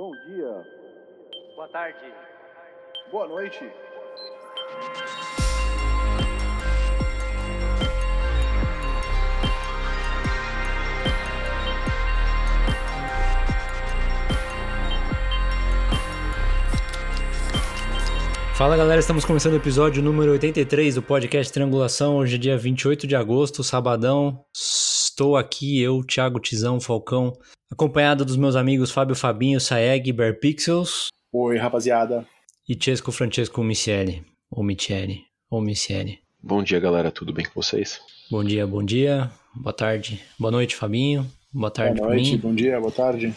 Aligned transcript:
Bom 0.00 0.12
dia. 0.26 0.66
Boa 1.54 1.68
tarde. 1.68 1.98
Boa 3.12 3.28
noite. 3.28 3.70
Fala 18.54 18.74
galera, 18.78 19.00
estamos 19.00 19.26
começando 19.26 19.52
o 19.52 19.56
episódio 19.56 20.02
número 20.02 20.32
83 20.32 20.94
do 20.94 21.02
podcast 21.02 21.52
Triangulação. 21.52 22.16
Hoje 22.16 22.36
é 22.36 22.38
dia 22.38 22.56
28 22.56 23.06
de 23.06 23.14
agosto, 23.14 23.62
sabadão. 23.62 24.42
Estou 24.56 25.36
aqui, 25.36 25.78
eu, 25.78 26.02
Thiago 26.02 26.40
Tizão 26.40 26.80
Falcão, 26.80 27.34
acompanhado 27.70 28.24
dos 28.24 28.36
meus 28.36 28.56
amigos 28.56 28.90
Fábio 28.90 29.14
Fabinho, 29.14 29.60
Saeg, 29.60 30.12
Bear 30.12 30.38
Pixels 30.38 31.08
Oi, 31.32 31.56
rapaziada. 31.56 32.26
e 32.68 32.76
Chesco 32.80 33.12
Francesco 33.12 33.62
Michele. 33.62 34.24
Ou 34.50 34.64
Michele, 34.64 35.22
ou 35.48 35.60
Michele. 35.60 36.18
Bom 36.42 36.62
dia, 36.62 36.80
galera. 36.80 37.10
Tudo 37.12 37.32
bem 37.32 37.44
com 37.46 37.62
vocês? 37.62 38.00
Bom 38.30 38.42
dia, 38.42 38.66
bom 38.66 38.82
dia, 38.82 39.30
boa 39.54 39.72
tarde, 39.72 40.20
boa 40.38 40.50
noite, 40.50 40.74
Fabinho. 40.74 41.30
Boa 41.52 41.70
tarde 41.70 41.98
Boa 42.00 42.10
noite, 42.14 42.32
mim. 42.32 42.38
bom 42.38 42.54
dia, 42.54 42.78
boa 42.80 42.92
tarde. 42.92 43.34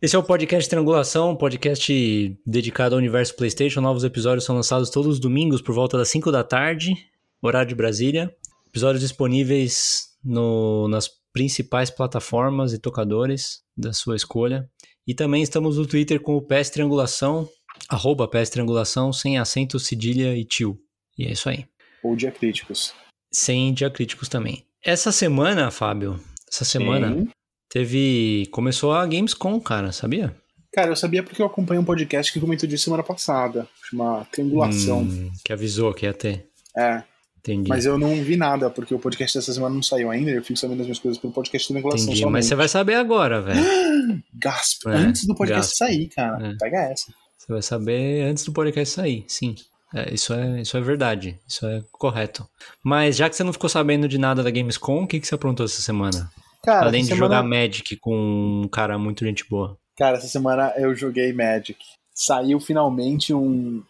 Esse 0.00 0.14
é 0.14 0.18
o 0.18 0.22
podcast 0.22 0.68
Triangulação, 0.70 1.30
um 1.32 1.36
podcast 1.36 2.38
dedicado 2.46 2.94
ao 2.94 2.98
universo 2.98 3.34
PlayStation. 3.34 3.80
Novos 3.80 4.04
episódios 4.04 4.44
são 4.44 4.54
lançados 4.54 4.90
todos 4.90 5.14
os 5.14 5.18
domingos 5.20 5.60
por 5.60 5.74
volta 5.74 5.96
das 5.98 6.08
5 6.08 6.30
da 6.30 6.44
tarde, 6.44 6.94
horário 7.42 7.68
de 7.70 7.74
Brasília. 7.74 8.32
Episódios 8.68 9.02
disponíveis 9.02 10.08
no- 10.24 10.86
nas 10.88 11.08
principais 11.32 11.90
plataformas 11.90 12.72
e 12.72 12.78
tocadores 12.78 13.62
da 13.76 13.92
sua 13.92 14.16
escolha. 14.16 14.68
E 15.06 15.14
também 15.14 15.42
estamos 15.42 15.78
no 15.78 15.86
Twitter 15.86 16.20
com 16.20 16.36
o 16.36 16.42
PS 16.42 16.70
Triangulação, 16.70 17.48
arroba 17.88 18.28
PS 18.28 18.50
Triangulação, 18.50 19.12
sem 19.12 19.38
acento, 19.38 19.78
cedilha 19.78 20.36
e 20.36 20.44
tio. 20.44 20.78
E 21.16 21.26
é 21.26 21.32
isso 21.32 21.48
aí. 21.48 21.66
Ou 22.02 22.14
dia 22.14 22.30
críticos. 22.30 22.94
Sem 23.32 23.72
diacríticos 23.72 24.28
também. 24.28 24.64
Essa 24.84 25.10
semana, 25.10 25.70
Fábio, 25.70 26.20
essa 26.50 26.64
semana 26.64 27.12
Sim. 27.12 27.28
teve. 27.68 28.46
Começou 28.50 28.92
a 28.92 29.04
Gamescom, 29.06 29.60
cara, 29.60 29.92
sabia? 29.92 30.34
Cara, 30.72 30.90
eu 30.90 30.96
sabia 30.96 31.22
porque 31.22 31.42
eu 31.42 31.46
acompanhei 31.46 31.80
um 31.80 31.84
podcast 31.84 32.32
que 32.32 32.38
comentou 32.38 32.68
disso 32.68 32.84
semana 32.84 33.02
passada. 33.02 33.66
Chama 33.88 34.26
Triangulação. 34.30 35.00
Hum, 35.00 35.30
que 35.44 35.52
avisou 35.52 35.92
que 35.92 36.06
ia 36.06 36.14
ter. 36.14 36.46
É, 36.76 37.02
Entendi. 37.38 37.68
mas 37.68 37.86
eu 37.86 37.96
não 37.98 38.14
vi 38.22 38.36
nada, 38.36 38.68
porque 38.68 38.94
o 38.94 38.98
podcast 38.98 39.38
dessa 39.38 39.52
semana 39.52 39.74
não 39.74 39.82
saiu 39.82 40.10
ainda. 40.10 40.30
Eu 40.30 40.42
fico 40.42 40.58
sabendo 40.58 40.80
as 40.80 40.86
minhas 40.86 40.98
coisas 40.98 41.20
pelo 41.20 41.32
podcast 41.32 41.68
Triangulação 41.68 42.04
Entendi. 42.04 42.20
somente. 42.20 42.32
Mas 42.32 42.46
você 42.46 42.54
vai 42.54 42.68
saber 42.68 42.94
agora, 42.94 43.40
velho. 43.40 43.60
Gasp, 44.34 44.86
É, 44.88 44.90
antes 44.96 45.26
do 45.26 45.34
podcast 45.34 45.76
sair, 45.76 46.08
cara. 46.08 46.48
É. 46.48 46.54
Pega 46.58 46.78
essa. 46.90 47.12
Você 47.36 47.52
vai 47.52 47.62
saber 47.62 48.22
antes 48.22 48.44
do 48.44 48.52
podcast 48.52 48.94
sair, 48.94 49.24
sim. 49.28 49.54
É, 49.94 50.12
isso, 50.12 50.34
é, 50.34 50.60
isso 50.60 50.76
é 50.76 50.80
verdade. 50.80 51.38
Isso 51.48 51.66
é 51.66 51.82
correto. 51.92 52.46
Mas 52.84 53.16
já 53.16 53.28
que 53.30 53.36
você 53.36 53.42
não 53.44 53.52
ficou 53.52 53.70
sabendo 53.70 54.06
de 54.06 54.18
nada 54.18 54.42
da 54.42 54.50
Gamescom, 54.50 55.04
o 55.04 55.06
que, 55.06 55.18
que 55.18 55.26
você 55.26 55.34
aprontou 55.34 55.64
essa 55.64 55.80
semana? 55.80 56.30
Cara, 56.62 56.86
Além 56.86 57.00
essa 57.00 57.10
de 57.10 57.14
semana... 57.14 57.36
jogar 57.36 57.48
Magic 57.48 57.96
com 57.96 58.62
um 58.64 58.68
cara 58.68 58.98
muito 58.98 59.24
gente 59.24 59.48
boa. 59.48 59.78
Cara, 59.96 60.18
essa 60.18 60.26
semana 60.28 60.72
eu 60.76 60.94
joguei 60.94 61.32
Magic. 61.32 61.78
Saiu 62.12 62.60
finalmente 62.60 63.32
um, 63.32 63.82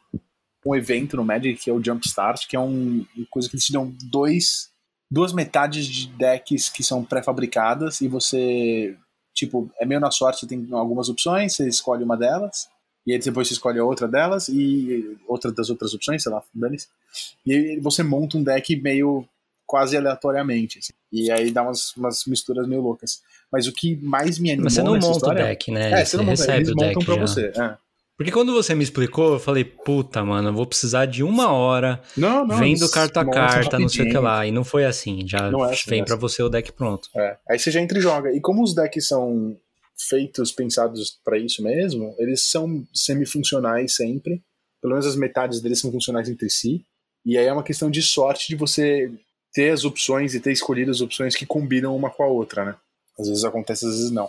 um 0.65 0.75
evento 0.75 1.17
no 1.17 1.25
Magic 1.25 1.63
que 1.63 1.71
é 1.71 1.73
o 1.73 1.83
Jumpstart, 1.83 2.47
que 2.47 2.57
é 2.57 2.61
um, 2.61 3.05
uma 3.17 3.27
coisa 3.31 3.49
que 3.49 3.57
eles 3.57 3.65
te 3.65 3.73
dão 3.73 3.93
dois, 4.05 4.71
duas 5.11 5.33
metades 5.33 5.87
de 5.87 6.09
decks 6.09 6.69
que 6.69 6.83
são 6.83 7.05
pré-fabricadas 7.05 8.01
e 8.01 8.09
você, 8.09 8.97
tipo, 9.35 9.71
é 9.79 9.87
meio 9.87 10.01
na 10.01 10.11
sorte, 10.11 10.41
você 10.41 10.47
tem 10.47 10.67
algumas 10.73 11.09
opções, 11.09 11.55
você 11.55 11.69
escolhe 11.69 12.05
uma 12.05 12.17
delas, 12.17 12.69
e 13.07 13.13
aí 13.13 13.19
depois 13.19 13.49
você 13.49 13.55
escolhe 13.55 13.81
outra 13.81 14.07
delas 14.07 14.49
e 14.49 15.17
outra 15.27 15.51
das 15.51 15.71
outras 15.71 15.95
opções, 15.95 16.23
sei 16.23 16.31
lá, 16.31 16.43
dane-se. 16.55 16.89
E 17.47 17.53
aí 17.55 17.81
você 17.81 18.03
monta 18.03 18.37
um 18.37 18.43
deck 18.43 18.77
meio 18.77 19.27
quase 19.67 19.97
aleatoriamente. 19.97 20.79
assim. 20.79 20.93
E 21.11 21.31
aí 21.31 21.51
dá 21.51 21.63
umas, 21.63 21.97
umas 21.97 22.25
misturas 22.27 22.67
meio 22.67 22.83
loucas. 22.83 23.23
Mas 23.51 23.67
o 23.67 23.73
que 23.73 23.97
mais 23.97 24.39
me 24.39 24.51
animou 24.51 24.65
Mas 24.65 24.75
você 24.75 24.83
não 24.83 24.95
monta 24.95 25.11
história... 25.11 25.45
o 25.45 25.47
deck, 25.49 25.71
né? 25.71 26.01
É, 26.01 26.05
você 26.05 26.17
não 26.19 26.25
monta, 26.25 26.43
recebe 26.43 26.59
eles 26.59 26.69
o 26.69 26.75
montam 26.75 26.89
deck 26.89 27.05
pra 27.05 27.15
já. 27.15 27.21
você. 27.21 27.53
é. 27.55 27.77
Porque 28.19 28.33
quando 28.33 28.53
você 28.53 28.75
me 28.75 28.83
explicou, 28.83 29.35
eu 29.35 29.39
falei, 29.39 29.63
puta, 29.65 30.25
mano, 30.25 30.49
eu 30.49 30.53
vou 30.53 30.67
precisar 30.67 31.07
de 31.07 31.23
uma 31.23 31.53
hora 31.53 32.03
Não, 32.17 32.45
não. 32.45 32.59
vendo 32.59 32.91
carta 32.91 33.21
a 33.21 33.31
carta, 33.31 33.79
não 33.79 33.89
sei 33.89 34.09
o 34.09 34.11
que 34.11 34.19
lá. 34.19 34.45
E 34.45 34.51
não 34.51 34.65
foi 34.65 34.85
assim. 34.85 35.23
Já 35.25 35.39
é 35.39 35.73
assim, 35.73 35.89
vem 35.91 36.01
é 36.01 36.05
pra 36.05 36.15
assim. 36.15 36.21
você 36.21 36.43
o 36.43 36.49
deck 36.49 36.73
pronto. 36.73 37.09
É. 37.17 37.37
Aí 37.49 37.61
você 37.61 37.71
já 37.71 37.81
entra 37.81 37.97
e 37.97 38.01
joga. 38.03 38.33
E 38.33 38.41
como 38.41 38.65
os 38.65 38.75
decks 38.75 39.07
são 39.07 39.57
feitos, 39.97 40.51
pensados 40.51 41.17
pra 41.25 41.39
isso 41.39 41.63
mesmo, 41.63 42.13
eles 42.19 42.43
são 42.43 42.85
semifuncionais 42.93 43.95
sempre. 43.95 44.43
Pelo 44.83 44.95
menos 44.95 45.07
as 45.07 45.15
metades 45.15 45.61
deles 45.61 45.79
são 45.79 45.93
funcionais 45.93 46.29
entre 46.29 46.51
si. 46.51 46.85
E 47.25 47.39
aí 47.39 47.47
é 47.47 47.53
uma 47.53 47.63
questão 47.63 47.89
de 47.89 48.03
sorte 48.03 48.49
de 48.49 48.57
você 48.57 49.13
ter 49.53 49.71
as 49.71 49.85
opções 49.85 50.35
e 50.35 50.41
ter 50.41 50.51
escolhido 50.51 50.91
as 50.91 51.01
opções 51.01 51.37
que 51.37 51.47
combinam 51.47 51.95
uma 51.95 52.11
com 52.11 52.25
a 52.25 52.27
outra, 52.27 52.65
né? 52.65 52.75
Às 53.17 53.29
vezes 53.29 53.45
acontece, 53.45 53.87
às 53.87 53.93
vezes 53.93 54.11
não. 54.11 54.29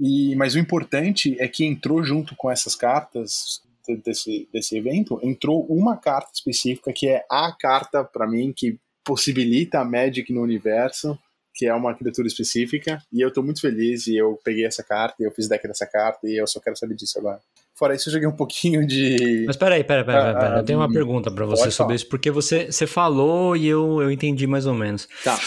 E, 0.00 0.34
mas 0.36 0.54
o 0.54 0.58
importante 0.58 1.36
é 1.38 1.46
que 1.48 1.64
entrou 1.64 2.02
junto 2.02 2.34
com 2.36 2.50
essas 2.50 2.74
cartas 2.74 3.60
de- 3.86 3.96
desse, 3.96 4.48
desse 4.52 4.76
evento, 4.76 5.18
entrou 5.22 5.64
uma 5.68 5.96
carta 5.96 6.30
específica 6.34 6.92
que 6.92 7.08
é 7.08 7.24
a 7.30 7.52
carta, 7.52 8.02
pra 8.04 8.26
mim, 8.26 8.52
que 8.56 8.78
possibilita 9.04 9.78
a 9.80 9.84
Magic 9.84 10.32
no 10.32 10.42
universo, 10.42 11.18
que 11.54 11.66
é 11.66 11.74
uma 11.74 11.94
criatura 11.94 12.26
específica, 12.26 13.00
e 13.12 13.20
eu 13.20 13.32
tô 13.32 13.40
muito 13.42 13.60
feliz, 13.60 14.08
e 14.08 14.16
eu 14.16 14.36
peguei 14.42 14.64
essa 14.66 14.82
carta, 14.82 15.14
e 15.20 15.24
eu 15.24 15.30
fiz 15.30 15.46
deck 15.46 15.68
dessa 15.68 15.86
carta, 15.86 16.26
e 16.28 16.34
eu 16.40 16.46
só 16.48 16.58
quero 16.58 16.76
saber 16.76 16.96
disso 16.96 17.16
agora. 17.18 17.38
Fora 17.76 17.94
isso, 17.94 18.08
eu 18.08 18.12
joguei 18.14 18.26
um 18.26 18.34
pouquinho 18.36 18.84
de... 18.86 19.44
Mas 19.46 19.56
peraí, 19.56 19.84
peraí, 19.84 20.04
peraí, 20.04 20.30
Ah, 20.30 20.34
peraí. 20.34 20.52
ah, 20.54 20.58
Eu 20.60 20.64
tenho 20.64 20.78
uma 20.80 20.88
hum, 20.88 20.92
pergunta 20.92 21.30
pra 21.30 21.44
você 21.44 21.70
sobre 21.70 21.76
falar. 21.76 21.94
isso, 21.94 22.08
porque 22.08 22.30
você, 22.30 22.66
você 22.72 22.86
falou 22.86 23.56
e 23.56 23.66
eu, 23.68 24.00
eu 24.02 24.10
entendi 24.10 24.46
mais 24.46 24.64
ou 24.66 24.74
menos. 24.74 25.06
Tá, 25.22 25.38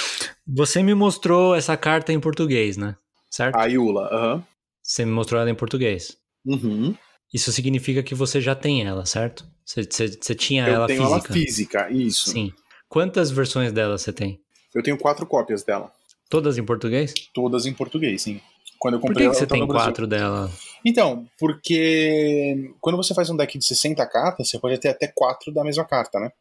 Você 0.48 0.82
me 0.84 0.94
mostrou 0.94 1.56
essa 1.56 1.76
carta 1.76 2.14
em 2.14 2.20
português, 2.20 2.78
né? 2.78 2.96
Certo? 3.30 3.56
a 3.56 3.66
Yula, 3.66 4.10
aham. 4.12 4.44
Você 4.84 5.06
me 5.06 5.12
mostrou 5.12 5.40
ela 5.42 5.50
em 5.50 5.56
português. 5.56 6.18
Uhum. 6.46 6.96
Isso 7.34 7.52
significa 7.52 8.02
que 8.02 8.16
você 8.16 8.40
já 8.40 8.56
tem 8.56 8.86
ela, 8.88 9.06
certo? 9.06 9.46
Você, 9.66 9.84
você, 9.84 10.08
você 10.08 10.34
tinha 10.34 10.66
Eu 10.66 10.76
ela 10.76 10.88
tenho 10.88 11.00
física? 11.02 11.14
ela 11.16 11.24
física, 11.46 11.90
isso. 11.92 12.30
Sim. 12.30 12.54
Quantas 12.88 13.30
versões 13.30 13.74
dela 13.74 13.98
você 13.98 14.14
tem? 14.14 14.40
Eu 14.74 14.82
tenho 14.82 14.98
quatro 14.98 15.26
cópias 15.26 15.64
dela, 15.64 15.92
Todas 16.30 16.58
em 16.58 16.64
português? 16.64 17.14
todas 17.34 17.66
em 17.66 17.74
português, 17.74 18.22
sim. 18.22 18.40
Quando 18.80 18.96
eu 18.96 19.00
Por 19.00 19.08
comprei 19.08 19.28
que, 19.28 19.32
que 19.32 19.36
ela, 19.38 19.40
você 19.40 19.44
eu 19.44 19.48
tava 19.48 19.62
tem 19.62 19.68
quatro 19.68 20.06
dela? 20.08 20.52
Então, 20.86 21.26
porque 21.40 22.72
quando 22.80 22.96
você 22.96 23.14
faz 23.14 23.30
um 23.30 23.36
deck 23.36 23.58
de 23.58 23.66
60 23.66 24.06
cartas, 24.06 24.50
você 24.50 24.60
pode 24.60 24.78
ter 24.78 24.90
até 24.90 25.08
quatro 25.08 25.54
da 25.54 25.64
mesma 25.64 25.86
carta, 25.86 26.20
né? 26.20 26.32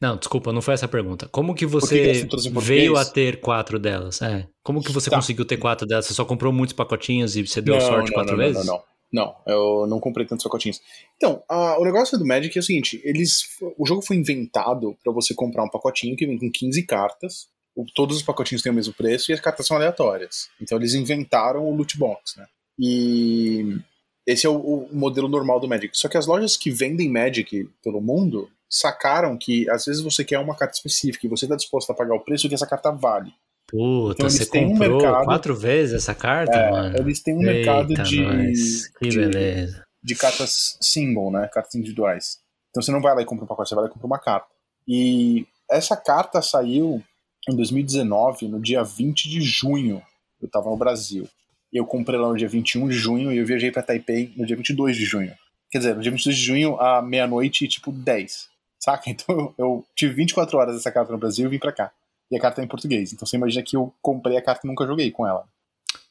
Não, 0.00 0.16
desculpa, 0.16 0.52
não 0.52 0.60
foi 0.62 0.74
essa 0.74 0.86
a 0.86 0.88
pergunta. 0.88 1.28
Como 1.28 1.54
que 1.54 1.64
você 1.66 2.26
veio 2.60 2.96
a 2.96 3.04
ter 3.04 3.40
quatro 3.40 3.78
delas? 3.78 4.20
É. 4.22 4.46
Como 4.62 4.82
que 4.82 4.92
você 4.92 5.08
Tá. 5.10 5.16
conseguiu 5.16 5.44
ter 5.44 5.56
quatro 5.56 5.86
delas? 5.86 6.06
Você 6.06 6.14
só 6.14 6.24
comprou 6.24 6.52
muitos 6.52 6.74
pacotinhos 6.74 7.36
e 7.36 7.46
você 7.46 7.60
deu 7.62 7.74
não, 7.74 7.80
sorte 7.80 8.08
não, 8.08 8.14
quatro 8.14 8.36
não, 8.36 8.38
vezes? 8.44 8.66
Não, 8.66 8.74
não, 8.74 8.82
não. 9.12 9.36
Eu 9.46 9.86
não 9.86 10.00
comprei 10.00 10.26
tantos 10.26 10.44
pacotinhos. 10.44 10.80
Então, 11.16 11.42
a- 11.48 11.78
o 11.78 11.84
negócio 11.84 12.18
do 12.18 12.26
Magic 12.26 12.56
é 12.56 12.60
o 12.60 12.64
seguinte: 12.64 13.00
eles, 13.04 13.44
o 13.78 13.86
jogo 13.86 14.02
foi 14.02 14.16
inventado 14.16 14.96
pra 15.02 15.12
você 15.12 15.32
comprar 15.34 15.64
um 15.64 15.70
pacotinho 15.70 16.16
que 16.16 16.26
vem 16.26 16.38
com 16.38 16.50
15 16.50 16.82
cartas. 16.84 17.48
O- 17.74 17.84
todos 17.94 18.16
os 18.16 18.22
pacotinhos 18.22 18.62
têm 18.62 18.72
o 18.72 18.74
mesmo 18.74 18.94
preço 18.94 19.30
e 19.30 19.34
as 19.34 19.40
cartas 19.40 19.66
são 19.66 19.76
aleatórias. 19.76 20.48
Então 20.60 20.78
eles 20.78 20.94
inventaram 20.94 21.64
o 21.64 21.74
loot 21.76 21.96
box, 21.98 22.38
né? 22.38 22.46
E 22.78 23.78
esse 24.26 24.46
é 24.46 24.48
o, 24.50 24.56
o 24.56 24.88
modelo 24.96 25.28
normal 25.28 25.60
do 25.60 25.68
Magic. 25.68 25.96
Só 25.96 26.08
que 26.08 26.16
as 26.16 26.26
lojas 26.26 26.56
que 26.56 26.70
vendem 26.70 27.08
Magic 27.10 27.68
pelo 27.82 28.00
mundo 28.00 28.48
sacaram 28.68 29.36
que 29.36 29.68
às 29.70 29.84
vezes 29.84 30.02
você 30.02 30.24
quer 30.24 30.38
uma 30.38 30.56
carta 30.56 30.74
específica 30.74 31.26
e 31.26 31.30
você 31.30 31.44
está 31.44 31.56
disposto 31.56 31.90
a 31.90 31.94
pagar 31.94 32.14
o 32.14 32.20
preço 32.20 32.48
que 32.48 32.54
essa 32.54 32.66
carta 32.66 32.90
vale. 32.90 33.32
Puta, 33.68 34.14
Então, 34.14 34.26
eles 34.26 34.34
você 34.38 34.46
têm 34.46 34.66
um 34.66 34.70
comprou 34.78 35.00
mercado- 35.02 35.24
quatro 35.24 35.56
vezes 35.56 35.94
essa 35.94 36.14
carta, 36.14 36.56
É, 36.56 36.70
mano? 36.70 36.96
eles 36.98 37.20
têm 37.20 37.34
um 37.34 37.40
mercado 37.40 37.90
Eita, 37.90 38.02
de, 38.04 38.20
nós. 38.22 38.88
Que 38.98 39.08
de- 39.08 39.18
beleza. 39.18 39.84
de 40.02 40.14
cartas 40.14 40.78
single, 40.80 41.32
né? 41.32 41.48
Cartas 41.52 41.74
individuais. 41.74 42.38
Então 42.70 42.80
você 42.82 42.92
não 42.92 43.00
vai 43.02 43.14
lá 43.14 43.22
e 43.22 43.24
compra 43.24 43.44
um 43.44 43.48
pacote, 43.48 43.68
você 43.68 43.74
vai 43.74 43.84
lá 43.84 43.90
e 43.90 43.92
compra 43.92 44.06
uma 44.06 44.18
carta. 44.20 44.46
E 44.86 45.46
essa 45.70 45.96
carta 45.96 46.40
saiu 46.40 47.02
em 47.48 47.56
2019, 47.56 48.46
no 48.48 48.60
dia 48.60 48.84
20 48.84 49.28
de 49.28 49.40
junho. 49.40 50.00
Eu 50.40 50.48
tava 50.48 50.70
no 50.70 50.76
Brasil. 50.76 51.28
Eu 51.72 51.84
comprei 51.86 52.18
lá 52.20 52.28
no 52.28 52.36
dia 52.36 52.46
21 52.48 52.86
de 52.88 52.94
junho 52.94 53.32
e 53.32 53.38
eu 53.38 53.46
viajei 53.46 53.72
pra 53.72 53.82
Taipei 53.82 54.32
no 54.36 54.46
dia 54.46 54.54
22 54.56 54.96
de 54.96 55.04
junho. 55.04 55.32
Quer 55.72 55.78
dizer, 55.78 55.96
no 55.96 56.02
dia 56.02 56.12
22 56.12 56.36
de 56.36 56.42
junho, 56.44 56.76
à 56.80 57.02
meia-noite, 57.02 57.66
tipo 57.66 57.90
10. 57.90 58.48
Saca? 58.86 59.10
Então 59.10 59.52
eu 59.58 59.84
tive 59.96 60.14
24 60.14 60.56
horas 60.58 60.76
dessa 60.76 60.92
carta 60.92 61.10
no 61.10 61.18
Brasil 61.18 61.46
e 61.46 61.50
vim 61.50 61.58
pra 61.58 61.72
cá. 61.72 61.90
E 62.30 62.36
a 62.36 62.40
carta 62.40 62.60
é 62.60 62.64
em 62.64 62.68
português. 62.68 63.12
Então 63.12 63.26
você 63.26 63.36
imagina 63.36 63.64
que 63.64 63.76
eu 63.76 63.92
comprei 64.00 64.36
a 64.36 64.42
carta 64.42 64.60
e 64.64 64.68
nunca 64.68 64.86
joguei 64.86 65.10
com 65.10 65.26
ela. 65.26 65.44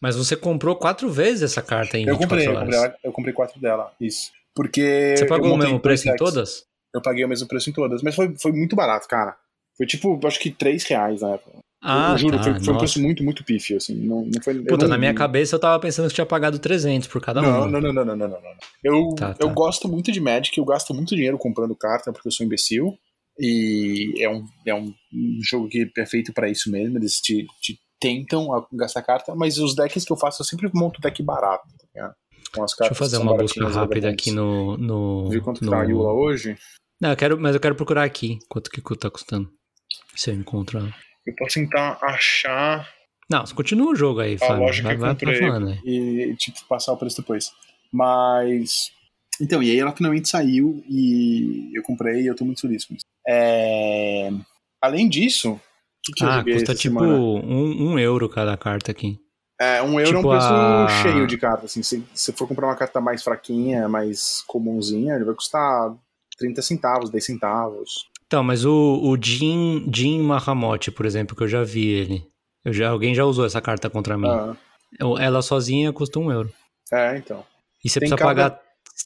Mas 0.02 0.18
você 0.18 0.36
comprou 0.36 0.76
quatro 0.76 1.10
vezes 1.10 1.44
essa 1.44 1.62
carta 1.62 1.98
em 1.98 2.06
Eu 2.06 2.18
24 2.18 2.28
comprei, 2.28 2.46
eu 2.48 2.52
horas. 2.52 2.64
comprei, 2.64 2.80
ela- 2.80 2.96
eu 3.04 3.12
comprei 3.14 3.34
quatro 3.34 3.60
dela. 3.62 3.94
Isso. 4.00 4.32
Porque. 4.54 5.16
Você 5.18 5.24
eu 5.24 5.28
pagou 5.28 5.54
o 5.54 5.58
mesmo 5.58 5.80
preço 5.80 6.10
em 6.10 6.16
todas? 6.18 6.66
Eu 6.94 7.02
paguei 7.02 7.24
o 7.24 7.30
mesmo 7.30 7.48
preço 7.48 7.70
em 7.70 7.74
todas. 7.74 8.02
Mas 8.02 8.14
foi, 8.16 8.36
foi 8.38 8.52
muito 8.52 8.76
barato, 8.76 9.08
cara. 9.08 9.38
Foi 9.78 9.86
tipo, 9.86 10.20
acho 10.28 10.40
que 10.40 10.52
3 10.52 10.84
reais 10.86 11.22
na 11.22 11.32
época. 11.36 11.60
Ah, 11.88 12.14
eu 12.14 12.18
juro, 12.18 12.38
tá, 12.38 12.44
foi, 12.44 12.64
foi 12.64 12.74
um 12.74 12.78
preço 12.78 13.00
muito, 13.02 13.24
muito 13.24 13.44
pífio, 13.44 13.78
assim. 13.78 13.96
Não, 13.96 14.26
não 14.26 14.42
foi, 14.44 14.56
Puta, 14.64 14.86
não- 14.86 14.90
na 14.90 14.98
minha 14.98 15.14
cabeça 15.14 15.56
eu 15.56 15.60
tava 15.60 15.80
pensando 15.80 16.08
que 16.08 16.16
tinha 16.16 16.26
pagado 16.26 16.58
300 16.58 17.08
por 17.08 17.22
cada 17.22 17.42
Não, 17.42 17.66
um. 17.68 17.70
não, 17.70 17.80
não, 17.82 17.94
não, 17.94 18.06
não, 18.06 18.16
não, 18.18 18.28
não, 18.28 18.42
não. 18.42 18.52
Eu, 18.84 19.10
Tá, 19.16 19.36
eu 19.40 19.48
tá. 19.48 19.54
gosto 19.54 19.88
muito 19.88 20.12
de 20.12 20.20
Magic, 20.20 20.58
eu 20.58 20.66
gasto 20.66 20.94
muito 20.94 21.16
dinheiro 21.16 21.38
comprando 21.38 21.76
carta 21.76 22.12
porque 22.12 22.28
eu 22.28 22.32
sou 22.32 22.46
imbecil. 22.46 22.98
E 23.40 24.14
é 24.24 24.30
um, 24.30 24.46
é 24.66 24.74
um 24.74 24.94
jogo 25.42 25.68
que 25.68 25.92
é 25.98 26.06
feito 26.06 26.34
pra 26.34 26.50
isso 26.50 26.72
mesmo, 26.72 26.98
eles 26.98 27.16
te, 27.16 27.46
te 27.62 27.78
tentam 28.00 28.48
gastar 28.74 29.02
carta, 29.02 29.36
mas 29.36 29.58
os 29.58 29.76
decks 29.76 30.06
que 30.06 30.12
eu 30.14 30.18
faço 30.18 30.42
eu 30.42 30.46
sempre 30.46 30.70
monto 30.74 31.02
deck 31.02 31.22
barato, 31.22 31.68
tá 31.78 31.86
ligado? 31.94 32.14
Com 32.56 32.64
as 32.64 32.72
Deixa 32.72 32.78
cartas 32.78 32.98
eu 32.98 33.06
fazer 33.06 33.18
uma 33.18 33.36
busca 33.36 33.68
rápida 33.68 34.10
aqui 34.10 34.32
no. 34.32 34.78
no 34.78 35.30
Viu 35.30 35.42
quanto 35.42 35.64
no... 35.66 35.70
tá 35.72 35.82
a 35.82 35.84
Yula 35.84 36.14
hoje? 36.14 36.56
Não, 37.02 37.10
eu 37.10 37.18
quero, 37.18 37.38
mas 37.40 37.54
eu 37.54 37.60
quero 37.60 37.76
procurar 37.76 38.06
aqui 38.06 38.40
quanto 38.48 38.70
que 38.70 38.82
tá 38.98 39.10
custando. 39.12 39.50
Se 40.16 40.32
eu 40.32 40.36
encontro 40.36 40.80
ela. 40.80 40.94
Eu 41.26 41.34
posso 41.36 41.56
tentar 41.56 41.98
achar 42.02 42.88
Não, 43.30 43.44
continua 43.46 43.92
o 43.92 43.96
jogo 43.96 44.20
aí, 44.20 44.36
a 44.36 44.40
Fábio. 44.40 44.62
loja 44.64 44.82
que 44.84 44.96
Vai, 44.96 45.12
eu 45.12 45.16
comprei 45.16 45.40
falando 45.40 45.70
aí. 45.70 45.80
e 45.86 46.36
tipo, 46.36 46.64
passar 46.68 46.94
o 46.94 46.98
preço 46.98 47.22
depois. 47.22 47.52
Mas. 47.92 48.92
Então, 49.42 49.62
e 49.62 49.70
aí 49.72 49.80
ela 49.80 49.96
finalmente 49.96 50.30
saiu 50.30 50.84
e 50.88 51.72
eu 51.74 51.84
comprei 51.84 52.22
e 52.22 52.28
eu 52.28 52.36
tô 52.36 52.46
muito 52.46 52.62
feliz 52.62 52.86
com 52.86 52.94
isso. 52.94 53.04
É, 53.28 54.30
Além 54.82 55.10
disso, 55.10 55.54
o 55.54 55.60
que, 56.04 56.14
que 56.14 56.24
Ah, 56.24 56.44
custa 56.44 56.76
tipo 56.76 57.04
um, 57.04 57.92
um 57.94 58.00
euro 58.00 58.30
cada 58.30 58.56
carta 58.56 58.92
aqui. 58.92 59.18
É, 59.60 59.82
um 59.82 60.00
euro 60.00 60.18
tipo 60.18 60.34
é 60.34 60.38
um 60.38 60.40
preço 60.40 60.54
a- 60.54 60.88
cheio 61.02 61.26
de 61.28 61.38
carta. 61.38 61.66
Assim, 61.66 61.82
se 61.82 62.06
você 62.14 62.32
for 62.32 62.48
comprar 62.48 62.68
uma 62.68 62.76
carta 62.76 63.02
mais 63.02 63.24
fraquinha, 63.24 63.90
mais 63.90 64.42
comunzinha, 64.48 65.16
ele 65.16 65.26
vai 65.26 65.34
custar 65.36 65.94
30 66.38 66.62
centavos, 66.62 67.10
10 67.10 67.26
centavos. 67.26 68.06
Então, 68.36 68.44
mas 68.44 68.66
o, 68.66 69.00
o 69.02 69.16
Jin, 69.22 69.90
Jin 69.94 70.20
Mahamote, 70.22 70.92
por 70.92 71.06
exemplo, 71.06 71.34
que 71.38 71.44
eu 71.44 71.48
já 71.48 71.64
vi 71.64 71.88
ele. 71.88 72.28
Eu 72.66 72.74
já, 72.74 72.90
alguém 72.90 73.16
já 73.16 73.24
usou 73.24 73.46
essa 73.46 73.62
carta 73.62 73.90
contra 73.90 74.18
mim. 74.18 74.28
Ah, 74.28 74.58
Ela 75.22 75.42
sozinha 75.42 75.94
custa 75.94 76.20
um 76.20 76.30
euro. 76.30 76.52
é, 76.92 77.18
então. 77.18 77.46
E 77.84 77.88
você 77.90 77.98
Tem 78.02 78.10
precisa 78.10 78.18
cada- 78.18 78.50
pagar 78.50 78.62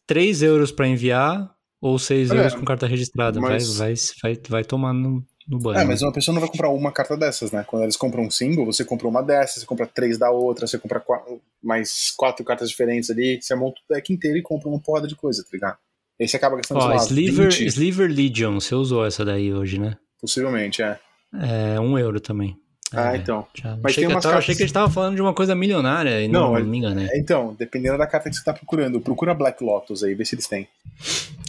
3 0.08 0.42
euros 0.42 0.72
pra 0.72 0.88
enviar 0.88 1.48
ou 1.80 2.00
6 2.00 2.31
É, 2.31 2.38
euros 2.38 2.56
com 2.56 2.66
carta 2.66 2.88
registrada. 2.88 3.40
mas- 3.40 3.78
Vai, 3.78 3.94
vai, 3.94 4.34
vai, 4.34 4.42
vai 4.50 4.64
tomar 4.64 4.94
no, 4.94 5.24
no 5.48 5.60
banho. 5.60 5.78
É, 5.80 5.84
mas 5.86 6.02
uma 6.02 6.12
pessoa 6.12 6.34
não 6.34 6.42
vai 6.42 6.50
comprar 6.50 6.70
uma 6.70 6.92
carta 6.92 7.16
dessas, 7.16 7.52
né? 7.52 7.64
Quando 7.68 7.84
eles 7.84 7.96
compram 7.98 8.24
um 8.24 8.31
single, 8.31 8.66
você 8.66 8.84
compra 8.84 9.08
uma 9.08 9.22
dessas, 9.22 9.62
você 9.62 9.66
compra 9.68 9.86
três 9.86 10.18
da 10.18 10.31
outra, 10.31 10.66
você 10.66 10.80
compra 10.80 11.00
qua- 11.00 11.24
mais 11.62 12.10
quatro 12.18 12.44
cartas 12.44 12.68
diferentes 12.70 13.12
ali, 13.12 13.40
você 13.40 13.54
monta 13.54 13.80
o 13.88 13.94
deck 13.94 14.12
inteiro 14.12 14.40
e 14.40 14.42
compra 14.42 14.68
uma 14.70 14.80
porrada 14.81 15.08
de 15.08 15.16
coisa, 15.16 15.44
tá 15.44 15.50
ligado? 15.54 15.78
Aí 16.19 16.27
você 16.27 16.38
acaba 16.38 16.57
gastando, 16.57 16.80
Ó, 16.81 16.95
Sliver, 16.95 17.50
20, 17.51 17.66
Sliver 17.68 18.10
Legion, 18.12 18.60
você 18.60 18.75
usou 18.75 19.06
essa 19.06 19.24
daí 19.24 19.54
hoje, 19.54 19.80
né? 19.80 19.95
possivelmente, 20.21 20.81
é. 20.81 21.00
É, 21.33 21.80
um 21.80 21.98
euro 21.98 22.19
também. 22.19 22.57
Ah, 22.92 23.13
É, 23.13 23.18
então. 23.18 23.48
já- 23.54 23.77
Mas 23.77 23.92
achei, 23.92 24.04
tem 24.04 24.07
umas 24.07 24.16
eu 24.16 24.21
tava- 24.21 24.33
cartas- 24.33 24.38
achei 24.39 24.56
que 24.56 24.63
a 24.63 24.66
gente 24.66 24.74
tava 24.74 24.89
falando 24.92 25.16
de 25.16 25.21
uma 25.21 25.33
coisa 25.33 25.56
milionária 25.56 26.21
e 26.21 26.27
não, 26.27 26.54
Não, 26.54 26.63
me 26.66 26.77
enganei. 26.80 27.07
É, 27.07 27.18
Então, 27.19 27.56
dependendo 27.57 27.98
da 28.00 28.07
carta 28.07 28.30
que 28.30 28.36
você 28.36 28.44
tá 28.44 28.51
procurando, 28.54 29.00
procura 29.00 29.33
Black 29.33 29.63
Lotus 29.63 30.04
aí, 30.04 30.13
vê 30.16 30.25
se 30.25 30.36
eles 30.36 30.48
têm. 30.48 30.68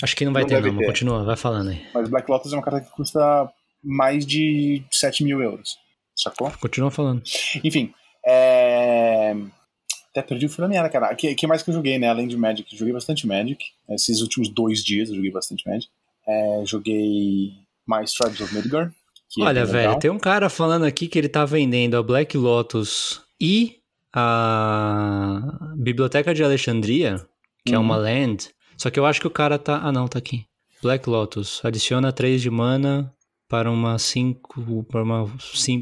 Acho 0.02 0.14
que 0.14 0.24
não 0.24 0.32
vai 0.32 0.42
não 0.42 0.48
ter, 0.50 0.60
não, 0.60 0.68
mas 0.72 0.78
ter. 0.78 0.86
continua, 0.86 1.24
vai 1.24 1.36
falando 1.36 1.70
aí. 1.70 1.82
Mas 1.94 2.08
Black 2.08 2.30
Lotus 2.30 2.52
é 2.52 2.56
uma 2.56 2.62
carta 2.62 2.80
que 2.82 2.90
custa 2.92 3.50
mais 3.82 4.24
de 4.26 4.82
7 4.90 5.24
mil 5.24 5.42
euros. 5.42 5.78
Sacou? 6.14 6.52
Continua 6.60 6.90
falando. 6.90 7.22
Enfim, 7.64 7.92
é... 8.24 9.34
Até 10.10 10.22
perdi 10.22 10.46
o 10.46 10.48
fio 10.48 10.62
da 10.62 10.68
meada, 10.68 10.88
cara. 10.88 11.12
O 11.12 11.16
que, 11.16 11.34
que 11.34 11.46
mais 11.46 11.62
que 11.62 11.70
eu 11.70 11.74
joguei, 11.74 11.98
né? 11.98 12.08
Além 12.08 12.26
de 12.26 12.36
Magic, 12.36 12.76
joguei 12.76 12.92
bastante 12.92 13.26
Magic. 13.26 13.64
Esses 13.88 14.20
últimos 14.20 14.48
dois 14.48 14.82
dias 14.84 15.08
eu 15.08 15.14
joguei 15.16 15.30
bastante 15.30 15.68
Magic. 15.68 15.88
É, 16.26 16.62
joguei 16.66 17.52
mais 17.86 18.12
Tribes 18.12 18.40
of 18.40 18.54
Midgard. 18.54 18.92
que 19.28 19.40
é 19.42 19.44
Olha, 19.44 19.64
bem 19.64 19.72
velho, 19.72 19.86
legal. 19.88 19.98
tem 20.00 20.10
um 20.10 20.18
cara 20.18 20.48
falando 20.48 20.84
aqui 20.84 21.06
que 21.06 21.16
ele 21.18 21.28
tá 21.28 21.44
vendendo 21.44 21.96
a 21.96 22.02
Black 22.02 22.36
Lotus 22.36 23.20
e 23.40 23.76
a 24.12 25.72
Biblioteca 25.76 26.34
de 26.34 26.42
Alexandria, 26.42 27.24
que 27.64 27.74
é 27.74 27.78
Uhum. 27.78 27.84
uma 27.84 27.96
land. 27.96 28.48
Só 28.76 28.90
que 28.90 28.98
eu 28.98 29.06
acho 29.06 29.20
que 29.20 29.26
o 29.26 29.30
cara 29.30 29.58
tá. 29.58 29.80
Ah, 29.82 29.92
não, 29.92 30.08
tá 30.08 30.18
aqui. 30.18 30.44
Black 30.82 31.08
Lotus. 31.08 31.60
Adiciona 31.64 32.12
3 32.12 32.40
de 32.40 32.50
mana 32.50 33.12
para 33.50 33.68
uma 33.70 33.98
5. 33.98 34.84
Para 34.84 35.02
uma, 35.02 35.24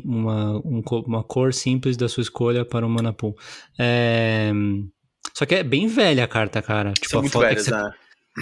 uma, 0.05 0.57
um 0.67 0.83
uma 1.07 1.23
cor 1.23 1.53
simples 1.53 1.97
da 1.99 2.09
sua 2.09 2.23
escolha 2.23 2.65
para 2.65 2.85
um 2.85 2.89
mana 2.89 3.13
pool. 3.13 3.37
É, 3.79 4.51
Só 5.35 5.45
que 5.47 5.55
é 5.55 5.63
bem 5.63 5.87
velha 5.87 6.25
a 6.25 6.29
carta, 6.29 6.63
cara. 6.63 6.93
Tipo, 6.95 7.09
São 7.11 7.21
a 7.21 7.29
foto 7.29 7.45
é 7.45 7.55
que 7.55 7.63
você 7.63 7.71
né? 7.71 7.91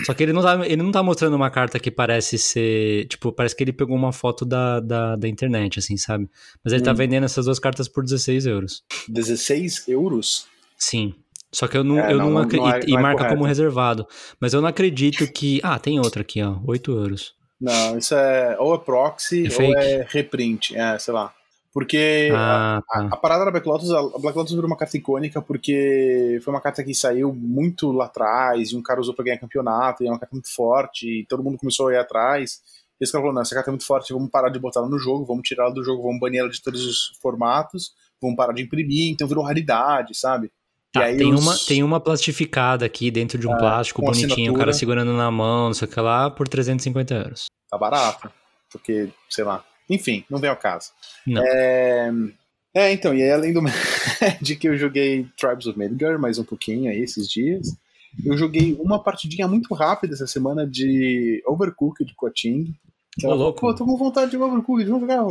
só 0.05 0.13
que 0.13 0.23
ele 0.23 0.33
não, 0.35 0.43
tá, 0.43 0.67
ele 0.67 0.83
não 0.83 0.93
tá 0.93 1.03
mostrando 1.03 1.35
uma 1.35 1.51
carta 1.51 1.81
que 1.81 1.91
parece 1.91 2.37
ser. 2.39 3.07
Tipo, 3.09 3.33
parece 3.33 3.57
que 3.57 3.65
ele 3.65 3.73
pegou 3.73 3.97
uma 3.97 4.13
foto 4.13 4.45
da, 4.45 4.79
da, 4.79 5.17
da 5.17 5.27
internet, 5.29 5.79
assim, 5.79 5.97
sabe? 5.97 6.29
Mas 6.63 6.73
ele 6.75 6.83
tá 6.83 6.93
Hum. 6.93 6.97
vendendo 6.97 7.25
essas 7.25 7.47
duas 7.47 7.59
cartas 7.59 7.89
por 7.89 8.05
16 8.05 8.45
euros. 8.47 8.85
16 9.09 9.89
euros? 9.89 10.47
Sim. 10.79 11.15
Só 11.51 11.67
que 11.67 11.77
eu 11.79 11.83
não, 11.83 11.99
É, 11.99 12.13
eu 12.13 12.19
não, 12.19 12.27
não, 12.27 12.33
não- 12.35 12.39
acredito. 12.43 12.67
não 12.69 12.75
é- 12.77 12.81
e 12.87 12.91
não 12.93 12.99
é 12.99 13.03
marca 13.03 13.19
correto. 13.19 13.35
como 13.37 13.47
reservado. 13.49 14.07
Mas 14.39 14.53
eu 14.53 14.61
não 14.61 14.69
acredito 14.69 15.27
que. 15.33 15.61
Ah, 15.65 15.79
tem 15.79 15.99
outra 15.99 16.21
aqui, 16.23 16.43
ó. 16.43 16.59
8 16.67 16.93
euros. 16.93 17.35
Não, 17.61 17.97
isso 17.97 18.15
é 18.15 18.57
ou 18.59 18.75
é 18.75 18.79
proxy 18.79 19.45
É 19.47 19.49
ou 19.49 19.51
fake. 19.51 19.75
é 19.77 20.07
reprint, 20.09 20.77
é, 20.77 20.99
sei 20.99 21.15
lá. 21.15 21.33
Porque 21.73 22.31
Ah, 22.35 22.79
a, 22.79 23.01
tá. 23.03 23.09
a 23.13 23.17
parada 23.19 23.45
da 23.45 23.51
Black 23.51 23.67
Lotus, 23.69 23.91
a 23.93 23.99
a 24.01 24.19
Black 24.19 24.37
Lotus 24.37 24.53
virou 24.55 24.67
uma 24.67 24.77
carta 24.79 24.97
icônica 24.97 25.43
porque 25.43 26.39
foi 26.43 26.53
uma 26.55 26.61
carta 26.61 26.83
que 26.83 26.95
saiu 26.95 27.35
muito 27.35 27.93
lá 27.93 28.07
atrás, 28.07 28.71
e 28.73 28.77
um 28.77 28.83
cara 28.83 29.01
usou 29.01 29.15
pra 29.15 29.25
ganhar 29.25 29.39
campeonato, 29.39 30.03
e 30.03 30.07
é 30.07 30.11
uma 30.11 30.19
carta 30.19 30.35
muito 30.35 30.53
forte, 30.55 31.07
e 31.21 31.27
todo 31.27 31.43
mundo 31.43 31.59
começou 31.59 31.89
a 31.89 31.93
ir 31.93 31.99
atrás. 31.99 32.61
E 32.99 33.05
esse 33.05 33.13
cara 33.13 33.21
falou, 33.23 33.35
não, 33.35 33.43
essa 33.43 33.55
carta 33.55 33.69
é 33.69 33.73
muito 33.73 33.87
forte, 33.87 34.11
vamos 34.13 34.31
parar 34.31 34.49
de 34.49 34.59
botar 34.59 34.81
ela 34.81 34.89
no 34.89 34.99
jogo, 34.99 35.27
vamos 35.27 35.47
tirar 35.47 35.65
ela 35.65 35.75
do 35.75 35.85
jogo, 35.85 36.03
vamos 36.03 36.19
banir 36.19 36.41
ela 36.41 36.49
de 36.49 36.63
todos 36.63 36.83
os 36.87 37.19
formatos, 37.21 37.93
vamos 38.23 38.37
parar 38.37 38.55
de 38.55 38.63
imprimir, 38.63 39.13
então 39.13 39.29
virou 39.29 39.45
raridade, 39.45 40.15
sabe? 40.17 40.51
Tá, 40.93 41.05
tem, 41.07 41.33
os- 41.35 41.43
uma, 41.43 41.57
tem 41.67 41.83
uma 41.83 42.01
plastificada 42.01 42.87
aqui 42.87 43.11
dentro 43.11 43.39
de 43.39 43.47
um 43.47 43.57
plástico 43.57 44.01
com 44.01 44.07
bonitinho, 44.07 44.53
o 44.55 44.57
cara 44.57 44.73
segurando 44.73 45.13
na 45.13 45.31
mão, 45.31 45.67
não 45.67 45.75
sei 45.75 45.87
o 45.87 45.91
que 45.91 46.01
lá, 46.01 46.31
por 46.31 46.49
350 46.49 47.15
euros. 47.15 47.47
tá 47.71 47.77
barato. 47.77 48.31
Porque, 48.71 49.09
sei 49.29 49.45
lá. 49.45 49.65
Enfim, 49.89 50.25
não 50.29 50.39
vem 50.39 50.51
ao 50.51 50.57
caso. 50.57 50.91
Não. 51.27 51.43
É, 51.45 52.11
é, 52.75 52.93
então, 52.93 53.15
e 53.15 53.23
aí 53.23 53.31
além 53.31 53.53
do 53.53 53.61
de 54.43 54.57
que 54.57 54.69
eu 54.69 54.77
joguei 54.77 55.27
Tribes 55.39 55.67
of 55.67 55.79
Midgard 55.79 56.21
mais 56.21 56.39
um 56.39 56.45
pouquinho 56.45 56.91
aí 56.91 56.99
esses 57.01 57.29
dias, 57.29 57.69
eu 58.25 58.37
joguei 58.37 58.75
uma 58.81 59.03
partidinha 59.03 59.47
muito 59.47 59.73
rápida 59.75 60.15
essa 60.15 60.27
semana 60.27 60.67
de 60.67 61.43
Overcooked 61.47 62.13
com 62.17 62.27
a 62.27 62.31
Ting. 62.31 62.75
Ô, 63.23 63.35
louco. 63.35 63.61
Pô, 63.61 63.75
tô 63.75 63.85
com 63.85 63.97
vontade 63.97 64.31
de 64.33 64.37
Overcooked, 64.37 64.87
vamos 64.91 65.03
jogar? 65.03 65.23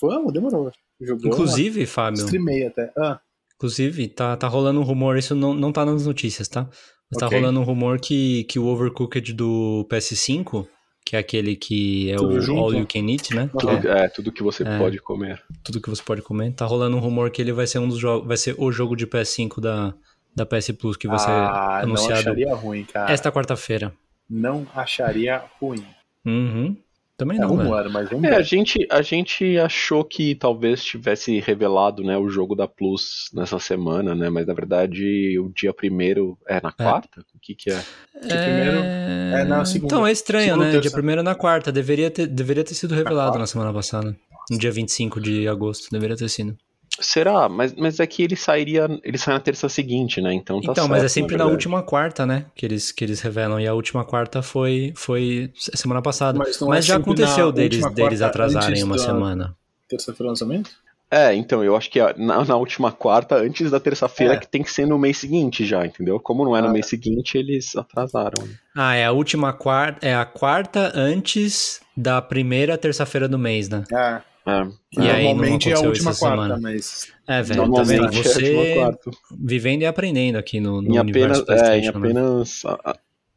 Vamos, 0.00 0.32
demorou. 0.32 0.70
Jogou, 1.00 1.30
Inclusive, 1.32 1.84
Fábio. 1.86 2.22
streamei 2.22 2.66
até. 2.66 2.90
Ah, 2.96 3.18
Inclusive, 3.56 4.08
tá, 4.08 4.36
tá 4.36 4.46
rolando 4.48 4.80
um 4.80 4.84
rumor, 4.84 5.16
isso 5.16 5.34
não, 5.34 5.54
não 5.54 5.72
tá 5.72 5.84
nas 5.84 6.06
notícias, 6.06 6.46
tá? 6.48 6.68
Mas 7.10 7.18
tá 7.20 7.26
Ok. 7.26 7.38
rolando 7.38 7.60
um 7.60 7.62
rumor 7.62 7.98
que, 8.00 8.44
que 8.44 8.58
o 8.58 8.66
Overcooked 8.66 9.32
do 9.32 9.86
PS5, 9.90 10.66
que 11.04 11.16
é 11.16 11.18
aquele 11.20 11.56
que 11.56 12.10
é 12.10 12.16
Tudo 12.16 12.34
o 12.36 12.40
junto? 12.40 12.60
All 12.60 12.74
You 12.74 12.86
Can 12.86 13.08
Eat, 13.10 13.34
né? 13.34 13.48
Que 13.58 13.66
Aham. 13.66 13.80
é 13.88 14.04
É, 14.04 14.08
tudo 14.08 14.30
que 14.32 14.42
você 14.42 14.62
É. 14.62 14.78
pode 14.78 14.98
comer. 14.98 15.42
tudo 15.64 15.80
que 15.80 15.88
você 15.88 16.02
pode 16.02 16.20
comer. 16.22 16.52
Tá 16.52 16.66
rolando 16.66 16.96
um 16.96 17.00
rumor 17.00 17.30
que 17.30 17.40
ele 17.40 17.52
vai 17.52 17.66
ser 17.66 17.78
um 17.78 17.88
dos 17.88 17.98
jogos, 17.98 18.26
vai 18.28 18.36
ser 18.36 18.54
o 18.58 18.70
jogo 18.70 18.94
de 18.96 19.06
PS5 19.06 19.60
da, 19.60 19.94
da 20.34 20.44
PS 20.44 20.72
Plus, 20.72 20.96
que 20.96 21.08
vai 21.08 21.18
ser 21.18 21.30
ah, 21.30 21.78
não 21.82 21.94
anunciado 21.94 22.20
acharia 22.20 22.54
ruim, 22.54 22.84
cara. 22.84 23.10
esta 23.12 23.32
quarta-feira. 23.32 23.92
Não 24.28 24.66
acharia 24.74 25.42
ruim. 25.60 25.84
Uhum. 26.26 26.76
Também 27.16 27.38
É 27.38 27.40
não, 27.40 27.56
velho. 27.56 27.62
rumor, 27.70 27.88
mas 27.90 28.10
vamos 28.10 28.24
É, 28.28 28.36
a 28.36 28.42
gente, 28.42 28.86
a 28.90 29.00
gente 29.00 29.58
achou 29.58 30.04
que 30.04 30.34
talvez 30.34 30.84
tivesse 30.84 31.40
revelado 31.40 32.02
né, 32.02 32.16
o 32.18 32.28
jogo 32.28 32.54
da 32.54 32.68
Plus 32.68 33.30
nessa 33.32 33.58
semana, 33.58 34.14
né? 34.14 34.28
Mas 34.28 34.46
na 34.46 34.52
verdade 34.52 35.38
o 35.38 35.48
dia 35.48 35.72
primeiro 35.72 36.36
é 36.46 36.60
na 36.62 36.70
quarta? 36.72 37.24
O 37.34 37.38
que, 37.40 37.54
que 37.54 37.70
é? 37.70 37.82
Que 38.20 38.28
primeiro 38.28 38.78
é 38.80 39.44
na 39.44 39.64
segunda. 39.64 39.94
Então 39.94 40.06
é 40.06 40.12
estranho, 40.12 40.44
Segunda 40.44 40.64
né? 40.66 40.70
terça. 40.72 40.82
Dia 40.82 40.90
primeiro 40.90 41.20
é 41.20 41.24
na 41.24 41.34
quarta. 41.34 41.72
Deveria 41.72 42.10
ter, 42.10 42.26
deveria 42.26 42.64
ter 42.64 42.74
sido 42.74 42.94
revelado 42.94 43.38
na 43.38 43.46
semana 43.46 43.72
passada. 43.72 44.14
No 44.50 44.58
dia 44.58 44.70
25 44.70 45.20
de 45.20 45.48
agosto, 45.48 45.88
deveria 45.90 46.16
ter 46.16 46.28
sido. 46.28 46.56
Será? 47.00 47.48
Mas, 47.48 47.74
mas 47.74 48.00
é 48.00 48.06
que 48.06 48.22
ele 48.22 48.36
sairia. 48.36 48.88
Ele 49.04 49.18
sai 49.18 49.34
na 49.34 49.40
terça 49.40 49.68
seguinte, 49.68 50.20
né? 50.20 50.32
Então 50.32 50.60
tá 50.60 50.72
Então, 50.72 50.88
mas 50.88 50.98
é 50.98 51.00
certo, 51.02 51.12
sempre 51.14 51.32
na, 51.36 51.44
verdade. 51.44 51.52
última 51.52 51.82
quarta, 51.82 52.24
né? 52.26 52.46
Que 52.54 52.64
eles, 52.66 52.90
que 52.92 53.04
eles 53.04 53.20
revelam. 53.20 53.60
E 53.60 53.66
a 53.66 53.74
última 53.74 54.04
quarta 54.04 54.42
foi, 54.42 54.92
foi 54.96 55.50
semana 55.56 56.00
passada. 56.00 56.38
Mas, 56.38 56.58
Mas 56.60 56.84
é 56.84 56.88
já 56.88 56.96
aconteceu 56.96 57.46
na 57.46 57.52
deles, 57.52 57.92
deles 57.94 58.22
atrasarem 58.22 58.82
uma 58.82 58.98
semana. 58.98 59.54
Terça-feira 59.88 60.30
lançamento? 60.30 60.70
É, 61.08 61.32
então, 61.32 61.62
eu 61.62 61.76
acho 61.76 61.88
que 61.88 62.00
na, 62.16 62.44
na 62.44 62.56
última 62.56 62.90
quarta, 62.90 63.36
antes 63.36 63.70
da 63.70 63.78
terça-feira, 63.78 64.34
É. 64.34 64.36
que 64.36 64.48
tem 64.48 64.60
que 64.64 64.72
ser 64.72 64.86
no 64.88 64.98
mês 64.98 65.18
seguinte 65.18 65.64
já, 65.64 65.86
entendeu? 65.86 66.18
Como 66.18 66.44
não 66.44 66.56
é 66.56 66.60
no 66.60 66.66
Ah, 66.66 66.72
mês 66.72 66.86
seguinte, 66.86 67.38
eles 67.38 67.76
atrasaram. 67.76 68.42
né? 68.44 68.54
Ah, 68.74 68.96
é 68.96 69.04
a 69.04 69.12
última 69.12 69.52
quarta. 69.52 70.04
É 70.04 70.12
a 70.16 70.24
quarta 70.24 70.90
antes 70.96 71.80
da 71.96 72.20
primeira 72.20 72.76
terça-feira 72.76 73.28
do 73.28 73.38
mês, 73.38 73.68
né? 73.68 73.84
É. 73.92 74.20
É, 74.46 74.62
E 75.02 75.06
é. 75.06 75.10
aí, 75.10 75.24
não 75.24 75.30
Normalmente 75.34 75.70
é 75.70 75.74
a 75.74 75.80
última 75.80 76.14
quarta, 76.14 76.42
semana. 76.42 76.58
mas. 76.60 77.12
É, 77.26 77.42
velho, 77.42 77.60
tá 77.60 77.66
Normalmente 77.66 78.00
é 78.00 78.02
última 78.18 78.22
Você 78.22 78.74
quarta. 78.74 79.10
vivendo 79.38 79.82
e 79.82 79.86
aprendendo 79.86 80.36
aqui 80.36 80.60
no, 80.60 80.80
no 80.80 80.94
Em 80.94 81.00
universo 81.00 81.42
apenas, 81.42 81.62
é, 81.62 81.64
em 81.64 81.80
PlayStation, 81.92 81.98
né? 81.98 82.06
apenas 82.10 82.62
a, 82.64 82.90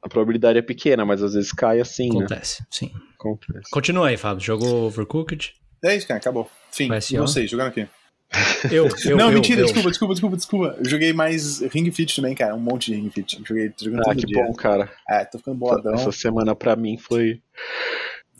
a- 0.03 0.09
probabilidade 0.09 0.59
é 0.59 0.61
pequena, 0.61 1.03
mas 1.05 1.21
às 1.23 1.33
vezes 1.33 1.51
cai 1.51 1.79
assim, 1.79 2.09
né? 2.09 2.25
Acontece, 2.25 2.63
sim. 2.69 2.91
Acontece. 3.19 3.69
Continua 3.71 4.09
aí, 4.09 4.17
Fábio. 4.17 4.43
Jogou 4.43 4.85
Overcooked? 4.85 5.53
É 5.83 5.95
isso, 5.95 6.07
cara, 6.07 6.19
acabou. 6.19 6.49
Fim. 6.71 6.85
E 7.11 7.17
vocês, 7.17 7.49
jogando 7.49 7.67
aqui. 7.69 7.87
Eu, 8.71 8.87
eu, 9.05 9.17
não, 9.17 9.29
eu, 9.29 9.33
mentira, 9.33 9.61
eu. 9.61 9.65
desculpa, 9.65 9.89
desculpa, 9.89 10.13
desculpa, 10.13 10.35
desculpa. 10.37 10.75
Eu 10.77 10.87
joguei 10.87 11.11
mais 11.13 11.61
Ring 11.61 11.89
Fit 11.91 12.15
também, 12.15 12.35
cara. 12.35 12.53
Um 12.53 12.59
monte 12.59 12.91
de 12.91 12.97
Ring 12.97 13.09
Fit. 13.09 13.41
Joguei, 13.43 13.73
jogando 13.81 14.01
Ah, 14.01 14.03
todo 14.03 14.17
que 14.17 14.25
dia. 14.27 14.43
bom, 14.45 14.53
cara. 14.53 14.87
É, 15.09 15.25
tô 15.25 15.39
ficando 15.39 15.57
boladão, 15.57 15.95
Essa 15.95 16.11
semana 16.11 16.53
pra 16.55 16.75
mim 16.75 16.95
foi. 16.95 17.41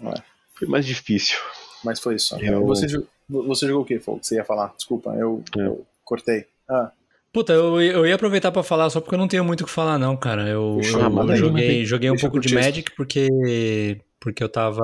Ué. 0.03 0.13
Foi 0.53 0.67
mais 0.67 0.85
difícil. 0.85 1.39
Mas 1.83 2.00
foi 2.00 2.15
isso. 2.15 2.36
Eu- 2.39 2.65
Você, 2.65 2.88
você 3.29 3.67
jogou 3.67 3.83
o 3.83 3.86
que, 3.86 4.00
Fogo? 4.00 4.19
Você 4.21 4.36
ia 4.36 4.43
falar? 4.45 4.74
Desculpa, 4.75 5.12
eu, 5.15 5.43
É. 5.57 5.62
eu 5.62 5.86
cortei. 6.03 6.45
Ah, 6.69 6.91
Puta, 7.31 7.53
eu, 7.53 7.79
eu 7.79 8.07
ia 8.07 8.15
aproveitar 8.15 8.51
pra 8.51 8.63
falar 8.63 8.89
só 8.89 9.00
porque 9.00 9.13
eu 9.13 9.19
não 9.19 9.27
tenho 9.27 9.43
muito 9.45 9.62
o 9.62 9.65
que 9.65 9.71
falar, 9.71 10.00
não, 10.00 10.17
cara. 10.17 10.48
Eu, 10.50 10.79
Fechou, 10.81 11.00
eu 11.00 11.36
joguei, 11.36 11.69
aí. 11.69 11.86
joguei 11.86 12.09
um 12.09 12.13
Deixa 12.13 12.25
eu 12.25 12.31
pouco 12.31 12.48
de. 12.48 12.55
Magic 12.55 12.91
porque, 12.95 14.01
porque 14.19 14.43
eu 14.43 14.50
tava. 14.50 14.81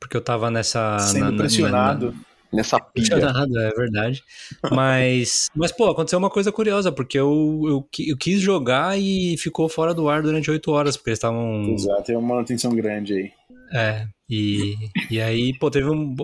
Porque 0.00 0.16
eu 0.16 0.20
tava 0.20 0.50
nessa. 0.50 0.98
sendo 0.98 1.24
na- 1.26 1.30
na- 1.30 1.36
pressionado. 1.38 2.14
Nessa 2.52 2.80
pilha. 2.80 3.16
Nada, 3.16 3.60
é 3.62 3.70
verdade. 3.70 4.24
Mas, 4.72 5.48
mas, 5.54 5.70
pô, 5.70 5.88
aconteceu 5.88 6.18
uma 6.18 6.28
coisa 6.28 6.50
curiosa, 6.50 6.90
porque 6.90 7.16
eu, 7.16 7.60
eu, 7.64 7.88
eu 8.08 8.16
quis 8.16 8.40
jogar 8.40 8.98
e 8.98 9.36
ficou 9.38 9.68
fora 9.68 9.94
do 9.94 10.08
ar 10.08 10.22
durante 10.22 10.50
oito 10.50 10.72
horas, 10.72 10.96
porque 10.96 11.10
eles 11.10 11.18
estavam. 11.18 11.62
Exato, 11.72 12.02
tem 12.02 12.16
uma 12.16 12.34
manutenção 12.34 12.74
grande 12.74 13.14
aí. 13.14 13.30
É, 13.72 14.06
e, 14.30 14.76
e 15.10 15.20
aí, 15.20 15.52
pô, 15.58 15.70
teve 15.70 15.88
um. 15.90 16.14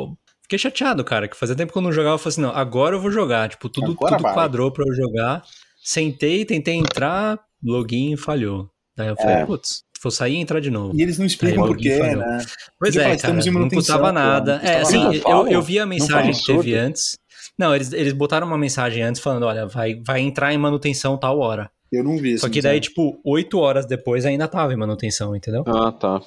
Fiquei 0.42 0.58
chateado, 0.58 1.02
cara, 1.02 1.26
que 1.26 1.36
fazia 1.36 1.56
tempo 1.56 1.72
que 1.72 1.78
eu 1.78 1.82
não 1.82 1.90
jogava. 1.92 2.14
Eu 2.14 2.18
falei 2.18 2.32
assim, 2.32 2.40
não, 2.42 2.50
agora 2.50 2.94
eu 2.94 3.00
vou 3.00 3.10
jogar. 3.10 3.48
Tipo, 3.48 3.68
tudo, 3.68 3.92
Agora 3.92 4.12
tudo 4.16 4.22
vai. 4.22 4.32
quadrou 4.34 4.70
pra 4.70 4.84
eu 4.86 4.94
jogar. 4.94 5.42
Sentei, 5.82 6.44
tentei 6.44 6.74
entrar, 6.74 7.38
login 7.62 8.16
falhou. 8.16 8.70
Daí 8.96 9.08
eu 9.08 9.16
falei, 9.16 9.34
É. 9.36 9.44
putz, 9.46 9.82
vou 10.02 10.10
sair 10.10 10.34
e 10.34 10.36
entrar 10.36 10.60
de 10.60 10.70
novo. 10.70 10.92
E 10.96 11.02
eles 11.02 11.18
não 11.18 11.26
explicam 11.26 11.64
Aí, 11.64 11.68
por 11.68 11.76
quê, 11.76 11.98
né? 11.98 12.38
Pois 12.78 12.94
Podia 12.94 13.00
é, 13.00 13.04
falar, 13.04 13.04
cara, 13.04 13.14
estamos 13.16 13.46
em 13.46 13.50
não 13.50 13.68
custava 13.68 14.12
nada. 14.12 14.58
não 14.58 14.64
É, 14.68 14.80
assim, 14.80 15.02
nada. 15.02 15.16
eu, 15.16 15.48
eu 15.48 15.62
vi 15.62 15.78
a 15.80 15.84
mensagem 15.86 16.32
que 16.32 16.44
teve 16.44 16.74
antes. 16.74 17.18
Não, 17.58 17.74
eles, 17.74 17.92
eles 17.92 18.12
botaram 18.12 18.46
uma 18.46 18.58
mensagem 18.58 19.02
antes 19.02 19.20
falando, 19.20 19.44
olha, 19.46 19.66
vai, 19.66 20.00
vai 20.06 20.20
entrar 20.20 20.52
em 20.54 20.58
manutenção 20.58 21.16
tal 21.18 21.38
hora. 21.40 21.70
Eu 21.90 22.04
não 22.04 22.16
vi 22.18 22.34
isso. 22.34 22.44
Só 22.44 22.48
que 22.52 22.60
daí, 22.62 22.80
tipo, 22.80 23.18
oito 23.24 23.58
horas 23.58 23.86
depois 23.86 24.24
ainda 24.26 24.46
tava 24.48 24.72
em 24.72 24.76
manutenção, 24.76 25.34
entendeu? 25.36 25.64
Ah, 25.66 25.90
tá. 25.92 26.20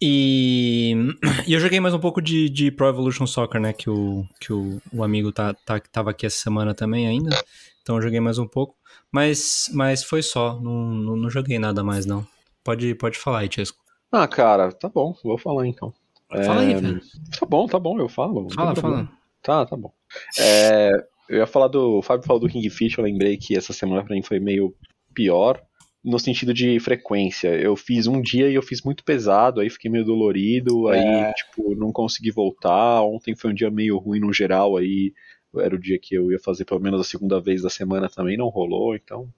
E, 0.00 0.94
e 1.46 1.52
eu 1.52 1.60
joguei 1.60 1.78
mais 1.80 1.94
um 1.94 1.98
pouco 1.98 2.22
de, 2.22 2.48
de 2.48 2.70
Pro 2.70 2.88
Evolution 2.88 3.26
Soccer, 3.26 3.60
né? 3.60 3.72
Que 3.72 3.90
o, 3.90 4.24
que 4.40 4.52
o, 4.52 4.80
o 4.92 5.04
amigo 5.04 5.30
tá, 5.30 5.54
tá, 5.54 5.80
tava 5.92 6.10
aqui 6.10 6.26
essa 6.26 6.38
semana 6.38 6.74
também 6.74 7.06
ainda. 7.06 7.36
Então 7.82 7.96
eu 7.96 8.02
joguei 8.02 8.20
mais 8.20 8.38
um 8.38 8.46
pouco. 8.46 8.76
Mas, 9.12 9.70
mas 9.74 10.04
foi 10.04 10.22
só. 10.22 10.58
Não, 10.60 10.90
não, 10.90 11.16
não 11.16 11.30
joguei 11.30 11.58
nada 11.58 11.82
mais, 11.82 12.06
não. 12.06 12.26
Pode, 12.64 12.94
pode 12.94 13.18
falar 13.18 13.40
aí, 13.40 13.48
Chesco. 13.50 13.78
Ah, 14.12 14.26
cara, 14.26 14.72
tá 14.72 14.88
bom, 14.88 15.14
vou 15.22 15.38
falar 15.38 15.66
então. 15.66 15.92
Fala 16.28 16.60
aí, 16.60 16.72
É, 16.72 16.80
velho. 16.80 17.00
Tá 17.38 17.46
bom, 17.46 17.66
tá 17.66 17.78
bom, 17.78 17.98
eu 17.98 18.08
falo. 18.08 18.48
Fala, 18.54 18.74
fala. 18.74 19.08
Tá, 19.42 19.66
tá 19.66 19.76
bom. 19.76 19.92
É, 20.38 20.90
eu 21.28 21.38
ia 21.38 21.46
falar 21.46 21.68
do. 21.68 21.98
O 21.98 22.02
Fábio 22.02 22.26
falou 22.26 22.40
do 22.40 22.48
King 22.48 22.68
Fish, 22.70 22.96
eu 22.96 23.04
lembrei 23.04 23.36
que 23.36 23.56
essa 23.56 23.72
semana 23.72 24.04
pra 24.04 24.14
mim 24.14 24.22
foi 24.22 24.38
meio 24.38 24.74
pior, 25.12 25.60
no 26.02 26.18
sentido 26.18 26.54
de 26.54 26.78
frequência. 26.80 27.48
Eu 27.48 27.76
fiz 27.76 28.06
um 28.06 28.20
dia 28.22 28.48
e 28.48 28.54
eu 28.54 28.62
fiz 28.62 28.82
muito 28.82 29.04
pesado, 29.04 29.60
aí 29.60 29.68
fiquei 29.68 29.90
meio 29.90 30.04
dolorido, 30.04 30.88
aí, 30.88 30.98
É. 31.00 31.32
tipo, 31.32 31.74
não 31.74 31.92
consegui 31.92 32.30
voltar. 32.30 33.02
Ontem 33.02 33.36
foi 33.36 33.50
um 33.50 33.54
dia 33.54 33.70
meio 33.70 33.98
ruim 33.98 34.18
no 34.20 34.32
geral, 34.32 34.76
aí 34.76 35.12
era 35.58 35.74
o 35.74 35.78
dia 35.78 35.98
que 35.98 36.14
eu 36.14 36.30
ia 36.32 36.38
fazer 36.38 36.64
pelo 36.64 36.80
menos 36.80 37.00
a 37.00 37.04
segunda 37.04 37.40
vez 37.40 37.62
da 37.62 37.68
semana 37.70 38.08
também, 38.08 38.36
não 38.36 38.48
rolou, 38.48 38.94
então. 38.94 39.28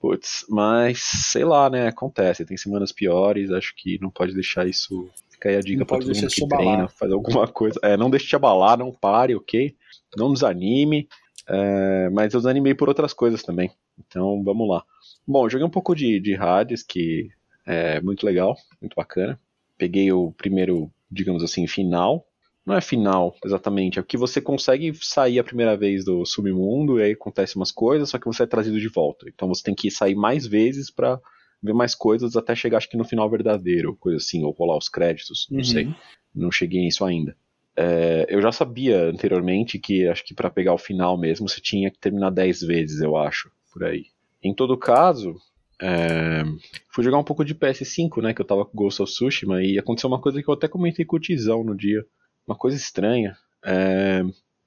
Putz, 0.00 0.46
mas 0.48 1.00
sei 1.02 1.44
lá, 1.44 1.68
né? 1.68 1.88
Acontece, 1.88 2.44
tem 2.46 2.56
semanas 2.56 2.92
piores, 2.92 3.50
acho 3.50 3.74
que 3.76 3.98
não 4.00 4.10
pode 4.10 4.32
deixar 4.32 4.66
isso. 4.68 5.10
Fica 5.28 5.48
aí 5.48 5.56
a 5.56 5.60
dica 5.60 5.80
Não 5.80 5.86
pra 5.86 5.98
todo 5.98 6.14
mundo 6.14 6.28
que 6.28 6.48
treina, 6.48 6.88
faz 6.88 7.10
alguma 7.12 7.46
coisa. 7.52 7.78
É, 7.82 7.96
não 7.96 8.08
deixe 8.08 8.28
te 8.28 8.36
abalar, 8.36 8.78
não 8.78 8.92
pare, 8.92 9.34
ok? 9.34 9.74
Não 10.16 10.32
desanime. 10.32 11.08
É, 11.48 12.08
mas 12.10 12.32
eu 12.32 12.40
desanimei 12.40 12.74
por 12.74 12.88
outras 12.88 13.12
coisas 13.12 13.42
também. 13.42 13.70
Então 13.98 14.40
vamos 14.44 14.68
lá. 14.68 14.84
Bom, 15.30 15.46
joguei 15.46 15.66
um 15.66 15.70
pouco 15.70 15.94
de, 15.94 16.18
de 16.18 16.34
Hades, 16.36 16.82
que 16.82 17.28
é 17.66 18.00
muito 18.00 18.24
legal, 18.24 18.56
muito 18.80 18.94
bacana. 18.94 19.38
Peguei 19.76 20.10
o 20.10 20.32
primeiro, 20.32 20.90
digamos 21.10 21.44
assim, 21.44 21.66
final. 21.66 22.26
Não 22.64 22.74
é 22.74 22.80
final, 22.80 23.36
exatamente. 23.44 23.98
É 23.98 24.02
que 24.02 24.16
você 24.16 24.40
consegue 24.40 24.90
sair 25.02 25.38
a 25.38 25.44
primeira 25.44 25.76
vez 25.76 26.02
do 26.02 26.24
submundo 26.24 26.98
e 26.98 27.02
aí 27.02 27.12
acontece 27.12 27.56
umas 27.56 27.70
coisas, 27.70 28.08
só 28.08 28.18
que 28.18 28.24
você 28.24 28.44
é 28.44 28.46
trazido 28.46 28.80
de 28.80 28.88
volta. 28.88 29.26
Então 29.28 29.48
você 29.48 29.62
tem 29.62 29.74
que 29.74 29.90
sair 29.90 30.14
mais 30.14 30.46
vezes 30.46 30.90
pra 30.90 31.20
ver 31.62 31.74
mais 31.74 31.94
coisas 31.94 32.34
até 32.34 32.54
chegar, 32.54 32.78
acho 32.78 32.88
que 32.88 32.96
no 32.96 33.04
final 33.04 33.28
verdadeiro, 33.28 33.96
coisa 33.96 34.16
assim, 34.16 34.44
ou 34.44 34.52
rolar 34.52 34.78
os 34.78 34.88
créditos, 34.88 35.46
não 35.50 35.58
Uhum. 35.58 35.64
sei. 35.64 35.88
Não 36.34 36.50
cheguei 36.50 36.80
nisso 36.80 37.04
ainda. 37.04 37.36
É, 37.76 38.24
eu 38.30 38.40
já 38.40 38.50
sabia 38.50 39.04
anteriormente 39.04 39.78
que 39.78 40.08
acho 40.08 40.24
que 40.24 40.34
pra 40.34 40.48
pegar 40.48 40.72
o 40.72 40.78
final 40.78 41.18
mesmo 41.18 41.46
você 41.46 41.60
tinha 41.60 41.90
que 41.90 41.98
terminar 41.98 42.30
10 42.30 42.62
vezes, 42.62 43.02
eu 43.02 43.14
acho, 43.14 43.50
por 43.70 43.84
aí. 43.84 44.06
Em 44.42 44.54
todo 44.54 44.76
caso, 44.76 45.36
é, 45.80 46.42
fui 46.90 47.04
jogar 47.04 47.18
um 47.18 47.24
pouco 47.24 47.44
de 47.44 47.54
PS5, 47.54 48.22
né, 48.22 48.34
que 48.34 48.40
eu 48.40 48.46
tava 48.46 48.64
com 48.64 48.76
Ghost 48.76 49.02
of 49.02 49.12
Tsushima, 49.12 49.62
e 49.62 49.78
aconteceu 49.78 50.08
uma 50.08 50.20
coisa 50.20 50.42
que 50.42 50.48
eu 50.48 50.54
até 50.54 50.68
comentei 50.68 51.04
com 51.04 51.16
o 51.16 51.20
Tizão 51.20 51.64
no 51.64 51.76
dia. 51.76 52.04
Uma 52.46 52.56
coisa 52.56 52.76
estranha. 52.76 53.36
é, 53.64 54.24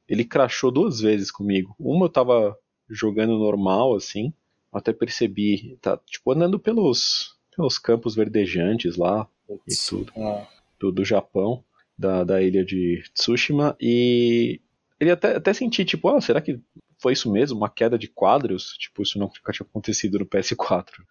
ele 0.08 0.25
crashou 0.25 0.72
duas 0.72 1.00
vezes 1.00 1.32
comigo. 1.32 1.74
Uma 1.80 2.06
eu 2.06 2.10
tava 2.10 2.58
jogando 2.90 3.40
normal, 3.40 3.96
assim, 3.96 4.34
até 4.72 4.92
percebi, 4.92 5.78
tá, 5.82 5.98
tipo, 6.06 6.32
andando 6.34 6.60
pelos, 6.60 7.38
pelos 7.56 7.78
campos 7.78 8.13
verdejantes 8.13 8.98
lá, 8.98 9.25
e 9.66 9.74
tudo 9.88 10.12
Ah, 10.18 10.46
do, 10.78 10.92
do 10.92 11.06
Japão, 11.06 11.63
da, 11.98 12.25
da 12.25 12.42
ilha 12.42 12.66
de 12.66 13.01
Tsushima, 13.13 13.75
e 13.80 14.60
ele 15.00 15.12
até, 15.12 15.38
até 15.38 15.54
senti, 15.54 15.86
tipo, 15.86 16.10
ah, 16.10 16.20
será 16.20 16.42
que 16.42 16.60
foi 17.01 17.13
isso 17.13 17.31
mesmo? 17.31 17.58
Uma 17.58 17.70
queda 17.70 17.98
de 17.98 18.08
quadros? 18.08 18.74
Tipo, 18.77 19.01
isso 19.01 19.17
nunca 19.20 19.51
tinha 19.51 19.65
acontecido 19.67 20.20
no 20.20 20.25
PS4. 20.25 21.03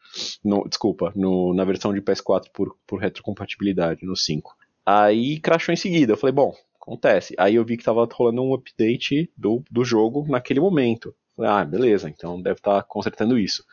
No, 0.45 0.69
desculpa, 0.69 1.13
no, 1.17 1.55
na 1.55 1.65
versão 1.65 1.93
de 1.93 2.01
PS4 2.01 2.51
por, 2.53 2.77
por 2.87 3.01
retrocompatibilidade, 3.01 4.05
no 4.07 4.17
5. 4.17 4.55
Aí 4.85 5.39
crashou 5.41 5.73
em 5.73 5.77
seguida. 5.77 6.13
Eu 6.13 6.17
falei, 6.17 6.33
bom, 6.35 6.55
acontece. 6.81 7.35
Aí 7.39 7.55
eu 7.57 7.65
vi 7.65 7.77
que 7.77 7.85
tava 7.85 8.07
rolando 8.13 8.43
um 8.43 8.55
update 8.55 9.31
do, 9.37 9.63
do 9.71 9.85
jogo 9.85 10.27
naquele 10.29 10.61
momento. 10.61 11.15
Falei, 11.37 11.51
ah, 11.51 11.65
beleza, 11.65 12.09
então 12.09 12.41
deve 12.41 12.59
estar 12.59 12.83
consertando 12.85 13.39
isso. 13.39 13.65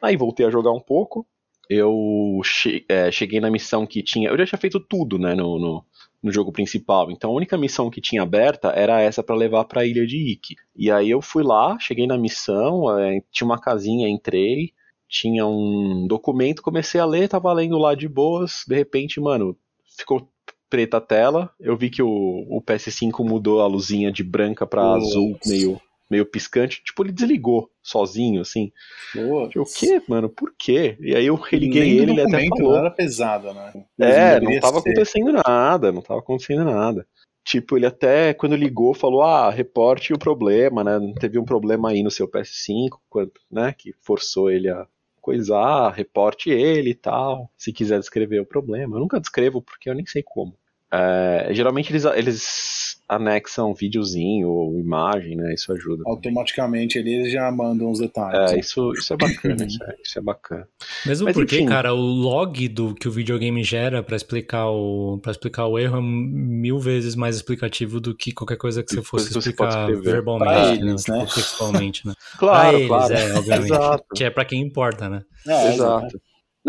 Aí 0.00 0.16
voltei 0.16 0.46
a 0.46 0.50
jogar 0.50 0.72
um 0.72 0.80
pouco. 0.80 1.26
Eu 1.68 2.40
che- 2.44 2.84
é, 2.88 3.10
cheguei 3.12 3.40
na 3.40 3.50
missão 3.50 3.86
que 3.86 4.02
tinha. 4.02 4.28
Eu 4.30 4.38
já 4.38 4.44
tinha 4.46 4.58
feito 4.58 4.80
tudo, 4.80 5.18
né, 5.18 5.34
no, 5.34 5.58
no, 5.58 5.84
no 6.22 6.30
jogo 6.30 6.52
principal. 6.52 7.10
Então 7.10 7.30
a 7.30 7.34
única 7.34 7.56
missão 7.56 7.90
que 7.90 8.00
tinha 8.00 8.22
aberta 8.22 8.68
era 8.68 9.00
essa 9.00 9.22
pra 9.22 9.34
levar 9.36 9.64
pra 9.64 9.84
ilha 9.84 10.06
de 10.06 10.32
Ikki. 10.32 10.56
E 10.76 10.90
aí 10.90 11.10
eu 11.10 11.22
fui 11.22 11.42
lá, 11.42 11.78
cheguei 11.78 12.06
na 12.06 12.18
missão, 12.18 12.98
é, 12.98 13.20
tinha 13.30 13.46
uma 13.46 13.60
casinha, 13.60 14.08
entrei, 14.08 14.72
tinha 15.08 15.46
um 15.46 16.06
documento, 16.06 16.62
comecei 16.62 17.00
a 17.00 17.06
ler, 17.06 17.28
tava 17.28 17.52
lendo 17.52 17.78
lá 17.78 17.94
de 17.94 18.08
boas. 18.08 18.64
De 18.66 18.74
repente, 18.74 19.20
mano, 19.20 19.56
ficou 19.96 20.28
preta 20.68 20.98
a 20.98 21.00
tela. 21.00 21.50
Eu 21.58 21.76
vi 21.76 21.90
que 21.90 22.02
o, 22.02 22.08
o 22.08 22.62
PS5 22.62 23.24
mudou 23.24 23.60
a 23.60 23.66
luzinha 23.66 24.12
de 24.12 24.22
branca 24.22 24.66
pra 24.66 24.94
Putz. 24.94 25.08
azul, 25.08 25.38
meio, 25.44 25.80
meio 26.10 26.26
piscante. 26.26 26.82
Tipo, 26.82 27.04
ele 27.04 27.12
desligou 27.12 27.70
sozinho, 27.82 28.40
assim. 28.40 28.72
Eu, 29.14 29.48
o 29.62 29.64
quê, 29.64 30.02
mano? 30.08 30.28
Por 30.28 30.52
quê? 30.58 30.96
E 31.00 31.14
aí 31.14 31.26
eu 31.26 31.36
religuei 31.36 31.98
ele, 31.98 32.12
ele 32.12 32.20
até 32.22 32.46
falou. 32.48 32.72
Não 32.72 32.78
era 32.78 32.90
pesado, 32.90 33.54
né? 33.54 33.72
É, 33.98 34.34
não 34.34 34.40
Deveria 34.40 34.60
tava 34.60 34.80
ser. 34.80 34.90
acontecendo 34.90 35.32
nada, 35.46 35.92
não 35.92 36.02
tava 36.02 36.20
acontecendo 36.20 36.64
nada. 36.64 37.06
Tipo, 37.44 37.76
ele 37.76 37.86
até, 37.86 38.34
quando 38.34 38.54
ligou, 38.54 38.92
falou, 38.92 39.22
ah, 39.22 39.50
reporte 39.50 40.12
o 40.12 40.18
problema, 40.18 40.84
né? 40.84 40.98
Teve 41.18 41.38
um 41.38 41.44
problema 41.44 41.90
aí 41.90 42.02
no 42.02 42.10
seu 42.10 42.28
PS5, 42.28 42.98
quando, 43.08 43.32
né? 43.50 43.74
Que 43.76 43.94
forçou 44.00 44.50
ele 44.50 44.68
a 44.68 44.86
coisar, 45.20 45.90
reporte 45.90 46.50
ele 46.50 46.90
e 46.90 46.94
tal, 46.94 47.50
se 47.56 47.72
quiser 47.72 47.98
descrever 47.98 48.40
o 48.40 48.46
problema. 48.46 48.96
Eu 48.96 49.00
nunca 49.00 49.20
descrevo 49.20 49.62
porque 49.62 49.88
eu 49.88 49.94
nem 49.94 50.06
sei 50.06 50.22
como. 50.22 50.54
É, 50.92 51.48
geralmente 51.52 51.92
eles, 51.92 52.04
eles 52.04 52.89
anexam 53.10 53.74
videozinho 53.74 54.48
ou 54.48 54.78
imagem, 54.78 55.36
né? 55.36 55.52
Isso 55.52 55.72
ajuda. 55.72 56.04
Automaticamente 56.06 56.96
ali 56.98 57.14
eles 57.14 57.32
já 57.32 57.50
mandam 57.50 57.90
os 57.90 57.98
detalhes. 57.98 58.52
É, 58.52 58.54
né? 58.54 58.60
isso, 58.60 58.92
isso 58.92 59.12
é 59.12 59.16
bacana, 59.16 59.64
isso 59.66 59.82
é, 59.82 59.94
isso 60.04 60.18
é 60.18 60.22
bacana. 60.22 60.68
Mesmo 61.04 61.24
Mas, 61.24 61.34
porque, 61.34 61.56
enfim. 61.56 61.66
cara, 61.66 61.92
o 61.92 61.98
log 62.00 62.68
do 62.68 62.94
que 62.94 63.08
o 63.08 63.10
videogame 63.10 63.64
gera 63.64 64.02
pra 64.02 64.14
explicar 64.16 64.68
o 64.70 65.18
para 65.20 65.32
explicar 65.32 65.66
o 65.66 65.78
erro 65.78 65.98
é 65.98 66.00
mil 66.02 66.78
vezes 66.78 67.16
mais 67.16 67.34
explicativo 67.36 68.00
do 68.00 68.14
que 68.14 68.32
qualquer 68.32 68.56
coisa 68.56 68.82
que 68.82 68.94
você 68.94 69.02
fosse 69.02 69.28
que 69.28 69.34
você 69.34 69.50
explicar 69.50 69.90
verbalmente, 70.00 70.50
Pra 70.50 70.66
né? 70.68 70.76
eles, 70.76 71.02
Tipo, 71.04 71.18
né? 71.18 71.26
textualmente, 71.34 72.06
né? 72.06 72.14
Claro, 72.38 72.70
pra 72.70 72.76
eles, 72.78 72.88
claro. 72.88 73.12
é, 73.14 73.34
obviamente. 73.38 73.64
Exato. 73.72 74.04
Que 74.14 74.24
é 74.24 74.30
pra 74.30 74.44
quem 74.44 74.60
importa, 74.62 75.08
né? 75.08 75.22
É, 75.48 75.72
Exato. 75.74 76.20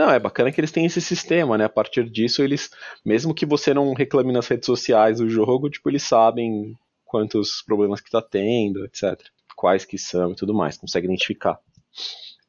Não, 0.01 0.10
é 0.10 0.17
bacana 0.17 0.51
que 0.51 0.60
eles 0.60 0.72
têm 0.72 0.88
esse 0.88 1.00
sistema, 1.00 1.60
né? 1.60 1.65
A 1.65 1.70
partir 1.70 2.10
disso, 2.10 2.41
eles, 2.41 2.72
mesmo 3.05 3.36
que 3.36 3.46
você 3.46 3.72
não 3.72 3.93
reclame 3.93 4.34
nas 4.34 4.48
redes 4.48 4.65
sociais 4.65 5.20
do 5.20 5.29
jogo, 5.29 5.70
tipo, 5.70 5.88
eles 5.91 6.01
sabem 6.01 6.75
quantos 7.05 7.62
problemas 7.62 8.01
que 8.01 8.10
tá 8.10 8.20
tendo, 8.20 8.84
etc. 8.84 9.22
Quais 9.55 9.86
que 9.86 10.00
são 10.00 10.31
e 10.31 10.36
tudo 10.36 10.55
mais, 10.55 10.75
consegue 10.75 11.05
identificar. 11.05 11.60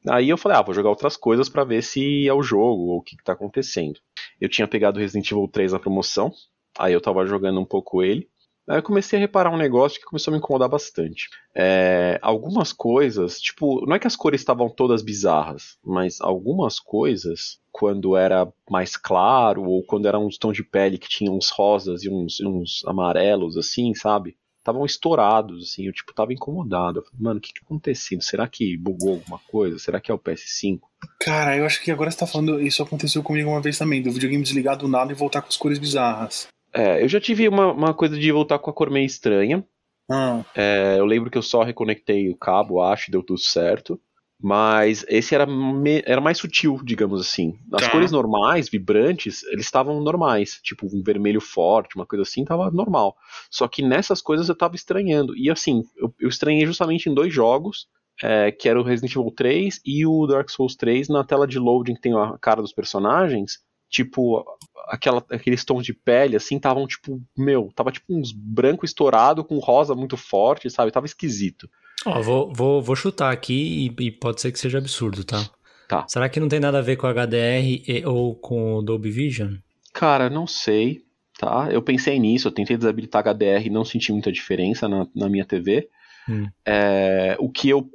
Aí 0.09 0.29
eu 0.29 0.37
falei, 0.37 0.57
ah, 0.57 0.63
vou 0.63 0.73
jogar 0.73 0.89
outras 0.89 1.15
coisas 1.15 1.47
pra 1.47 1.63
ver 1.63 1.83
se 1.83 2.27
é 2.27 2.33
o 2.33 2.41
jogo 2.41 2.87
ou 2.87 2.97
o 2.97 3.01
que, 3.03 3.15
que 3.15 3.23
tá 3.23 3.33
acontecendo. 3.33 3.99
Eu 4.41 4.49
tinha 4.49 4.67
pegado 4.67 4.99
Resident 4.99 5.29
Evil 5.31 5.47
3 5.47 5.73
na 5.73 5.79
promoção, 5.79 6.31
aí 6.75 6.91
eu 6.91 7.01
tava 7.01 7.23
jogando 7.23 7.59
um 7.59 7.65
pouco 7.65 8.01
ele. 8.01 8.27
Aí 8.67 8.77
eu 8.77 8.83
comecei 8.83 9.19
a 9.19 9.19
reparar 9.19 9.51
um 9.51 9.57
negócio 9.57 9.99
que 9.99 10.05
começou 10.05 10.31
a 10.31 10.33
me 10.33 10.37
incomodar 10.37 10.69
bastante. 10.69 11.29
É, 11.53 12.17
algumas 12.21 12.71
coisas, 12.71 13.39
tipo, 13.39 13.85
não 13.85 13.95
é 13.95 13.99
que 13.99 14.07
as 14.07 14.15
cores 14.15 14.39
estavam 14.39 14.69
todas 14.69 15.01
bizarras, 15.01 15.77
mas 15.83 16.21
algumas 16.21 16.79
coisas, 16.79 17.59
quando 17.71 18.15
era 18.15 18.51
mais 18.69 18.95
claro, 18.95 19.63
ou 19.63 19.83
quando 19.83 20.07
era 20.07 20.17
uns 20.17 20.37
tons 20.37 20.55
de 20.55 20.63
pele 20.63 20.97
que 20.97 21.09
tinham 21.09 21.35
uns 21.35 21.49
rosas 21.49 22.03
e 22.03 22.09
uns, 22.09 22.39
uns 22.39 22.83
amarelos, 22.87 23.57
assim, 23.57 23.93
sabe? 23.93 24.37
Estavam 24.59 24.85
estourados, 24.85 25.61
assim, 25.61 25.87
eu, 25.87 25.91
tipo, 25.91 26.13
tava 26.13 26.31
incomodado. 26.31 26.99
Eu 26.99 27.03
falei, 27.03 27.19
mano, 27.19 27.37
o 27.39 27.41
que 27.41 27.49
que 27.51 27.59
tá 27.59 27.65
acontecendo? 27.65 28.23
Será 28.23 28.47
que 28.47 28.77
bugou 28.77 29.15
alguma 29.15 29.39
coisa? 29.39 29.77
Será 29.77 29.99
que 29.99 30.09
é 30.09 30.13
o 30.13 30.19
PS5? 30.19 30.79
Cara, 31.19 31.57
eu 31.57 31.65
acho 31.65 31.83
que 31.83 31.91
agora 31.91 32.09
você 32.09 32.19
tá 32.19 32.25
falando. 32.25 32.61
Isso 32.61 32.81
aconteceu 32.81 33.21
comigo 33.21 33.49
uma 33.49 33.59
vez 33.59 33.77
também, 33.77 34.01
do 34.01 34.09
videogame 34.09 34.41
desligar 34.41 34.77
do 34.77 34.87
nada 34.87 35.11
e 35.11 35.15
voltar 35.15 35.41
com 35.41 35.49
as 35.49 35.57
cores 35.57 35.77
bizarras. 35.77 36.47
É, 36.75 37.03
eu 37.03 37.07
já 37.07 37.19
tive 37.19 37.47
uma, 37.47 37.71
uma 37.71 37.93
coisa 37.93 38.17
de 38.17 38.31
voltar 38.31 38.59
com 38.59 38.69
a 38.69 38.73
cor 38.73 38.89
meio 38.89 39.05
estranha. 39.05 39.63
Ah, 40.09 40.45
É, 40.55 40.95
eu 40.99 41.05
lembro 41.05 41.29
que 41.31 41.37
eu 41.37 41.41
só 41.41 41.63
reconectei 41.63 42.29
o 42.29 42.37
cabo, 42.37 42.81
acho, 42.81 43.09
e 43.09 43.11
deu 43.11 43.23
tudo 43.23 43.39
certo. 43.39 43.99
Mas 44.41 45.05
esse 45.07 45.33
era, 45.33 45.45
me- 45.45 46.03
era 46.05 46.19
mais 46.19 46.37
sutil, 46.37 46.79
digamos 46.83 47.21
assim. 47.21 47.57
As 47.73 47.85
Tá. 47.85 47.91
cores 47.91 48.11
normais, 48.11 48.69
vibrantes, 48.69 49.41
eles 49.43 49.65
estavam 49.65 50.01
normais. 50.01 50.59
Tipo, 50.61 50.85
um 50.87 51.01
vermelho 51.01 51.39
forte, 51.39 51.95
uma 51.95 52.05
coisa 52.05 52.23
assim, 52.23 52.43
tava 52.43 52.69
normal. 52.69 53.15
Só 53.49 53.67
que 53.67 53.81
nessas 53.81 54.21
coisas 54.21 54.49
eu 54.49 54.55
tava 54.55 54.75
estranhando. 54.75 55.35
E 55.37 55.49
assim, 55.49 55.83
eu, 55.97 56.13
eu 56.19 56.27
estranhei 56.29 56.65
justamente 56.65 57.09
em 57.09 57.13
dois 57.13 57.33
jogos, 57.33 57.87
é, 58.21 58.51
que 58.51 58.67
era 58.67 58.79
o 58.79 58.83
Resident 58.83 59.15
Evil 59.15 59.31
3 59.31 59.79
e 59.85 60.05
o 60.05 60.27
Dark 60.27 60.49
Souls 60.49 60.75
3, 60.75 61.07
na 61.07 61.23
tela 61.23 61.47
de 61.47 61.57
loading 61.57 61.95
que 61.95 62.01
tem 62.01 62.13
a 62.17 62.37
cara 62.37 62.61
dos 62.61 62.73
personagens. 62.73 63.59
Tipo, 63.93 64.43
aquela, 64.87 65.23
aqueles 65.29 65.63
tons 65.63 65.85
de 65.85 65.93
pele, 65.93 66.35
assim, 66.35 66.55
estavam 66.55 66.87
tipo, 66.87 67.21
meu, 67.37 67.71
tava 67.75 67.91
tipo 67.91 68.07
uns 68.09 68.31
branco 68.31 68.83
estourado 68.83 69.43
com 69.43 69.59
rosa 69.59 69.93
muito 69.93 70.17
forte, 70.17 70.67
sabe? 70.67 70.91
Tava 70.91 71.05
esquisito. 71.05 71.69
Ó, 72.03 72.19
vou, 72.19 72.51
vou, 72.51 72.81
vou 72.81 72.95
chutar 72.95 73.31
aqui 73.31 73.93
e, 73.99 74.05
e 74.05 74.11
pode 74.11 74.41
ser 74.41 74.51
que 74.51 74.57
seja 74.57 74.79
absurdo, 74.79 75.23
tá? 75.23 75.47
Tá. 75.87 76.07
Será 76.07 76.27
que 76.27 76.39
não 76.39 76.49
tem 76.49 76.59
nada 76.59 76.79
a 76.79 76.81
ver 76.81 76.95
com 76.97 77.05
HDR 77.05 77.83
e- 77.87 78.03
ou 78.03 78.35
com 78.35 78.77
o 78.77 78.81
Dolby 78.81 79.11
Vision? 79.11 79.57
Cara, 79.93 80.27
não 80.27 80.47
sei, 80.47 81.03
tá? 81.37 81.69
Eu 81.71 81.83
pensei 81.83 82.17
nisso, 82.17 82.47
eu 82.47 82.51
tentei 82.51 82.75
desabilitar 82.75 83.21
HDR 83.21 83.67
e 83.67 83.69
não 83.69 83.85
senti 83.85 84.11
muita 84.11 84.31
diferença 84.31 84.89
na, 84.89 85.05
na 85.15 85.29
minha 85.29 85.45
TV. 85.45 85.87
Hum. 86.27 86.47
É, 86.65 87.35
o 87.39 87.47
que 87.47 87.69
eu 87.69 87.87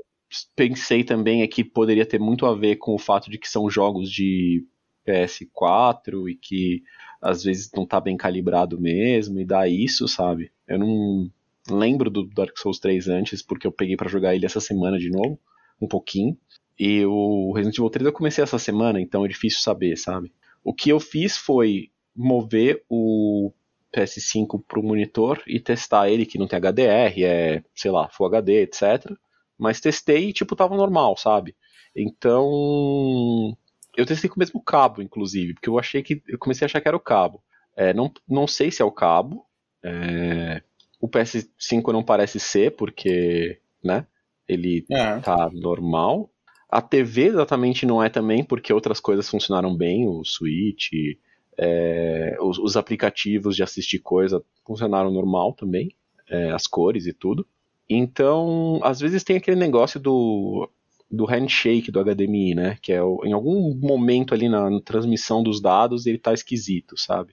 pensei 0.54 1.02
também 1.02 1.42
é 1.42 1.48
que 1.48 1.64
poderia 1.64 2.06
ter 2.06 2.20
muito 2.20 2.46
a 2.46 2.54
ver 2.54 2.76
com 2.76 2.94
o 2.94 2.98
fato 2.98 3.28
de 3.28 3.36
que 3.36 3.48
são 3.48 3.68
jogos 3.68 4.08
de 4.08 4.62
PS4 5.08 6.28
e 6.28 6.34
que 6.34 6.82
às 7.20 7.42
vezes 7.42 7.70
não 7.74 7.86
tá 7.86 8.00
bem 8.00 8.16
calibrado 8.16 8.80
mesmo, 8.80 9.40
e 9.40 9.44
dá 9.44 9.66
isso, 9.66 10.06
sabe? 10.06 10.52
Eu 10.66 10.78
não 10.78 11.30
lembro 11.68 12.10
do 12.10 12.26
Dark 12.26 12.56
Souls 12.56 12.78
3 12.78 13.08
antes, 13.08 13.42
porque 13.42 13.66
eu 13.66 13.72
peguei 13.72 13.96
pra 13.96 14.08
jogar 14.08 14.34
ele 14.34 14.46
essa 14.46 14.60
semana 14.60 14.98
de 14.98 15.10
novo, 15.10 15.38
um 15.80 15.88
pouquinho. 15.88 16.36
E 16.78 17.04
o 17.04 17.52
Resident 17.52 17.78
Evil 17.78 17.90
3 17.90 18.06
eu 18.06 18.12
comecei 18.12 18.42
essa 18.44 18.58
semana, 18.58 19.00
então 19.00 19.24
é 19.24 19.28
difícil 19.28 19.60
saber, 19.60 19.96
sabe? 19.96 20.32
O 20.62 20.72
que 20.72 20.90
eu 20.90 21.00
fiz 21.00 21.36
foi 21.36 21.90
mover 22.14 22.84
o 22.88 23.52
PS5 23.94 24.62
pro 24.66 24.82
monitor 24.82 25.42
e 25.46 25.58
testar 25.58 26.08
ele, 26.08 26.26
que 26.26 26.38
não 26.38 26.46
tem 26.46 26.58
HDR, 26.58 27.24
é, 27.24 27.64
sei 27.74 27.90
lá, 27.90 28.08
Full 28.08 28.26
HD, 28.26 28.62
etc. 28.62 29.12
Mas 29.58 29.80
testei 29.80 30.28
e, 30.28 30.32
tipo, 30.32 30.54
tava 30.54 30.76
normal, 30.76 31.16
sabe? 31.16 31.56
Então. 31.96 33.56
Eu 33.96 34.06
testei 34.06 34.28
com 34.28 34.36
o 34.36 34.38
mesmo 34.38 34.62
cabo, 34.62 35.02
inclusive, 35.02 35.54
porque 35.54 35.68
eu 35.68 35.78
achei 35.78 36.02
que. 36.02 36.22
Eu 36.28 36.38
comecei 36.38 36.64
a 36.64 36.66
achar 36.66 36.80
que 36.80 36.88
era 36.88 36.96
o 36.96 37.00
cabo. 37.00 37.42
É, 37.76 37.92
não, 37.92 38.12
não 38.28 38.46
sei 38.46 38.70
se 38.70 38.82
é 38.82 38.84
o 38.84 38.92
cabo. 38.92 39.46
é, 39.82 40.62
o 41.00 41.08
PS5 41.08 41.92
não 41.92 42.02
parece 42.02 42.40
ser, 42.40 42.72
porque, 42.76 43.60
né? 43.82 44.06
Ele 44.48 44.84
é. 44.90 45.18
tá 45.20 45.48
normal. 45.52 46.30
A 46.68 46.82
TV 46.82 47.26
exatamente 47.26 47.86
não 47.86 48.02
é 48.02 48.08
também, 48.08 48.44
porque 48.44 48.72
outras 48.72 49.00
coisas 49.00 49.28
funcionaram 49.28 49.74
bem, 49.76 50.06
o 50.06 50.24
Switch, 50.24 50.90
é, 51.56 52.36
os, 52.40 52.58
os 52.58 52.76
aplicativos 52.76 53.56
de 53.56 53.62
assistir 53.62 54.00
coisa 54.00 54.42
funcionaram 54.66 55.10
normal 55.10 55.54
também, 55.54 55.94
é, 56.28 56.50
as 56.50 56.66
cores 56.66 57.06
e 57.06 57.12
tudo. 57.12 57.46
Então, 57.88 58.80
às 58.82 59.00
vezes 59.00 59.24
tem 59.24 59.36
aquele 59.36 59.58
negócio 59.58 59.98
do, 59.98 60.68
do 61.10 61.24
handshake 61.24 61.90
do 61.90 62.00
HDMI, 62.00 62.54
né? 62.54 62.78
Que 62.82 62.92
é 62.92 63.02
o- 63.02 63.20
em 63.24 63.32
algum 63.32 63.74
momento 63.74 64.34
ali 64.34 64.48
na, 64.48 64.68
na 64.68 64.80
transmissão 64.80 65.42
dos 65.42 65.60
dados 65.60 66.06
ele 66.06 66.18
tá 66.18 66.32
esquisito, 66.34 66.98
sabe? 66.98 67.32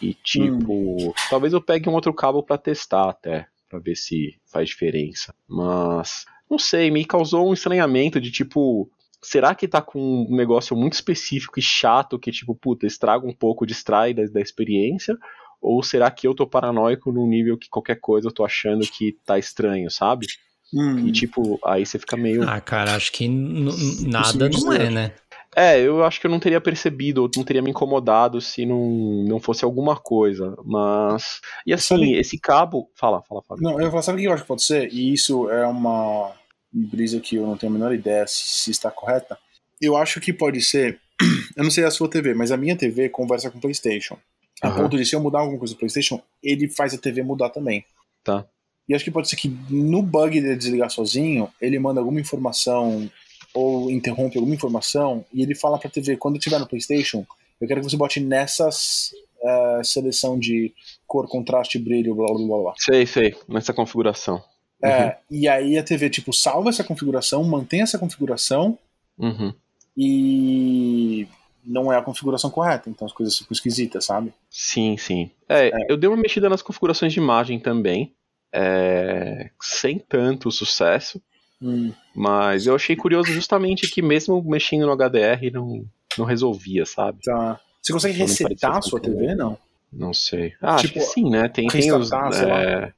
E 0.00 0.14
tipo, 0.14 1.14
talvez 1.30 1.52
eu 1.52 1.60
pegue 1.60 1.88
um 1.88 1.94
outro 1.94 2.12
cabo 2.14 2.42
pra 2.42 2.58
testar 2.58 3.10
até, 3.10 3.46
pra 3.68 3.78
ver 3.78 3.96
se 3.96 4.36
faz 4.46 4.68
diferença. 4.68 5.34
Mas 5.48 6.24
não 6.50 6.58
sei, 6.58 6.90
me 6.90 7.04
causou 7.04 7.48
um 7.48 7.52
estranhamento 7.52 8.20
de 8.20 8.30
tipo, 8.30 8.90
será 9.20 9.54
que 9.54 9.68
tá 9.68 9.82
com 9.82 10.00
um 10.28 10.36
negócio 10.36 10.76
muito 10.76 10.94
específico 10.94 11.58
e 11.58 11.62
chato 11.62 12.18
que 12.18 12.30
tipo, 12.32 12.54
puta, 12.54 12.86
estraga 12.86 13.26
um 13.26 13.34
pouco, 13.34 13.66
distrai 13.66 14.14
da, 14.14 14.24
da 14.26 14.40
experiência? 14.40 15.16
Ou 15.60 15.82
será 15.82 16.08
que 16.10 16.26
eu 16.26 16.34
tô 16.34 16.46
paranoico 16.46 17.10
num 17.10 17.26
nível 17.26 17.58
que 17.58 17.68
qualquer 17.68 17.96
coisa 18.00 18.28
eu 18.28 18.32
tô 18.32 18.44
achando 18.44 18.86
que 18.86 19.16
tá 19.26 19.38
estranho, 19.38 19.90
sabe? 19.90 20.26
Hum. 20.72 21.06
E 21.06 21.12
tipo, 21.12 21.58
aí 21.64 21.84
você 21.86 21.98
fica 21.98 22.16
meio. 22.16 22.48
Ah, 22.48 22.60
cara, 22.60 22.94
acho 22.94 23.10
que 23.12 23.26
nada 23.28 24.48
não 24.48 24.72
é, 24.72 24.90
né? 24.90 25.12
É, 25.56 25.80
eu 25.80 26.04
acho 26.04 26.20
que 26.20 26.26
eu 26.26 26.30
não 26.30 26.38
teria 26.38 26.60
percebido, 26.60 27.22
ou 27.22 27.30
não 27.34 27.42
teria 27.42 27.62
me 27.62 27.70
incomodado 27.70 28.40
se 28.40 28.66
não, 28.66 29.24
não 29.26 29.40
fosse 29.40 29.64
alguma 29.64 29.96
coisa. 29.96 30.56
Mas. 30.64 31.40
E 31.66 31.72
assim, 31.72 31.96
Sabe- 31.96 32.18
esse 32.18 32.38
cabo. 32.38 32.90
Fala, 32.94 33.22
fala, 33.22 33.42
fala. 33.42 33.60
Não, 33.60 33.72
eu 33.72 33.86
ia 33.86 33.90
falar, 33.90 34.02
sabe 34.02 34.18
o 34.18 34.20
que 34.20 34.28
eu 34.28 34.32
acho 34.32 34.42
que 34.42 34.48
pode 34.48 34.62
ser? 34.62 34.92
E 34.92 35.12
isso 35.12 35.50
é 35.50 35.66
uma 35.66 36.32
brisa 36.70 37.18
que 37.18 37.36
eu 37.36 37.46
não 37.46 37.56
tenho 37.56 37.72
a 37.72 37.74
menor 37.74 37.94
ideia 37.94 38.26
se, 38.26 38.62
se 38.64 38.70
está 38.70 38.90
correta. 38.90 39.38
Eu 39.80 39.96
acho 39.96 40.20
que 40.20 40.32
pode 40.32 40.60
ser. 40.60 41.00
Eu 41.56 41.64
não 41.64 41.70
sei 41.72 41.82
a 41.82 41.90
sua 41.90 42.08
TV, 42.08 42.32
mas 42.34 42.52
a 42.52 42.56
minha 42.56 42.76
TV 42.76 43.08
conversa 43.08 43.50
com 43.50 43.58
o 43.58 43.60
PlayStation. 43.60 44.16
A 44.62 44.68
Aham. 44.68 44.82
ponto 44.84 44.96
de 44.96 45.04
se 45.04 45.16
eu 45.16 45.20
mudar 45.20 45.40
alguma 45.40 45.58
coisa 45.58 45.74
do 45.74 45.78
PlayStation, 45.78 46.22
ele 46.40 46.68
faz 46.68 46.94
a 46.94 46.98
TV 46.98 47.24
mudar 47.24 47.50
também. 47.50 47.84
Tá. 48.22 48.46
E 48.88 48.94
acho 48.94 49.04
que 49.04 49.10
pode 49.10 49.28
ser 49.28 49.36
que 49.36 49.48
no 49.70 50.02
bug 50.02 50.40
dele 50.40 50.56
desligar 50.56 50.90
sozinho, 50.90 51.48
ele 51.60 51.78
manda 51.78 52.00
alguma 52.00 52.20
informação 52.20 53.10
ou 53.54 53.90
interrompe 53.90 54.38
alguma 54.38 54.54
informação 54.54 55.24
e 55.32 55.42
ele 55.42 55.54
fala 55.54 55.78
pra 55.78 55.90
TV, 55.90 56.16
quando 56.16 56.38
tiver 56.38 56.58
no 56.58 56.66
PlayStation, 56.66 57.26
eu 57.60 57.66
quero 57.66 57.80
que 57.80 57.90
você 57.90 57.96
bote 57.96 58.20
nessas 58.20 59.12
eh, 59.42 59.80
seleção 59.84 60.38
de 60.38 60.72
cor, 61.06 61.28
contraste, 61.28 61.78
brilho, 61.78 62.14
blá 62.14 62.26
blá 62.26 62.46
blá 62.46 62.58
blá. 62.58 62.74
Sei, 62.76 63.06
sei, 63.06 63.36
nessa 63.48 63.72
configuração. 63.72 64.42
É, 64.82 65.16
e 65.30 65.48
aí 65.48 65.76
a 65.76 65.82
TV, 65.82 66.08
tipo, 66.08 66.32
salva 66.32 66.70
essa 66.70 66.84
configuração, 66.84 67.42
mantém 67.44 67.82
essa 67.82 67.98
configuração 67.98 68.78
Uhum. 69.18 69.52
e 69.96 71.26
não 71.64 71.92
é 71.92 71.96
a 71.98 72.02
configuração 72.02 72.50
correta, 72.50 72.88
então 72.88 73.04
as 73.04 73.12
coisas 73.12 73.36
ficam 73.36 73.52
esquisitas, 73.52 74.04
sabe? 74.04 74.32
Sim, 74.48 74.96
sim. 74.96 75.30
É, 75.48 75.70
eu 75.88 75.96
dei 75.96 76.08
uma 76.08 76.16
mexida 76.16 76.48
nas 76.48 76.62
configurações 76.62 77.12
de 77.12 77.18
imagem 77.18 77.58
também. 77.58 78.12
É, 78.52 79.50
sem 79.60 79.98
tanto 79.98 80.50
sucesso. 80.50 81.20
Hum. 81.60 81.92
Mas 82.14 82.66
eu 82.66 82.74
achei 82.74 82.94
curioso 82.94 83.32
justamente 83.32 83.90
que 83.90 84.00
mesmo 84.00 84.42
mexendo 84.42 84.86
no 84.86 84.92
HDR 84.96 85.50
não, 85.52 85.84
não 86.16 86.24
resolvia, 86.24 86.86
sabe? 86.86 87.18
Tá. 87.24 87.60
Você 87.82 87.92
consegue 87.92 88.18
não 88.18 88.26
resetar 88.26 88.76
a 88.76 88.82
sua 88.82 89.00
TV, 89.00 89.34
não? 89.34 89.58
Não 89.92 90.12
sei. 90.14 90.52
Ah, 90.60 90.74
acho 90.74 90.86
Tipo, 90.88 91.00
que 91.00 91.06
sim, 91.06 91.30
né? 91.30 91.48
Tem, 91.48 91.66
tem 91.68 91.92
os. 91.92 92.12
É, 92.12 92.92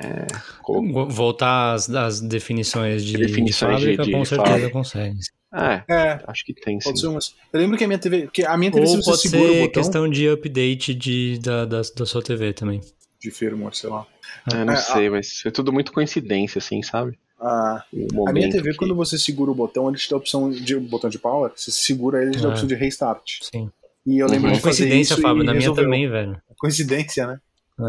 é, 0.00 0.26
Vo- 0.66 1.08
Voltar 1.08 1.74
às, 1.74 1.88
às 1.90 2.20
definições 2.20 3.04
de, 3.04 3.16
Definições 3.18 3.80
de 3.80 3.90
de- 3.90 3.96
fábrica, 3.96 4.02
de 4.04 4.12
com 4.12 4.24
certeza 4.24 4.50
fábrica. 4.50 4.70
consegue. 4.72 5.18
é, 5.52 5.84
É, 5.88 6.20
acho 6.26 6.44
que 6.44 6.54
tem 6.54 6.80
sim. 6.80 7.06
umas. 7.06 7.34
Eu 7.52 7.60
lembro 7.60 7.76
que 7.76 7.84
a 7.84 7.86
minha 7.86 7.98
TV. 7.98 8.22
Porque 8.22 8.44
a 8.44 8.56
minha 8.56 8.70
TV, 8.72 8.86
se 8.86 8.96
Ou 8.96 9.02
você 9.02 9.10
pode 9.10 9.22
segura 9.28 9.50
o 9.50 9.54
ser 9.54 9.60
botão 9.66 9.82
questão 9.82 10.08
de 10.08 10.28
update 10.28 10.94
de, 10.94 11.38
da, 11.40 11.64
da, 11.64 11.82
da 11.96 12.06
sua 12.06 12.22
TV 12.22 12.52
também. 12.52 12.80
De 13.20 13.30
firmware, 13.30 13.74
sei 13.74 13.90
lá. 13.90 14.06
É, 14.52 14.64
não 14.64 14.72
É, 14.72 14.76
sei, 14.76 15.10
mas 15.10 15.42
é 15.44 15.50
tudo 15.50 15.72
muito 15.72 15.92
coincidência, 15.92 16.58
assim, 16.58 16.82
sabe? 16.82 17.18
A, 17.40 17.84
O 17.92 18.06
a 18.10 18.14
momento 18.16 18.32
minha 18.34 18.50
TV, 18.50 18.70
que- 18.72 18.76
quando 18.76 18.94
você 18.94 19.16
segura 19.18 19.50
o 19.50 19.54
botão, 19.54 19.88
ele 19.88 19.96
te 19.98 20.08
dá 20.10 20.16
a 20.16 20.18
opção 20.18 20.50
de 20.50 20.76
botão 20.76 21.08
de 21.08 21.18
power. 21.18 21.52
Você 21.54 21.70
segura 21.70 22.18
ele, 22.20 22.30
ele 22.32 22.36
te 22.36 22.42
dá 22.42 22.48
a 22.48 22.50
É. 22.50 22.52
opção 22.52 22.68
de 22.68 22.74
restart. 22.74 23.38
Sim. 23.42 23.70
E 24.06 24.18
eu 24.18 24.26
lembro 24.26 24.48
Uhum. 24.48 24.54
de 24.56 24.60
fazer 24.60 24.84
Coincidência, 24.84 25.14
isso 25.14 25.22
Fábio, 25.22 25.42
e 25.42 25.46
na 25.46 25.52
minha 25.52 25.60
resolveu. 25.60 25.84
também, 25.84 26.08
velho. 26.08 26.40
Coincidência, 26.58 27.26
né? 27.26 27.40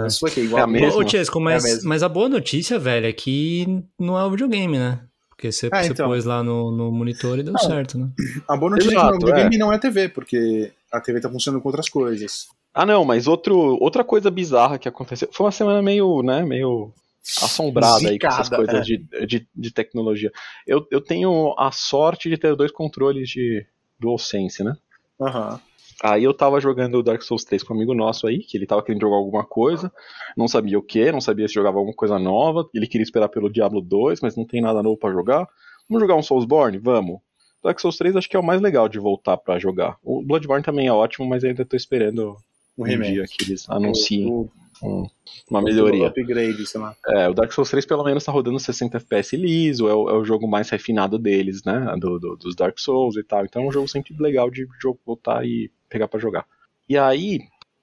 É. 0.04 0.08
Isso 0.08 0.20
foi 0.20 0.30
que 0.30 0.42
igual 0.42 0.60
É 0.60 0.64
a 0.64 0.68
mesma? 0.68 1.00
Ô, 1.04 1.08
Chesco, 1.08 1.40
mas, 1.40 1.64
É 1.66 1.68
a 1.68 1.74
mesma. 1.74 1.90
mas 1.90 2.04
a 2.04 2.10
boa 2.10 2.30
notícia, 2.30 2.78
velho, 2.78 3.08
é 3.08 3.14
que 3.14 3.84
não 4.00 4.18
é 4.20 4.24
o 4.24 4.30
videogame, 4.32 4.78
né? 4.78 5.02
Porque 5.30 5.52
você, 5.52 5.70
Ah, 5.72 5.82
você 5.82 5.92
então. 5.94 6.08
pôs 6.08 6.26
lá 6.26 6.44
no, 6.44 6.70
no 6.72 6.92
monitor 6.92 7.40
e 7.40 7.44
deu 7.44 7.54
Não. 7.54 7.60
certo, 7.60 7.98
né? 7.98 8.10
A 8.48 8.56
boa 8.58 8.72
notícia 8.72 8.90
é 8.92 8.94
Exato, 8.94 9.12
que 9.12 9.16
o 9.16 9.20
videogame 9.28 9.58
não 9.58 9.72
é 9.74 9.80
TV, 9.80 10.10
porque 10.10 10.72
a 10.92 11.00
TV 11.00 11.22
tá 11.22 11.30
funcionando 11.30 11.62
com 11.62 11.70
outras 11.70 11.88
coisas. 11.90 12.48
Ah, 12.74 12.86
não, 12.86 13.04
mas 13.04 13.28
outro, 13.28 13.78
outra 13.82 14.04
coisa 14.04 14.30
bizarra 14.30 14.78
que 14.78 14.88
aconteceu. 14.88 15.30
Foi 15.32 15.46
uma 15.46 15.52
semana 15.52 15.82
meio, 15.82 16.22
né, 16.22 16.44
meio 16.44 16.94
assombrada 17.42 18.10
aí 18.10 18.18
com 18.18 18.28
essas 18.28 18.48
Zicada, 18.48 18.66
coisas 18.66 18.82
é. 18.82 18.84
de, 18.84 19.28
de, 19.28 19.48
de 19.56 19.72
tecnologia. 19.72 20.32
Eu, 20.66 20.86
eu 20.92 21.02
tenho 21.02 21.54
a 21.58 21.72
sorte 21.72 22.30
de 22.30 22.38
ter 22.38 22.56
dois 22.56 22.72
controles 22.72 23.30
de 23.30 23.66
DualSense, 24.00 24.64
né? 24.64 24.76
Aham. 25.20 25.60
Aí 26.02 26.24
eu 26.24 26.34
tava 26.34 26.62
jogando 26.62 26.96
o 26.96 27.04
Dark 27.04 27.22
Souls 27.22 27.44
3 27.44 27.62
com 27.62 27.74
um 27.74 27.78
amigo 27.78 27.94
nosso 27.94 28.26
aí, 28.26 28.40
que 28.40 28.56
ele 28.56 28.66
tava 28.66 28.82
querendo 28.82 29.02
jogar 29.02 29.18
alguma 29.18 29.44
coisa, 29.44 29.92
não 30.38 30.48
sabia 30.48 30.80
o 30.80 30.82
que, 30.82 31.12
não 31.12 31.20
sabia 31.20 31.46
se 31.46 31.54
jogava 31.54 31.78
alguma 31.78 31.96
coisa 31.96 32.18
nova, 32.18 32.70
ele 32.74 32.88
queria 32.88 33.04
esperar 33.04 33.28
pelo 33.28 33.50
Diablo 33.50 33.82
2, 33.82 34.22
mas 34.22 34.36
não 34.38 34.46
tem 34.46 34.62
nada 34.62 34.82
novo 34.82 34.98
pra 34.98 35.12
jogar. 35.12 35.46
Vamos 35.90 36.02
jogar 36.02 36.16
um 36.16 36.24
Soulsborne? 36.24 36.78
Vamos. 36.78 37.20
Dark 37.62 37.78
Souls 37.82 37.98
3 37.98 38.16
acho 38.16 38.30
que 38.30 38.38
é 38.38 38.40
o 38.40 38.44
mais 38.44 38.62
legal 38.62 38.88
de 38.88 38.98
voltar 38.98 39.36
pra 39.36 39.60
jogar. 39.60 39.98
O 40.02 40.24
Bloodborne 40.24 40.64
também 40.64 40.88
é 40.88 40.94
ótimo, 40.94 41.28
mas 41.28 41.44
ainda 41.44 41.66
tô 41.66 41.76
esperando 41.76 42.38
um 42.84 42.86
remake. 42.86 43.14
dia 43.14 43.26
que 43.28 43.44
eles 43.44 43.70
anunciem 43.70 44.28
O- 44.28 44.50
um- 44.82 45.08
uma 45.50 45.60
o- 45.60 45.64
melhoria. 45.64 46.04
O 46.04 46.08
upgrade, 46.08 46.66
sei 46.66 46.80
lá. 46.80 46.96
É, 47.08 47.28
o 47.30 47.34
Dark 47.34 47.52
Souls 47.52 47.70
3 47.70 47.86
pelo 47.86 48.04
menos 48.04 48.24
tá 48.24 48.32
rodando 48.32 48.60
60 48.60 48.98
FPS 48.98 49.36
liso, 49.36 49.88
é 49.88 49.94
o, 49.94 50.10
é 50.10 50.14
o 50.14 50.24
jogo 50.26 50.48
mais 50.48 50.70
refinado 50.70 51.18
deles, 51.20 51.64
né? 51.64 51.94
Do, 51.98 52.20
do- 52.20 52.36
dos 52.38 52.56
Dark 52.56 52.78
Souls 52.80 53.16
e 53.18 53.24
tal. 53.24 53.46
Então 53.46 53.64
é 53.64 53.68
um 53.68 53.72
jogo 53.72 53.88
sempre 53.88 54.16
legal 54.20 54.50
de 54.50 54.66
jogo 54.82 55.00
voltar 55.06 55.46
e 55.46 55.72
pegar 55.90 56.08
pra 56.08 56.20
jogar. 56.20 56.46
E 56.88 56.98
aí, 56.98 57.40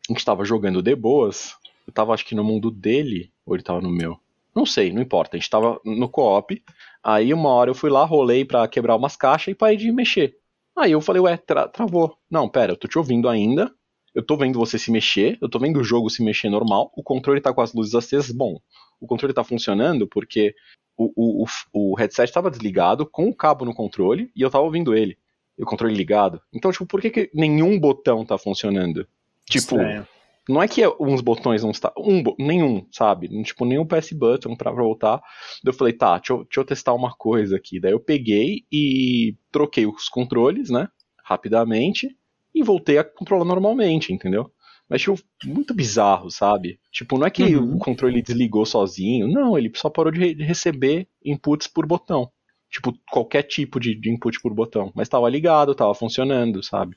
a 0.09 0.13
gente 0.13 0.25
tava 0.25 0.45
jogando 0.45 0.81
de 0.83 0.95
boas, 0.97 1.55
eu 1.87 1.93
tava 1.93 2.13
acho 2.15 2.25
que 2.25 2.35
no 2.35 2.43
mundo 2.45 2.71
dele, 2.71 3.31
ou 3.45 3.55
ele 3.55 3.63
tava 3.63 3.81
no 3.81 3.91
meu. 3.91 4.19
Não 4.55 4.65
sei, 4.65 4.91
não 4.93 5.03
importa. 5.03 5.37
A 5.37 5.39
gente 5.39 5.51
tava 5.51 5.79
no 5.85 6.09
co-op, 6.09 6.63
aí 7.05 7.35
uma 7.35 7.51
hora 7.51 7.71
eu 7.71 7.75
fui 7.75 7.91
lá, 7.91 8.05
rolei 8.07 8.43
pra 8.45 8.67
quebrar 8.67 8.97
umas 8.97 9.15
caixas 9.15 9.49
e 9.53 9.55
parei 9.55 9.77
de 9.77 9.93
mexer. 9.93 10.35
Aí 10.79 10.93
eu 10.93 11.01
falei, 11.01 11.21
ué, 11.23 11.37
tra- 11.37 11.69
travou. 11.69 12.17
Não, 12.31 12.49
pera, 12.49 12.73
eu 12.73 12.77
tô 12.77 12.89
te 12.89 12.97
ouvindo 12.99 13.29
ainda, 13.29 13.71
eu 14.17 14.25
tô 14.25 14.35
vendo 14.35 14.59
você 14.59 14.79
se 14.79 14.91
mexer, 14.91 15.37
eu 15.43 15.49
tô 15.49 15.59
vendo 15.59 15.79
o 15.79 15.85
jogo 15.85 16.09
se 16.09 16.25
mexer 16.25 16.49
normal, 16.49 16.91
o 16.97 17.03
controle 17.03 17.39
tá 17.39 17.53
com 17.53 17.61
as 17.61 17.75
luzes 17.75 17.95
acesas, 17.95 18.33
bom, 18.35 18.59
o 18.99 19.07
controle 19.07 19.35
tá 19.35 19.45
funcionando 19.45 20.09
porque 20.09 20.55
o, 20.97 21.45
o, 21.45 21.47
o, 21.75 21.95
headset 21.95 22.33
tava 22.33 22.51
desligado 22.51 23.05
com 23.05 23.29
o 23.29 23.35
cabo 23.35 23.67
no 23.67 23.75
controle 23.75 24.31
e 24.35 24.41
eu 24.41 24.51
tava 24.51 24.65
ouvindo 24.65 24.95
ele. 24.95 25.19
E 25.59 25.63
o 25.63 25.67
controle 25.67 25.95
ligado. 25.95 26.41
Então, 26.53 26.73
tipo, 26.73 26.87
por 26.87 27.03
que, 27.03 27.11
que 27.11 27.31
nenhum 27.35 27.79
botão 27.79 28.25
tá 28.25 28.39
funcionando? 28.39 29.07
Tipo, 29.45 29.77
Estranho. 29.77 30.09
não 30.49 30.63
é 30.63 30.69
que 30.69 30.83
uns 30.99 31.21
botões 31.21 31.63
não 31.63 31.71
está. 31.71 31.93
Um, 31.99 32.23
nenhum, 32.39 32.87
sabe? 32.91 33.29
Tipo, 33.43 33.67
nenhum 33.67 33.87
PS 33.87 34.13
Button 34.13 34.57
pra 34.57 34.71
voltar. 34.71 35.21
Eu 35.63 35.75
falei, 35.75 35.93
tá, 35.93 36.17
deixa 36.17 36.33
eu, 36.33 36.45
deixa 36.45 36.61
eu 36.61 36.65
testar 36.65 36.95
uma 36.95 37.15
coisa 37.15 37.57
aqui. 37.57 37.79
Daí 37.79 37.93
eu 37.93 38.01
peguei 38.01 38.65
e 38.73 39.37
troquei 39.53 39.87
os 39.87 40.09
controles, 40.09 40.71
né? 40.71 40.89
Rapidamente. 41.23 42.17
E 42.57 42.63
voltei 42.63 42.97
a 42.99 43.05
controlar 43.05 43.45
normalmente, 43.45 44.13
entendeu? 44.13 44.51
Mas, 44.89 45.03
tipo, 45.03 45.19
muito 45.45 45.75
bizarro, 45.75 46.31
sabe? 46.31 46.79
Tipo, 46.93 47.19
não 47.19 47.27
é 47.27 47.31
que 47.31 47.43
Uhum. 47.57 47.75
o 47.75 47.79
controle 47.79 48.23
desligou 48.23 48.65
sozinho. 48.65 49.29
Não, 49.29 49.59
ele 49.59 49.71
só 49.75 49.91
parou 49.91 50.11
de, 50.13 50.19
re- 50.19 50.35
de 50.35 50.43
receber 50.45 51.07
inputs 51.25 51.67
por 51.67 51.85
botão. 51.87 52.31
Tipo, 52.71 52.93
qualquer 53.11 53.43
tipo 53.43 53.79
de, 53.81 53.95
de 53.95 54.11
input 54.11 54.41
por 54.41 54.55
botão. 54.55 54.91
Mas 54.95 55.09
tava 55.09 55.29
ligado, 55.29 55.75
tava 55.75 55.95
funcionando, 55.95 56.63
sabe? 56.63 56.97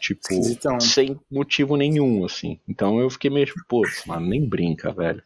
Tipo, 0.00 0.20
Esquisitão. 0.22 0.80
sem 0.80 1.18
motivo 1.30 1.76
nenhum, 1.76 2.24
assim. 2.24 2.58
Então 2.68 2.98
eu 3.00 3.10
fiquei 3.10 3.30
meio, 3.30 3.46
tipo, 3.46 3.60
putz, 3.68 4.04
mano, 4.06 4.26
nem 4.26 4.44
brinca, 4.48 4.92
velho. 4.92 5.22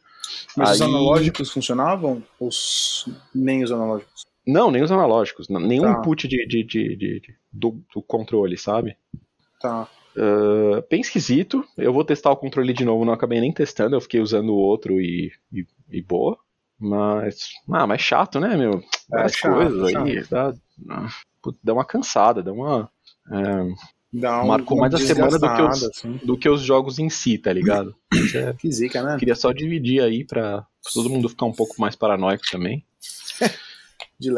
Mas 0.57 0.73
os 0.73 0.81
Aí- 0.83 0.89
analógicos 0.89 1.51
funcionavam? 1.51 2.23
Os... 2.41 3.07
Nem 3.35 3.63
os 3.63 3.71
analógicos. 3.73 4.27
Não, 4.47 4.71
nem 4.71 4.83
os 4.83 4.91
analógicos. 4.93 5.49
Nenhum 5.49 5.83
Tá. 5.85 5.99
input 6.01 6.27
de, 6.29 6.47
de, 6.47 6.63
de, 6.65 6.97
de- 6.97 7.21
de- 7.21 7.35
do, 7.53 7.83
do 7.95 8.03
controle, 8.03 8.57
sabe? 8.57 8.97
Tá. 9.61 9.89
Ah, 10.17 10.83
bem 10.91 11.01
esquisito. 11.01 11.65
Eu 11.77 11.93
vou 11.93 12.05
testar 12.05 12.31
o 12.31 12.37
controle 12.37 12.73
de 12.73 12.85
novo, 12.85 13.05
não 13.05 13.13
acabei 13.13 13.41
nem 13.41 13.53
testando, 13.53 13.95
eu 13.97 14.01
fiquei 14.01 14.21
usando 14.21 14.51
o 14.51 14.57
outro 14.59 15.01
e, 15.01 15.33
e, 15.53 15.67
e 15.91 16.03
boa. 16.03 16.39
Mas. 16.79 17.51
Ah, 17.71 17.87
mas 17.87 18.01
chato, 18.01 18.39
né, 18.41 18.57
meu? 18.57 18.83
Várias 19.09 19.33
chato, 19.35 19.55
coisas 19.55 19.95
aí. 19.95 20.23
Dá, 20.29 20.55
dá 21.63 21.73
uma 21.73 21.85
cansada, 21.85 22.43
dá 22.43 22.53
uma. 22.53 22.91
é, 23.33 23.89
Dá 24.11 24.43
um, 24.43 24.47
Marcou 24.47 24.79
mais 24.79 24.95
a 24.95 24.99
semana 24.99 25.39
do 25.39 25.55
que 25.55 25.63
os- 25.63 25.83
assim. 25.85 26.21
do 26.25 26.39
que 26.39 26.49
os 26.49 26.63
jogos 26.63 26.99
em 26.99 27.11
si, 27.11 27.37
tá 27.37 27.53
ligado? 27.53 27.95
É, 28.35 28.53
Que 28.55 28.71
zica, 28.73 29.03
né? 29.03 29.17
queria 29.19 29.35
só 29.35 29.53
dividir 29.53 30.03
aí 30.03 30.25
pra 30.25 30.67
todo 30.95 31.11
mundo 31.11 31.29
ficar 31.29 31.45
um 31.47 31.53
pouco 31.53 31.75
mais 31.79 31.95
paranoico 31.95 32.45
também. 32.51 32.85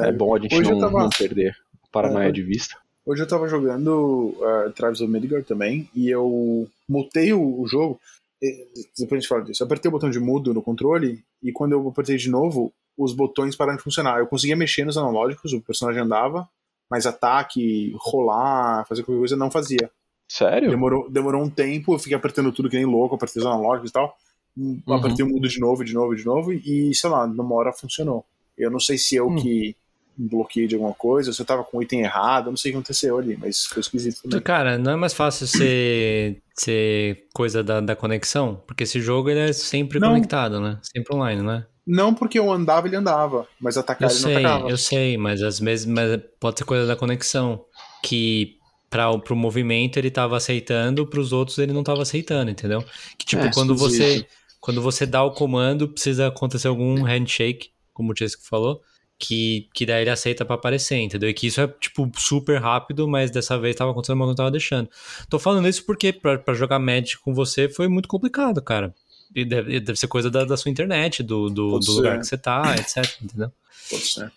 É 0.03 0.13
bom 0.13 0.35
a 0.37 0.39
gente 0.39 0.61
não, 0.61 0.79
tava- 0.79 0.99
não 1.05 1.09
perder 1.09 1.57
a 1.83 1.87
paranoia 1.91 2.29
É. 2.29 2.33
de 2.33 2.43
vista. 2.43 2.77
Hoje 3.07 3.23
eu 3.23 3.29
tava 3.29 3.49
jogando 3.49 4.35
uh, 4.39 4.71
Tribes 4.75 5.01
of 5.01 5.11
Midgard 5.11 5.47
também, 5.47 5.89
e 5.95 6.09
eu 6.11 6.69
mutei 6.89 7.33
o, 7.33 7.61
o 7.61 7.67
jogo. 7.67 7.99
e- 8.43 8.67
Depois 8.99 9.19
a 9.19 9.21
gente 9.21 9.29
fala 9.29 9.43
disso. 9.45 9.63
Eu 9.63 9.67
apertei 9.67 9.89
o 9.89 9.93
botão 9.93 10.11
de 10.11 10.21
mudo 10.21 10.53
no 10.55 10.63
controle, 10.63 11.23
e 11.43 11.51
quando 11.53 11.73
eu 11.73 11.89
apertei 11.89 12.17
de 12.17 12.29
novo, 12.31 12.73
os 12.97 13.13
botões 13.15 13.57
pararam 13.57 13.79
de 13.79 13.83
funcionar. 13.83 14.19
Eu 14.19 14.27
conseguia 14.27 14.55
mexer 14.57 14.85
nos 14.85 14.99
analógicos, 14.99 15.53
o 15.53 15.61
personagem 15.61 16.03
andava, 16.03 16.49
mas 16.91 17.07
ataque, 17.07 17.95
rolar, 17.97 18.85
fazer 18.87 19.03
qualquer 19.03 19.21
coisa, 19.21 19.37
não 19.37 19.51
fazia. 19.51 19.91
Sério? 20.31 20.71
Demorou, 20.71 21.11
demorou 21.11 21.43
um 21.43 21.51
tempo, 21.51 21.95
eu 21.95 21.99
fiquei 21.99 22.17
apertando 22.17 22.53
tudo 22.53 22.69
que 22.69 22.77
nem 22.77 22.85
louco, 22.87 23.15
apertei 23.15 23.41
os 23.41 23.47
analógicos 23.47 23.91
e 23.91 23.93
tal. 23.93 24.15
Uhum. 24.57 24.81
Apertei 24.89 25.25
o 25.25 25.29
mudo 25.29 25.49
de 25.49 25.59
novo, 25.59 25.85
de 25.85 25.95
novo, 25.95 26.15
de 26.15 26.25
novo, 26.25 26.53
e 26.53 26.95
sei 26.95 27.09
lá, 27.09 27.27
numa 27.27 27.55
hora 27.55 27.73
funcionou. 27.73 28.25
Eu 28.59 28.71
não 28.71 28.79
sei 28.79 28.99
se 28.99 29.15
eu 29.17 29.29
Hum. 29.29 29.37
que 29.37 29.75
bloqueei 30.17 30.67
de 30.67 30.75
alguma 30.75 30.93
coisa, 30.95 31.33
se 31.33 31.41
eu 31.41 31.47
tava 31.47 31.65
com 31.65 31.79
o 31.79 31.83
item 31.83 32.01
errado, 32.03 32.47
eu 32.47 32.51
não 32.51 32.57
sei 32.57 32.71
o 32.71 32.75
que 32.75 32.79
aconteceu 32.79 33.19
ali, 33.19 33.37
mas 33.37 33.65
foi 33.67 33.81
esquisito 33.81 34.23
também. 34.23 34.41
Cara, 34.41 34.77
não 34.79 34.93
é 34.93 34.97
mais 34.97 35.13
fácil 35.15 35.47
ser, 35.47 36.43
ser 36.55 37.27
coisa 37.35 37.63
da, 37.63 37.81
da 37.81 37.97
conexão? 37.97 38.63
Porque 38.67 38.85
esse 38.85 39.01
jogo 39.01 39.31
ele 39.31 39.41
é 39.41 39.53
sempre 39.53 39.99
Não. 39.99 40.09
conectado, 40.09 40.61
né? 40.61 40.79
Sempre 40.83 41.15
online, 41.17 41.43
né? 41.43 41.67
Não 41.87 42.15
porque 42.15 42.39
eu 42.39 42.53
andava, 42.53 42.87
ele 42.87 42.97
andava, 42.97 43.49
mas 43.61 43.77
atacar 43.77 44.09
Eu 44.09 44.15
ele 44.15 44.23
não 44.23 44.29
sei, 44.31 44.37
atacava. 44.45 44.69
eu 44.71 44.77
sei, 44.77 45.17
mas 45.17 45.43
às 45.43 45.59
vezes 45.59 45.87
mas 45.87 46.21
pode 46.39 46.59
ser 46.59 46.65
coisa 46.65 46.87
da 46.87 46.95
conexão. 46.95 47.65
Que 48.03 48.57
para 48.89 49.17
pro 49.19 49.35
movimento 49.37 49.97
ele 49.99 50.11
tava 50.11 50.37
aceitando, 50.37 51.07
pros 51.07 51.33
outros 51.33 51.59
ele 51.59 51.73
não 51.73 51.83
tava 51.83 52.03
aceitando, 52.03 52.51
entendeu? 52.51 52.85
Que 53.19 53.25
tipo, 53.27 53.43
É, 53.45 53.51
quando 53.53 53.75
você 53.77 54.27
quando 54.61 54.83
você 54.83 55.07
dá 55.07 55.25
o 55.25 55.33
comando, 55.33 55.89
precisa 55.89 56.27
acontecer 56.29 56.69
algum 56.69 57.03
handshake, 57.03 57.71
como 57.95 58.13
o 58.13 58.17
Chesco 58.17 58.43
falou, 58.45 58.83
que, 59.21 59.69
que 59.75 59.85
daí 59.85 60.03
ele 60.03 60.11
aceita 60.11 60.45
pra 60.47 60.55
aparecer, 60.55 60.97
entendeu? 60.97 61.29
E 61.29 61.35
que 61.35 61.47
isso 61.47 61.61
é, 61.61 61.69
tipo, 61.69 62.11
super 62.17 62.59
rápido, 62.61 63.07
mas 63.07 63.31
dessa 63.31 63.59
vez 63.59 63.77
tava 63.77 63.91
acontecendo, 63.91 64.17
mas 64.17 64.29
não 64.29 64.35
tava 64.35 64.51
deixando. 64.51 64.89
Tô 65.29 65.39
falando 65.39 65.69
isso 65.69 65.85
porque 65.85 66.11
pra 66.13 66.55
jogar 66.55 66.79
Magic 66.79 67.19
com 67.19 67.35
você 67.35 67.69
foi 67.69 67.87
muito 67.87 68.09
complicado, 68.09 68.63
cara. 68.63 68.95
E 69.37 69.45
deve, 69.45 69.79
deve 69.79 69.99
ser 69.99 70.09
coisa 70.09 70.31
da, 70.31 70.45
da 70.45 70.57
sua 70.57 70.71
internet, 70.71 71.23
do, 71.23 71.51
do, 71.51 71.79
do 71.79 71.93
lugar 71.93 72.19
que 72.19 72.27
você 72.27 72.39
tá, 72.39 72.75
etc, 72.81 73.05
entendeu? 73.23 73.53
Pode 73.91 74.07
ser. 74.07 74.33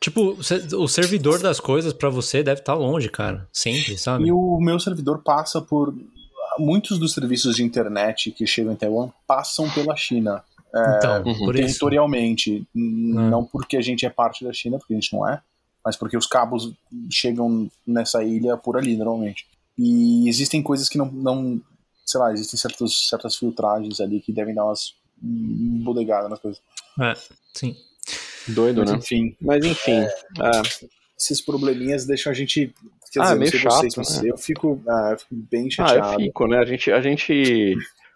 Tipo, 0.00 0.38
o 0.76 0.88
servidor 0.88 1.40
das 1.40 1.58
coisas 1.58 1.92
pra 1.92 2.10
você 2.10 2.42
deve 2.42 2.60
estar 2.60 2.74
longe, 2.74 3.08
cara. 3.08 3.48
Sempre, 3.52 3.98
sabe? 3.98 4.26
E 4.26 4.32
o 4.32 4.60
meu 4.60 4.78
servidor 4.78 5.22
passa 5.22 5.60
por. 5.60 5.94
Muitos 6.56 7.00
dos 7.00 7.12
serviços 7.12 7.56
de 7.56 7.64
internet 7.64 8.30
que 8.30 8.46
chegam 8.46 8.72
em 8.72 8.76
Taiwan 8.76 9.10
passam 9.26 9.68
pela 9.70 9.96
China. 9.96 10.44
Então, 10.96 11.22
por 11.22 11.54
isso. 11.54 11.66
territorialmente. 11.66 12.66
N- 12.74 13.18
Ah. 13.18 13.30
Não 13.30 13.44
porque 13.44 13.76
a 13.76 13.80
gente 13.80 14.04
é 14.04 14.10
parte 14.10 14.44
da 14.44 14.52
China, 14.52 14.78
porque 14.78 14.92
a 14.94 14.96
gente 14.96 15.12
não 15.12 15.28
é, 15.28 15.40
mas 15.84 15.96
porque 15.96 16.16
os 16.16 16.26
cabos 16.26 16.72
chegam 17.10 17.70
nessa 17.86 18.22
ilha 18.24 18.56
por 18.56 18.76
ali, 18.76 18.96
normalmente. 18.96 19.46
E 19.78 20.28
existem 20.28 20.62
coisas 20.62 20.88
que 20.88 20.98
não. 20.98 21.06
não 21.10 21.60
sei 22.06 22.20
lá, 22.20 22.32
existem 22.32 22.58
certos, 22.58 23.08
certas 23.08 23.34
filtragens 23.36 23.98
ali 24.00 24.20
que 24.20 24.30
devem 24.32 24.54
dar 24.54 24.64
umas 24.66 24.94
bodegadas 25.20 26.28
nas 26.30 26.38
coisas. 26.40 26.60
É, 27.00 27.14
sim. 27.54 27.74
Doido, 28.48 28.80
Mas 28.82 28.90
né? 28.92 28.96
enfim, 28.98 29.36
Mas 29.40 29.64
enfim. 29.64 30.00
é. 30.02 30.08
esses 31.18 31.40
probleminhas 31.40 32.04
deixam 32.06 32.30
a 32.30 32.34
gente. 32.34 32.74
Quer 33.12 33.20
Ah, 33.20 33.22
dizer, 33.24 33.38
meio 33.38 33.52
não 33.52 33.58
chato, 33.60 33.90
vocês, 33.94 34.22
né? 34.22 34.30
eu 34.30 34.36
fico, 34.36 34.82
ah, 34.88 35.08
eu 35.12 35.18
fico 35.18 35.34
bem 35.34 35.62
Ah, 35.62 35.64
eu 35.66 35.70
chateado. 35.70 36.16
fico, 36.22 36.46
né? 36.46 36.58
A 36.58 36.64
gente, 36.66 36.90
a 36.92 37.00
gente 37.00 37.74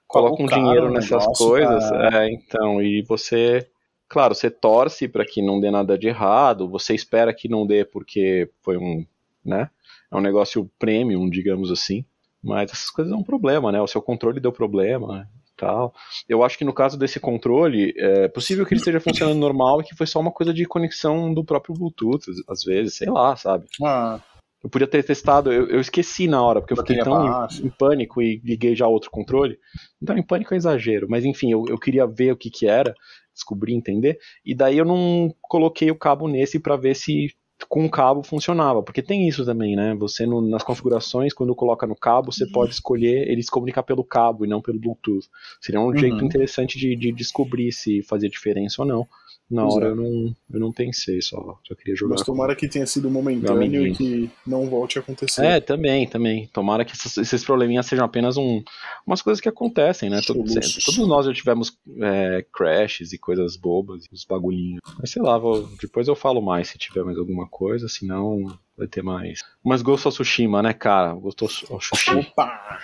coloca 0.08 0.42
um 0.42 0.46
caro 0.46 0.62
dinheiro 0.62 0.90
nessas 0.90 1.22
negócio, 1.22 1.46
coisas. 1.46 1.90
cara. 1.90 2.24
É, 2.24 2.32
então, 2.32 2.82
e 2.82 3.02
você. 3.02 3.68
Claro, 4.08 4.34
você 4.34 4.50
torce 4.50 5.06
pra 5.06 5.24
que 5.24 5.42
não 5.42 5.60
dê 5.60 5.70
nada 5.70 5.98
de 5.98 6.08
errado, 6.08 6.68
você 6.68 6.94
espera 6.94 7.34
que 7.34 7.46
não 7.46 7.66
dê 7.66 7.84
porque 7.84 8.50
foi 8.62 8.78
um. 8.78 9.06
né? 9.44 9.70
É 10.10 10.16
um 10.16 10.20
negócio 10.22 10.68
premium, 10.78 11.28
digamos 11.28 11.70
assim. 11.70 12.04
Mas 12.42 12.72
essas 12.72 12.88
coisas 12.88 13.12
é 13.12 13.16
um 13.16 13.22
problema, 13.22 13.70
né? 13.70 13.80
O 13.80 13.86
seu 13.86 14.00
controle 14.00 14.40
deu 14.40 14.50
problema 14.50 15.28
e 15.52 15.56
tal. 15.56 15.92
Eu 16.28 16.42
acho 16.42 16.56
que 16.56 16.64
no 16.64 16.72
caso 16.72 16.96
desse 16.98 17.20
controle, 17.20 17.92
é 17.98 18.28
possível 18.28 18.64
que 18.64 18.72
ele 18.72 18.80
esteja 18.80 19.00
funcionando 19.00 19.38
normal 19.38 19.80
e 19.80 19.84
que 19.84 19.94
foi 19.94 20.06
só 20.06 20.20
uma 20.20 20.30
coisa 20.30 20.54
de 20.54 20.64
conexão 20.64 21.34
do 21.34 21.44
próprio 21.44 21.74
Bluetooth, 21.74 22.30
às 22.48 22.62
vezes, 22.62 22.96
sei 22.96 23.10
lá, 23.10 23.36
sabe? 23.36 23.66
Ah, 23.84 24.20
Eu 24.62 24.68
podia 24.68 24.88
ter 24.88 25.04
testado, 25.04 25.52
eu, 25.52 25.68
eu 25.68 25.80
esqueci 25.80 26.26
na 26.26 26.42
hora, 26.42 26.60
porque 26.60 26.72
eu 26.72 26.76
fiquei 26.76 26.96
tão 26.98 27.22
em, 27.22 27.38
em 27.62 27.70
pânico 27.70 28.20
e 28.20 28.40
liguei 28.44 28.74
já 28.74 28.88
outro 28.88 29.10
controle. 29.10 29.58
Então, 30.02 30.16
em 30.16 30.22
pânico 30.22 30.52
é 30.54 30.56
exagero, 30.56 31.06
mas 31.08 31.24
enfim, 31.24 31.52
eu, 31.52 31.68
eu 31.68 31.78
queria 31.78 32.06
ver 32.06 32.32
o 32.32 32.36
que 32.36 32.50
que 32.50 32.66
era, 32.66 32.94
descobrir, 33.32 33.74
entender, 33.74 34.18
e 34.44 34.54
daí 34.54 34.76
eu 34.78 34.84
não 34.84 35.32
coloquei 35.42 35.90
o 35.90 35.96
cabo 35.98 36.26
nesse 36.26 36.58
pra 36.58 36.76
ver 36.76 36.96
se 36.96 37.34
com 37.68 37.84
o 37.84 37.90
cabo 37.90 38.22
funcionava, 38.22 38.82
porque 38.84 39.02
tem 39.02 39.26
isso 39.28 39.44
também, 39.44 39.74
né? 39.74 39.94
Você 39.96 40.24
no- 40.24 40.40
nas 40.40 40.62
configurações, 40.62 41.34
quando 41.34 41.54
coloca 41.56 41.86
no 41.88 41.96
cabo, 41.96 42.32
você 42.32 42.46
pode 42.46 42.72
escolher 42.72 43.28
ele 43.28 43.42
se 43.42 43.50
comunicar 43.50 43.82
pelo 43.82 44.04
cabo 44.04 44.44
e 44.44 44.48
não 44.48 44.62
pelo 44.62 44.78
Bluetooth. 44.78 45.28
Seria 45.60 45.80
um 45.80 45.92
Uhum. 45.92 45.96
jeito 45.96 46.24
interessante 46.24 46.78
de, 46.78 46.94
de 46.96 47.12
descobrir 47.12 47.72
se 47.72 48.00
fazia 48.02 48.28
diferença 48.28 48.80
ou 48.82 48.86
não. 48.88 49.08
Na 49.50 49.66
hora 49.66 49.86
é. 49.86 49.90
eu 49.90 49.96
não, 49.96 50.36
eu 50.52 50.60
não 50.60 50.72
pensei, 50.72 51.22
só, 51.22 51.58
só 51.66 51.74
queria 51.74 51.96
jogar. 51.96 52.14
Mas 52.16 52.22
com- 52.22 52.32
tomara 52.32 52.54
que 52.54 52.68
tenha 52.68 52.86
sido 52.86 53.10
momentâneo 53.10 53.86
e 53.86 53.94
que 53.94 54.30
não 54.46 54.66
volte 54.68 54.98
a 54.98 55.00
acontecer. 55.00 55.44
É, 55.44 55.60
também, 55.60 56.06
também. 56.06 56.46
Tomara 56.52 56.84
que 56.84 56.92
esses, 56.94 57.16
esses 57.16 57.44
probleminhas 57.44 57.86
sejam 57.86 58.04
apenas 58.04 58.36
um, 58.36 58.62
umas 59.06 59.22
coisas 59.22 59.40
que 59.40 59.48
acontecem, 59.48 60.10
né? 60.10 60.20
Todo- 60.26 60.44
todos 60.44 61.08
nós 61.08 61.26
já 61.26 61.32
tivemos 61.32 61.76
é, 62.00 62.44
crashes 62.52 63.12
e 63.12 63.18
coisas 63.18 63.56
bobas, 63.56 64.04
uns 64.12 64.24
bagulhinhos. 64.24 64.80
Mas 65.00 65.10
sei 65.10 65.22
lá, 65.22 65.38
vou- 65.38 65.68
depois 65.80 66.08
eu 66.08 66.14
falo 66.16 66.42
mais 66.42 66.68
se 66.68 66.78
tiver 66.78 67.02
mais 67.04 67.16
alguma 67.16 67.48
coisa, 67.48 67.88
senão 67.88 68.58
vai 68.76 68.86
ter 68.86 69.02
mais. 69.02 69.40
Mas 69.64 69.80
Ghost 69.82 70.06
of 70.08 70.14
Tsushima, 70.14 70.62
né, 70.62 70.72
cara? 70.72 71.14
Ghost 71.14 71.44
of 71.44 71.54
Tsushima. 71.78 72.20
Opa! 72.20 72.78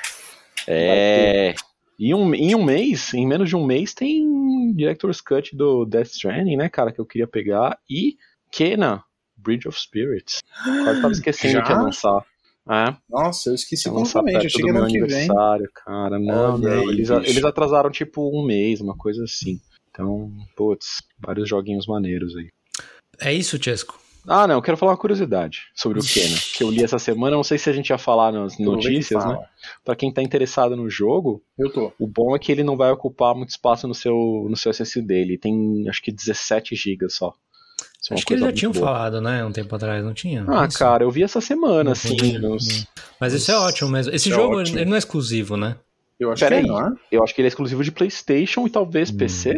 É. 0.67 1.55
Em 1.99 2.13
um, 2.15 2.35
em 2.35 2.55
um 2.55 2.65
mês, 2.65 3.15
em 3.15 3.27
menos 3.27 3.49
de 3.49 3.57
um 3.57 3.65
mês, 3.65 3.95
tem 3.95 4.73
Director's 4.75 5.21
Cut 5.21 5.55
do 5.55 5.85
Death 5.85 6.09
Stranding, 6.09 6.57
né, 6.57 6.69
cara? 6.69 6.93
Que 6.93 7.01
eu 7.01 7.07
queria 7.07 7.27
pegar. 7.27 7.79
E 7.89 8.17
Kena, 8.51 9.05
Bridge 9.37 9.69
of 9.69 9.79
Spirits. 9.79 10.41
Quase 10.63 11.01
tava 11.01 11.13
esquecendo 11.13 11.55
Já? 11.55 11.63
que 11.63 11.73
ia 11.73 11.79
lançar. 11.79 12.25
É. 12.69 12.97
Nossa, 13.11 13.51
eu 13.51 13.55
esqueci 13.55 13.89
completamente. 13.91 14.45
Eu 14.45 14.51
cheguei 14.51 14.73
no 14.73 14.81
meu 14.81 14.87
que 14.87 14.93
vem. 14.93 15.03
aniversário, 15.03 15.71
cara. 15.75 16.19
Não, 16.19 16.55
Olha 16.55 16.77
não. 16.77 16.83
aí, 16.83 16.89
eles, 16.89 17.11
eles 17.11 17.45
atrasaram 17.45 17.91
tipo 17.91 18.31
um 18.35 18.45
mês, 18.45 18.81
uma 18.81 18.97
coisa 18.97 19.23
assim. 19.25 19.61
Então, 19.91 20.33
putz, 20.57 21.03
vários 21.19 21.49
joguinhos 21.49 21.87
maneiros 21.87 22.35
aí. 22.37 22.51
É 23.21 23.33
isso, 23.33 23.63
Chesco? 23.63 24.01
Ah, 24.27 24.47
não, 24.47 24.55
eu 24.57 24.63
quero 24.63 24.77
falar 24.77 24.93
uma 24.93 24.99
curiosidade 24.99 25.63
sobre 25.75 25.99
o 26.01 26.03
Kena, 26.03 26.37
que 26.57 26.63
eu 26.65 26.71
li 26.71 26.83
essa 26.83 26.99
semana. 26.99 27.37
Não 27.37 27.45
sei 27.45 27.59
se 27.59 27.69
a 27.69 27.73
gente 27.73 27.91
ia 27.91 27.99
falar 27.99 28.33
nas 28.33 28.59
notícias, 28.59 29.25
né? 29.25 29.35
fala. 29.35 29.47
Pra 29.85 29.95
quem 29.95 30.13
tá 30.13 30.23
interessado 30.23 30.75
no 30.77 30.89
jogo, 30.89 31.43
Eu 31.59 31.71
tô. 31.71 31.93
o 31.99 32.07
bom 32.07 32.35
é 32.35 32.39
que 32.39 32.51
ele 32.51 32.65
não 32.65 32.77
vai 32.77 32.91
ocupar 32.91 33.35
muito 33.35 33.51
espaço 33.51 33.87
no 33.87 33.95
seu, 33.95 34.15
no 34.49 34.57
seu 34.57 34.71
SSD. 34.71 35.15
Ele 35.15 35.39
tem 35.39 35.87
acho 35.89 36.03
que 36.03 36.11
17 36.11 36.75
GB 36.75 37.09
só. 37.11 37.35
Isso 38.01 38.13
é 38.13 38.17
Acho 38.17 38.27
que 38.27 38.35
eles 38.35 38.45
já 38.45 38.53
tinham 38.53 38.73
boa. 38.73 38.85
falado, 38.87 39.21
né? 39.21 39.45
Um 39.45 39.53
tempo 39.53 39.75
atrás, 39.75 40.05
não 40.05 40.13
tinha? 40.15 40.45
Ah, 40.49 40.67
Isso. 40.67 40.79
cara, 40.79 41.05
eu 41.05 41.11
vi 41.11 41.23
essa 41.23 41.41
semana, 41.41 41.85
Não 41.85 41.93
assim. 41.93 42.39
nos- 42.39 42.87
Mas 43.21 43.33
isso 43.33 43.51
é 43.51 43.57
ótimo 43.57 43.91
mesmo. 43.91 44.13
Esse 44.15 44.29
Isso 44.29 44.39
é 44.39 44.43
jogo, 44.43 44.59
ótimo. 44.61 44.79
ele 44.79 44.85
não 44.91 44.95
é 44.95 44.99
exclusivo, 44.99 45.57
né? 45.57 45.77
Eu 46.21 46.31
acho 46.31 46.41
Pera 46.41 46.55
que 46.57 46.61
é, 46.61 46.65
aí. 46.65 46.67
não 46.67 46.87
é? 46.87 46.93
Eu 47.11 47.25
acho 47.25 47.35
que 47.35 47.41
ele 47.41 47.47
é 47.47 47.49
exclusivo 47.49 47.83
de 47.83 47.91
PlayStation 47.91 48.67
e 48.67 48.71
talvez 48.71 49.11
Hum. 49.11 49.17
PC. 49.17 49.51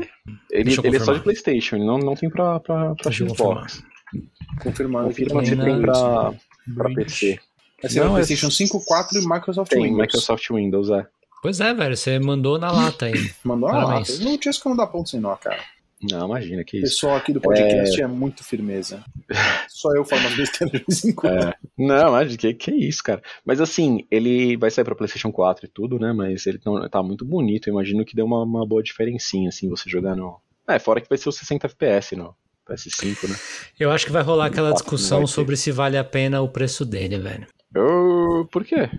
Ele, 0.51 0.75
ele 0.83 0.97
é 0.97 1.01
só 1.01 1.13
de 1.13 1.21
PlayStation, 1.21 1.77
ele 1.77 1.85
não, 1.85 1.99
não 1.99 2.15
tem 2.15 2.31
pra, 2.31 2.59
pra, 2.61 2.95
pra 2.95 3.13
Xbox. 3.13 3.83
Confirmando 4.63 5.09
aqui 5.11 5.27
Confirma 5.27 5.43
também. 5.59 5.75
tem 5.75 5.83
pra, 5.83 6.33
pra. 6.75 6.95
PC. 6.95 7.39
Vai 7.83 7.91
ser 7.91 8.01
o 8.01 8.05
Não, 8.05 8.11
é- 8.13 8.15
PlayStation 8.15 8.51
5, 8.51 8.85
4 8.85 9.19
e 9.21 9.27
Microsoft 9.29 9.71
Tem, 9.71 9.83
Windows. 9.83 10.01
Microsoft 10.01 10.49
Windows, 10.51 10.91
é. 10.91 11.07
Pois 11.43 11.61
é, 11.61 11.75
velho. 11.75 11.97
Você 11.97 12.19
mandou 12.19 12.59
na 12.59 12.71
lata 12.73 13.07
aí. 13.07 13.13
Mandou 13.45 13.69
Parabéns. 13.71 14.09
lata. 14.19 14.25
Não 14.25 14.39
tinha 14.39 14.51
isso 14.51 14.63
que 14.63 14.69
não 14.69 14.77
dá 14.77 14.87
ponto 14.87 15.09
sem 15.09 15.21
nó, 15.21 15.37
cara. 15.37 15.61
Não, 16.03 16.27
imagina, 16.27 16.63
que 16.63 16.77
O 16.77 16.81
isso. 16.81 16.95
pessoal 16.95 17.17
aqui 17.17 17.33
do 17.33 17.41
podcast 17.41 18.01
é, 18.03 18.07
muito 18.07 18.45
firmeza. 18.45 19.03
Só 19.69 19.95
eu 19.95 20.05
falo 20.05 20.21
umas 20.23 20.37
besteiras 20.37 20.73
de 20.81 20.85
vez 20.87 21.05
em 21.05 21.13
quando. 21.15 21.49
É. 21.49 21.55
Não, 21.79 22.13
mas 22.13 22.37
que, 22.37 22.53
que 22.55 22.71
isso, 22.71 23.03
cara. 23.03 23.23
Mas 23.45 23.61
assim, 23.63 24.07
ele 24.11 24.57
vai 24.59 24.71
sair 24.71 24.85
pra 24.85 24.95
PlayStation 24.95 25.33
4 25.33 25.65
e 25.65 25.69
tudo, 25.69 25.99
né? 25.99 26.13
Mas 26.13 26.47
ele 26.47 26.61
não- 26.67 26.87
tá 26.89 27.03
muito 27.03 27.25
bonito. 27.25 27.69
Eu 27.69 27.73
imagino 27.73 28.05
que 28.05 28.15
deu 28.15 28.27
uma, 28.27 28.43
uma 28.43 28.67
boa 28.67 28.83
diferencinha, 28.83 29.49
assim, 29.49 29.69
você 29.71 29.89
jogar 29.89 30.15
no. 30.15 30.39
É, 30.69 30.79
fora 30.79 31.01
que 31.01 31.09
vai 31.09 31.17
ser 31.17 31.29
os 31.29 31.37
60 31.37 31.67
FPS 31.67 32.15
no 32.17 32.35
PS5, 32.69 33.29
né? 33.29 33.37
Eu 33.79 33.91
acho 33.91 34.07
que 34.07 34.13
vai 34.13 34.23
rolar 34.23 34.47
aquela 34.47 34.73
discussão 34.73 35.27
sobre 35.27 35.57
se 35.57 35.71
vale 35.71 35.97
a 35.97 36.05
pena 36.05 36.41
o 36.43 36.49
preço 36.49 36.85
dele, 36.85 37.19
velho. 37.19 37.47
Eu... 37.75 38.49
Por 38.51 38.65
quê? 38.65 38.91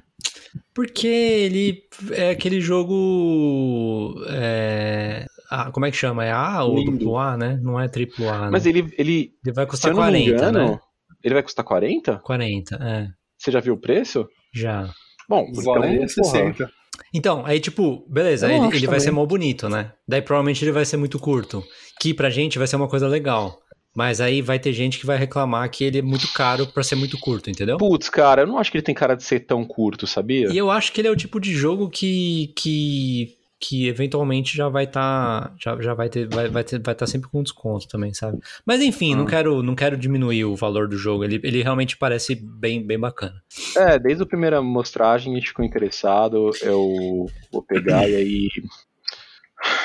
Porque 0.73 1.08
ele 1.08 1.84
é 2.12 2.32
aquele 2.32 2.62
jogo. 2.62 4.15
É... 4.30 5.25
Ah, 5.49 5.71
como 5.71 5.86
é 5.86 5.91
que 5.91 5.97
chama? 5.97 6.25
É 6.25 6.32
A 6.32 6.63
ou 6.63 6.75
Lindo. 6.75 6.91
duplo 6.91 7.17
A, 7.17 7.38
né? 7.38 7.60
Não 7.62 7.80
é 7.80 7.88
triplo 7.88 8.30
A, 8.30 8.41
né? 8.45 8.49
Mas 8.51 8.65
ele, 8.65 8.91
ele 8.97 9.34
Ele 9.45 9.53
vai 9.53 9.65
se 9.65 9.71
custar 9.71 9.91
eu 9.91 9.95
não 9.95 10.03
40, 10.03 10.25
me 10.25 10.32
engano, 10.32 10.71
né? 10.71 10.80
ele 11.23 11.34
vai 11.34 11.43
custar 11.43 11.65
40? 11.65 12.19
40, 12.19 12.75
é. 12.75 13.08
Você 13.38 13.51
já 13.51 13.60
viu 13.60 13.73
o 13.73 13.80
preço? 13.80 14.27
Já. 14.53 14.89
Bom, 15.30 15.45
Valeria 15.53 16.03
então, 16.03 16.23
porra, 16.23 16.53
60. 16.53 16.71
Então, 17.13 17.43
aí 17.45 17.60
tipo, 17.60 18.05
beleza, 18.10 18.51
ele, 18.51 18.75
ele 18.75 18.88
vai 18.88 18.99
ser 18.99 19.12
mal 19.12 19.25
bonito, 19.25 19.69
né? 19.69 19.91
Daí 20.07 20.21
provavelmente 20.21 20.63
ele 20.63 20.71
vai 20.71 20.86
ser 20.86 20.97
muito 20.97 21.19
curto. 21.19 21.63
Que 21.99 22.13
pra 22.13 22.29
gente 22.29 22.57
vai 22.57 22.67
ser 22.67 22.75
uma 22.75 22.88
coisa 22.88 23.07
legal. 23.07 23.60
Mas 23.97 24.21
aí 24.21 24.43
vai 24.43 24.60
ter 24.60 24.73
gente 24.73 24.99
que 24.99 25.07
vai 25.07 25.17
reclamar 25.17 25.67
que 25.71 25.83
ele 25.83 25.97
é 25.97 26.01
muito 26.03 26.31
caro 26.31 26.67
pra 26.67 26.83
ser 26.83 26.93
muito 26.93 27.17
curto, 27.17 27.49
entendeu? 27.49 27.77
Putz, 27.77 28.10
cara, 28.10 28.43
eu 28.43 28.47
não 28.47 28.60
acho 28.60 28.69
que 28.69 28.77
ele 28.77 28.83
tem 28.83 28.93
cara 28.93 29.15
de 29.15 29.23
ser 29.23 29.39
tão 29.39 29.65
curto, 29.65 30.05
sabia? 30.05 30.49
E 30.51 30.55
eu 30.57 30.69
acho 30.69 30.93
que 30.93 31.01
ele 31.01 31.07
é 31.07 31.12
o 31.12 31.15
tipo 31.15 31.39
de 31.39 31.51
jogo 31.51 31.89
que. 31.89 32.53
que, 32.55 33.37
que 33.59 33.87
eventualmente 33.87 34.55
já 34.55 34.69
vai 34.69 34.83
estar. 34.83 35.53
já, 35.59 35.79
já 35.81 35.93
vai 35.93 36.09
ter. 36.09 36.27
Vai, 36.29 36.47
vai 36.47 36.61
estar 36.63 37.07
sempre 37.07 37.29
com 37.29 37.41
desconto 37.41 37.87
também, 37.87 38.13
sabe? 38.13 38.39
Mas 38.65 38.81
enfim, 38.81 39.15
não, 39.15 39.23
Hum. 39.23 39.27
quero, 39.27 39.63
não 39.63 39.73
quero 39.75 39.97
diminuir 39.97 40.45
o 40.45 40.55
valor 40.55 40.87
do 40.87 40.97
jogo. 40.97 41.23
Ele, 41.23 41.39
ele 41.43 41.63
realmente 41.63 41.97
parece 41.97 42.35
bem, 42.35 42.85
bem 42.85 42.99
bacana. 42.99 43.41
É, 43.75 43.97
desde 43.97 44.21
a 44.23 44.27
primeira 44.27 44.61
mostragem 44.61 45.33
a 45.33 45.35
gente 45.37 45.47
ficou 45.49 45.65
interessado. 45.65 46.51
Eu 46.61 47.25
vou 47.51 47.63
pegar 47.63 48.07
e 48.07 48.15
aí. 48.15 48.47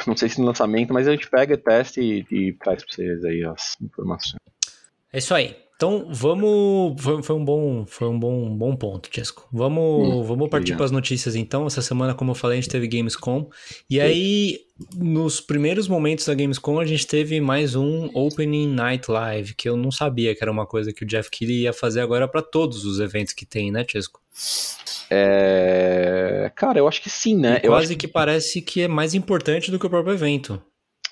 Não 0.07 0.17
sei 0.17 0.29
se 0.29 0.39
no 0.39 0.47
lançamento, 0.47 0.93
mas 0.93 1.09
a 1.09 1.13
gente 1.13 1.31
pega, 1.31 1.57
testa 1.57 2.01
e, 2.01 2.27
e 2.31 2.53
traz 2.53 2.85
pra 2.85 2.95
vocês 2.95 3.25
aí 3.25 3.43
as 3.43 3.77
informações. 3.81 4.41
É 5.13 5.19
isso 5.19 5.35
aí. 5.35 5.57
Então 5.83 6.07
vamos. 6.09 7.03
Foi, 7.03 7.21
foi 7.25 7.35
um 7.35 7.45
bom, 7.45 7.85
foi 7.89 8.07
um 8.07 8.17
bom, 8.17 8.57
bom 8.57 8.77
ponto, 8.77 9.09
Chesco. 9.13 9.49
Vamos, 9.53 9.83
Hum, 9.83 10.23
vamos 10.23 10.49
partir 10.49 10.77
para 10.77 10.85
as 10.85 10.93
notícias 10.93 11.35
então. 11.35 11.67
Essa 11.67 11.83
semana, 11.83 12.15
como 12.15 12.31
eu 12.31 12.37
falei, 12.37 12.59
a 12.59 12.61
gente 12.61 12.71
teve 12.71 12.87
Gamescom. 12.87 13.51
E 13.91 14.01
aí, 14.01 14.61
nos 14.97 15.41
primeiros 15.41 15.89
momentos 15.89 16.25
da 16.25 16.35
Gamescom, 16.35 16.79
a 16.79 16.85
gente 16.85 17.05
teve 17.05 17.41
mais 17.41 17.75
um 17.75 18.09
Opening 18.15 18.69
Night 18.69 19.11
Live, 19.11 19.57
que 19.57 19.69
eu 19.69 19.77
não 19.77 19.91
sabia 19.91 20.37
que 20.37 20.45
era 20.45 20.53
uma 20.53 20.67
coisa 20.67 20.93
que 20.93 21.03
o 21.03 21.07
Jeff 21.07 21.29
Keighley 21.29 21.63
ia 21.63 21.73
fazer 21.73 22.01
agora 22.01 22.29
para 22.29 22.43
todos 22.43 22.85
os 22.85 23.01
eventos 23.01 23.33
que 23.33 23.45
tem, 23.45 23.73
né, 23.73 23.85
Chesco? 23.85 24.21
É... 25.11 26.53
Cara, 26.55 26.79
eu 26.79 26.87
acho 26.87 27.03
que 27.03 27.11
sim, 27.11 27.37
né? 27.37 27.61
E 27.61 27.67
Eu 27.67 27.73
quase 27.73 27.95
acho 27.95 27.97
que 27.97 28.07
parece 28.07 28.63
que 28.63 28.83
é 28.83 28.89
mais 28.89 29.15
importante 29.15 29.69
do 29.69 29.81
que 29.81 29.87
o 29.87 29.91
próprio 29.91 30.15
evento. 30.15 30.63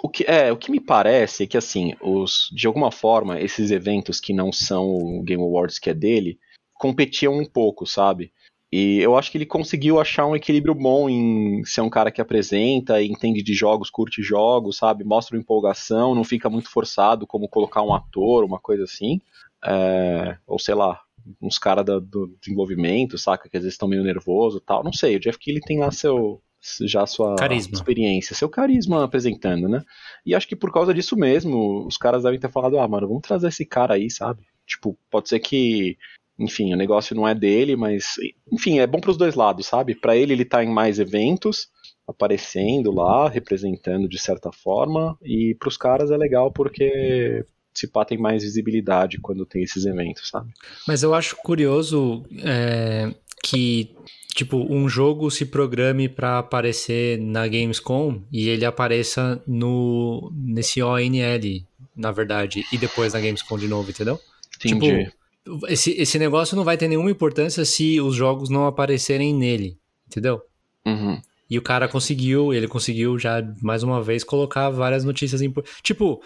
O 0.03 0.09
que, 0.09 0.25
é, 0.25 0.51
o 0.51 0.57
que 0.57 0.71
me 0.71 0.81
parece 0.81 1.45
é 1.45 1.47
que, 1.47 1.59
assim, 1.59 1.95
os, 2.01 2.49
de 2.53 2.67
alguma 2.67 2.91
forma, 2.91 3.39
esses 3.39 3.71
eventos 3.71 4.19
que 4.19 4.33
não 4.33 4.51
são 4.51 4.87
o 4.87 5.23
Game 5.23 5.43
Awards 5.43 5.79
que 5.79 5.91
é 5.91 5.95
dele, 5.95 6.39
competiam 6.75 7.39
um 7.39 7.45
pouco, 7.45 7.87
sabe? 7.87 8.33
E 8.73 8.99
eu 9.01 9.17
acho 9.17 9.31
que 9.31 9.37
ele 9.37 9.47
conseguiu 9.47 10.01
achar 10.01 10.27
um 10.27 10.37
equilíbrio 10.37 10.75
bom 10.75 11.11
em 11.11 11.65
ser 11.65 11.81
um 11.81 11.91
cara 11.91 12.11
que 12.11 12.21
apresenta, 12.21 13.03
entende 13.03 13.43
de 13.43 13.53
jogos, 13.53 13.91
curte 13.91 14.23
jogos, 14.23 14.77
sabe? 14.77 15.05
Mostra 15.05 15.37
empolgação, 15.37 16.15
não 16.15 16.23
fica 16.25 16.49
muito 16.49 16.71
forçado 16.71 17.27
como 17.27 17.49
colocar 17.49 17.83
um 17.83 17.93
ator, 17.93 18.45
uma 18.45 18.61
coisa 18.61 18.85
assim. 18.85 19.21
É, 19.63 20.39
ou 20.47 20.59
sei 20.59 20.75
lá, 20.75 21.01
uns 21.43 21.59
caras 21.59 21.85
do 21.85 22.29
desenvolvimento, 22.41 23.19
saca? 23.19 23.49
Que 23.49 23.57
às 23.57 23.65
vezes 23.65 23.75
estão 23.75 23.89
meio 23.89 24.05
nervoso 24.05 24.61
tal. 24.61 24.85
Não 24.85 24.93
sei, 24.93 25.17
o 25.17 25.21
Jeff 25.21 25.39
Keighley 25.39 25.63
tem 25.63 25.81
lá 25.81 25.91
seu 25.91 26.41
já 26.83 27.07
sua 27.07 27.37
Carisma. 27.37 27.75
experiência, 27.75 28.35
seu 28.35 28.49
carisma 28.49 29.05
apresentando, 29.05 29.69
né? 29.69 29.83
E 30.25 30.35
acho 30.35 30.47
que 30.47 30.57
por 30.57 30.73
causa 30.73 30.93
disso 30.93 31.17
mesmo, 31.17 31.87
os 31.87 31.97
caras 31.97 32.23
devem 32.23 32.39
ter 32.39 32.51
falado, 32.51 32.79
ah, 32.79 32.87
mano, 32.87 33.09
vamos 33.09 33.23
trazer 33.23 33.49
esse 33.49 33.65
cara 33.65 33.95
aí, 33.95 34.11
sabe? 34.11 34.43
Tipo, 34.67 34.97
pode 35.11 35.29
ser 35.29 35.41
que, 35.41 35.97
enfim, 36.39 36.73
o 36.73 36.77
negócio 36.77 37.17
não 37.17 37.27
é 37.27 37.35
dele, 37.35 37.77
mas, 37.77 38.17
enfim, 38.53 38.79
é 38.79 38.87
bom 38.87 39.01
pros 39.01 39.17
dois 39.17 39.35
lados, 39.35 39.67
sabe? 39.67 39.95
Pra 39.95 40.17
ele, 40.17 40.33
ele 40.33 40.45
tá 40.45 40.63
em 40.63 40.71
mais 40.71 40.99
eventos, 40.99 41.69
aparecendo 42.07 42.93
lá, 42.93 43.29
representando 43.29 44.09
de 44.09 44.19
certa 44.19 44.53
forma, 44.53 45.17
e 45.23 45.57
pros 45.59 45.77
caras 45.77 46.11
é 46.11 46.17
legal 46.17 46.53
porque 46.53 47.45
se 47.73 47.87
pá 47.87 48.05
tem 48.05 48.19
mais 48.19 48.43
visibilidade 48.43 49.19
quando 49.21 49.47
tem 49.47 49.63
esses 49.63 49.87
eventos, 49.87 50.29
sabe? 50.29 50.53
Mas 50.87 51.03
eu 51.03 51.15
acho 51.15 51.37
curioso 51.37 52.25
é, 52.45 53.15
que, 53.43 53.95
tipo, 54.41 54.57
um 54.73 54.89
jogo 54.89 55.31
se 55.31 55.45
programe 55.45 56.09
pra 56.09 56.39
aparecer 56.39 57.19
na 57.19 57.47
Gamescom 57.47 58.23
e 58.33 58.49
ele 58.49 58.65
apareça 58.65 59.43
no 59.47 60.33
nesse 60.35 60.83
ONL, 60.83 61.63
na 61.95 62.11
verdade, 62.11 62.65
e 62.73 62.79
depois 62.79 63.13
na 63.13 63.21
Gamescom 63.21 63.59
de 63.59 63.69
novo, 63.69 63.91
entendeu? 63.91 64.19
Entendi. 64.65 65.05
Tipo, 65.45 65.67
esse, 65.69 65.91
esse 65.93 66.19
negócio 66.19 66.57
não 66.57 66.65
vai 66.65 66.79
ter 66.79 66.89
nenhuma 66.89 67.11
importância 67.11 67.67
se 67.67 68.01
os 68.01 68.15
jogos 68.15 68.49
não 68.49 68.67
aparecerem 68.67 69.35
nele, 69.35 69.77
entendeu? 70.07 70.41
Uhum. 70.87 71.21
E 71.51 71.59
o 71.59 71.63
cara 71.63 71.87
conseguiu, 71.87 72.55
ele 72.55 72.67
conseguiu 72.67 73.19
já 73.19 73.43
mais 73.61 73.83
uma 73.83 74.03
vez 74.03 74.25
colocar 74.25 74.71
várias 74.71 75.05
notícias 75.05 75.43
importantes. 75.43 75.81
Tipo, 75.83 76.23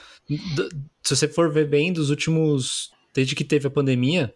se 1.03 1.17
você 1.17 1.27
for 1.27 1.53
ver 1.53 1.69
bem 1.69 1.93
dos 1.93 2.11
últimos. 2.11 2.93
Desde 3.13 3.37
que 3.37 3.45
teve 3.45 3.69
a 3.69 3.71
pandemia, 3.71 4.35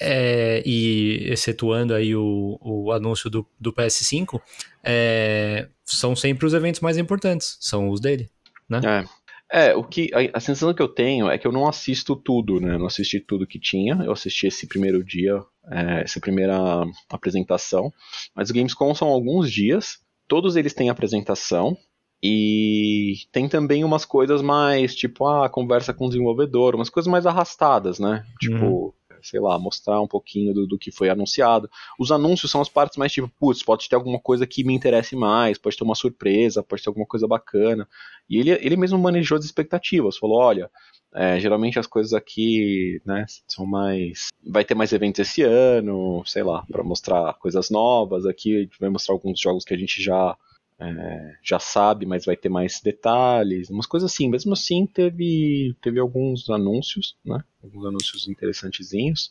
é, 0.00 0.62
e 0.64 1.28
excetuando 1.30 1.94
aí 1.94 2.14
o, 2.14 2.58
o 2.60 2.92
anúncio 2.92 3.28
do, 3.30 3.46
do 3.58 3.72
PS5, 3.72 4.40
é, 4.82 5.68
são 5.84 6.14
sempre 6.16 6.46
os 6.46 6.54
eventos 6.54 6.80
mais 6.80 6.96
importantes, 6.98 7.56
são 7.60 7.88
os 7.90 8.00
dele. 8.00 8.28
É, 9.50 9.74
o 9.76 9.84
que 9.84 10.10
a, 10.12 10.38
a 10.38 10.40
sensação 10.40 10.74
que 10.74 10.82
eu 10.82 10.88
tenho 10.88 11.30
é 11.30 11.38
que 11.38 11.46
eu 11.46 11.52
não 11.52 11.68
assisto 11.68 12.16
tudo, 12.16 12.60
né? 12.60 12.74
Eu 12.74 12.78
não 12.78 12.86
assisti 12.86 13.20
tudo 13.20 13.46
que 13.46 13.60
tinha. 13.60 13.94
Eu 14.04 14.12
assisti 14.12 14.48
esse 14.48 14.66
primeiro 14.66 15.04
dia, 15.04 15.40
é, 15.70 16.02
essa 16.02 16.20
primeira 16.20 16.56
apresentação. 17.08 17.92
Mas 18.34 18.50
o 18.50 18.52
Gamescom 18.52 18.94
são 18.94 19.08
alguns 19.08 19.50
dias. 19.50 19.98
Todos 20.26 20.56
eles 20.56 20.74
têm 20.74 20.90
apresentação. 20.90 21.76
E 22.22 23.14
tem 23.30 23.48
também 23.48 23.84
umas 23.84 24.04
coisas 24.04 24.42
mais, 24.42 24.96
tipo, 24.96 25.26
ah, 25.26 25.48
conversa 25.48 25.92
com 25.92 26.06
o 26.06 26.08
desenvolvedor, 26.08 26.74
umas 26.74 26.88
coisas 26.88 27.10
mais 27.10 27.26
arrastadas, 27.26 27.98
né? 27.98 28.24
Tipo, 28.40 28.94
sei 29.28 29.40
lá, 29.40 29.58
mostrar 29.58 30.00
um 30.00 30.06
pouquinho 30.06 30.54
do, 30.54 30.66
do, 30.66 30.78
que 30.78 30.90
foi 30.90 31.08
anunciado. 31.08 31.68
Os 31.98 32.10
anúncios 32.10 32.50
são 32.50 32.60
as 32.60 32.68
partes 32.68 32.96
mais 32.96 33.12
tipo, 33.12 33.30
putz, 33.38 33.62
pode 33.62 33.88
ter 33.88 33.96
alguma 33.96 34.18
coisa 34.18 34.46
que 34.46 34.64
me 34.64 34.74
interesse 34.74 35.16
mais, 35.16 35.58
pode 35.58 35.76
ter 35.76 35.84
uma 35.84 35.94
surpresa, 35.94 36.62
pode 36.62 36.82
ter 36.82 36.88
alguma 36.88 37.06
coisa 37.06 37.26
bacana. 37.26 37.88
E 38.28 38.38
ele, 38.38 38.50
ele 38.50 38.76
mesmo 38.76 38.98
manejou 38.98 39.38
as 39.38 39.44
expectativas, 39.44 40.16
falou, 40.16 40.38
olha, 40.38 40.70
é, 41.14 41.40
geralmente 41.40 41.78
as 41.78 41.86
coisas 41.86 42.12
aqui, 42.12 43.00
né, 43.04 43.24
são 43.48 43.64
mais. 43.66 44.28
Vai 44.46 44.64
ter 44.64 44.74
mais 44.74 44.92
eventos 44.92 45.20
esse 45.20 45.42
ano, 45.42 46.22
sei 46.26 46.42
lá, 46.42 46.64
para 46.70 46.84
mostrar 46.84 47.34
coisas 47.34 47.70
novas. 47.70 48.26
Aqui 48.26 48.68
vai 48.78 48.90
mostrar 48.90 49.14
alguns 49.14 49.40
jogos 49.40 49.64
que 49.64 49.74
a 49.74 49.78
gente 49.78 50.02
já 50.02 50.36
é, 50.78 51.36
já 51.42 51.58
sabe, 51.58 52.04
mas 52.04 52.24
vai 52.24 52.36
ter 52.36 52.48
mais 52.48 52.80
detalhes, 52.80 53.70
umas 53.70 53.86
coisas 53.86 54.12
assim. 54.12 54.28
Mesmo 54.28 54.52
assim, 54.52 54.86
teve, 54.86 55.74
teve 55.80 55.98
alguns 55.98 56.50
anúncios, 56.50 57.16
né? 57.24 57.42
Alguns 57.62 57.86
anúncios 57.86 58.28
interessantezinhos. 58.28 59.30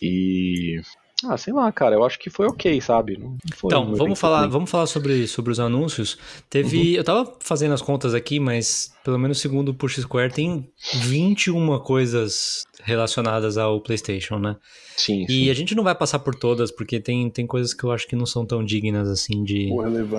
E 0.00 0.80
ah, 1.24 1.36
sei 1.36 1.52
lá, 1.52 1.70
cara, 1.70 1.96
eu 1.96 2.04
acho 2.04 2.18
que 2.18 2.30
foi 2.30 2.46
ok, 2.46 2.80
sabe? 2.80 3.20
então, 3.64 3.94
vamos 3.94 4.18
falar, 4.18 4.46
vamos 4.46 4.70
falar 4.70 4.86
sobre, 4.86 5.26
sobre 5.26 5.52
os 5.52 5.60
anúncios. 5.60 6.16
Teve. 6.48 6.78
Uhum. 6.78 6.94
Eu 6.94 7.04
tava 7.04 7.36
fazendo 7.40 7.74
as 7.74 7.82
contas 7.82 8.14
aqui, 8.14 8.40
mas 8.40 8.92
pelo 9.04 9.18
menos 9.18 9.38
segundo 9.38 9.70
o 9.70 9.74
Push 9.74 10.00
Square, 10.00 10.32
tem 10.32 10.66
21 10.94 11.78
coisas 11.80 12.64
relacionadas 12.82 13.58
ao 13.58 13.80
PlayStation, 13.80 14.38
né? 14.38 14.56
Sim. 14.96 15.24
E 15.24 15.44
sim. 15.44 15.50
a 15.50 15.54
gente 15.54 15.74
não 15.74 15.84
vai 15.84 15.94
passar 15.94 16.20
por 16.20 16.34
todas, 16.34 16.70
porque 16.70 16.98
tem, 16.98 17.28
tem 17.28 17.46
coisas 17.46 17.74
que 17.74 17.84
eu 17.84 17.92
acho 17.92 18.06
que 18.06 18.16
não 18.16 18.26
são 18.26 18.46
tão 18.46 18.64
dignas 18.64 19.08
assim 19.08 19.44
de, 19.44 19.70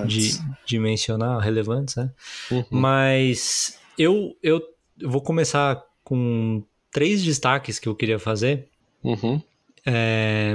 de, 0.08 0.40
de, 0.66 0.80
mencionar, 0.80 1.40
relevantes, 1.40 1.96
né? 1.96 2.12
Uhum. 2.52 2.66
Mas 2.70 3.80
eu, 3.98 4.36
eu 4.44 4.62
vou 5.04 5.22
começar 5.22 5.84
com 6.04 6.64
três 6.92 7.24
destaques 7.24 7.80
que 7.80 7.90
eu 7.90 7.96
queria 7.96 8.20
fazer. 8.20 8.68
Uhum. 9.04 9.42
É, 9.86 10.54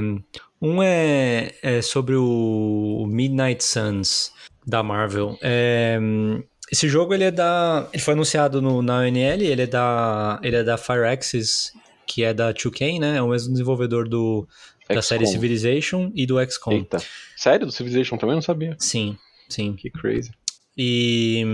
um 0.60 0.82
é, 0.82 1.54
é, 1.62 1.82
sobre 1.82 2.14
o 2.14 3.06
Midnight 3.08 3.62
Suns 3.62 4.32
da 4.66 4.82
Marvel. 4.82 5.38
É, 5.42 5.98
esse 6.70 6.88
jogo 6.88 7.14
ele 7.14 7.24
é 7.24 7.30
da, 7.30 7.88
ele 7.92 8.02
foi 8.02 8.14
anunciado 8.14 8.60
no, 8.60 8.82
na 8.82 8.98
ONL, 8.98 9.42
ele 9.42 9.62
é 9.62 9.66
da, 9.66 10.40
ele 10.42 10.56
é 10.56 10.64
da 10.64 10.76
Firaxis, 10.76 11.72
que 12.06 12.24
é 12.24 12.34
da 12.34 12.52
2K, 12.52 12.98
né? 12.98 13.16
É 13.16 13.22
o 13.22 13.28
mesmo 13.28 13.52
desenvolvedor 13.52 14.08
do 14.08 14.46
da 14.88 15.02
série 15.02 15.26
Civilization 15.26 16.12
e 16.14 16.26
do 16.26 16.36
XCOM. 16.44 16.72
Eita. 16.72 16.98
Sério? 17.36 17.66
Do 17.66 17.72
Civilization 17.72 18.16
também? 18.16 18.36
não 18.36 18.42
sabia. 18.42 18.76
Sim, 18.78 19.18
sim. 19.48 19.74
Que 19.74 19.90
crazy. 19.90 20.30
E, 20.78 21.44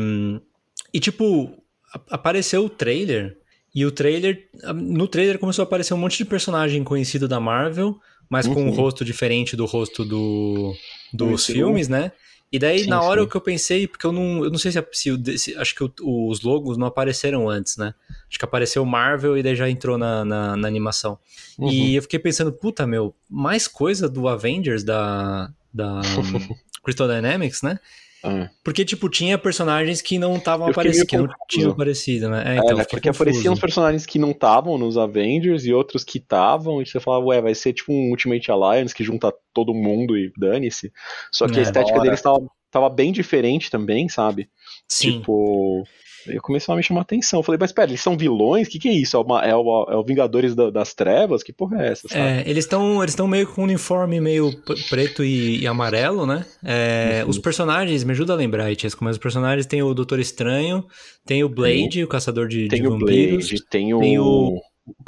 e 0.93 1.01
tipo, 1.01 1.63
apareceu 2.11 2.65
o 2.65 2.71
trailer 2.71 3.39
e 3.75 3.87
o 3.87 3.91
trailer, 3.91 4.49
no 4.75 5.09
trailer 5.09 5.39
começou 5.39 5.63
a 5.63 5.67
aparecer 5.67 5.95
um 5.95 5.99
monte 5.99 6.19
de 6.19 6.25
personagem 6.25 6.85
conhecido 6.85 7.27
da 7.27 7.41
Marvel, 7.41 7.99
mas 8.29 8.47
uhum. 8.47 8.55
com 8.55 8.63
um 8.65 8.69
uhum. 8.69 8.75
rosto 8.75 9.05
diferente 9.05 9.57
do 9.57 9.65
rosto 9.65 10.05
do, 10.05 10.75
dos 11.13 11.47
filmes, 11.47 11.89
né? 11.89 12.13
E 12.53 12.59
daí, 12.59 12.81
sim, 12.81 12.87
na 12.87 13.01
hora 13.01 13.23
sim. 13.23 13.29
que 13.29 13.35
eu 13.35 13.41
pensei, 13.41 13.89
porque 13.89 14.07
eu 14.07 14.13
não, 14.13 14.45
eu 14.45 14.51
não 14.51 14.59
sei 14.59 14.71
se, 14.71 14.87
se, 14.93 15.39
se 15.39 15.57
acho 15.57 15.75
que 15.75 15.85
o, 15.85 16.29
os 16.29 16.43
logos 16.43 16.77
não 16.77 16.87
apareceram 16.87 17.49
antes, 17.49 17.79
né? 17.79 17.95
Acho 18.29 18.39
que 18.39 18.45
apareceu 18.45 18.85
Marvel 18.85 19.39
e 19.39 19.43
daí 19.43 19.57
já 19.57 19.71
entrou 19.71 19.97
na, 19.97 20.23
na, 20.23 20.55
na 20.55 20.69
animação. 20.69 21.19
Uhum. 21.59 21.71
E 21.71 21.95
eu 21.95 22.03
fiquei 22.03 22.19
pensando, 22.19 22.53
puta, 22.53 22.87
meu, 22.87 23.15
mais 23.29 23.67
coisa 23.67 24.07
do 24.07 24.29
Avengers 24.29 24.85
da, 24.85 25.51
da 25.73 26.03
Crystal 26.85 27.09
Dynamics, 27.09 27.63
né? 27.63 27.79
É. 28.25 28.49
Porque, 28.63 28.85
tipo, 28.85 29.09
tinha 29.09 29.37
personagens 29.37 30.01
que 30.01 30.19
não 30.19 30.37
estavam 30.37 30.69
aparecendo, 30.69 31.07
que 31.07 31.17
não 31.17 31.29
tinham 31.49 31.71
aparecido, 31.73 32.29
né? 32.29 32.55
É, 32.55 32.59
então, 32.59 32.79
é, 32.79 32.85
porque 32.85 33.09
confuso. 33.09 33.23
apareciam 33.23 33.55
os 33.55 33.61
personagens 33.61 34.07
que 34.07 34.19
não 34.19 34.31
estavam 34.31 34.79
nos 34.79 34.97
Avengers 34.97 35.65
e 35.65 35.73
outros 35.73 36.05
que 36.05 36.19
estavam, 36.19 36.81
e 36.81 36.87
você 36.87 37.01
falava, 37.01 37.25
ué, 37.27 37.41
vai 37.41 37.55
ser 37.55 37.73
tipo 37.73 37.93
um 37.93 38.11
Ultimate 38.11 38.51
Alliance 38.51 38.95
que 38.95 39.03
junta 39.03 39.35
todo 39.53 39.75
mundo 39.75 40.17
e 40.17 40.33
dane-se. 40.37 40.93
Só 41.33 41.49
que 41.49 41.57
é, 41.57 41.61
a 41.61 41.63
estética 41.63 42.01
deles 42.01 42.23
tava, 42.23 42.41
tava 42.71 42.89
bem 42.89 43.13
diferente 43.13 43.71
também, 43.71 44.09
sabe? 44.09 44.49
Sim. 44.87 45.19
Tipo, 45.19 45.85
Aí 46.29 46.39
começou 46.39 46.73
a 46.73 46.77
me 46.77 46.83
chamar 46.83 47.01
a 47.01 47.03
atenção. 47.03 47.41
Eu 47.41 47.43
falei, 47.43 47.59
mas 47.61 47.73
pera, 47.73 47.91
eles 47.91 48.01
são 48.01 48.17
vilões? 48.17 48.69
O 48.69 48.71
que, 48.71 48.79
que 48.79 48.89
é 48.89 48.93
isso? 48.93 49.17
É, 49.17 49.21
uma, 49.21 49.45
é, 49.45 49.55
o, 49.55 49.87
é 49.91 49.97
o 49.97 50.05
Vingadores 50.05 50.55
da, 50.55 50.71
das 50.71 50.95
Trevas? 50.95 51.43
Que 51.43 51.53
porra 51.53 51.83
é 51.83 51.93
essa? 51.93 52.09
Sabe? 52.09 52.21
É, 52.21 52.45
eles 52.47 52.65
estão 52.65 53.03
eles 53.03 53.17
meio 53.17 53.47
com 53.47 53.63
um 53.63 53.65
uniforme 53.65 54.21
meio 54.21 54.53
preto 54.89 55.25
e, 55.25 55.61
e 55.61 55.67
amarelo, 55.67 56.27
né? 56.27 56.45
É, 56.65 57.23
uhum. 57.23 57.31
Os 57.31 57.39
personagens, 57.39 58.05
me 58.05 58.13
ajuda 58.13 58.33
a 58.33 58.37
lembrar, 58.37 58.71
Itesco, 58.71 59.05
mas 59.05 59.17
os 59.17 59.23
personagens 59.23 59.67
tem 59.67 59.83
o 59.83 59.95
Doutor 59.95 60.19
Estranho, 60.21 60.85
tem 61.25 61.43
o 61.45 61.49
Blade, 61.49 62.05
o 62.05 62.09
caçador 62.09 62.49
de, 62.49 62.69
tem 62.69 62.81
de 62.81 62.87
o 62.87 62.91
vampiros. 62.91 63.49
Blade, 63.49 63.65
tem 63.69 63.95
o... 63.95 64.01
Tem 64.01 64.19
o, 64.19 64.55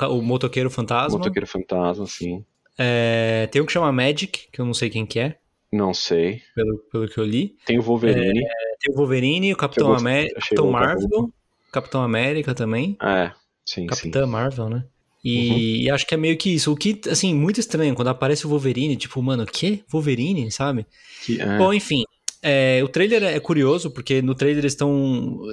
o, 0.00 0.07
o 0.07 0.22
Motoqueiro 0.22 0.70
Fantasma. 0.70 1.18
Motoqueiro 1.18 1.46
Fantasma, 1.46 2.07
sim. 2.07 2.44
É, 2.79 3.48
tem 3.53 3.62
um 3.62 3.66
que 3.66 3.72
chama 3.72 3.92
Magic, 3.92 4.48
que 4.53 4.61
eu 4.61 4.66
não 4.66 4.74
sei 4.74 4.90
quem 4.90 5.07
que 5.07 5.20
é. 5.20 5.37
Não 5.74 5.92
sei. 5.92 6.40
Pelo, 6.54 6.78
pelo 6.90 7.08
que 7.08 7.18
eu 7.18 7.24
li. 7.24 7.56
Tem 7.66 7.78
o 7.78 7.82
Wolverine. 7.82 8.44
É, 8.44 8.76
tem 8.80 8.94
o 8.94 8.96
Wolverine, 8.96 9.52
o 9.52 9.56
Capitão, 9.56 9.92
América, 9.92 10.40
Capitão 10.40 10.70
Marvel, 10.70 11.32
Capitão 11.72 12.02
América 12.02 12.54
também. 12.54 12.96
É, 13.02 13.32
sim, 13.66 13.87
Capitã 13.87 14.24
sim. 14.24 14.30
Marvel, 14.30 14.68
né? 14.68 14.84
E, 15.24 15.50
uhum. 15.50 15.56
e, 15.58 15.90
acho 15.90 16.06
que 16.06 16.14
é 16.14 16.16
meio 16.16 16.37
que 16.37 16.54
isso. 16.54 16.70
O 16.70 16.76
que, 16.76 17.00
assim, 17.10 17.34
muito 17.34 17.58
estranho 17.58 17.94
quando 17.94 18.08
aparece 18.08 18.46
o 18.46 18.50
Wolverine, 18.50 18.94
tipo, 18.94 19.20
mano, 19.20 19.44
que? 19.44 19.82
Wolverine, 19.90 20.48
sabe? 20.52 20.87
Que, 21.24 21.40
é. 21.40 21.58
Bom, 21.58 21.72
enfim. 21.72 22.04
É, 22.40 22.80
o 22.84 22.88
trailer 22.88 23.24
é 23.24 23.40
curioso, 23.40 23.90
porque 23.90 24.22
no 24.22 24.34
trailer 24.34 24.62
eles 24.62 24.76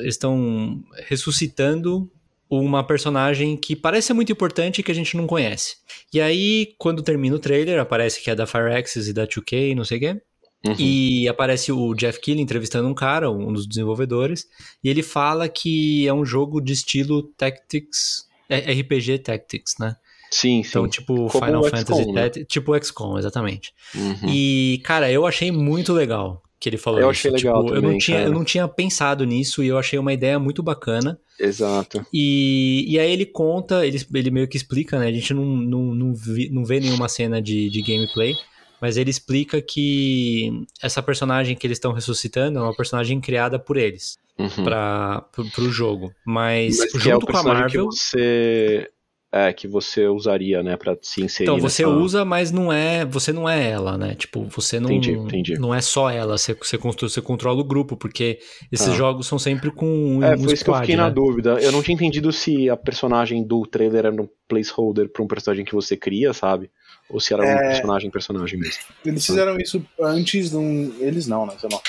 estão 0.03 0.83
ressuscitando 1.07 2.11
uma 2.51 2.83
personagem 2.83 3.55
que 3.55 3.77
parece 3.77 4.07
ser 4.07 4.13
muito 4.13 4.29
importante 4.29 4.79
e 4.79 4.83
que 4.83 4.91
a 4.91 4.95
gente 4.95 5.15
não 5.15 5.25
conhece. 5.25 5.77
E 6.13 6.19
aí, 6.19 6.75
quando 6.77 7.01
termina 7.01 7.37
o 7.37 7.39
trailer, 7.39 7.79
aparece 7.79 8.21
que 8.21 8.29
é 8.29 8.35
da 8.35 8.45
Fireaxis 8.45 9.07
e 9.07 9.13
da 9.13 9.25
2K, 9.25 9.73
não 9.73 9.85
sei 9.85 9.97
o 9.97 9.99
quê. 10.01 10.21
Uhum. 10.67 10.75
E 10.77 11.29
aparece 11.29 11.71
o 11.71 11.95
Jeff 11.95 12.19
Keighley 12.19 12.43
entrevistando 12.43 12.89
um 12.89 12.93
cara, 12.93 13.31
um 13.31 13.53
dos 13.53 13.65
desenvolvedores, 13.65 14.45
e 14.83 14.89
ele 14.89 15.01
fala 15.01 15.47
que 15.47 16.05
é 16.05 16.13
um 16.13 16.25
jogo 16.25 16.59
de 16.59 16.73
estilo 16.73 17.23
Tactics, 17.37 18.27
é, 18.49 18.57
RPG 18.73 19.19
Tactics, 19.19 19.75
né? 19.79 19.95
Sim, 20.29 20.61
sim. 20.61 20.69
Então, 20.69 20.87
tipo 20.89 21.27
Como 21.27 21.45
Final 21.45 21.63
Fantasy 21.63 22.11
né? 22.11 22.29
tipo 22.29 22.77
XCOM, 22.77 23.17
exatamente. 23.17 23.73
Uhum. 23.95 24.29
E, 24.29 24.81
cara, 24.83 25.09
eu 25.09 25.25
achei 25.25 25.51
muito 25.51 25.93
legal 25.93 26.43
que 26.61 26.69
ele 26.69 26.77
falou 26.77 26.99
eu 26.99 27.09
isso. 27.09 27.27
achei 27.27 27.31
legal 27.31 27.63
tipo, 27.63 27.73
também, 27.73 27.83
eu 27.83 27.91
não 27.91 27.97
tinha 27.97 28.17
cara. 28.17 28.29
Eu 28.29 28.33
não 28.33 28.43
tinha 28.43 28.67
pensado 28.67 29.25
nisso 29.25 29.63
e 29.63 29.67
eu 29.67 29.79
achei 29.79 29.97
uma 29.97 30.13
ideia 30.13 30.37
muito 30.37 30.61
bacana. 30.61 31.19
Exato. 31.39 32.05
E, 32.13 32.85
e 32.87 32.99
aí 32.99 33.11
ele 33.11 33.25
conta, 33.25 33.83
ele, 33.83 33.99
ele 34.13 34.29
meio 34.29 34.47
que 34.47 34.57
explica, 34.57 34.99
né? 34.99 35.07
A 35.07 35.11
gente 35.11 35.33
não, 35.33 35.43
não, 35.43 35.95
não, 35.95 36.13
vi, 36.13 36.51
não 36.51 36.63
vê 36.63 36.79
nenhuma 36.79 37.09
cena 37.09 37.41
de, 37.41 37.67
de 37.67 37.81
gameplay, 37.81 38.35
mas 38.79 38.95
ele 38.95 39.09
explica 39.09 39.59
que 39.59 40.63
essa 40.83 41.01
personagem 41.01 41.55
que 41.55 41.65
eles 41.65 41.77
estão 41.77 41.93
ressuscitando 41.93 42.59
é 42.59 42.61
uma 42.61 42.75
personagem 42.75 43.19
criada 43.19 43.57
por 43.57 43.75
eles 43.75 44.19
uhum. 44.37 44.63
para 44.63 45.25
o 45.57 45.71
jogo. 45.71 46.13
Mas, 46.23 46.77
mas 46.77 47.03
junto 47.03 47.27
é 47.27 47.31
com 47.31 47.37
a 47.37 47.43
Marvel. 47.43 47.89
Que 47.89 47.95
você, 47.95 48.91
é, 49.31 49.53
que 49.53 49.65
você 49.65 50.07
usaria, 50.07 50.61
né, 50.61 50.75
para 50.75 50.97
se 51.01 51.23
inserir. 51.23 51.49
Então, 51.49 51.57
você 51.57 51.85
nessa... 51.85 51.97
usa, 51.97 52.25
mas 52.25 52.51
não 52.51 52.71
é. 52.71 53.05
Você 53.05 53.31
não 53.31 53.47
é 53.47 53.69
ela, 53.69 53.97
né? 53.97 54.13
Tipo, 54.13 54.43
você 54.43 54.77
não. 54.77 54.91
Entendi, 54.91 55.11
entendi. 55.13 55.53
Não 55.57 55.73
é 55.73 55.79
só 55.79 56.09
ela, 56.09 56.37
você, 56.37 56.53
você, 56.53 56.77
você 56.77 57.21
controla 57.21 57.61
o 57.61 57.63
grupo, 57.63 57.95
porque 57.95 58.39
esses 58.69 58.89
ah. 58.89 58.93
jogos 58.93 59.27
são 59.27 59.39
sempre 59.39 59.71
com 59.71 59.85
um. 59.87 60.23
É, 60.23 60.35
um 60.35 60.43
foi 60.43 60.53
isso 60.53 60.65
que 60.65 60.69
eu 60.69 60.75
fiquei 60.75 60.97
né? 60.97 61.03
na 61.03 61.09
dúvida. 61.09 61.51
Eu 61.61 61.71
não 61.71 61.81
tinha 61.81 61.95
entendido 61.95 62.31
se 62.33 62.69
a 62.69 62.75
personagem 62.75 63.41
do 63.41 63.65
trailer 63.65 64.05
era 64.05 64.21
um 64.21 64.27
placeholder 64.49 65.07
pra 65.07 65.23
um 65.23 65.27
personagem 65.27 65.63
que 65.63 65.73
você 65.73 65.95
cria, 65.95 66.33
sabe? 66.33 66.69
Ou 67.09 67.19
se 67.19 67.33
era 67.33 67.41
um 67.41 67.45
É. 67.45 67.69
personagem, 67.69 68.11
personagem 68.11 68.59
mesmo. 68.59 68.83
Eles 69.05 69.25
fizeram 69.25 69.57
isso 69.57 69.81
antes 69.99 70.49
de 70.49 70.57
um. 70.57 70.93
Eles 70.99 71.25
não, 71.25 71.45
né? 71.45 71.53
Sei 71.57 71.69
lá. 71.71 71.79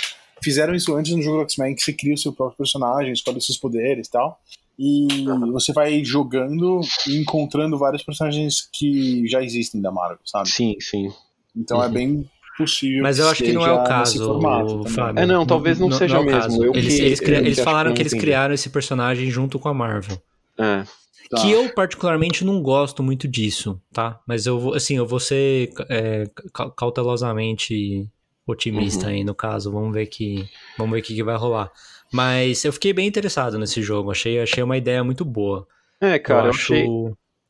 Fizeram 0.42 0.74
isso 0.74 0.94
antes 0.94 1.12
no 1.12 1.22
jogo 1.22 1.38
do 1.38 1.42
X-Men, 1.42 1.74
que 1.74 1.82
você 1.82 1.92
cria 1.92 2.14
o 2.14 2.18
seu 2.18 2.32
próprio 2.32 2.58
personagem, 2.58 3.12
escolhe 3.12 3.40
seus 3.40 3.58
poderes 3.58 4.06
e 4.06 4.10
tal. 4.10 4.40
E 4.84 5.06
você 5.52 5.72
vai 5.72 6.04
jogando 6.04 6.80
e 7.06 7.16
encontrando 7.16 7.78
vários 7.78 8.02
personagens 8.02 8.68
que 8.72 9.24
já 9.28 9.40
existem 9.40 9.80
da 9.80 9.92
Marvel, 9.92 10.18
sabe? 10.24 10.48
Sim, 10.48 10.74
sim. 10.80 11.08
Então 11.56 11.80
é 11.80 11.86
Uhum. 11.86 11.92
bem 11.92 12.30
possível. 12.58 13.02
Mas 13.04 13.20
eu 13.20 13.28
acho 13.28 13.44
que 13.44 13.52
não 13.52 13.64
é 13.64 13.72
o 13.72 13.84
caso, 13.84 14.24
formato 14.26 14.78
também. 14.78 14.92
Fábio. 14.92 15.22
É, 15.22 15.26
não, 15.26 15.46
talvez 15.46 15.78
não 15.78 15.90
seja 15.92 16.16
é 16.16 16.18
o 16.18 16.24
mesmo. 16.24 16.40
caso. 16.40 16.64
Eu 16.64 16.74
eles, 16.74 16.96
que- 16.96 17.02
eles, 17.02 17.20
eu 17.20 17.34
eles 17.36 17.60
falaram 17.60 17.90
que 17.92 17.96
que 17.96 18.00
não 18.00 18.02
eles 18.02 18.12
entendi. 18.12 18.26
criaram 18.26 18.54
esse 18.54 18.70
personagem 18.70 19.30
junto 19.30 19.58
com 19.58 19.68
a 19.68 19.74
Marvel. 19.74 20.20
É. 20.58 20.82
Tá. 21.30 21.40
Que 21.40 21.50
eu, 21.52 21.72
particularmente, 21.72 22.44
não 22.44 22.60
gosto 22.60 23.02
muito 23.02 23.28
disso, 23.28 23.80
tá? 23.92 24.20
Mas 24.26 24.44
eu 24.46 24.58
vou, 24.58 24.74
assim, 24.74 24.96
eu 24.96 25.06
vou 25.06 25.20
ser 25.20 25.70
é, 25.88 26.28
ca- 26.52 26.70
cautelosamente 26.70 28.06
otimista 28.46 29.06
Uhum. 29.06 29.12
aí 29.12 29.24
no 29.24 29.34
caso. 29.34 29.70
Vamos 29.70 29.94
ver 29.94 30.06
que. 30.06 30.44
Vamos 30.76 30.92
ver 30.92 31.00
o 31.00 31.02
que, 31.02 31.14
que 31.14 31.22
vai 31.22 31.36
rolar. 31.36 31.70
Mas 32.12 32.64
eu 32.64 32.72
fiquei 32.72 32.92
bem 32.92 33.08
interessado 33.08 33.58
nesse 33.58 33.80
jogo. 33.82 34.10
Achei, 34.10 34.40
achei 34.40 34.62
uma 34.62 34.76
ideia 34.76 35.02
muito 35.02 35.24
boa. 35.24 35.66
É, 36.00 36.18
cara, 36.18 36.46
eu, 36.46 36.50
acho. 36.50 36.74
achei. 36.74 36.86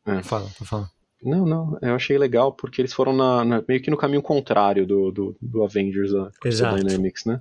É. 0.06 0.22
Fala, 0.22 0.48
fala. 0.48 0.88
Não, 1.24 1.46
não, 1.46 1.78
eu 1.80 1.94
achei 1.94 2.18
legal 2.18 2.52
porque 2.52 2.80
eles 2.80 2.92
foram 2.92 3.12
na, 3.12 3.44
na, 3.44 3.64
meio 3.66 3.80
que 3.80 3.90
no 3.90 3.96
caminho 3.96 4.20
contrário 4.20 4.84
do, 4.84 5.12
do, 5.12 5.36
do 5.40 5.62
Avengers, 5.62 6.12
a 6.12 6.32
Crystal 6.40 6.74
Dynamics, 6.74 7.24
né? 7.24 7.40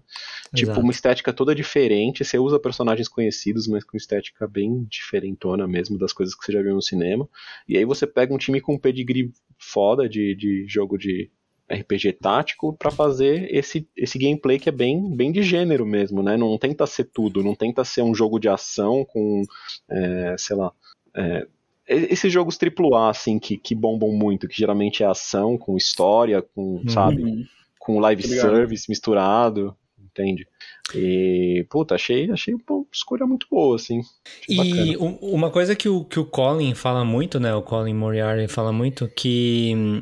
Tipo, 0.54 0.72
Exato. 0.72 0.82
uma 0.82 0.92
estética 0.92 1.34
toda 1.34 1.56
diferente, 1.56 2.24
você 2.24 2.38
usa 2.38 2.60
personagens 2.60 3.08
conhecidos, 3.08 3.68
mas 3.68 3.84
com 3.84 3.98
estética 3.98 4.48
bem 4.48 4.84
diferentona 4.84 5.68
mesmo 5.68 5.98
das 5.98 6.14
coisas 6.14 6.36
que 6.36 6.46
você 6.46 6.52
já 6.52 6.62
viu 6.62 6.76
no 6.76 6.82
cinema. 6.82 7.28
E 7.68 7.76
aí 7.76 7.84
você 7.84 8.06
pega 8.06 8.32
um 8.32 8.38
time 8.38 8.62
com 8.62 8.76
um 8.76 8.80
pedigree 8.80 9.32
foda 9.58 10.08
de, 10.08 10.36
de 10.36 10.66
jogo 10.68 10.96
de 10.96 11.32
RPG 11.72 12.14
tático 12.14 12.76
para 12.78 12.92
fazer 12.92 13.48
esse, 13.54 13.88
esse 13.96 14.18
gameplay 14.18 14.60
que 14.60 14.70
é 14.70 14.72
bem, 14.72 15.16
bem 15.16 15.32
de 15.32 15.42
gênero 15.42 15.86
mesmo, 15.86 16.22
né? 16.22 16.38
Não 16.38 16.58
tenta 16.58 16.86
ser 16.86 17.06
tudo, 17.06 17.44
não 17.44 17.56
tenta 17.56 17.84
ser 17.84 18.02
um 18.02 18.14
jogo 18.14 18.40
de 18.40 18.50
ação 18.50 19.06
com, 19.06 19.44
é, 19.90 20.36
sei 20.38 20.56
lá, 20.56 20.72
é, 21.16 21.48
esses 21.88 22.32
jogos 22.32 22.58
AAA, 22.58 23.10
assim, 23.10 23.40
que, 23.40 23.58
que 23.58 23.76
bombam 23.76 24.12
muito, 24.12 24.48
que 24.48 24.58
geralmente 24.58 25.04
é 25.04 25.06
ação, 25.06 25.58
com 25.58 25.76
história, 25.76 26.42
com, 26.42 26.76
uhum. 26.78 26.90
sabe, 26.90 27.48
com 27.80 28.00
live 28.00 28.24
service 28.24 28.90
misturado, 28.90 29.76
entende? 30.00 30.48
E, 30.96 31.66
puta, 31.70 31.96
achei, 31.96 32.30
achei 32.32 32.54
uma 32.54 32.86
escolha 32.92 33.26
muito 33.26 33.48
boa, 33.50 33.76
assim. 33.76 34.02
E 34.48 34.56
bacana. 34.56 35.18
uma 35.22 35.50
coisa 35.50 35.76
que 35.76 35.90
o, 35.90 36.04
que 36.06 36.20
o 36.20 36.26
Colin 36.26 36.76
fala 36.76 37.04
muito, 37.04 37.40
né, 37.40 37.54
o 37.54 37.62
Colin 37.62 37.94
Moriarty 37.94 38.48
fala 38.48 38.72
muito, 38.72 39.08
que 39.08 39.74
hum, 39.76 40.02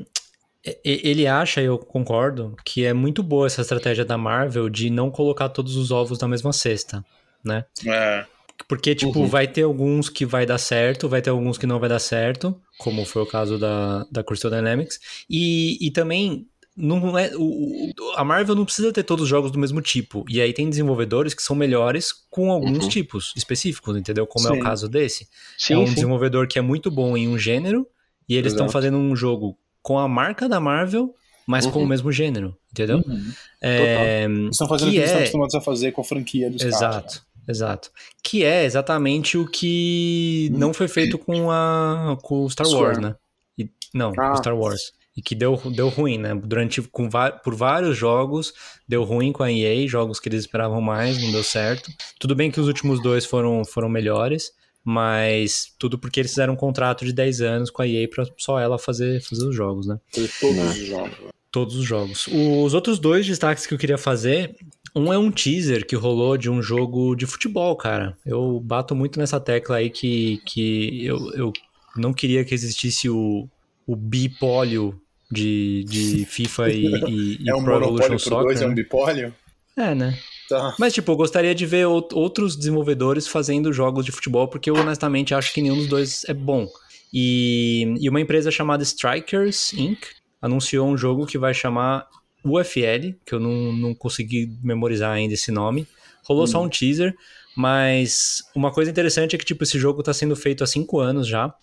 ele 0.84 1.28
acha, 1.28 1.62
eu 1.62 1.78
concordo, 1.78 2.56
que 2.64 2.86
é 2.86 2.94
muito 2.94 3.22
boa 3.22 3.48
essa 3.48 3.62
estratégia 3.62 4.04
da 4.04 4.18
Marvel 4.18 4.70
de 4.70 4.90
não 4.90 5.10
colocar 5.12 5.50
todos 5.50 5.76
os 5.76 5.92
ovos 5.92 6.20
na 6.20 6.28
mesma 6.28 6.52
cesta, 6.52 7.04
né? 7.44 7.66
É. 7.86 8.26
Porque, 8.68 8.94
tipo, 8.94 9.20
uhum. 9.20 9.28
vai 9.28 9.48
ter 9.48 9.64
alguns 9.64 10.10
que 10.10 10.26
vai 10.26 10.46
dar 10.46 10.58
certo, 10.58 11.08
vai 11.08 11.22
ter 11.22 11.30
alguns 11.30 11.58
que 11.58 11.66
não 11.66 11.80
vai 11.80 11.88
dar 11.88 12.00
certo, 12.00 12.60
como 12.78 13.06
foi 13.06 13.22
o 13.22 13.26
caso 13.26 13.58
da, 13.58 14.06
da 14.12 14.24
Crystal 14.24 14.52
Dynamics. 14.52 15.00
E, 15.30 15.78
e 15.86 15.92
também, 15.92 16.48
não 16.76 17.18
é, 17.18 17.32
o, 17.36 17.92
a 18.16 18.24
Marvel 18.24 18.56
não 18.56 18.66
precisa 18.66 18.92
ter 18.92 19.04
todos 19.04 19.24
os 19.24 19.30
jogos 19.30 19.52
do 19.52 19.60
mesmo 19.60 19.82
tipo. 19.82 20.26
E 20.30 20.42
aí 20.42 20.54
tem 20.54 20.70
desenvolvedores 20.70 21.34
que 21.34 21.42
são 21.42 21.56
melhores 21.56 22.14
com 22.30 22.52
alguns 22.52 22.84
uhum. 22.84 22.90
tipos 22.90 23.34
específicos, 23.36 23.96
entendeu? 23.96 24.28
Como 24.28 24.48
sim. 24.48 24.56
é 24.56 24.58
o 24.58 24.62
caso 24.62 24.90
desse. 24.90 25.28
Sim, 25.58 25.74
é 25.74 25.78
um 25.78 25.88
sim. 25.88 25.94
desenvolvedor 25.94 26.48
que 26.48 26.60
é 26.60 26.62
muito 26.62 26.92
bom 26.92 27.16
em 27.16 27.28
um 27.28 27.38
gênero, 27.38 27.88
e 28.28 28.36
eles 28.36 28.54
estão 28.54 28.70
fazendo 28.70 28.98
um 28.98 29.16
jogo 29.16 29.58
com 29.82 29.98
a 29.98 30.08
marca 30.08 30.48
da 30.48 30.60
Marvel, 30.60 31.14
mas 31.48 31.66
uhum. 31.66 31.72
com 31.72 31.80
o 31.80 31.82
uhum. 31.84 31.88
mesmo 31.88 32.12
gênero, 32.12 32.56
entendeu? 32.72 32.98
Uhum. 33.06 33.32
É, 33.62 34.28
estão 34.52 34.68
fazendo 34.68 34.90
o 34.90 34.92
que 34.92 35.00
é... 35.00 35.02
eles 35.02 35.10
estão 35.10 35.22
acostumados 35.22 35.56
a 35.56 35.62
fazer 35.62 35.92
com 35.92 36.02
a 36.02 36.04
franquia 36.04 36.50
dos 36.50 36.62
Exato. 36.62 36.94
Caras? 36.94 37.30
Exato. 37.50 37.92
Que 38.24 38.44
é 38.44 38.64
exatamente 38.64 39.36
o 39.36 39.48
que 39.48 40.52
não 40.54 40.72
foi 40.72 40.88
feito 40.88 41.18
com 41.18 41.50
a 41.50 42.16
com 42.22 42.46
o 42.46 42.50
Star 42.50 42.68
Wars, 42.70 43.00
né? 43.00 43.16
E, 43.58 43.68
não, 43.92 44.14
ah. 44.20 44.36
Star 44.36 44.56
Wars. 44.56 44.94
E 45.18 45.22
que 45.22 45.34
deu, 45.34 45.60
deu 45.76 45.90
ruim, 45.90 46.20
né? 46.20 46.36
Durante, 46.36 46.82
com, 46.84 47.10
por 47.44 47.56
vários 47.56 47.98
jogos, 47.98 48.54
deu 48.88 49.04
ruim 49.04 49.32
com 49.32 49.42
a 49.42 49.52
EA, 49.52 49.88
jogos 49.88 50.20
que 50.20 50.30
eles 50.30 50.42
esperavam 50.42 50.80
mais, 50.80 51.22
não 51.22 51.32
deu 51.32 51.44
certo. 51.44 51.92
Tudo 52.20 52.36
bem 52.36 52.52
que 52.52 52.60
os 52.60 52.68
últimos 52.68 53.02
dois 53.02 53.26
foram, 53.26 53.66
foram 53.66 53.90
melhores, 53.90 54.52
mas 54.84 55.74
tudo 55.78 55.98
porque 55.98 56.20
eles 56.20 56.32
fizeram 56.32 56.54
um 56.54 56.58
contrato 56.58 57.06
de 57.06 57.14
10 57.14 57.42
anos 57.42 57.70
com 57.70 57.82
a 57.82 57.88
EA 57.88 58.08
pra 58.08 58.26
só 58.38 58.60
ela 58.60 58.78
fazer, 58.78 59.22
fazer 59.22 59.48
os 59.48 59.56
jogos, 59.56 59.88
né? 59.88 60.00
Todos 60.40 60.78
os 60.78 60.88
jogos. 60.88 61.18
Todos 61.52 61.76
os 61.76 61.86
jogos. 61.86 62.28
Os 62.28 62.74
outros 62.74 63.00
dois 63.00 63.26
destaques 63.26 63.66
que 63.66 63.74
eu 63.74 63.78
queria 63.78 63.98
fazer 63.98 64.56
um 64.96 65.12
é 65.12 65.18
um 65.18 65.32
teaser 65.32 65.86
que 65.86 65.96
rolou 65.96 66.38
de 66.38 66.50
um 66.50 66.62
jogo 66.62 67.16
de 67.16 67.26
futebol, 67.26 67.76
cara. 67.76 68.18
Eu 68.26 68.60
bato 68.60 68.96
muito 68.96 69.20
nessa 69.20 69.40
tecla 69.40 69.78
aí 69.78 69.90
que, 69.90 70.42
que 70.46 71.06
eu, 71.06 71.34
eu 71.34 71.54
não 71.96 72.14
queria 72.14 72.44
que 72.46 72.54
existisse 72.54 73.10
o, 73.10 73.48
o 73.86 73.96
bipólio 73.96 75.00
de, 75.32 75.84
de 75.88 76.26
FIFA 76.30 76.70
e, 76.70 77.38
e, 77.40 77.50
é 77.50 77.56
um 77.56 77.64
Pro 77.64 77.76
Evolution 77.76 78.18
Soccer. 78.18 78.44
Dois, 78.44 78.62
é 78.62 78.66
um 78.66 78.70
né? 78.70 78.76
bipólio? 78.76 79.34
É, 79.78 79.96
né? 79.96 80.18
Tá. 80.50 80.76
Mas, 80.80 80.94
tipo, 80.94 81.12
eu 81.12 81.16
gostaria 81.16 81.54
de 81.54 81.66
ver 81.66 81.86
outros 81.86 82.56
desenvolvedores 82.56 83.28
fazendo 83.28 83.72
jogos 83.72 84.04
de 84.04 84.12
futebol, 84.12 84.48
porque 84.48 84.70
eu 84.70 84.76
honestamente 84.76 85.36
acho 85.36 85.54
que 85.54 85.62
nenhum 85.62 85.78
dos 85.78 85.88
dois 85.88 86.24
é 86.28 86.34
bom. 86.34 86.68
E, 87.14 87.94
e 88.00 88.10
uma 88.10 88.20
empresa 88.20 88.50
chamada 88.50 88.82
Strikers 88.82 89.74
Inc. 89.74 90.08
anunciou 90.42 90.88
um 90.88 90.98
jogo 90.98 91.28
que 91.28 91.38
vai 91.38 91.54
chamar 91.54 92.08
UFL, 92.44 93.14
que 93.26 93.34
eu 93.34 93.40
não, 93.40 93.72
não 93.72 93.94
consegui 93.94 94.58
memorizar 94.64 95.12
ainda 95.12 95.36
esse 95.36 95.52
nome. 95.52 95.88
Rolou 96.24 96.46
hum. 96.46 96.48
só 96.48 96.64
um 96.64 96.70
teaser, 96.70 97.16
mas 97.56 98.44
uma 98.56 98.72
coisa 98.72 98.90
interessante 98.90 99.36
é 99.36 99.40
que 99.40 99.46
tipo, 99.46 99.64
esse 99.64 99.78
jogo 99.78 100.00
está 100.00 100.14
sendo 100.14 100.36
feito 100.36 100.64
há 100.64 100.68
5 100.68 101.00
anos 101.00 101.28
já, 101.28 101.54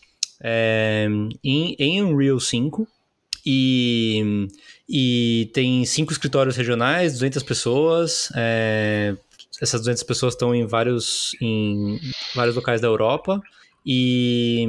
é, 0.40 1.08
em, 1.42 1.74
em 1.78 2.02
Unreal 2.02 2.38
5, 2.38 2.86
e, 3.44 4.48
e 4.88 5.50
tem 5.52 5.84
cinco 5.84 6.12
escritórios 6.12 6.56
regionais, 6.56 7.14
200 7.14 7.42
pessoas. 7.42 8.30
É, 8.36 9.16
essas 9.60 9.80
200 9.80 10.02
pessoas 10.02 10.34
estão 10.34 10.54
em 10.54 10.66
vários, 10.66 11.36
em 11.40 11.98
vários 12.34 12.54
locais 12.54 12.80
da 12.80 12.86
Europa. 12.86 13.40
E, 13.84 14.66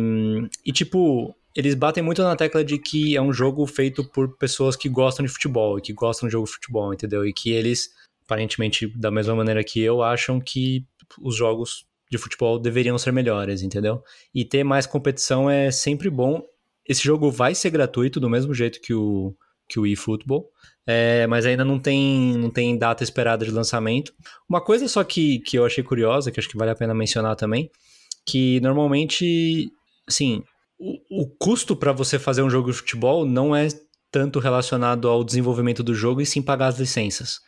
e, 0.65 0.71
tipo, 0.71 1.35
eles 1.55 1.75
batem 1.75 2.03
muito 2.03 2.23
na 2.23 2.35
tecla 2.35 2.63
de 2.63 2.77
que 2.77 3.15
é 3.15 3.21
um 3.21 3.33
jogo 3.33 3.65
feito 3.67 4.03
por 4.03 4.37
pessoas 4.37 4.75
que 4.75 4.89
gostam 4.89 5.25
de 5.25 5.31
futebol 5.31 5.77
e 5.77 5.81
que 5.81 5.93
gostam 5.93 6.27
de 6.27 6.33
jogo 6.33 6.45
de 6.45 6.53
futebol, 6.53 6.93
entendeu? 6.93 7.25
E 7.25 7.33
que 7.33 7.51
eles, 7.51 7.89
aparentemente, 8.25 8.87
da 8.95 9.11
mesma 9.11 9.35
maneira 9.35 9.63
que 9.63 9.81
eu, 9.81 10.01
acham 10.01 10.39
que 10.39 10.85
os 11.21 11.35
jogos 11.35 11.85
de 12.09 12.17
futebol 12.17 12.57
deveriam 12.57 12.97
ser 12.97 13.11
melhores, 13.11 13.61
entendeu? 13.61 14.03
E 14.33 14.45
ter 14.45 14.63
mais 14.63 14.87
competição 14.87 15.49
é 15.49 15.69
sempre 15.69 16.09
bom. 16.09 16.41
Esse 16.87 17.03
jogo 17.03 17.29
vai 17.29 17.53
ser 17.53 17.69
gratuito 17.69 18.19
do 18.19 18.29
mesmo 18.29 18.53
jeito 18.53 18.79
que 18.79 18.93
o, 18.93 19.35
que 19.67 19.79
o 19.79 19.85
eFootball, 19.85 20.49
é, 20.85 21.27
mas 21.27 21.45
ainda 21.45 21.65
não 21.65 21.79
tem, 21.79 22.37
não 22.37 22.49
tem 22.49 22.77
data 22.77 23.03
esperada 23.03 23.45
de 23.45 23.51
lançamento. 23.51 24.13
Uma 24.49 24.61
coisa 24.61 24.87
só 24.87 25.03
que, 25.03 25.39
que 25.39 25.57
eu 25.57 25.65
achei 25.65 25.83
curiosa, 25.83 26.31
que 26.31 26.39
acho 26.39 26.49
que 26.49 26.57
vale 26.57 26.71
a 26.71 26.75
pena 26.75 26.93
mencionar 26.93 27.35
também, 27.35 27.69
que 28.25 28.59
normalmente, 28.61 29.69
assim, 30.07 30.43
o, 30.79 31.23
o 31.23 31.27
custo 31.37 31.75
para 31.75 31.91
você 31.91 32.17
fazer 32.17 32.41
um 32.41 32.49
jogo 32.49 32.71
de 32.71 32.77
futebol 32.77 33.25
não 33.25 33.55
é 33.55 33.67
tanto 34.11 34.39
relacionado 34.39 35.09
ao 35.09 35.23
desenvolvimento 35.23 35.83
do 35.83 35.93
jogo 35.93 36.21
e 36.21 36.25
sim 36.25 36.41
pagar 36.41 36.67
as 36.67 36.79
licenças. 36.79 37.39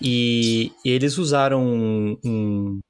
E, 0.00 0.72
eles 0.84 1.18
usaram 1.18 1.64
um, 1.64 2.18
um, 2.24 2.80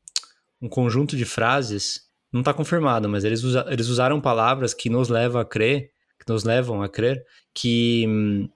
um, 0.63 0.69
conjunto 0.69 1.17
de 1.17 1.25
frases, 1.25 2.01
não 2.33 2.41
está 2.41 2.55
confirmado, 2.55 3.09
mas 3.09 3.25
eles, 3.25 3.43
usa, 3.43 3.67
eles 3.69 3.89
usaram 3.89 4.21
palavras 4.21 4.73
que 4.73 4.89
nos 4.89 5.09
levam 5.09 5.41
a 5.41 5.45
crer, 5.45 5.91
que 6.19 6.33
nos 6.33 6.45
levam 6.45 6.83
a 6.83 6.89
crer 6.89 7.23
que, 7.55 8.49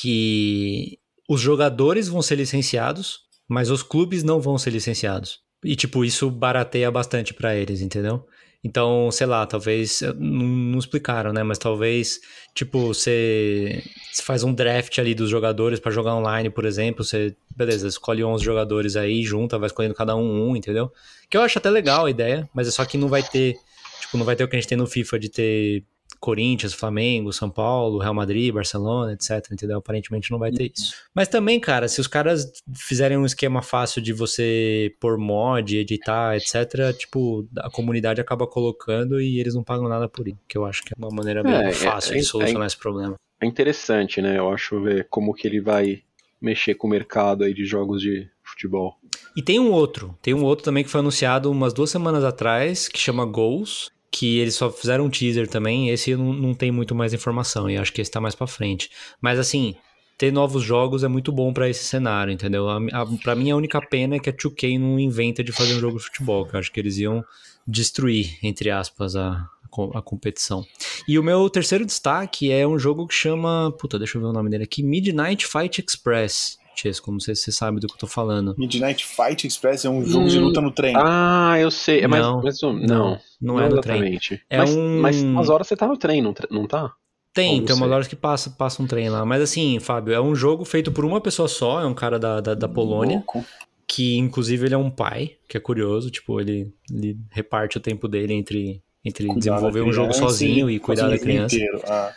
que 0.00 0.98
os 1.28 1.40
jogadores 1.40 2.08
vão 2.08 2.22
ser 2.22 2.36
licenciados, 2.36 3.20
mas 3.46 3.70
os 3.70 3.82
clubes 3.82 4.22
não 4.22 4.40
vão 4.40 4.56
ser 4.56 4.70
licenciados. 4.70 5.40
E 5.62 5.76
tipo, 5.76 6.04
isso 6.04 6.30
barateia 6.30 6.90
bastante 6.90 7.34
para 7.34 7.54
eles, 7.54 7.82
entendeu? 7.82 8.24
Então, 8.64 9.10
sei 9.10 9.26
lá, 9.26 9.46
talvez. 9.46 10.00
Não, 10.18 10.46
não 10.46 10.78
explicaram, 10.78 11.32
né? 11.32 11.42
Mas 11.42 11.58
talvez, 11.58 12.20
tipo, 12.54 12.88
você, 12.88 13.82
você 14.12 14.22
faz 14.22 14.42
um 14.42 14.52
draft 14.52 14.98
ali 14.98 15.14
dos 15.14 15.30
jogadores 15.30 15.78
para 15.78 15.90
jogar 15.90 16.14
online, 16.14 16.50
por 16.50 16.64
exemplo. 16.64 17.04
Você, 17.04 17.36
beleza, 17.54 17.88
escolhe 17.88 18.24
11 18.24 18.44
jogadores 18.44 18.96
aí, 18.96 19.22
junta, 19.22 19.58
vai 19.58 19.66
escolhendo 19.66 19.94
cada 19.94 20.16
um 20.16 20.50
um, 20.50 20.56
entendeu? 20.56 20.90
Que 21.28 21.36
eu 21.36 21.42
acho 21.42 21.58
até 21.58 21.70
legal 21.70 22.06
a 22.06 22.10
ideia, 22.10 22.48
mas 22.54 22.68
é 22.68 22.70
só 22.70 22.84
que 22.84 22.98
não 22.98 23.08
vai 23.08 23.22
ter. 23.22 23.56
Tipo, 24.00 24.18
não 24.18 24.24
vai 24.24 24.36
ter 24.36 24.44
o 24.44 24.48
que 24.48 24.56
a 24.56 24.60
gente 24.60 24.68
tem 24.68 24.78
no 24.78 24.86
FIFA 24.86 25.18
de 25.18 25.28
ter 25.28 25.84
Corinthians, 26.20 26.74
Flamengo, 26.74 27.32
São 27.32 27.50
Paulo, 27.50 27.98
Real 27.98 28.14
Madrid, 28.14 28.52
Barcelona, 28.52 29.14
etc. 29.14 29.50
Entendeu? 29.50 29.78
Aparentemente 29.78 30.30
não 30.30 30.38
vai 30.38 30.52
ter 30.52 30.70
isso. 30.76 30.94
Mas 31.14 31.26
também, 31.26 31.58
cara, 31.58 31.88
se 31.88 32.00
os 32.00 32.06
caras 32.06 32.52
fizerem 32.74 33.16
um 33.16 33.24
esquema 33.24 33.62
fácil 33.62 34.02
de 34.02 34.12
você 34.12 34.94
pôr 35.00 35.16
mod, 35.16 35.76
editar, 35.76 36.36
etc., 36.36 36.94
tipo, 36.96 37.48
a 37.58 37.70
comunidade 37.70 38.20
acaba 38.20 38.46
colocando 38.46 39.20
e 39.20 39.40
eles 39.40 39.54
não 39.54 39.64
pagam 39.64 39.88
nada 39.88 40.08
por 40.08 40.28
isso. 40.28 40.38
Que 40.46 40.58
eu 40.58 40.66
acho 40.66 40.84
que 40.84 40.92
é 40.92 40.96
uma 40.98 41.10
maneira 41.10 41.42
bem 41.42 41.54
é, 41.54 41.72
fácil 41.72 42.14
é, 42.14 42.18
de 42.18 42.24
solucionar 42.24 42.64
é, 42.64 42.66
esse 42.66 42.76
problema. 42.76 43.14
É 43.40 43.46
interessante, 43.46 44.20
né? 44.20 44.38
Eu 44.38 44.52
acho 44.52 44.80
ver 44.82 45.06
como 45.08 45.32
que 45.32 45.48
ele 45.48 45.60
vai 45.60 46.02
mexer 46.40 46.74
com 46.74 46.86
o 46.86 46.90
mercado 46.90 47.44
aí 47.44 47.54
de 47.54 47.64
jogos 47.64 48.02
de 48.02 48.28
futebol. 48.42 48.96
E 49.36 49.42
tem 49.42 49.58
um 49.60 49.70
outro, 49.70 50.18
tem 50.20 50.34
um 50.34 50.44
outro 50.44 50.64
também 50.64 50.82
que 50.82 50.90
foi 50.90 51.00
anunciado 51.00 51.50
umas 51.50 51.72
duas 51.72 51.90
semanas 51.90 52.24
atrás, 52.24 52.88
que 52.88 52.98
chama 52.98 53.24
Goals, 53.24 53.90
que 54.10 54.38
eles 54.38 54.54
só 54.54 54.70
fizeram 54.70 55.06
um 55.06 55.10
teaser 55.10 55.48
também, 55.48 55.88
esse 55.90 56.16
não, 56.16 56.32
não 56.32 56.54
tem 56.54 56.70
muito 56.70 56.94
mais 56.94 57.14
informação, 57.14 57.70
e 57.70 57.76
acho 57.76 57.92
que 57.92 58.00
esse 58.00 58.10
tá 58.10 58.20
mais 58.20 58.34
pra 58.34 58.46
frente. 58.46 58.90
Mas 59.20 59.38
assim, 59.38 59.76
ter 60.18 60.32
novos 60.32 60.62
jogos 60.62 61.02
é 61.02 61.08
muito 61.08 61.32
bom 61.32 61.52
para 61.52 61.68
esse 61.68 61.84
cenário, 61.84 62.32
entendeu? 62.32 62.68
A, 62.68 62.78
a, 62.92 63.06
pra 63.22 63.34
mim 63.34 63.50
a 63.50 63.56
única 63.56 63.80
pena 63.80 64.16
é 64.16 64.18
que 64.18 64.28
a 64.28 64.32
2K 64.32 64.78
não 64.78 64.98
inventa 64.98 65.42
de 65.42 65.52
fazer 65.52 65.74
um 65.74 65.80
jogo 65.80 65.98
de 65.98 66.04
futebol, 66.04 66.44
que 66.44 66.54
eu 66.54 66.60
acho 66.60 66.70
que 66.72 66.78
eles 66.78 66.98
iam 66.98 67.24
destruir, 67.66 68.38
entre 68.42 68.70
aspas, 68.70 69.16
a, 69.16 69.48
a 69.94 70.02
competição. 70.02 70.62
E 71.08 71.18
o 71.18 71.22
meu 71.22 71.48
terceiro 71.48 71.86
destaque 71.86 72.50
é 72.50 72.66
um 72.66 72.78
jogo 72.78 73.06
que 73.06 73.14
chama. 73.14 73.74
Puta, 73.78 73.98
deixa 73.98 74.18
eu 74.18 74.22
ver 74.22 74.28
o 74.28 74.32
nome 74.32 74.50
dele 74.50 74.64
aqui: 74.64 74.82
Midnight 74.82 75.46
Fight 75.46 75.82
Express. 75.86 76.58
Chesco, 76.80 77.12
não 77.12 77.20
sei 77.20 77.34
se 77.34 77.42
você 77.42 77.52
sabe 77.52 77.78
do 77.80 77.86
que 77.86 77.94
eu 77.94 77.98
tô 77.98 78.06
falando. 78.06 78.54
Midnight 78.56 79.04
Fight 79.04 79.46
Express 79.46 79.84
é 79.84 79.90
um 79.90 80.04
jogo 80.04 80.24
hum, 80.24 80.28
de 80.28 80.38
luta 80.38 80.60
no 80.60 80.70
trem. 80.70 80.94
Ah, 80.96 81.56
eu 81.58 81.70
sei. 81.70 82.00
É 82.00 82.08
mais, 82.08 82.22
não, 82.22 82.42
mais 82.42 82.62
um, 82.62 82.72
não, 82.72 82.80
não, 82.88 83.20
não, 83.40 83.60
é 83.60 83.66
exatamente. 83.66 84.42
É 84.48 84.58
mas, 84.58 84.74
um... 84.74 85.00
mas 85.00 85.22
umas 85.22 85.48
horas 85.48 85.66
você 85.66 85.76
tá 85.76 85.86
no 85.86 85.96
trem, 85.96 86.22
não, 86.22 86.34
não 86.50 86.66
tá? 86.66 86.92
Tem, 87.32 87.62
tem 87.64 87.74
umas 87.76 87.78
você- 87.88 87.94
horas 87.94 88.08
que 88.08 88.16
passa, 88.16 88.50
passa 88.50 88.82
um 88.82 88.86
trem 88.86 89.08
lá. 89.08 89.24
Mas 89.24 89.42
assim, 89.42 89.78
Fábio, 89.78 90.14
é 90.14 90.20
um 90.20 90.34
jogo 90.34 90.64
feito 90.64 90.90
por 90.90 91.04
uma 91.04 91.20
pessoa 91.20 91.46
só, 91.48 91.80
é 91.80 91.86
um 91.86 91.94
cara 91.94 92.18
da, 92.18 92.40
da, 92.40 92.54
da 92.54 92.68
Polônia, 92.68 93.16
Louco. 93.16 93.44
que 93.86 94.16
inclusive 94.16 94.66
ele 94.66 94.74
é 94.74 94.78
um 94.78 94.90
pai, 94.90 95.36
que 95.48 95.56
é 95.56 95.60
curioso, 95.60 96.10
tipo, 96.10 96.40
ele, 96.40 96.72
ele 96.90 97.16
reparte 97.30 97.76
o 97.76 97.80
tempo 97.80 98.08
dele 98.08 98.32
entre, 98.34 98.82
entre 99.04 99.26
Cuidar 99.26 99.54
desenvolver 99.54 99.80
um 99.82 99.92
jogo 99.92 100.12
sozinho 100.12 100.68
e 100.68 100.78
cuidar 100.78 101.08
da 101.08 101.18
criança. 101.18 101.56
inteiro. 101.56 101.80
Ah, 101.86 102.12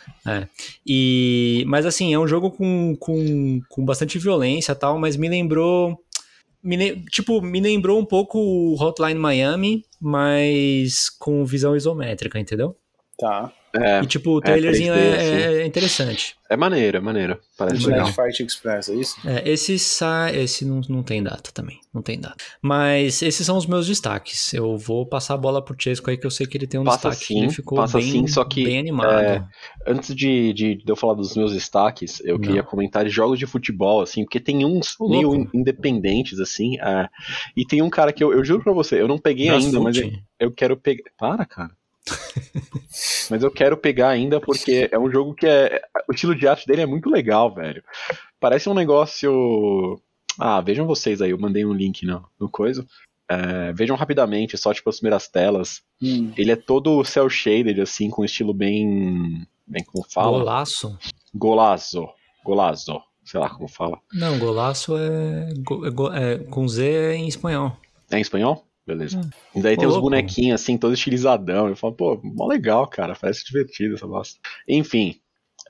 E, 0.86 1.64
mas 1.66 1.86
assim, 1.86 2.12
é 2.12 2.18
um 2.18 2.26
jogo 2.26 2.50
com, 2.50 2.94
com, 2.98 3.60
com 3.68 3.84
bastante 3.84 4.18
violência 4.18 4.72
e 4.72 4.74
tal, 4.74 4.98
mas 4.98 5.16
me 5.16 5.28
lembrou. 5.28 5.98
Me, 6.62 7.04
tipo, 7.06 7.42
me 7.42 7.60
lembrou 7.60 7.98
um 8.00 8.04
pouco 8.04 8.38
o 8.38 8.74
Hotline 8.80 9.18
Miami, 9.18 9.84
mas 10.00 11.10
com 11.10 11.44
visão 11.44 11.76
isométrica, 11.76 12.38
entendeu? 12.38 12.76
tá. 13.18 13.52
É, 13.74 14.00
E 14.02 14.06
tipo, 14.06 14.30
o 14.30 14.40
trailerzinho 14.40 14.92
3D, 14.94 14.96
é, 14.96 15.62
é 15.62 15.66
interessante. 15.66 16.36
é 16.48 16.56
maneiro, 16.56 16.96
é 16.96 17.00
maneiro. 17.00 17.40
Parece 17.58 17.84
legal. 17.86 18.06
Midnight 18.06 18.14
Fight 18.32 18.42
Express, 18.44 18.88
é 18.88 18.94
isso? 18.94 19.16
É, 19.28 19.48
esse 19.48 19.78
sai. 19.78 20.36
Esse 20.36 20.64
não, 20.64 20.80
não 20.88 21.02
tem 21.02 21.22
data 21.22 21.50
também. 21.52 21.80
Não 21.92 22.00
tem 22.02 22.18
data. 22.20 22.36
Mas 22.62 23.20
esses 23.22 23.44
são 23.44 23.56
os 23.56 23.66
meus 23.66 23.86
destaques. 23.86 24.52
Eu 24.54 24.76
vou 24.78 25.04
passar 25.06 25.34
a 25.34 25.36
bola 25.36 25.60
pro 25.64 25.74
Chesco 25.78 26.08
aí, 26.10 26.16
que 26.16 26.26
eu 26.26 26.30
sei 26.30 26.46
que 26.46 26.56
ele 26.56 26.66
tem 26.66 26.78
um 26.78 26.84
Passa 26.84 27.10
destaque. 27.10 27.26
sim, 27.34 27.38
ele 27.44 27.50
ficou 27.52 27.78
passa 27.78 27.98
bem, 27.98 28.10
sim, 28.10 28.26
só 28.28 28.44
que, 28.44 28.64
bem 28.64 28.78
animado. 28.78 29.10
é, 29.12 29.44
Antes 29.86 30.14
de, 30.14 30.52
de, 30.52 30.74
de 30.76 30.84
eu 30.86 30.96
falar 30.96 31.14
dos 31.14 31.34
meus 31.36 31.52
destaques, 31.52 32.20
eu 32.24 32.34
Não. 32.34 32.40
queria 32.42 32.62
comentar 32.62 33.04
de 33.04 33.10
jogos 33.10 33.38
de 33.38 33.46
futebol, 33.46 34.00
assim, 34.02 34.24
porque 34.24 34.38
tem 34.40 34.64
uns 34.64 34.96
meio 35.00 35.30
louco. 35.32 35.50
in- 35.56 35.60
independentes, 35.60 36.38
assim, 36.40 36.78
é, 36.80 37.08
e 37.56 37.64
tem 37.66 37.82
um 37.82 37.90
cara 37.90 38.12
que 38.12 38.22
eu, 38.22 38.32
eu 38.32 38.44
juro 38.44 38.62
pra 38.62 38.72
você, 38.72 39.00
eu 39.00 39.08
não 39.08 39.18
peguei 39.18 39.50
ainda, 39.50 39.80
mas 39.80 39.96
eu, 39.96 40.10
eu 40.38 40.52
quero 40.52 40.76
pegar. 40.76 41.02
Para, 41.18 41.44
cara. 41.44 41.70
mas 43.30 43.42
eu 43.42 43.50
quero 43.50 43.76
pegar 43.76 44.08
ainda 44.10 44.40
porque 44.40 44.88
é 44.90 44.98
um 44.98 45.10
jogo 45.10 45.34
que 45.34 45.46
é. 45.46 45.80
O 46.08 46.12
estilo 46.12 46.34
de 46.34 46.46
arte 46.46 46.66
dele 46.66 46.82
é 46.82 46.86
muito 46.86 47.08
legal, 47.10 47.52
velho. 47.54 47.82
Parece 48.40 48.68
um 48.68 48.74
negócio. 48.74 50.00
Ah, 50.38 50.60
vejam 50.60 50.86
vocês 50.86 51.22
aí, 51.22 51.30
eu 51.30 51.38
mandei 51.38 51.64
um 51.64 51.72
link 51.72 52.04
no, 52.04 52.24
no 52.38 52.48
coisa. 52.48 52.84
É, 53.28 53.72
vejam 53.72 53.96
rapidamente, 53.96 54.58
só 54.58 54.74
tipo 54.74 54.90
as 54.90 54.96
primeiras 54.98 55.28
telas. 55.28 55.82
Hum. 56.02 56.32
Ele 56.36 56.52
é 56.52 56.56
todo 56.56 57.02
cel 57.04 57.28
shaded, 57.30 57.80
assim, 57.80 58.10
com 58.10 58.22
um 58.22 58.24
estilo 58.24 58.52
bem. 58.52 59.46
Bem 59.66 59.82
como 59.84 60.04
fala? 60.10 60.38
Golaço? 60.38 60.98
Golazo. 61.34 62.08
Golazo. 62.44 63.00
Sei 63.24 63.40
lá 63.40 63.48
como 63.48 63.66
fala. 63.66 63.98
Não, 64.12 64.38
golaço 64.38 64.94
é, 64.98 65.48
go- 65.64 65.86
é 65.86 65.90
go- 65.90 66.12
é- 66.12 66.38
com 66.38 66.68
Z 66.68 67.14
em 67.14 67.26
espanhol. 67.26 67.74
É 68.10 68.18
em 68.18 68.20
espanhol? 68.20 68.66
Beleza. 68.86 69.18
Hum. 69.18 69.30
E 69.54 69.62
daí 69.62 69.76
tem 69.76 69.86
os 69.86 69.94
louco. 69.94 70.10
bonequinhos, 70.10 70.60
assim, 70.60 70.76
todo 70.76 70.92
estilizadão. 70.94 71.68
Eu 71.68 71.76
falo, 71.76 71.94
pô, 71.94 72.20
mó 72.22 72.46
legal, 72.46 72.86
cara. 72.86 73.16
Parece 73.18 73.44
divertido 73.44 73.94
essa 73.94 74.06
bosta. 74.06 74.38
Enfim. 74.68 75.16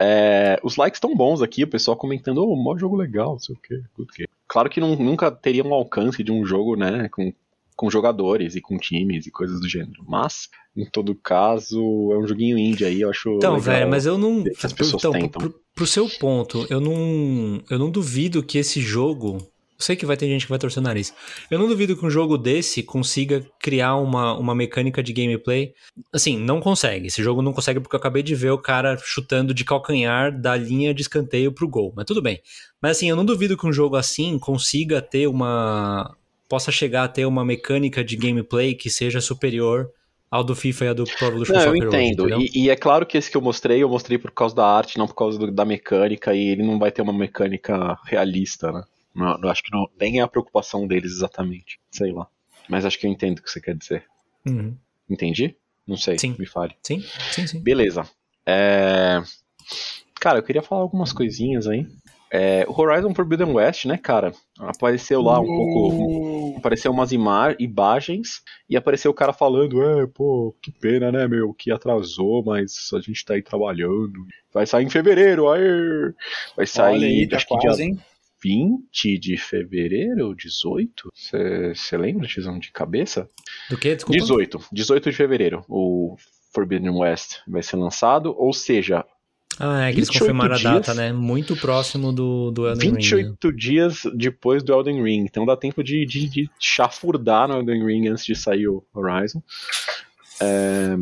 é, 0.01 0.59
os 0.65 0.77
likes 0.77 0.97
estão 0.97 1.15
bons 1.15 1.41
aqui, 1.41 1.63
o 1.63 1.69
pessoal 1.69 1.97
comentando, 1.97 2.39
ô, 2.39 2.57
mó 2.57 2.77
jogo 2.77 2.97
legal, 2.97 3.33
não 3.33 3.39
sei 3.39 3.55
o 3.55 3.59
quê. 3.61 3.81
good 3.97 4.11
game. 4.17 4.29
Claro 4.49 4.69
que 4.69 4.81
não- 4.81 4.97
nunca 4.97 5.31
teria 5.31 5.63
um 5.65 5.73
alcance 5.73 6.23
de 6.25 6.33
um 6.33 6.45
jogo, 6.45 6.75
né, 6.75 7.09
com, 7.11 7.33
com 7.77 7.89
jogadores 7.89 8.57
e 8.57 8.61
com 8.61 8.77
times 8.77 9.25
e 9.27 9.31
coisas 9.31 9.61
do 9.61 9.69
gênero. 9.69 10.03
Mas, 10.09 10.49
em 10.77 10.85
todo 10.85 11.15
caso, 11.15 11.79
é 12.13 12.19
um 12.19 12.27
joguinho 12.27 12.59
indie 12.59 12.85
aí, 12.85 13.03
eu 13.03 13.11
acho 13.11 13.37
Então, 13.37 13.59
velho, 13.61 13.89
mas 13.89 14.05
eu 14.05 14.19
não. 14.19 14.43
as 14.63 14.73
pessoas 14.73 15.01
então, 15.05 15.13
tentam. 15.13 15.41
pro, 15.41 15.55
pro 15.77 15.87
seu 15.87 16.09
ponto, 16.19 16.67
eu 16.69 16.81
não. 16.81 17.63
Eu 17.71 17.79
não 17.79 17.89
duvido 17.91 18.43
que 18.43 18.59
esse 18.59 18.81
jogo. 18.81 19.39
Eu 19.77 19.85
sei 19.85 19.97
que 19.97 20.07
vai 20.07 20.17
ter 20.17 20.27
gente 20.29 20.45
que 20.47 20.51
vai 20.51 20.59
torcer 20.59 20.81
o 20.81 20.85
nariz. 20.85 21.13
Eu 21.51 21.59
não 21.59 21.67
duvido 21.67 21.97
que 21.97 22.07
um 22.07 22.11
jogo 22.11 22.39
desse 22.39 22.83
consiga 22.83 23.45
criar 23.61 23.97
uma, 23.97 24.39
uma 24.39 24.55
mecânica 24.55 25.03
de 25.03 25.13
gameplay. 25.13 25.73
Assim, 26.13 26.39
não 26.39 26.61
consegue. 26.61 27.09
Esse 27.09 27.23
jogo 27.25 27.43
não 27.43 27.53
consegue 27.53 27.81
porque 27.81 27.97
eu 27.97 27.99
acabei 27.99 28.23
de 28.23 28.35
ver 28.37 28.51
o 28.51 28.59
cara 28.59 28.97
chutando 29.03 29.53
de 29.53 29.65
calcanhar 29.65 30.31
da 30.41 30.57
linha 30.57 30.95
de 30.95 31.03
escanteio 31.03 31.51
pro 31.53 31.69
gol. 31.69 31.93
Mas 31.97 32.05
tudo 32.05 32.23
bem. 32.23 32.41
Mas 32.81 32.97
assim, 32.99 33.11
eu 33.11 33.17
não 33.17 33.25
duvido 33.25 33.57
que 33.57 33.67
um 33.67 33.73
jogo 33.73 33.97
assim 33.97 34.39
consiga 34.39 35.03
ter 35.03 35.27
uma. 35.27 36.17
possa 36.49 36.71
chegar 36.71 37.05
a 37.05 37.09
ter 37.09 37.27
uma 37.27 37.45
mecânica 37.45 38.05
de 38.05 38.17
gameplay 38.17 38.75
que 38.75 38.89
seja 38.89 39.21
superior 39.21 39.91
ao 40.31 40.45
do 40.45 40.55
FIFA 40.55 40.85
e 40.85 40.89
ao 40.89 40.95
do 40.95 41.05
Pro 41.05 41.29
Evolution 41.29 41.53
Não, 41.53 41.61
eu 41.63 41.67
Soccer 41.75 41.89
hoje, 41.89 41.97
entendo. 41.99 42.29
entendeu? 42.29 42.41
e, 42.41 42.65
e 42.65 42.71
é 42.71 42.77
claro 42.77 43.07
que 43.07 43.17
esse 43.19 43.31
que 43.31 43.37
eu 43.37 43.41
mostrei, 43.41 43.83
eu 43.83 43.89
mostrei 43.89 44.19
por 44.19 44.31
causa 44.31 44.55
da 44.55 44.67
arte, 44.67 44.99
não 44.99 45.07
por 45.07 45.15
causa 45.15 45.39
do- 45.39 45.51
da 45.51 45.65
mecânica, 45.65 46.35
e 46.35 46.49
ele 46.49 46.63
não 46.63 46.79
vai 46.79 46.91
ter 46.93 47.03
uma 47.03 47.13
mecânica 47.13 47.97
realista, 48.05 48.71
né? 48.73 48.83
Não, 49.15 49.39
eu 49.43 49.49
acho 49.49 49.63
que 49.63 49.73
não, 49.73 49.89
nem 50.01 50.19
é 50.19 50.23
a 50.23 50.29
preocupação 50.29 50.87
deles 50.87 51.13
exatamente. 51.13 51.79
Sei 51.91 52.13
lá. 52.13 52.27
Mas 52.69 52.85
acho 52.85 52.99
que 52.99 53.07
eu 53.07 53.11
entendo 53.11 53.39
o 53.39 53.43
que 53.43 53.51
você 53.51 53.61
quer 53.61 53.77
dizer. 53.77 54.05
Uhum. 54.47 54.77
Entendi? 55.09 55.57
Não 55.87 55.97
sei, 55.97 56.19
Sim. 56.19 56.35
me 56.39 56.47
fale. 56.47 56.75
Sim, 56.83 57.03
sim, 57.31 57.47
sim. 57.47 57.63
Beleza. 57.63 58.09
É, 58.47 59.23
Cara, 60.21 60.39
eu 60.39 60.43
queria 60.43 60.63
falar 60.63 60.81
algumas 60.81 61.13
coisinhas 61.13 61.67
aí. 61.67 61.87
É, 62.31 62.65
O 62.67 62.73
Horizon 62.81 63.15
Forbidden 63.15 63.53
West, 63.53 63.85
né, 63.85 63.99
cara? 63.99 64.33
Apareceu 64.59 65.21
lá 65.21 65.39
um 65.39 65.45
pouco. 65.47 66.57
Apareceu 66.57 66.91
umas 66.91 67.13
ima- 67.13 67.55
imagens 67.59 68.43
e 68.69 68.77
apareceu 68.77 69.11
o 69.11 69.15
cara 69.15 69.33
falando: 69.35 69.83
É, 69.83 70.07
pô, 70.07 70.55
que 70.63 70.73
pena, 70.73 71.13
né, 71.13 71.29
meu? 71.29 71.53
Que 71.53 71.71
atrasou, 71.71 72.43
mas 72.43 72.91
a 72.95 73.01
gente 73.01 73.25
tá 73.25 73.35
aí 73.35 73.43
trabalhando. 73.43 74.27
Vai 74.53 74.67
sair 74.67 74.85
em 74.87 74.91
fevereiro, 74.91 75.49
aê! 75.51 76.13
Vai 76.57 76.67
sair, 76.67 76.95
Olha 76.95 77.07
aí, 77.07 77.29
tá 77.29 77.37
acho 77.37 77.47
que 77.47 77.55
quase, 77.55 77.77
dia 77.77 77.87
hein? 77.87 77.99
20 78.45 79.19
de 79.19 79.37
fevereiro, 79.39 80.35
18? 80.37 81.09
Você 81.75 81.97
lembra, 81.97 82.29
Tizão, 82.29 82.59
de 82.59 82.71
cabeça? 82.71 83.27
Do 83.71 83.79
que? 83.79 83.95
Desculpa. 83.95 84.21
18. 84.21 84.61
18 84.71 85.11
de 85.11 85.17
fevereiro. 85.17 85.65
O 85.69 86.15
Forbidden 86.55 86.91
West 86.91 87.39
vai 87.49 87.63
ser 87.63 87.77
lançado, 87.77 88.35
ou 88.39 88.53
seja, 88.53 89.03
Ah, 89.59 89.89
é 89.89 89.93
que 89.93 89.99
eles 89.99 90.09
28 90.09 90.19
confirmaram 90.21 90.55
a 90.55 90.59
data, 90.59 90.93
dias. 90.93 90.97
né? 90.97 91.13
Muito 91.13 91.57
próximo 91.57 92.13
do, 92.13 92.51
do 92.51 92.69
Elden 92.69 92.91
Ring. 92.91 92.95
né? 92.97 93.01
28 93.01 93.53
dias 93.53 94.03
depois 94.15 94.63
do 94.63 94.73
Elden 94.75 95.03
Ring. 95.03 95.25
Então 95.25 95.47
dá 95.47 95.57
tempo 95.57 95.83
de, 95.83 96.05
de, 96.05 96.29
de 96.29 96.51
chafurdar 96.61 97.49
no 97.49 97.55
Elden 97.59 97.85
Ring 97.87 98.09
antes 98.09 98.25
de 98.27 98.35
sair 98.37 98.69
o 98.69 98.85
Horizon. 98.95 99.43
É, 100.41 100.95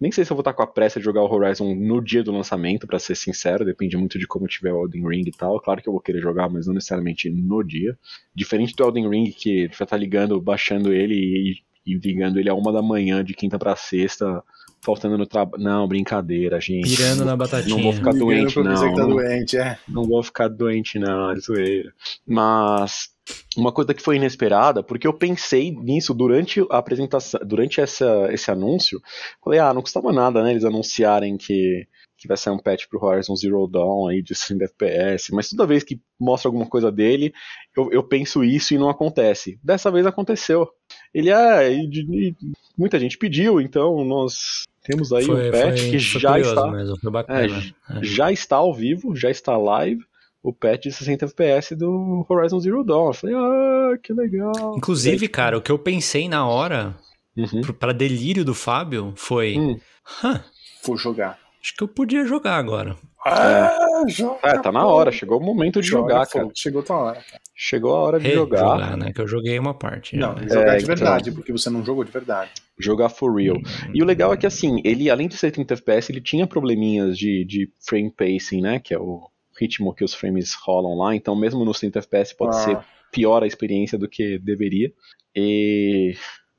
Nem 0.00 0.10
sei 0.10 0.24
se 0.24 0.32
eu 0.32 0.36
vou 0.36 0.42
estar 0.42 0.52
com 0.52 0.62
a 0.62 0.66
pressa 0.66 0.98
de 0.98 1.04
jogar 1.04 1.22
o 1.22 1.32
Horizon 1.32 1.74
no 1.74 2.02
dia 2.02 2.22
do 2.22 2.32
lançamento, 2.32 2.86
pra 2.86 2.98
ser 2.98 3.14
sincero. 3.14 3.64
Depende 3.64 3.96
muito 3.96 4.18
de 4.18 4.26
como 4.26 4.46
tiver 4.46 4.72
o 4.72 4.82
Elden 4.82 5.08
Ring 5.08 5.24
e 5.26 5.32
tal. 5.32 5.60
Claro 5.60 5.80
que 5.80 5.88
eu 5.88 5.92
vou 5.92 6.02
querer 6.02 6.20
jogar, 6.20 6.48
mas 6.48 6.66
não 6.66 6.74
necessariamente 6.74 7.30
no 7.30 7.62
dia. 7.62 7.96
Diferente 8.34 8.74
do 8.74 8.84
Elden 8.84 9.08
Ring, 9.08 9.30
que 9.30 9.68
vai 9.68 9.84
estar 9.84 9.96
ligando, 9.96 10.40
baixando 10.40 10.92
ele 10.92 11.14
e, 11.14 11.56
e 11.86 11.98
ligando 11.98 12.38
ele 12.38 12.50
a 12.50 12.54
uma 12.54 12.72
da 12.72 12.82
manhã, 12.82 13.24
de 13.24 13.34
quinta 13.34 13.58
pra 13.58 13.76
sexta, 13.76 14.42
faltando 14.84 15.16
no 15.16 15.26
trabalho. 15.26 15.62
Não, 15.62 15.88
brincadeira, 15.88 16.60
gente. 16.60 16.96
Pirando 16.96 17.24
na 17.24 17.36
batatinha. 17.36 17.74
Não 17.74 17.82
vou 17.82 17.92
ficar 17.92 18.12
doente, 18.12 18.62
não. 18.62 18.74
que 18.74 18.94
tá 18.94 19.06
não- 19.06 19.08
doente, 19.08 19.56
é. 19.56 19.78
não 19.88 20.04
vou 20.04 20.22
ficar 20.22 20.48
doente, 20.48 20.98
não, 20.98 21.30
é 21.30 21.36
zoeira. 21.36 21.92
Mas 22.26 23.08
uma 23.56 23.72
coisa 23.72 23.94
que 23.94 24.02
foi 24.02 24.16
inesperada, 24.16 24.82
porque 24.82 25.06
eu 25.06 25.14
pensei 25.14 25.70
nisso 25.70 26.12
durante 26.12 26.60
a 26.70 26.78
apresentação, 26.78 27.40
durante 27.44 27.80
essa, 27.80 28.28
esse 28.30 28.50
anúncio. 28.50 29.00
Falei, 29.42 29.58
ah, 29.58 29.72
não 29.72 29.80
custava 29.80 30.12
nada, 30.12 30.42
né? 30.42 30.50
Eles 30.50 30.64
anunciarem 30.64 31.36
que, 31.38 31.86
que 32.18 32.28
vai 32.28 32.36
sair 32.36 32.52
um 32.52 32.58
patch 32.58 32.86
pro 32.88 33.02
Horizon 33.02 33.34
Zero 33.34 33.66
Dawn 33.66 34.08
aí 34.08 34.22
de 34.22 34.34
60 34.34 34.64
FPS. 34.64 35.32
Mas 35.32 35.48
toda 35.48 35.66
vez 35.66 35.82
que 35.82 35.98
mostra 36.20 36.48
alguma 36.48 36.66
coisa 36.66 36.92
dele, 36.92 37.32
eu, 37.76 37.90
eu 37.90 38.02
penso 38.02 38.44
isso 38.44 38.74
e 38.74 38.78
não 38.78 38.90
acontece. 38.90 39.58
Dessa 39.62 39.90
vez 39.90 40.04
aconteceu. 40.04 40.68
Ele 41.12 41.30
é. 41.30 41.72
E, 41.72 41.86
e 41.86 42.36
muita 42.76 42.98
gente 42.98 43.16
pediu, 43.16 43.60
então 43.60 44.04
nós 44.04 44.64
temos 44.84 45.12
aí 45.12 45.24
foi, 45.24 45.48
um 45.48 45.50
patch 45.50 45.80
foi- 45.80 45.90
que 45.90 45.98
foi 45.98 46.20
já 46.20 46.38
está 46.38 46.66
Mesmo, 46.70 46.96
foi 47.00 47.10
bacana. 47.10 47.46
É. 47.90 48.04
já 48.04 48.30
está 48.30 48.56
ao 48.56 48.72
vivo, 48.72 49.16
já 49.16 49.30
está 49.30 49.56
live, 49.56 50.04
o 50.42 50.52
patch 50.52 50.82
de 50.84 50.92
60 50.92 51.24
FPS 51.24 51.74
do 51.74 52.24
Horizon 52.28 52.60
Zero 52.60 52.84
Dawn. 52.84 53.06
Eu 53.08 53.12
falei, 53.14 53.34
ah, 53.36 53.98
que 54.02 54.12
legal. 54.12 54.74
Inclusive, 54.76 55.26
cara, 55.26 55.58
o 55.58 55.62
que 55.62 55.72
eu 55.72 55.78
pensei 55.78 56.28
na 56.28 56.46
hora, 56.46 56.94
Uhum. 57.36 57.62
pra 57.80 57.92
delírio 57.92 58.44
do 58.44 58.54
Fábio, 58.54 59.12
foi: 59.16 59.58
Hum. 59.58 59.76
"Hã, 60.22 60.40
Vou 60.86 60.96
jogar. 60.98 61.38
Acho 61.64 61.74
que 61.76 61.82
eu 61.82 61.88
podia 61.88 62.26
jogar 62.26 62.56
agora. 62.56 62.94
Ah, 63.26 64.02
joga. 64.06 64.38
É, 64.42 64.58
tá 64.58 64.70
na 64.70 64.86
hora, 64.86 65.10
chegou 65.10 65.40
o 65.40 65.42
momento 65.42 65.80
de 65.80 65.88
Joga, 65.88 66.12
jogar, 66.12 66.26
cara. 66.26 66.48
Chegou 66.54 66.82
tua 66.82 66.96
hora. 66.96 67.14
cara. 67.22 67.40
Chegou 67.56 67.96
a 67.96 68.00
hora 68.00 68.20
de 68.20 68.26
Rejogar, 68.28 68.60
jogar, 68.60 68.96
né? 68.98 69.12
Que 69.14 69.20
eu 69.22 69.26
joguei 69.26 69.58
uma 69.58 69.72
parte. 69.72 70.14
Não, 70.14 70.34
né? 70.34 70.46
jogar 70.46 70.74
É, 70.74 70.76
de 70.76 70.84
então. 70.84 70.94
verdade, 70.94 71.32
porque 71.32 71.50
você 71.50 71.70
não 71.70 71.82
jogou 71.82 72.04
de 72.04 72.10
verdade. 72.10 72.50
jogar 72.78 73.08
for 73.08 73.34
real. 73.34 73.56
E 73.94 74.02
o 74.02 74.04
legal 74.04 74.30
é 74.34 74.36
que, 74.36 74.46
assim, 74.46 74.82
ele, 74.84 75.08
além 75.08 75.26
de 75.26 75.38
ser 75.38 75.50
30 75.52 75.72
FPS, 75.72 76.12
ele 76.12 76.20
tinha 76.20 76.46
probleminhas 76.46 77.16
de, 77.16 77.46
de 77.46 77.72
frame 77.80 78.10
pacing, 78.10 78.60
né? 78.60 78.78
Que 78.78 78.92
é 78.92 78.98
o 78.98 79.22
ritmo 79.58 79.94
que 79.94 80.04
os 80.04 80.12
frames 80.12 80.52
rolam 80.54 80.94
lá. 80.98 81.14
Então, 81.16 81.34
mesmo 81.34 81.64
nos 81.64 81.78
30 81.80 82.00
FPS, 82.00 82.36
pode 82.36 82.56
Ah. 82.56 82.60
ser 82.60 82.78
pior 83.10 83.42
a 83.42 83.46
experiência 83.46 83.96
do 83.96 84.06
que 84.08 84.38
deveria. 84.38 84.92
E 85.34 86.14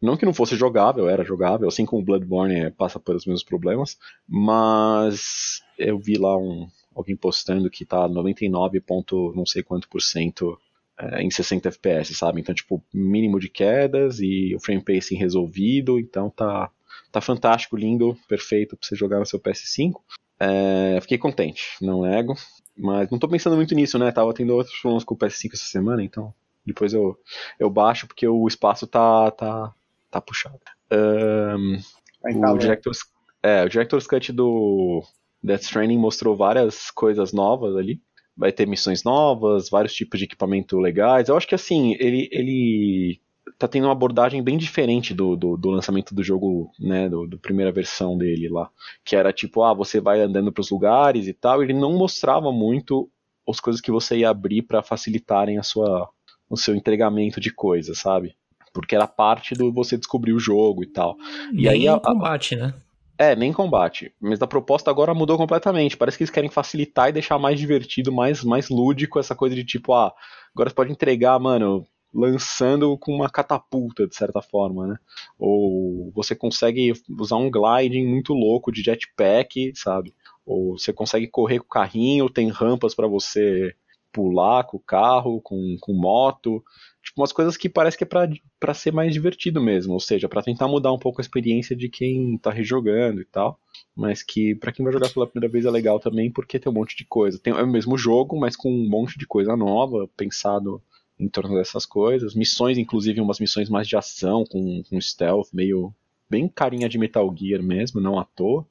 não 0.05 0.17
que 0.17 0.25
não 0.25 0.33
fosse 0.33 0.55
jogável, 0.55 1.09
era 1.09 1.23
jogável, 1.23 1.67
assim 1.67 1.85
como 1.85 2.03
Bloodborne 2.03 2.71
passa 2.71 2.99
pelos 2.99 3.25
mesmos 3.25 3.43
problemas, 3.43 3.97
mas 4.27 5.61
eu 5.77 5.97
vi 5.99 6.17
lá 6.17 6.37
um, 6.37 6.67
alguém 6.95 7.15
postando 7.15 7.69
que 7.69 7.85
tá 7.85 8.07
99 8.07 8.79
ponto 8.79 9.33
não 9.35 9.45
sei 9.45 9.63
quanto 9.63 9.89
por 9.89 10.01
cento 10.01 10.57
é, 10.97 11.21
em 11.21 11.29
60 11.29 11.67
FPS, 11.69 12.15
sabe? 12.15 12.39
Então, 12.39 12.55
tipo, 12.55 12.81
mínimo 12.93 13.39
de 13.39 13.49
quedas 13.49 14.19
e 14.19 14.55
o 14.55 14.59
frame 14.59 14.81
pacing 14.81 15.15
resolvido, 15.15 15.99
então 15.99 16.29
tá, 16.29 16.71
tá 17.11 17.19
fantástico, 17.19 17.75
lindo, 17.75 18.17
perfeito 18.27 18.77
pra 18.77 18.87
você 18.87 18.95
jogar 18.95 19.19
no 19.19 19.25
seu 19.25 19.39
PS5. 19.39 19.95
É, 20.39 20.99
fiquei 21.01 21.17
contente, 21.17 21.63
não 21.81 22.03
nego. 22.03 22.35
Mas 22.77 23.09
não 23.09 23.17
tô 23.17 23.27
pensando 23.27 23.55
muito 23.55 23.73
nisso, 23.73 23.97
né? 23.97 24.11
Tava 24.11 24.33
tendo 24.33 24.53
outros 24.53 24.77
problemas 24.79 25.03
com 25.03 25.13
o 25.13 25.17
PS5 25.17 25.53
essa 25.53 25.65
semana, 25.65 26.03
então 26.03 26.33
depois 26.65 26.93
eu, 26.93 27.17
eu 27.59 27.69
baixo 27.69 28.07
porque 28.07 28.27
o 28.27 28.47
espaço 28.47 28.87
tá, 28.87 29.31
tá, 29.31 29.73
tá 30.15 30.21
puxado. 30.21 30.59
Um, 30.91 31.77
o, 32.23 32.57
Director's, 32.57 32.99
é, 33.43 33.63
o 33.63 33.69
Director's 33.69 34.07
Cut 34.07 34.31
do 34.31 35.03
Death 35.43 35.63
Stranding 35.63 35.97
mostrou 35.97 36.35
várias 36.35 36.89
coisas 36.91 37.33
novas 37.33 37.75
ali. 37.75 38.01
Vai 38.35 38.51
ter 38.51 38.67
missões 38.67 39.03
novas, 39.03 39.69
vários 39.69 39.93
tipos 39.93 40.19
de 40.19 40.25
equipamento 40.25 40.77
legais. 40.77 41.29
Eu 41.29 41.37
acho 41.37 41.47
que 41.47 41.55
assim, 41.55 41.95
ele, 41.99 42.29
ele 42.31 43.21
tá 43.57 43.67
tendo 43.67 43.85
uma 43.85 43.93
abordagem 43.93 44.43
bem 44.43 44.57
diferente 44.57 45.13
do, 45.13 45.35
do, 45.35 45.55
do 45.55 45.69
lançamento 45.69 46.13
do 46.13 46.23
jogo, 46.23 46.71
né, 46.79 47.07
do, 47.07 47.27
do, 47.27 47.39
primeira 47.39 47.71
versão 47.71 48.17
dele 48.17 48.49
lá, 48.49 48.69
que 49.03 49.15
era 49.15 49.31
tipo, 49.31 49.63
ah, 49.63 49.73
você 49.73 50.01
vai 50.01 50.19
andando 50.21 50.51
para 50.51 50.61
os 50.61 50.69
lugares 50.69 51.27
e 51.27 51.33
tal, 51.33 51.63
ele 51.63 51.73
não 51.73 51.93
mostrava 51.93 52.51
muito 52.51 53.09
as 53.47 53.59
coisas 53.59 53.81
que 53.81 53.91
você 53.91 54.17
ia 54.17 54.29
abrir 54.29 54.63
para 54.63 54.83
facilitarem 54.83 55.57
a 55.57 55.63
sua 55.63 56.09
o 56.47 56.55
seu 56.55 56.75
entregamento 56.75 57.39
de 57.39 57.51
coisas, 57.51 57.97
sabe? 57.97 58.35
Porque 58.75 58.93
era 58.93 59.07
parte 59.07 59.55
do 59.55 59.71
você 59.71 59.97
descobrir 59.97 60.33
o 60.33 60.39
jogo 60.39 60.83
e 60.83 60.87
tal. 60.87 61.15
Nem 61.53 61.63
e 61.63 61.69
aí 61.69 61.87
a, 61.87 61.97
combate, 61.97 62.57
né? 62.57 62.73
É, 63.17 63.33
nem 63.33 63.53
combate. 63.53 64.13
Mas 64.19 64.41
a 64.41 64.47
proposta 64.47 64.91
agora 64.91 65.13
mudou 65.13 65.37
completamente. 65.37 65.95
Parece 65.95 66.17
que 66.17 66.23
eles 66.23 66.31
querem 66.31 66.49
facilitar 66.49 67.07
e 67.07 67.13
deixar 67.13 67.39
mais 67.39 67.57
divertido, 67.57 68.11
mais, 68.11 68.43
mais 68.43 68.69
lúdico 68.69 69.17
essa 69.17 69.33
coisa 69.33 69.55
de 69.55 69.63
tipo, 69.63 69.93
ah, 69.93 70.13
agora 70.53 70.69
você 70.69 70.75
pode 70.75 70.91
entregar, 70.91 71.39
mano, 71.39 71.85
lançando 72.13 72.97
com 72.97 73.13
uma 73.13 73.29
catapulta, 73.29 74.05
de 74.05 74.15
certa 74.15 74.41
forma, 74.41 74.87
né? 74.87 74.95
Ou 75.39 76.11
você 76.13 76.35
consegue 76.35 76.91
usar 77.17 77.37
um 77.37 77.49
gliding 77.49 78.05
muito 78.05 78.33
louco 78.33 78.71
de 78.71 78.83
jetpack, 78.83 79.71
sabe? 79.73 80.13
Ou 80.45 80.77
você 80.77 80.91
consegue 80.91 81.27
correr 81.27 81.59
com 81.59 81.65
o 81.65 81.69
carrinho, 81.69 82.29
tem 82.29 82.49
rampas 82.49 82.93
para 82.93 83.07
você 83.07 83.73
pular 84.15 84.63
com 84.63 84.77
o 84.77 84.79
carro, 84.79 85.41
com, 85.41 85.75
com 85.81 85.93
moto. 85.93 86.63
Tipo, 87.03 87.21
umas 87.21 87.33
coisas 87.33 87.57
que 87.57 87.67
parece 87.67 87.97
que 87.97 88.05
é 88.05 88.07
para 88.07 88.73
ser 88.73 88.93
mais 88.93 89.13
divertido 89.13 89.61
mesmo, 89.61 89.93
ou 89.93 89.99
seja, 89.99 90.29
para 90.29 90.41
tentar 90.41 90.69
mudar 90.69 90.93
um 90.93 90.97
pouco 90.97 91.19
a 91.19 91.21
experiência 91.21 91.75
de 91.75 91.89
quem 91.89 92.37
tá 92.37 92.49
rejogando 92.49 93.19
e 93.19 93.25
tal. 93.25 93.59
Mas 93.93 94.23
que 94.23 94.55
para 94.55 94.71
quem 94.71 94.85
vai 94.85 94.93
jogar 94.93 95.09
pela 95.09 95.27
primeira 95.27 95.51
vez 95.51 95.65
é 95.65 95.69
legal 95.69 95.99
também, 95.99 96.31
porque 96.31 96.57
tem 96.57 96.71
um 96.71 96.75
monte 96.75 96.95
de 96.95 97.05
coisa. 97.05 97.37
Tem, 97.37 97.53
é 97.53 97.61
o 97.61 97.67
mesmo 97.67 97.97
jogo, 97.97 98.39
mas 98.39 98.55
com 98.55 98.71
um 98.71 98.89
monte 98.89 99.19
de 99.19 99.27
coisa 99.27 99.55
nova, 99.57 100.09
pensado 100.15 100.81
em 101.19 101.27
torno 101.27 101.55
dessas 101.55 101.85
coisas. 101.85 102.33
Missões, 102.33 102.77
inclusive, 102.77 103.19
umas 103.19 103.39
missões 103.39 103.69
mais 103.69 103.87
de 103.87 103.97
ação, 103.97 104.45
com, 104.49 104.81
com 104.89 105.01
stealth, 105.01 105.49
meio 105.53 105.93
bem 106.29 106.47
carinha 106.47 106.87
de 106.87 106.97
Metal 106.97 107.29
Gear 107.37 107.61
mesmo, 107.61 107.99
não 107.99 108.17
à 108.17 108.23
toa. 108.23 108.65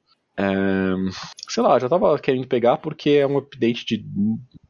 Sei 1.47 1.63
lá, 1.63 1.79
já 1.79 1.87
tava 1.87 2.17
querendo 2.19 2.47
pegar 2.47 2.77
porque 2.77 3.11
é 3.11 3.27
um 3.27 3.37
update 3.37 3.85
de 3.85 4.05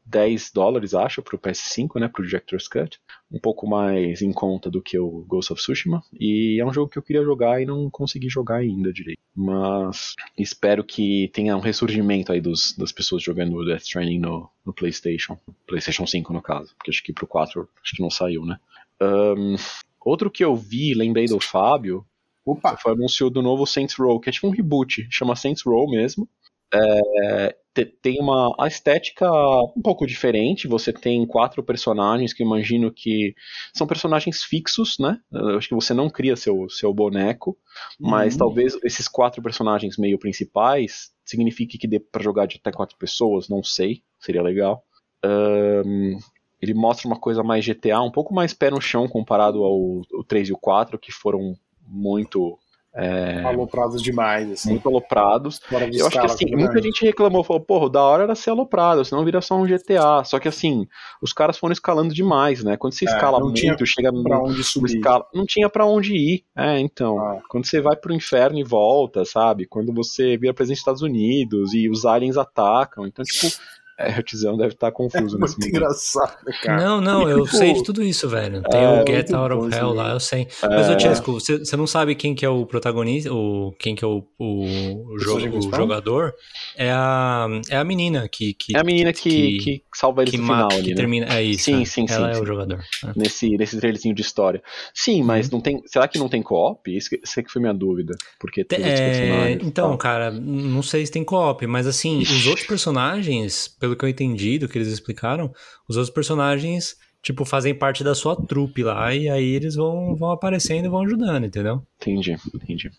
10 0.06 0.52
dólares, 0.52 0.94
acho, 0.94 1.20
pro 1.20 1.38
PS5, 1.38 2.00
né, 2.00 2.08
pro 2.08 2.24
Director's 2.24 2.68
Cut. 2.68 2.98
Um 3.30 3.40
pouco 3.40 3.66
mais 3.66 4.22
em 4.22 4.32
conta 4.32 4.70
do 4.70 4.80
que 4.80 4.96
o 4.96 5.24
Ghost 5.26 5.52
of 5.52 5.60
Tsushima. 5.60 6.02
E 6.18 6.60
é 6.60 6.64
um 6.64 6.72
jogo 6.72 6.90
que 6.90 6.98
eu 6.98 7.02
queria 7.02 7.24
jogar 7.24 7.60
e 7.60 7.66
não 7.66 7.90
consegui 7.90 8.28
jogar 8.28 8.56
ainda 8.56 8.92
direito. 8.92 9.18
Mas 9.34 10.14
espero 10.38 10.84
que 10.84 11.28
tenha 11.32 11.56
um 11.56 11.60
ressurgimento 11.60 12.30
aí 12.30 12.40
dos, 12.40 12.72
das 12.78 12.92
pessoas 12.92 13.22
jogando 13.22 13.64
Death 13.64 13.82
Stranding 13.82 14.20
no, 14.20 14.48
no 14.64 14.72
PlayStation. 14.72 15.36
PlayStation 15.66 16.06
5, 16.06 16.32
no 16.32 16.40
caso. 16.40 16.72
Porque 16.76 16.90
acho 16.90 17.02
que 17.02 17.12
pro 17.12 17.26
4 17.26 17.68
acho 17.82 17.96
que 17.96 18.02
não 18.02 18.10
saiu, 18.10 18.46
né. 18.46 18.58
Um, 19.02 19.56
outro 20.00 20.30
que 20.30 20.44
eu 20.44 20.54
vi, 20.54 20.94
lembrei 20.94 21.26
do 21.26 21.40
Fábio, 21.40 22.06
Opa. 22.46 22.76
foi 22.76 22.92
anúncio 22.92 23.28
do 23.28 23.42
novo 23.42 23.66
Saints 23.66 23.96
Row, 23.96 24.20
que 24.20 24.30
é 24.30 24.32
tipo 24.32 24.46
um 24.46 24.52
reboot. 24.52 25.08
Chama 25.10 25.34
Saints 25.34 25.64
Row 25.64 25.90
mesmo. 25.90 26.28
É, 26.72 27.56
tem 28.02 28.20
uma 28.20 28.54
a 28.58 28.66
estética 28.66 29.28
um 29.76 29.82
pouco 29.82 30.06
diferente. 30.06 30.68
Você 30.68 30.92
tem 30.92 31.26
quatro 31.26 31.62
personagens 31.62 32.32
que 32.32 32.42
eu 32.42 32.46
imagino 32.46 32.92
que 32.92 33.34
são 33.74 33.86
personagens 33.86 34.42
fixos, 34.42 34.98
né? 34.98 35.18
Eu 35.32 35.58
acho 35.58 35.68
que 35.68 35.74
você 35.74 35.92
não 35.92 36.08
cria 36.08 36.36
seu, 36.36 36.68
seu 36.70 36.92
boneco, 36.94 37.56
mas 37.98 38.34
uhum. 38.34 38.38
talvez 38.38 38.78
esses 38.84 39.08
quatro 39.08 39.42
personagens 39.42 39.96
meio 39.98 40.18
principais 40.18 41.10
signifique 41.24 41.78
que 41.78 41.88
dê 41.88 41.98
para 41.98 42.22
jogar 42.22 42.46
de 42.46 42.56
até 42.56 42.70
quatro 42.70 42.96
pessoas, 42.96 43.48
não 43.48 43.62
sei, 43.62 44.02
seria 44.20 44.42
legal. 44.42 44.84
Um, 45.24 46.18
ele 46.60 46.72
mostra 46.72 47.06
uma 47.06 47.18
coisa 47.18 47.42
mais 47.42 47.66
GTA, 47.66 48.00
um 48.00 48.10
pouco 48.10 48.32
mais 48.32 48.54
pé 48.54 48.70
no 48.70 48.80
chão 48.80 49.08
comparado 49.08 49.62
ao, 49.62 50.02
ao 50.14 50.24
3 50.24 50.48
e 50.48 50.52
o 50.52 50.58
4, 50.58 50.98
que 50.98 51.12
foram 51.12 51.56
muito 51.86 52.58
é... 52.96 53.42
Aloprados 53.44 54.02
demais, 54.02 54.50
assim. 54.50 54.70
Muito 54.70 54.88
aloprados. 54.88 55.60
Eu 55.70 56.06
acho 56.06 56.18
que 56.18 56.26
assim, 56.26 56.56
muita 56.56 56.80
gente 56.80 57.04
reclamou, 57.04 57.44
falou, 57.44 57.60
porra, 57.60 57.90
da 57.90 58.00
hora 58.00 58.22
era 58.22 58.34
ser 58.34 58.48
aloprado, 58.50 59.04
senão 59.04 59.22
vira 59.22 59.42
só 59.42 59.54
um 59.54 59.66
GTA. 59.66 60.24
Só 60.24 60.38
que 60.38 60.48
assim, 60.48 60.88
os 61.20 61.30
caras 61.30 61.58
foram 61.58 61.74
escalando 61.74 62.14
demais, 62.14 62.64
né? 62.64 62.74
Quando 62.78 62.94
você 62.94 63.06
é, 63.06 63.12
escala 63.12 63.38
muito, 63.38 63.84
chega 63.84 64.10
pra 64.22 64.40
onde 64.40 64.64
subir. 64.64 64.96
Escala, 64.96 65.26
não 65.34 65.44
tinha 65.44 65.68
para 65.68 65.84
onde 65.84 66.14
ir. 66.14 66.44
É, 66.56 66.80
então. 66.80 67.18
Ah. 67.18 67.42
Quando 67.50 67.66
você 67.66 67.82
vai 67.82 67.94
pro 67.96 68.14
inferno 68.14 68.58
e 68.58 68.64
volta, 68.64 69.26
sabe? 69.26 69.66
Quando 69.66 69.92
você 69.92 70.38
vira 70.38 70.54
presente 70.54 70.76
nos 70.76 70.80
Estados 70.80 71.02
Unidos 71.02 71.74
e 71.74 71.90
os 71.90 72.06
aliens 72.06 72.38
atacam. 72.38 73.06
Então, 73.06 73.22
tipo. 73.26 73.54
É, 73.98 74.18
o 74.18 74.22
Tizão 74.22 74.58
deve 74.58 74.74
estar 74.74 74.88
tá 74.88 74.92
confuso 74.92 75.36
é 75.36 75.40
nesse 75.40 75.58
muito 75.58 75.68
engraçado, 75.68 76.44
cara. 76.62 76.84
Não, 76.84 77.00
não, 77.00 77.28
eu 77.28 77.46
sei 77.46 77.72
de 77.72 77.82
tudo 77.82 78.02
isso, 78.02 78.28
velho. 78.28 78.62
Tem 78.64 78.82
é, 78.82 78.88
o 78.88 79.06
Get 79.06 79.32
Out 79.32 79.54
of 79.54 79.74
Hell 79.74 79.94
lá, 79.94 80.12
eu 80.12 80.20
sei. 80.20 80.46
Mas, 80.62 80.90
ô 80.90 80.98
Chesco, 80.98 81.32
você, 81.32 81.58
você 81.58 81.76
não 81.78 81.86
sabe 81.86 82.14
quem 82.14 82.34
que 82.34 82.44
é 82.44 82.48
o 82.48 82.66
protagonista, 82.66 83.32
ou 83.32 83.72
quem 83.72 83.94
que 83.94 84.04
é 84.04 84.06
o, 84.06 84.22
o, 84.38 85.14
o, 85.14 85.18
jogo, 85.18 85.58
o 85.58 85.74
jogador? 85.74 86.34
É 86.76 86.90
a, 86.90 87.46
é 87.70 87.76
a 87.78 87.84
menina 87.84 88.28
que... 88.28 88.52
que 88.52 88.76
é 88.76 88.80
a 88.80 88.84
menina 88.84 89.14
que, 89.14 89.58
que, 89.58 89.58
que 89.58 89.82
salva 89.94 90.22
ele 90.22 90.36
no 90.36 90.42
final 90.44 90.68
que 90.68 90.74
ali, 90.74 90.90
né? 90.90 90.96
termina, 90.96 91.26
É 91.34 91.42
isso, 91.42 91.64
sim, 91.64 91.84
sim, 91.86 92.04
ela 92.10 92.34
sim, 92.34 92.38
é 92.38 92.42
o 92.42 92.46
jogador. 92.46 92.80
É. 93.02 93.12
Nesse, 93.16 93.56
nesse 93.56 93.78
trailerzinho 93.78 94.14
de 94.14 94.20
história. 94.20 94.62
Sim, 94.92 95.22
mas 95.22 95.46
uhum. 95.46 95.52
não 95.54 95.60
tem... 95.62 95.82
Será 95.86 96.06
que 96.06 96.18
não 96.18 96.28
tem 96.28 96.42
co-op? 96.42 96.94
Isso, 96.94 97.08
isso 97.14 97.42
que 97.42 97.50
foi 97.50 97.62
minha 97.62 97.72
dúvida. 97.72 98.14
Porque 98.38 98.62
tem 98.62 98.82
é, 98.82 99.52
Então, 99.52 99.96
cara, 99.96 100.30
não 100.30 100.82
sei 100.82 101.06
se 101.06 101.12
tem 101.12 101.24
co-op, 101.24 101.66
mas 101.66 101.86
assim, 101.86 102.18
os 102.18 102.46
outros 102.46 102.66
personagens, 102.68 103.74
pelo 103.86 103.96
que 103.96 104.04
eu 104.04 104.08
entendi 104.08 104.58
do 104.58 104.68
que 104.68 104.76
eles 104.76 104.88
explicaram, 104.88 105.52
os 105.88 105.96
outros 105.96 106.12
personagens, 106.12 106.96
tipo, 107.22 107.44
fazem 107.44 107.74
parte 107.74 108.02
da 108.02 108.14
sua 108.14 108.34
trupe 108.34 108.82
lá, 108.82 109.14
e 109.14 109.28
aí 109.28 109.54
eles 109.54 109.76
vão, 109.76 110.16
vão 110.16 110.32
aparecendo 110.32 110.86
e 110.86 110.88
vão 110.88 111.02
ajudando, 111.02 111.46
entendeu? 111.46 111.82
Entendi, 112.00 112.36
entendi. 112.54 112.90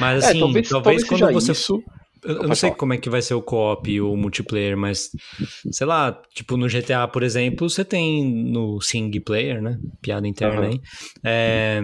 Mas 0.00 0.24
é, 0.24 0.28
assim, 0.28 0.38
é, 0.38 0.40
talvez, 0.40 0.68
talvez, 0.68 0.68
talvez 0.68 1.04
quando 1.04 1.32
você. 1.32 1.52
Isso... 1.52 1.82
Eu, 2.24 2.36
eu 2.36 2.48
não 2.48 2.54
sei 2.54 2.70
falar. 2.70 2.78
como 2.78 2.94
é 2.94 2.98
que 2.98 3.10
vai 3.10 3.20
ser 3.20 3.34
o 3.34 3.42
co-op 3.42 3.90
e 3.90 4.00
o 4.00 4.16
multiplayer, 4.16 4.76
mas 4.76 5.10
sei 5.72 5.86
lá, 5.86 6.22
tipo 6.32 6.56
no 6.56 6.68
GTA, 6.68 7.08
por 7.08 7.24
exemplo, 7.24 7.68
você 7.68 7.84
tem 7.84 8.24
no 8.24 8.80
single 8.80 9.20
player, 9.20 9.60
né? 9.60 9.76
Piada 10.00 10.26
interna 10.26 10.60
uhum. 10.60 10.68
aí. 10.68 10.80
É, 11.24 11.80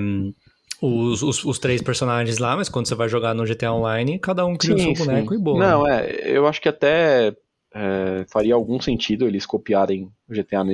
os, 0.80 1.24
os, 1.24 1.44
os, 1.44 1.58
três 1.58 1.82
personagens 1.82 2.38
lá, 2.38 2.54
mas 2.54 2.68
quando 2.68 2.86
você 2.86 2.94
vai 2.94 3.08
jogar 3.08 3.34
no 3.34 3.44
GTA 3.44 3.72
Online, 3.72 4.16
cada 4.20 4.46
um 4.46 4.56
cria 4.56 4.78
sim, 4.78 4.92
o 4.92 4.96
seu 4.96 5.06
boneco 5.06 5.34
e 5.34 5.38
boa. 5.38 5.58
Não, 5.58 5.82
né? 5.82 6.08
é, 6.08 6.30
eu 6.30 6.46
acho 6.46 6.60
que 6.60 6.68
até 6.68 7.34
é, 7.78 8.26
faria 8.28 8.54
algum 8.54 8.80
sentido 8.80 9.26
eles 9.26 9.46
copiarem 9.46 10.10
o 10.28 10.34
GTA 10.34 10.64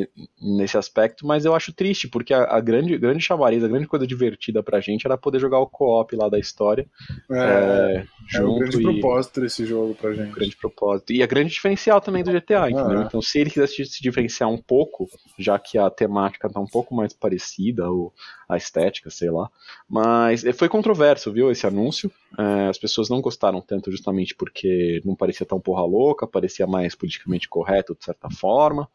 nesse 0.41 0.77
aspecto, 0.77 1.27
mas 1.27 1.45
eu 1.45 1.55
acho 1.55 1.73
triste, 1.73 2.09
porque 2.09 2.35
a, 2.35 2.43
a, 2.43 2.61
grande, 2.61 2.97
grande 2.99 3.23
chamariz, 3.23 3.63
a 3.63 3.69
grande 3.69 3.87
coisa 3.87 4.07
divertida 4.07 4.63
pra 4.63 4.81
gente 4.81 5.07
era 5.07 5.17
poder 5.17 5.41
jogar 5.41 5.61
o 5.61 5.67
co-op 5.67 6.15
lá 6.17 6.29
da 6.29 6.39
história. 6.39 6.87
É, 7.31 8.05
é, 8.35 8.39
é 8.39 8.43
um 8.43 8.59
grande 8.59 8.79
e, 8.79 8.83
propósito 8.83 9.41
desse 9.41 9.65
jogo 9.65 9.95
pra 9.95 10.13
gente. 10.13 10.31
Um 10.31 10.33
grande 10.33 10.57
propósito. 10.57 11.13
E 11.13 11.23
a 11.23 11.27
grande 11.27 11.53
diferencial 11.53 12.01
também 12.01 12.25
do 12.25 12.33
GTA, 12.33 12.71
entendeu? 12.71 12.99
Ah, 13.01 13.05
então, 13.07 13.23
se 13.23 13.39
ele 13.39 13.51
quisesse 13.51 13.85
se 13.85 14.03
diferenciar 14.03 14.51
um 14.51 14.59
pouco, 14.59 15.09
já 15.39 15.59
que 15.59 15.79
a 15.79 15.89
temática 15.89 16.51
tá 16.51 16.59
um 16.59 16.67
pouco 16.67 16.95
mais 16.95 17.13
parecida, 17.13 17.89
ou 17.89 18.13
a 18.49 18.57
estética, 18.57 19.11
sei 19.11 19.31
lá. 19.31 19.49
Mas 19.89 20.43
foi 20.55 20.69
controverso, 20.69 21.33
viu, 21.33 21.51
esse 21.51 21.67
anúncio. 21.67 22.11
É, 22.39 22.69
as 22.69 22.79
pessoas 22.79 23.09
não 23.09 23.21
gostaram 23.21 23.61
tanto 23.61 23.91
justamente 23.91 24.35
porque 24.35 25.01
não 25.05 25.15
parecia 25.15 25.47
tão 25.47 25.61
porra 25.61 25.85
louca, 25.85 26.27
parecia 26.27 26.67
mais 26.67 26.95
politicamente 26.95 27.49
correto 27.49 27.95
de 27.95 28.05
certa 28.05 28.29
forma. 28.31 28.89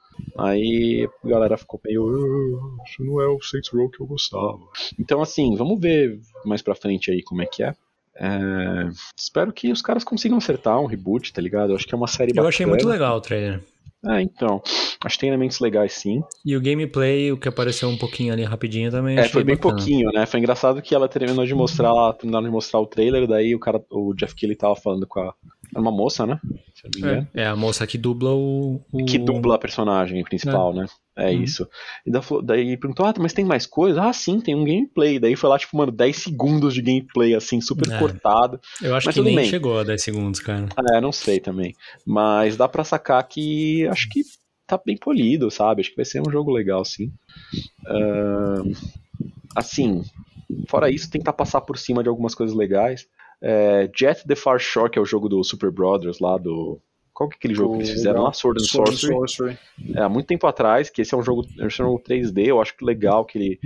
Aí 0.49 1.07
a 1.23 1.27
galera 1.27 1.57
ficou 1.57 1.79
meio. 1.83 2.59
Ah, 2.59 2.83
isso 2.87 3.03
não 3.03 3.21
é 3.21 3.27
o 3.27 3.41
Saints 3.41 3.69
Row 3.69 3.89
que 3.89 4.01
eu 4.01 4.07
gostava. 4.07 4.59
Então, 4.99 5.21
assim, 5.21 5.55
vamos 5.55 5.79
ver 5.79 6.19
mais 6.45 6.61
pra 6.61 6.75
frente 6.75 7.11
aí 7.11 7.21
como 7.23 7.41
é 7.41 7.45
que 7.45 7.63
é. 7.63 7.75
é... 8.15 8.89
Espero 9.17 9.51
que 9.53 9.71
os 9.71 9.81
caras 9.81 10.03
consigam 10.03 10.37
acertar 10.37 10.79
um 10.79 10.85
reboot, 10.85 11.33
tá 11.33 11.41
ligado? 11.41 11.71
Eu 11.71 11.75
acho 11.75 11.87
que 11.87 11.93
é 11.93 11.97
uma 11.97 12.07
série 12.07 12.31
bacana. 12.31 12.45
Eu 12.45 12.49
achei 12.49 12.65
muito 12.65 12.87
legal 12.87 13.17
o 13.17 13.21
trailer. 13.21 13.61
É, 14.05 14.21
então. 14.21 14.61
Acho 15.03 15.15
que 15.15 15.21
tem 15.21 15.29
elementos 15.29 15.59
legais 15.59 15.93
sim. 15.93 16.21
E 16.45 16.55
o 16.55 16.61
gameplay, 16.61 17.31
o 17.31 17.37
que 17.37 17.47
apareceu 17.47 17.87
um 17.87 17.97
pouquinho 17.97 18.33
ali 18.33 18.43
rapidinho 18.43 18.91
também. 18.91 19.17
É, 19.17 19.27
foi 19.27 19.43
bem 19.43 19.55
bacana. 19.55 19.75
pouquinho, 19.75 20.11
né? 20.11 20.25
Foi 20.25 20.39
engraçado 20.39 20.81
que 20.81 20.93
ela 20.93 21.07
terminou 21.07 21.45
de 21.45 21.55
mostrar, 21.55 22.13
terminaram 22.13 22.45
de 22.45 22.51
mostrar 22.51 22.79
o 22.79 22.85
trailer, 22.85 23.27
daí 23.27 23.55
o 23.55 23.59
cara, 23.59 23.81
o 23.89 24.13
Jeff 24.13 24.35
Keighley 24.35 24.57
tava 24.57 24.75
falando 24.75 25.07
com 25.07 25.21
a. 25.21 25.33
Era 25.71 25.81
uma 25.81 25.91
moça, 25.91 26.25
né? 26.25 26.39
É, 27.35 27.43
é, 27.43 27.45
a 27.45 27.55
moça 27.55 27.85
que 27.85 27.97
dubla 27.97 28.31
o, 28.31 28.81
o, 28.91 29.05
Que 29.05 29.17
dubla 29.19 29.55
a 29.55 29.59
personagem 29.59 30.23
principal, 30.23 30.71
é. 30.71 30.77
né? 30.77 30.85
É 31.19 31.31
uhum. 31.31 31.43
isso. 31.43 31.67
E 32.05 32.11
daí 32.43 32.77
perguntou, 32.77 33.05
ah, 33.05 33.13
mas 33.19 33.33
tem 33.33 33.43
mais 33.43 33.65
coisa? 33.65 34.03
Ah, 34.03 34.13
sim, 34.13 34.39
tem 34.39 34.55
um 34.55 34.63
gameplay. 34.63 35.19
Daí 35.19 35.35
foi 35.35 35.49
lá, 35.49 35.59
tipo, 35.59 35.75
mano, 35.75 35.91
10 35.91 36.15
segundos 36.15 36.73
de 36.73 36.81
gameplay, 36.81 37.35
assim, 37.35 37.59
super 37.59 37.91
é. 37.91 37.99
cortado. 37.99 38.59
Eu 38.81 38.95
acho 38.95 39.07
mas 39.07 39.15
que 39.15 39.21
nem 39.21 39.35
bem. 39.35 39.49
chegou 39.49 39.79
a 39.79 39.83
10 39.83 40.01
segundos, 40.01 40.39
cara. 40.39 40.69
É, 40.93 41.01
não 41.01 41.11
sei 41.11 41.39
também. 41.39 41.75
Mas 42.05 42.55
dá 42.55 42.67
pra 42.67 42.83
sacar 42.83 43.21
que 43.27 43.85
acho 43.87 44.07
que 44.09 44.23
tá 44.65 44.79
bem 44.83 44.95
polido, 44.95 45.51
sabe? 45.51 45.81
Acho 45.81 45.89
que 45.89 45.95
vai 45.95 46.05
ser 46.05 46.21
um 46.21 46.31
jogo 46.31 46.51
legal, 46.51 46.85
sim. 46.85 47.11
Uh, 47.85 48.71
assim, 49.55 50.03
fora 50.67 50.89
isso, 50.89 51.09
tentar 51.09 51.33
passar 51.33 51.61
por 51.61 51.77
cima 51.77 52.01
de 52.01 52.09
algumas 52.09 52.35
coisas 52.35 52.55
legais. 52.55 53.07
É, 53.41 53.89
Jet 53.95 54.25
the 54.27 54.35
Far 54.35 54.59
Shore, 54.59 54.91
que 54.91 54.99
é 54.99 55.01
o 55.01 55.05
jogo 55.05 55.27
do 55.27 55.43
Super 55.43 55.71
Brothers 55.71 56.19
lá 56.19 56.37
do. 56.37 56.79
Qual 57.19 57.27
que 57.27 57.35
é 57.35 57.37
aquele 57.37 57.53
jogo 57.53 57.73
o, 57.73 57.77
que 57.77 57.83
eles 57.83 57.91
fizeram 57.91 58.23
lá? 58.23 58.31
Sword 58.31 58.63
and 58.63 58.65
Sword 58.65 58.91
Sorcery. 58.91 59.13
Sorcery. 59.13 59.57
É, 59.93 60.03
há 60.03 60.07
muito 60.07 60.27
tempo 60.27 60.47
atrás, 60.47 60.89
que 60.89 61.01
esse 61.01 61.13
é 61.13 61.17
um 61.17 61.21
jogo, 61.21 61.45
é 61.59 61.65
um 61.65 61.69
jogo 61.69 62.01
3D, 62.01 62.47
eu 62.47 62.61
acho 62.61 62.77
que 62.77 62.85
legal, 62.85 63.25
que 63.25 63.37
ele 63.37 63.59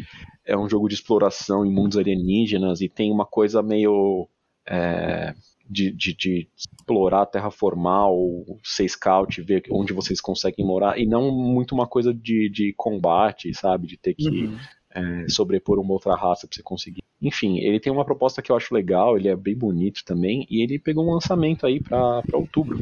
é 0.43 0.57
um 0.57 0.67
jogo 0.67 0.89
de 0.89 0.95
exploração 0.95 1.63
em 1.63 1.71
mundos 1.71 1.95
alienígenas 1.95 2.81
e 2.81 2.89
tem 2.89 3.11
uma 3.11 3.27
coisa 3.27 3.61
meio. 3.61 4.27
É, 4.67 5.35
de, 5.69 5.91
de, 5.91 6.15
de, 6.15 6.49
explorar, 6.57 7.27
terraformar 7.27 8.09
ou 8.09 8.59
ser 8.63 8.89
scout, 8.89 9.41
ver 9.41 9.63
onde 9.69 9.93
vocês 9.93 10.19
conseguem 10.19 10.65
morar, 10.65 10.99
e 10.99 11.05
não 11.05 11.31
muito 11.31 11.73
uma 11.73 11.87
coisa 11.87 12.13
de, 12.13 12.49
de 12.49 12.73
combate, 12.75 13.53
sabe? 13.53 13.87
De 13.87 13.97
ter 13.97 14.13
que 14.15 14.27
uhum. 14.27 14.57
É, 14.93 15.27
sobrepor 15.29 15.79
uma 15.79 15.93
outra 15.93 16.15
raça 16.15 16.47
pra 16.47 16.55
você 16.55 16.63
conseguir. 16.63 17.03
Enfim, 17.21 17.59
ele 17.59 17.79
tem 17.79 17.91
uma 17.91 18.05
proposta 18.05 18.41
que 18.41 18.51
eu 18.51 18.55
acho 18.55 18.73
legal, 18.73 19.17
ele 19.17 19.29
é 19.29 19.35
bem 19.35 19.55
bonito 19.55 20.03
também, 20.05 20.45
e 20.49 20.61
ele 20.61 20.77
pegou 20.77 21.05
um 21.05 21.13
lançamento 21.13 21.65
aí 21.65 21.81
pra, 21.81 22.21
outubro. 22.33 22.79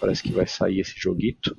Parece 0.00 0.22
que 0.22 0.32
vai 0.32 0.46
sair 0.46 0.80
esse 0.80 0.94
joguito. 0.96 1.56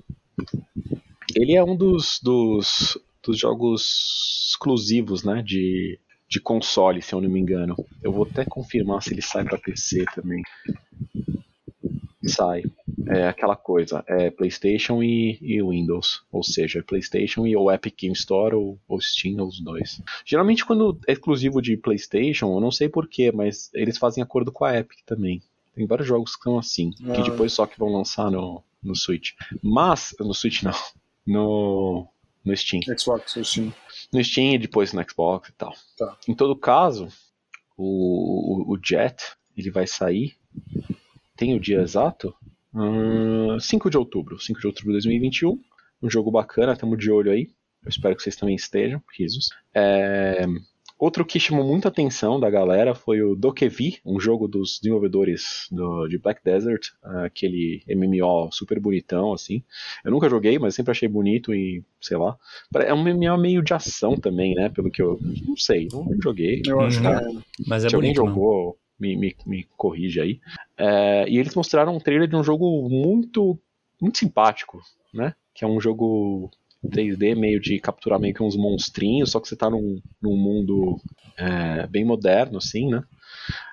Ele 1.35 1.55
é 1.55 1.63
um 1.63 1.75
dos, 1.75 2.19
dos, 2.21 2.97
dos 3.23 3.39
jogos 3.39 4.49
exclusivos, 4.49 5.23
né? 5.23 5.41
De, 5.41 5.99
de 6.29 6.39
console, 6.39 7.01
se 7.01 7.13
eu 7.13 7.21
não 7.21 7.29
me 7.29 7.39
engano. 7.39 7.75
Eu 8.03 8.11
vou 8.11 8.27
até 8.29 8.43
confirmar 8.43 9.01
se 9.01 9.13
ele 9.13 9.21
sai 9.21 9.43
para 9.43 9.57
PC 9.57 10.05
também. 10.13 10.41
Sai. 12.25 12.63
É 13.07 13.27
aquela 13.27 13.55
coisa, 13.55 14.03
é 14.07 14.29
PlayStation 14.29 15.03
e, 15.03 15.37
e 15.41 15.61
Windows, 15.61 16.23
ou 16.31 16.43
seja, 16.43 16.83
PlayStation 16.83 17.45
e 17.45 17.55
ou 17.55 17.71
Epic 17.71 17.95
Game 17.97 18.13
Store 18.13 18.55
ou, 18.55 18.79
ou 18.87 18.99
Steam, 18.99 19.39
ou 19.39 19.47
os 19.47 19.59
dois. 19.59 20.01
Geralmente 20.25 20.65
quando 20.65 20.99
é 21.07 21.13
exclusivo 21.13 21.61
de 21.61 21.77
PlayStation, 21.77 22.53
eu 22.53 22.59
não 22.59 22.71
sei 22.71 22.89
porquê, 22.89 23.31
mas 23.31 23.69
eles 23.73 23.97
fazem 23.97 24.23
acordo 24.23 24.51
com 24.51 24.65
a 24.65 24.75
Epic 24.77 24.99
também. 25.05 25.41
Tem 25.75 25.85
vários 25.85 26.07
jogos 26.07 26.35
que 26.35 26.43
são 26.43 26.57
assim, 26.57 26.91
ah. 27.05 27.13
que 27.13 27.29
depois 27.29 27.53
só 27.53 27.67
que 27.67 27.77
vão 27.77 27.93
lançar 27.93 28.31
no, 28.31 28.63
no 28.81 28.95
Switch. 28.95 29.33
Mas, 29.61 30.15
no 30.19 30.33
Switch 30.33 30.63
não, 30.63 30.73
no, 31.25 32.07
no 32.43 32.57
Steam. 32.57 32.81
Xbox, 32.97 33.35
no 33.35 33.45
Steam 33.45 33.73
no 34.11 34.23
Steam 34.23 34.53
e 34.53 34.57
depois 34.57 34.93
no 34.93 35.03
Xbox 35.09 35.49
e 35.49 35.53
tal. 35.53 35.73
Tá. 35.97 36.17
Em 36.27 36.33
todo 36.33 36.55
caso, 36.55 37.09
o, 37.75 38.71
o, 38.71 38.73
o, 38.73 38.79
Jet 38.81 39.23
ele 39.55 39.69
vai 39.69 39.87
sair. 39.87 40.35
Tem 41.37 41.55
o 41.55 41.59
dia 41.59 41.81
exato? 41.81 42.33
Hum, 42.73 43.59
5 43.59 43.89
de 43.89 43.97
outubro. 43.97 44.39
5 44.39 44.59
de 44.59 44.67
outubro 44.67 44.87
de 44.87 44.93
2021. 44.93 45.59
Um 46.01 46.09
jogo 46.09 46.29
bacana, 46.31 46.73
estamos 46.73 46.97
de 46.97 47.11
olho 47.11 47.31
aí. 47.31 47.49
Eu 47.83 47.89
espero 47.89 48.15
que 48.15 48.23
vocês 48.23 48.35
também 48.35 48.55
estejam, 48.55 49.01
risos. 49.17 49.49
É, 49.73 50.45
Outro 50.99 51.23
que 51.23 51.39
chamou 51.39 51.63
muita 51.63 51.89
atenção 51.89 52.39
da 52.39 52.49
galera 52.49 52.95
foi 52.95 53.21
o 53.21 53.35
Dokevi, 53.35 53.99
um 54.03 54.19
jogo 54.19 54.47
dos 54.47 54.79
desenvolvedores 54.81 55.67
do, 55.71 56.07
de 56.07 56.17
Black 56.17 56.43
Desert, 56.43 56.87
aquele 57.23 57.83
MMO 57.87 58.49
super 58.51 58.79
bonitão, 58.79 59.31
assim. 59.31 59.61
Eu 60.03 60.09
nunca 60.09 60.27
joguei, 60.27 60.57
mas 60.57 60.73
sempre 60.73 60.89
achei 60.89 61.07
bonito 61.07 61.53
e, 61.53 61.83
sei 62.01 62.17
lá. 62.17 62.35
É 62.77 62.91
um 62.95 63.03
MMO 63.03 63.37
meio 63.37 63.61
de 63.61 63.75
ação 63.75 64.17
também, 64.17 64.55
né? 64.55 64.69
Pelo 64.69 64.89
que 64.89 64.99
eu. 64.99 65.19
Não 65.47 65.55
sei, 65.55 65.87
não 65.93 66.07
joguei. 66.19 66.63
Eu 66.65 66.81
acho 66.81 66.99
que 66.99 67.05
é. 67.05 67.21
Mas 67.67 67.85
é 67.85 67.89
Se 67.89 67.95
bonito. 67.95 68.19
alguém 68.21 68.35
jogou, 68.35 68.75
me, 68.99 69.15
me, 69.15 69.35
me 69.45 69.67
corrige 69.75 70.19
aí. 70.19 70.39
É, 70.77 71.29
e 71.29 71.37
eles 71.37 71.55
mostraram 71.55 71.95
um 71.95 71.99
trailer 71.99 72.27
de 72.27 72.35
um 72.35 72.43
jogo 72.43 72.87
muito, 72.89 73.59
muito 74.01 74.17
simpático, 74.17 74.81
né? 75.13 75.33
Que 75.53 75.65
é 75.65 75.67
um 75.67 75.79
jogo 75.79 76.49
3D 76.85 77.35
meio 77.35 77.59
de 77.59 77.79
capturar 77.79 78.19
meio 78.19 78.33
que 78.33 78.43
uns 78.43 78.55
monstrinhos, 78.55 79.31
só 79.31 79.39
que 79.39 79.47
você 79.47 79.55
tá 79.55 79.69
num, 79.69 80.01
num 80.21 80.37
mundo 80.37 80.99
é, 81.37 81.87
bem 81.87 82.05
moderno, 82.05 82.57
assim, 82.57 82.89
né? 82.89 83.03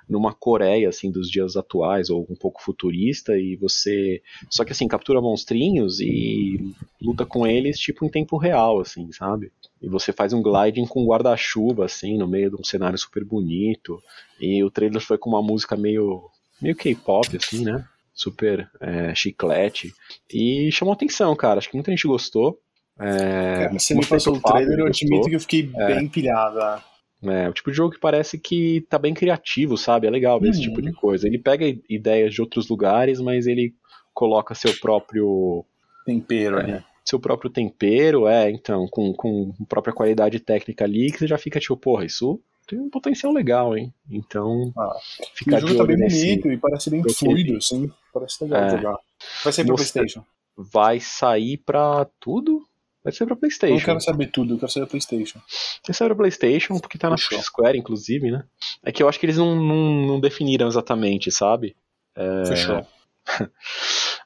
Numa 0.09 0.35
Coreia, 0.35 0.89
assim, 0.89 1.11
dos 1.11 1.31
dias 1.31 1.57
atuais, 1.57 2.11
ou 2.11 2.27
um 2.29 2.35
pouco 2.35 2.63
futurista, 2.63 3.37
e 3.37 3.57
você. 3.57 4.23
Só 4.51 4.65
que 4.65 4.73
assim, 4.73 4.87
captura 4.87 5.21
monstrinhos 5.21 6.01
e 6.01 6.75
luta 7.01 7.25
com 7.25 7.47
eles, 7.47 7.79
tipo, 7.79 8.05
em 8.05 8.09
tempo 8.09 8.37
real, 8.37 8.81
assim, 8.81 9.11
sabe? 9.13 9.51
E 9.81 9.89
você 9.89 10.13
faz 10.13 10.33
um 10.33 10.43
gliding 10.43 10.87
com 10.87 11.07
guarda-chuva, 11.07 11.85
assim, 11.85 12.17
no 12.17 12.27
meio 12.27 12.51
de 12.51 12.57
um 12.57 12.65
cenário 12.65 12.99
super 12.99 13.25
bonito. 13.25 14.03
E 14.41 14.63
o 14.63 14.71
trailer 14.71 15.01
foi 15.01 15.19
com 15.19 15.31
uma 15.31 15.43
música 15.43 15.77
meio. 15.77 16.29
meio 16.61 16.77
K-pop, 16.77 17.37
assim, 17.37 17.65
né? 17.65 17.85
Super 18.13 18.71
é, 18.81 19.15
chiclete. 19.15 19.93
E 20.33 20.71
chamou 20.73 20.95
atenção, 20.95 21.35
cara. 21.35 21.59
Acho 21.59 21.69
que 21.69 21.77
muita 21.77 21.91
gente 21.91 22.07
gostou. 22.07 22.61
É, 22.99 23.65
Cara, 23.65 23.73
você 23.73 23.95
me 23.95 24.07
passou 24.07 24.37
o 24.37 24.41
trailer, 24.41 24.79
eu 24.79 24.87
admito 24.87 25.29
que 25.29 25.35
eu 25.35 25.41
fiquei 25.41 25.71
é. 25.75 25.95
bem 25.95 26.09
pilhado. 26.09 26.83
É, 27.31 27.49
o 27.49 27.53
tipo 27.53 27.71
de 27.71 27.77
jogo 27.77 27.95
que 27.95 28.01
parece 28.01 28.39
que 28.39 28.87
tá 28.89 28.99
bem 28.99 29.15
criativo, 29.15 29.77
sabe? 29.77 30.07
É 30.07 30.11
legal 30.11 30.41
ver 30.41 30.51
esse 30.51 30.61
tipo 30.61 30.81
de 30.81 30.89
uhum. 30.89 30.95
coisa. 30.95 31.27
Ele 31.27 31.39
pega 31.39 31.65
ideias 31.89 32.35
de 32.35 32.41
outros 32.41 32.69
lugares, 32.69 33.21
mas 33.21 33.47
ele 33.47 33.75
coloca 34.13 34.55
seu 34.55 34.73
próprio 34.81 35.65
tempero, 36.05 36.59
é, 36.59 36.67
né? 36.67 36.85
Seu 37.05 37.21
próprio 37.21 37.51
tempero, 37.51 38.27
é, 38.27 38.51
então, 38.51 38.87
com, 38.91 39.13
com 39.13 39.53
própria 39.69 39.93
qualidade 39.93 40.41
técnica 40.41 40.85
ali, 40.85 41.11
que 41.11 41.19
você 41.19 41.27
já 41.27 41.37
fica 41.37 41.61
tipo, 41.61 41.77
porra, 41.77 42.05
isso 42.05 42.41
tem 42.67 42.79
um 42.79 42.89
potencial 42.89 43.33
legal, 43.33 43.77
hein? 43.77 43.93
Então, 44.11 44.73
ah, 44.79 44.97
fica 45.35 45.57
o 45.57 45.61
jogo 45.61 45.77
tá 45.77 45.85
bem 45.85 45.99
bonito 45.99 46.51
e 46.51 46.57
parece 46.57 46.91
bem 46.91 47.03
fluido, 47.13 47.57
assim. 47.57 47.91
Parece 48.13 48.45
legal 48.45 48.63
é, 48.63 48.71
jogar. 48.71 48.97
Vai 49.43 49.53
ser 49.53 49.65
pro 49.65 49.75
PlayStation? 49.75 50.25
Vai 50.57 51.01
sair 51.01 51.59
pra 51.59 52.07
tudo? 52.19 52.67
Vai 53.05 53.13
ser 53.13 53.27
pra 53.27 53.37
PlayStation. 53.37 53.75
Eu 53.75 53.85
quero 53.85 54.01
saber 54.01 54.29
tudo, 54.29 54.55
eu 54.55 54.59
quero 54.59 54.73
saber 54.73 54.87
PlayStation. 54.87 55.39
Vai 55.87 55.95
ser 55.95 56.07
pra 56.07 56.15
PlayStation, 56.15 56.79
porque 56.81 56.97
tá 56.97 57.11
na 57.11 57.19
Fechou. 57.19 57.43
Square, 57.43 57.79
inclusive, 57.79 58.31
né? 58.31 58.45
É 58.83 58.91
que 58.91 59.03
eu 59.03 59.09
acho 59.09 59.21
que 59.21 59.27
eles 59.27 59.37
não, 59.37 59.55
não, 59.55 60.07
não 60.07 60.21
definiram 60.21 60.67
exatamente, 60.67 61.31
sabe? 61.31 61.77
É... 62.17 62.47
Fechou. 62.47 62.87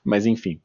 Mas 0.05 0.27
enfim. 0.27 0.61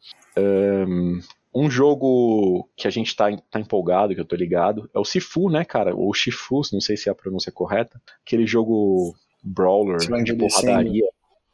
Um, 1.55 1.69
jogo 1.69 2.69
que 2.75 2.87
a 2.87 2.91
gente 2.91 3.15
tá, 3.15 3.35
tá 3.49 3.59
empolgado, 3.59 4.13
que 4.13 4.21
eu 4.21 4.25
tô 4.25 4.35
ligado, 4.35 4.89
é 4.93 4.99
o 4.99 5.05
Sifu, 5.05 5.49
né, 5.49 5.65
cara? 5.65 5.95
Ou 5.95 6.13
Shifu, 6.13 6.61
não 6.71 6.81
sei 6.81 6.95
se 6.95 7.09
é 7.09 7.11
a 7.11 7.15
pronúncia 7.15 7.51
correta. 7.51 7.99
Aquele 8.25 8.45
jogo 8.45 9.15
brawler 9.43 9.97
de 10.23 10.35
porradaria, 10.35 11.07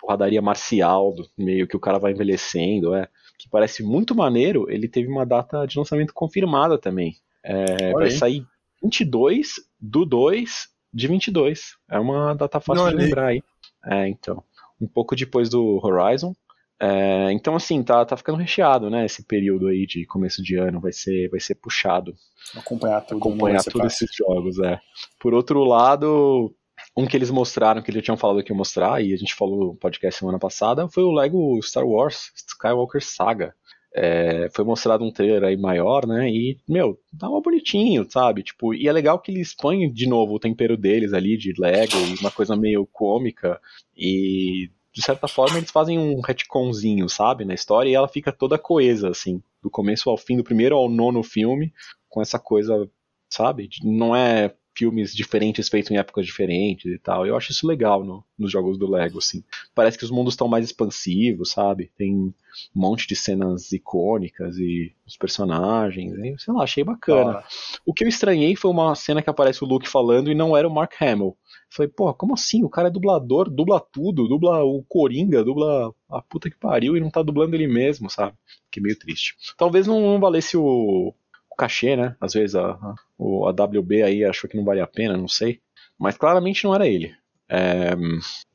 porradaria 0.09 0.41
marcial, 0.41 1.13
meio 1.37 1.67
que 1.67 1.77
o 1.77 1.79
cara 1.79 1.99
vai 1.99 2.13
envelhecendo, 2.13 2.95
é 2.95 3.07
que 3.37 3.47
parece 3.47 3.83
muito 3.83 4.15
maneiro, 4.15 4.65
ele 4.69 4.87
teve 4.87 5.07
uma 5.07 5.23
data 5.23 5.67
de 5.67 5.77
lançamento 5.77 6.13
confirmada 6.13 6.79
também. 6.79 7.15
É, 7.43 7.93
vai 7.93 8.09
sair 8.09 8.43
22 8.81 9.61
do 9.79 10.05
2 10.05 10.67
de 10.91 11.07
22. 11.07 11.77
É 11.89 11.99
uma 11.99 12.33
data 12.33 12.59
fácil 12.59 12.83
Não, 12.83 12.89
de 12.89 12.97
lembrar 12.97 13.27
aí. 13.27 13.43
É, 13.85 14.07
então. 14.07 14.43
Um 14.81 14.87
pouco 14.87 15.15
depois 15.15 15.47
do 15.47 15.79
Horizon. 15.83 16.33
É, 16.81 17.31
então, 17.31 17.55
assim, 17.55 17.83
tá, 17.83 18.03
tá 18.03 18.17
ficando 18.17 18.37
recheado, 18.37 18.89
né? 18.89 19.05
Esse 19.05 19.23
período 19.23 19.67
aí 19.67 19.85
de 19.85 20.05
começo 20.05 20.41
de 20.41 20.55
ano 20.55 20.79
vai 20.79 20.91
ser, 20.91 21.29
vai 21.29 21.39
ser 21.39 21.55
puxado. 21.55 22.15
Acompanhar, 22.55 22.97
acompanhar 22.97 23.63
todos 23.63 23.93
esses 23.93 24.15
jogos, 24.15 24.59
é. 24.59 24.79
Por 25.19 25.33
outro 25.33 25.63
lado, 25.63 26.53
um 26.99 27.05
que 27.05 27.15
eles 27.15 27.31
mostraram, 27.31 27.81
que 27.81 27.89
eles 27.89 28.03
tinham 28.03 28.17
falado 28.17 28.43
que 28.43 28.51
ia 28.51 28.57
mostrar, 28.57 29.01
e 29.01 29.13
a 29.13 29.17
gente 29.17 29.33
falou 29.33 29.57
no 29.57 29.75
podcast 29.75 30.19
semana 30.19 30.37
passada, 30.37 30.89
foi 30.89 31.03
o 31.03 31.11
Lego 31.11 31.57
Star 31.63 31.87
Wars 31.87 32.31
Skywalker 32.35 33.01
Saga. 33.01 33.55
É, 33.95 34.49
foi 34.53 34.65
mostrado 34.65 35.03
um 35.03 35.11
trailer 35.11 35.43
aí 35.45 35.57
maior, 35.57 36.05
né? 36.05 36.29
E, 36.29 36.59
meu, 36.67 36.99
tava 37.17 37.39
bonitinho, 37.39 38.05
sabe? 38.09 38.43
Tipo, 38.43 38.73
e 38.73 38.87
é 38.87 38.91
legal 38.91 39.17
que 39.17 39.31
eles 39.31 39.55
põem 39.55 39.91
de 39.91 40.07
novo 40.07 40.33
o 40.33 40.39
tempero 40.39 40.77
deles 40.77 41.13
ali 41.13 41.37
de 41.37 41.53
Lego 41.57 41.95
uma 42.19 42.29
coisa 42.29 42.55
meio 42.55 42.85
cômica. 42.85 43.59
E, 43.97 44.69
de 44.93 45.01
certa 45.01 45.27
forma, 45.27 45.57
eles 45.57 45.71
fazem 45.71 45.97
um 45.97 46.19
retconzinho, 46.19 47.07
sabe? 47.09 47.45
Na 47.45 47.53
história 47.53 47.89
e 47.89 47.95
ela 47.95 48.07
fica 48.07 48.31
toda 48.31 48.59
coesa, 48.59 49.09
assim, 49.09 49.41
do 49.63 49.69
começo 49.69 50.09
ao 50.09 50.17
fim, 50.17 50.37
do 50.37 50.43
primeiro 50.43 50.75
ao 50.75 50.89
nono 50.89 51.23
filme, 51.23 51.73
com 52.09 52.21
essa 52.21 52.37
coisa, 52.37 52.87
sabe? 53.29 53.69
Não 53.83 54.15
é 54.15 54.53
filmes 54.79 55.13
diferentes 55.13 55.67
feitos 55.67 55.91
em 55.91 55.97
épocas 55.97 56.25
diferentes 56.25 56.85
e 56.85 56.97
tal. 56.97 57.25
Eu 57.25 57.35
acho 57.35 57.51
isso 57.51 57.67
legal 57.67 58.01
no, 58.01 58.23
nos 58.37 58.49
jogos 58.49 58.77
do 58.77 58.89
Lego, 58.89 59.17
assim. 59.17 59.43
Parece 59.75 59.97
que 59.97 60.05
os 60.05 60.11
mundos 60.11 60.33
estão 60.33 60.47
mais 60.47 60.63
expansivos, 60.63 61.51
sabe? 61.51 61.91
Tem 61.97 62.15
um 62.15 62.33
monte 62.73 63.05
de 63.05 63.13
cenas 63.13 63.73
icônicas 63.73 64.57
e 64.57 64.93
os 65.05 65.17
personagens, 65.17 66.13
e, 66.17 66.35
sei 66.39 66.53
lá, 66.53 66.63
achei 66.63 66.81
bacana. 66.81 67.39
Ah. 67.39 67.47
O 67.85 67.93
que 67.93 68.05
eu 68.05 68.07
estranhei 68.07 68.55
foi 68.55 68.71
uma 68.71 68.95
cena 68.95 69.21
que 69.21 69.29
aparece 69.29 69.65
o 69.65 69.67
Luke 69.67 69.87
falando 69.87 70.31
e 70.31 70.35
não 70.35 70.55
era 70.55 70.67
o 70.67 70.73
Mark 70.73 70.93
Hamill. 71.01 71.35
Falei, 71.69 71.91
pô, 71.93 72.13
como 72.13 72.33
assim? 72.33 72.63
O 72.63 72.69
cara 72.69 72.87
é 72.87 72.91
dublador, 72.91 73.49
dubla 73.49 73.81
tudo, 73.81 74.29
dubla 74.29 74.63
o 74.63 74.81
Coringa, 74.87 75.43
dubla 75.43 75.93
a 76.09 76.21
puta 76.21 76.49
que 76.49 76.57
pariu 76.57 76.95
e 76.95 77.01
não 77.01 77.11
tá 77.11 77.21
dublando 77.21 77.53
ele 77.53 77.67
mesmo, 77.67 78.09
sabe? 78.09 78.33
Que 78.71 78.79
meio 78.79 78.97
triste. 78.97 79.35
Talvez 79.57 79.85
não, 79.85 79.99
não 79.99 80.19
valesse 80.21 80.55
o, 80.55 81.13
cachê, 81.59 81.95
né? 81.95 82.15
Às 82.21 82.33
vezes 82.33 82.55
a, 82.55 82.71
a, 82.71 82.95
a 83.19 83.49
WB 83.49 84.01
aí 84.01 84.23
achou 84.23 84.49
que 84.49 84.55
não 84.57 84.63
valia 84.63 84.83
a 84.83 84.87
pena, 84.87 85.17
não 85.17 85.27
sei. 85.27 85.59
Mas 85.97 86.17
claramente 86.17 86.63
não 86.63 86.73
era 86.73 86.87
ele. 86.87 87.13
É, 87.49 87.93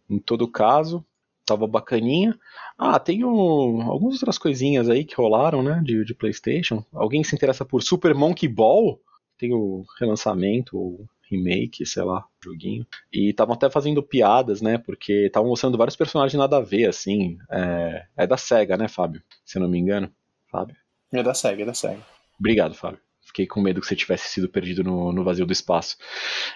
em 0.09 0.19
todo 0.19 0.51
caso, 0.51 1.05
tava 1.45 1.67
bacaninha. 1.67 2.39
Ah, 2.79 2.99
tem 2.99 3.25
um, 3.25 3.83
algumas 3.83 4.15
outras 4.15 4.39
coisinhas 4.39 4.89
aí 4.89 5.05
que 5.05 5.15
rolaram, 5.15 5.63
né, 5.63 5.83
de, 5.85 6.05
de 6.05 6.15
PlayStation. 6.15 6.83
Alguém 6.93 7.23
se 7.23 7.35
interessa 7.35 7.65
por 7.65 7.83
Super 7.83 8.15
Monkey 8.15 8.49
Ball? 8.49 8.99
Tem 9.39 9.53
o 9.53 9.85
relançamento, 9.99 10.79
o 10.79 11.07
remake, 11.31 11.85
sei 11.85 12.05
lá, 12.05 12.25
joguinho. 12.43 12.87
E 13.13 13.31
estavam 13.31 13.55
até 13.55 13.69
fazendo 13.69 14.03
piadas, 14.03 14.63
né, 14.63 14.79
porque 14.79 15.27
estavam 15.27 15.51
mostrando 15.51 15.77
vários 15.77 15.97
personagens 15.97 16.39
nada 16.39 16.57
a 16.57 16.61
ver, 16.61 16.89
assim. 16.89 17.37
É, 17.51 18.07
é 18.17 18.27
da 18.27 18.37
SEGA, 18.37 18.77
né, 18.77 18.89
Fábio? 18.89 19.23
Se 19.45 19.59
eu 19.59 19.63
não 19.63 19.69
me 19.69 19.79
engano. 19.79 20.11
Fábio? 20.51 20.77
É 21.13 21.23
da 21.23 21.35
SEGA, 21.35 21.63
é 21.63 21.67
da 21.67 21.75
SEGA. 21.75 22.15
Obrigado, 22.39 22.75
Fábio. 22.75 23.01
Fiquei 23.35 23.47
com 23.49 23.61
medo 23.61 23.81
que 23.81 23.87
você 23.87 23.97
tivesse 23.97 24.29
sido 24.29 24.49
perdido 24.49 24.85
no, 24.85 25.13
no 25.13 25.25
vazio 25.25 25.45
do 25.45 25.53
espaço. 25.53 25.97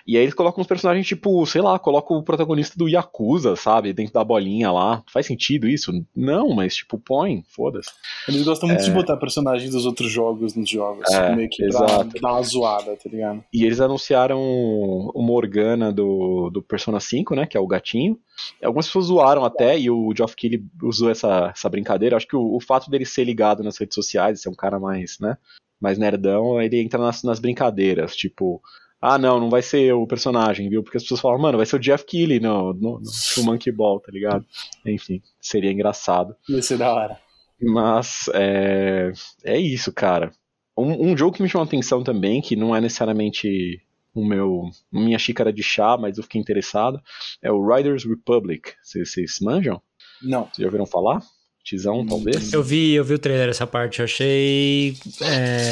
E 0.07 0.17
aí 0.17 0.23
eles 0.23 0.35
colocam 0.35 0.61
uns 0.61 0.67
personagens 0.67 1.07
tipo, 1.07 1.45
sei 1.45 1.61
lá, 1.61 1.77
colocam 1.77 2.17
o 2.17 2.23
protagonista 2.23 2.79
do 2.79 2.89
Yakuza, 2.89 3.57
sabe? 3.57 3.93
Dentro 3.93 4.13
da 4.13 4.23
bolinha 4.23 4.71
lá. 4.71 5.03
Faz 5.13 5.27
sentido 5.27 5.67
isso? 5.67 5.91
Não, 6.15 6.51
mas 6.51 6.77
tipo, 6.77 6.97
põe, 6.97 7.43
foda-se. 7.49 7.91
Eles 8.29 8.45
gostam 8.45 8.69
muito 8.69 8.83
é... 8.83 8.85
de 8.85 8.93
botar 8.93 9.17
personagens 9.17 9.73
dos 9.73 9.87
outros 9.87 10.09
jogos 10.09 10.55
nos 10.55 10.71
jogos. 10.71 11.11
É, 11.11 11.35
meio 11.35 11.49
que 11.51 11.65
exato. 11.65 12.11
pra 12.11 12.21
dar 12.21 12.33
uma 12.35 12.43
zoada, 12.43 12.97
tá 12.97 13.11
ligado? 13.11 13.43
E 13.53 13.65
eles 13.65 13.81
anunciaram 13.81 14.39
o 14.39 15.21
Morgana 15.21 15.91
do, 15.91 16.51
do 16.51 16.63
Persona 16.63 17.01
5, 17.01 17.35
né? 17.35 17.47
Que 17.47 17.57
é 17.57 17.61
o 17.61 17.67
gatinho. 17.67 18.21
Algumas 18.63 18.87
pessoas 18.87 19.07
zoaram 19.07 19.45
até, 19.45 19.77
e 19.77 19.91
o 19.91 20.13
Geoff 20.17 20.37
Keighley 20.37 20.65
usou 20.81 21.11
essa, 21.11 21.51
essa 21.53 21.69
brincadeira. 21.69 22.17
Acho 22.17 22.29
que 22.29 22.37
o, 22.37 22.55
o 22.55 22.61
fato 22.61 22.89
dele 22.89 23.05
ser 23.05 23.25
ligado 23.25 23.65
nas 23.65 23.79
redes 23.79 23.97
sociais, 23.97 24.41
ser 24.41 24.49
um 24.49 24.55
cara 24.55 24.79
mais, 24.79 25.19
né? 25.19 25.37
Mais 25.81 25.99
nerdão, 25.99 26.61
ele 26.61 26.81
entra 26.81 26.99
nas, 26.99 27.23
nas 27.23 27.39
brincadeiras, 27.39 28.17
tipo, 28.17 28.61
ah, 29.01 29.17
não, 29.17 29.39
não 29.39 29.49
vai 29.49 29.63
ser 29.63 29.93
o 29.93 30.07
personagem, 30.07 30.69
viu? 30.69 30.83
Porque 30.83 30.97
as 30.97 31.05
pessoas 31.05 31.21
falam, 31.21 31.39
mano, 31.39 31.57
vai 31.57 31.67
ser 31.67 31.77
o 31.77 31.81
Jeff 31.81 32.05
Keighley 32.05 32.41
no, 32.41 32.73
no, 32.75 33.01
no 33.37 33.45
Monkey 33.45 33.71
Ball, 33.71 34.01
tá 34.01 34.11
ligado? 34.11 34.45
Enfim, 34.85 35.23
seria 35.41 35.71
engraçado. 35.71 36.35
Ia 36.49 36.63
ser 36.63 36.79
da 36.79 36.93
hora. 36.93 37.19
Mas, 37.61 38.29
é, 38.35 39.13
é 39.45 39.59
isso, 39.59 39.93
cara. 39.93 40.33
Um, 40.77 41.11
um 41.11 41.17
jogo 41.17 41.37
que 41.37 41.43
me 41.43 41.49
chamou 41.49 41.65
a 41.65 41.67
atenção 41.67 42.03
também, 42.03 42.41
que 42.41 42.57
não 42.57 42.75
é 42.75 42.81
necessariamente 42.81 43.81
o 44.15 44.25
meu 44.25 44.71
minha 44.91 45.19
xícara 45.19 45.53
de 45.53 45.63
chá, 45.63 45.97
mas 45.97 46.17
eu 46.17 46.25
fiquei 46.25 46.41
interessado, 46.41 47.01
é 47.43 47.51
o 47.51 47.65
Riders 47.65 48.05
Republic. 48.05 48.73
Vocês 48.83 49.39
manjam? 49.41 49.81
Não. 50.23 50.45
Vocês 50.45 50.59
já 50.59 50.67
ouviram 50.67 50.87
falar? 50.87 51.23
Tizão, 51.69 52.07
talvez? 52.07 52.51
Eu 52.51 52.63
vi, 52.63 52.95
eu 52.95 53.05
vi 53.05 53.13
o 53.13 53.19
trailer 53.19 53.51
essa 53.51 53.67
parte, 53.67 53.99
eu 53.99 54.05
achei. 54.05 54.97
É, 55.21 55.71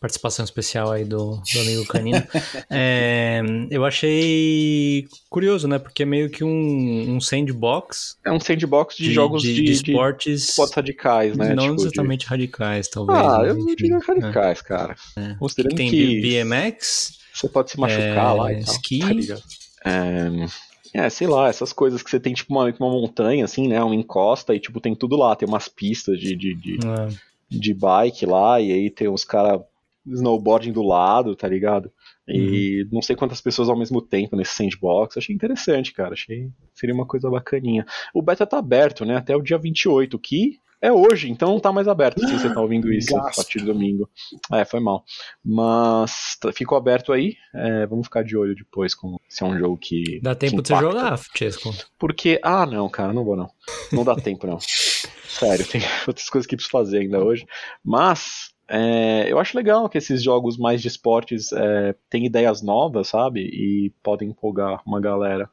participação 0.00 0.42
especial 0.42 0.90
aí 0.90 1.04
do, 1.04 1.42
do 1.52 1.60
amigo 1.60 1.86
Canino. 1.86 2.22
é, 2.70 3.42
eu 3.70 3.84
achei 3.84 5.06
curioso, 5.28 5.68
né? 5.68 5.78
Porque 5.78 6.04
é 6.04 6.06
meio 6.06 6.30
que 6.30 6.42
um, 6.42 7.16
um 7.16 7.20
sandbox. 7.20 8.16
É 8.24 8.32
um 8.32 8.40
sandbox 8.40 8.96
de, 8.96 9.04
de 9.04 9.12
jogos 9.12 9.42
de, 9.42 9.54
de, 9.54 9.64
de 9.64 9.72
esportes. 9.72 10.48
esportes 10.48 10.74
radicais, 10.74 11.36
né? 11.36 11.54
Não 11.54 11.76
tipo 11.76 11.82
exatamente 11.82 12.20
de... 12.20 12.26
radicais, 12.26 12.88
talvez. 12.88 13.18
Ah, 13.18 13.42
né? 13.42 13.50
eu 13.50 13.56
não 13.56 13.66
diria 13.66 13.98
radicais, 13.98 14.60
é. 14.60 14.62
cara. 14.62 14.96
É. 15.18 15.34
Considerando 15.34 15.70
que. 15.72 15.76
Tem 15.76 15.90
que 15.90 16.20
BMX. 16.22 17.18
Você 17.34 17.48
pode 17.50 17.72
se 17.72 17.78
machucar 17.78 18.36
é, 18.36 18.40
lá 18.40 18.52
e 18.54 18.64
tal. 18.64 18.74
Ski. 18.74 19.26
Tá 19.26 19.36
é, 19.84 20.46
é, 20.94 21.10
sei 21.10 21.26
lá, 21.26 21.48
essas 21.48 21.72
coisas 21.72 22.02
que 22.02 22.08
você 22.08 22.20
tem, 22.20 22.32
tipo, 22.32 22.54
uma, 22.54 22.72
uma 22.78 22.90
montanha, 22.90 23.44
assim, 23.44 23.66
né? 23.66 23.82
Uma 23.82 23.96
encosta 23.96 24.54
e, 24.54 24.60
tipo, 24.60 24.80
tem 24.80 24.94
tudo 24.94 25.16
lá. 25.16 25.34
Tem 25.34 25.48
umas 25.48 25.68
pistas 25.68 26.20
de, 26.20 26.36
de, 26.36 26.54
de, 26.54 26.78
é. 26.86 27.08
de 27.50 27.74
bike 27.74 28.24
lá, 28.24 28.60
e 28.60 28.72
aí 28.72 28.90
tem 28.90 29.08
uns 29.08 29.24
caras 29.24 29.60
snowboarding 30.06 30.70
do 30.70 30.82
lado, 30.82 31.34
tá 31.34 31.48
ligado? 31.48 31.90
E 32.28 32.82
uhum. 32.82 32.88
não 32.92 33.02
sei 33.02 33.16
quantas 33.16 33.40
pessoas 33.40 33.68
ao 33.68 33.76
mesmo 33.76 34.00
tempo 34.00 34.36
nesse 34.36 34.54
sandbox. 34.54 35.16
Achei 35.16 35.34
interessante, 35.34 35.92
cara. 35.92 36.12
Achei 36.12 36.50
seria 36.72 36.94
uma 36.94 37.06
coisa 37.06 37.28
bacaninha. 37.28 37.84
O 38.14 38.22
beta 38.22 38.46
tá 38.46 38.58
aberto, 38.58 39.04
né? 39.04 39.16
Até 39.16 39.36
o 39.36 39.42
dia 39.42 39.58
28, 39.58 40.16
que 40.18 40.58
é 40.84 40.92
hoje, 40.92 41.30
então 41.30 41.48
não 41.48 41.58
tá 41.58 41.72
mais 41.72 41.88
aberto 41.88 42.20
se 42.20 42.30
você 42.30 42.52
tá 42.52 42.60
ouvindo 42.60 42.92
isso 42.92 43.14
Gasto. 43.14 43.26
a 43.26 43.42
partir 43.42 43.60
do 43.60 43.72
domingo. 43.72 44.06
É, 44.52 44.66
foi 44.66 44.80
mal. 44.80 45.02
Mas 45.42 46.36
tá, 46.38 46.52
ficou 46.52 46.76
aberto 46.76 47.10
aí. 47.10 47.36
É, 47.54 47.86
vamos 47.86 48.06
ficar 48.06 48.22
de 48.22 48.36
olho 48.36 48.54
depois 48.54 48.94
com 48.94 49.18
se 49.26 49.42
é 49.42 49.46
um 49.46 49.58
jogo 49.58 49.78
que. 49.78 50.20
Dá 50.20 50.34
tempo 50.34 50.56
que 50.56 50.62
de 50.62 50.68
você 50.68 50.76
jogar, 50.76 51.18
Chesco. 51.34 51.74
Porque. 51.98 52.38
Ah, 52.42 52.66
não, 52.66 52.86
cara, 52.90 53.14
não 53.14 53.24
vou 53.24 53.34
não. 53.34 53.50
Não 53.90 54.04
dá 54.04 54.14
tempo, 54.14 54.46
não. 54.46 54.58
Sério, 55.26 55.66
tem 55.66 55.80
outras 56.06 56.28
coisas 56.28 56.46
que 56.46 56.54
preciso 56.54 56.70
fazer 56.70 56.98
ainda 56.98 57.24
hoje. 57.24 57.46
Mas. 57.82 58.52
É, 58.68 59.30
eu 59.30 59.38
acho 59.38 59.56
legal 59.56 59.88
que 59.90 59.98
esses 59.98 60.22
jogos 60.22 60.56
mais 60.56 60.80
de 60.80 60.88
esportes 60.88 61.52
é, 61.52 61.94
têm 62.08 62.24
ideias 62.26 62.62
novas, 62.62 63.08
sabe? 63.08 63.40
E 63.40 63.92
podem 64.02 64.30
empolgar 64.30 64.82
uma 64.86 65.00
galera. 65.00 65.50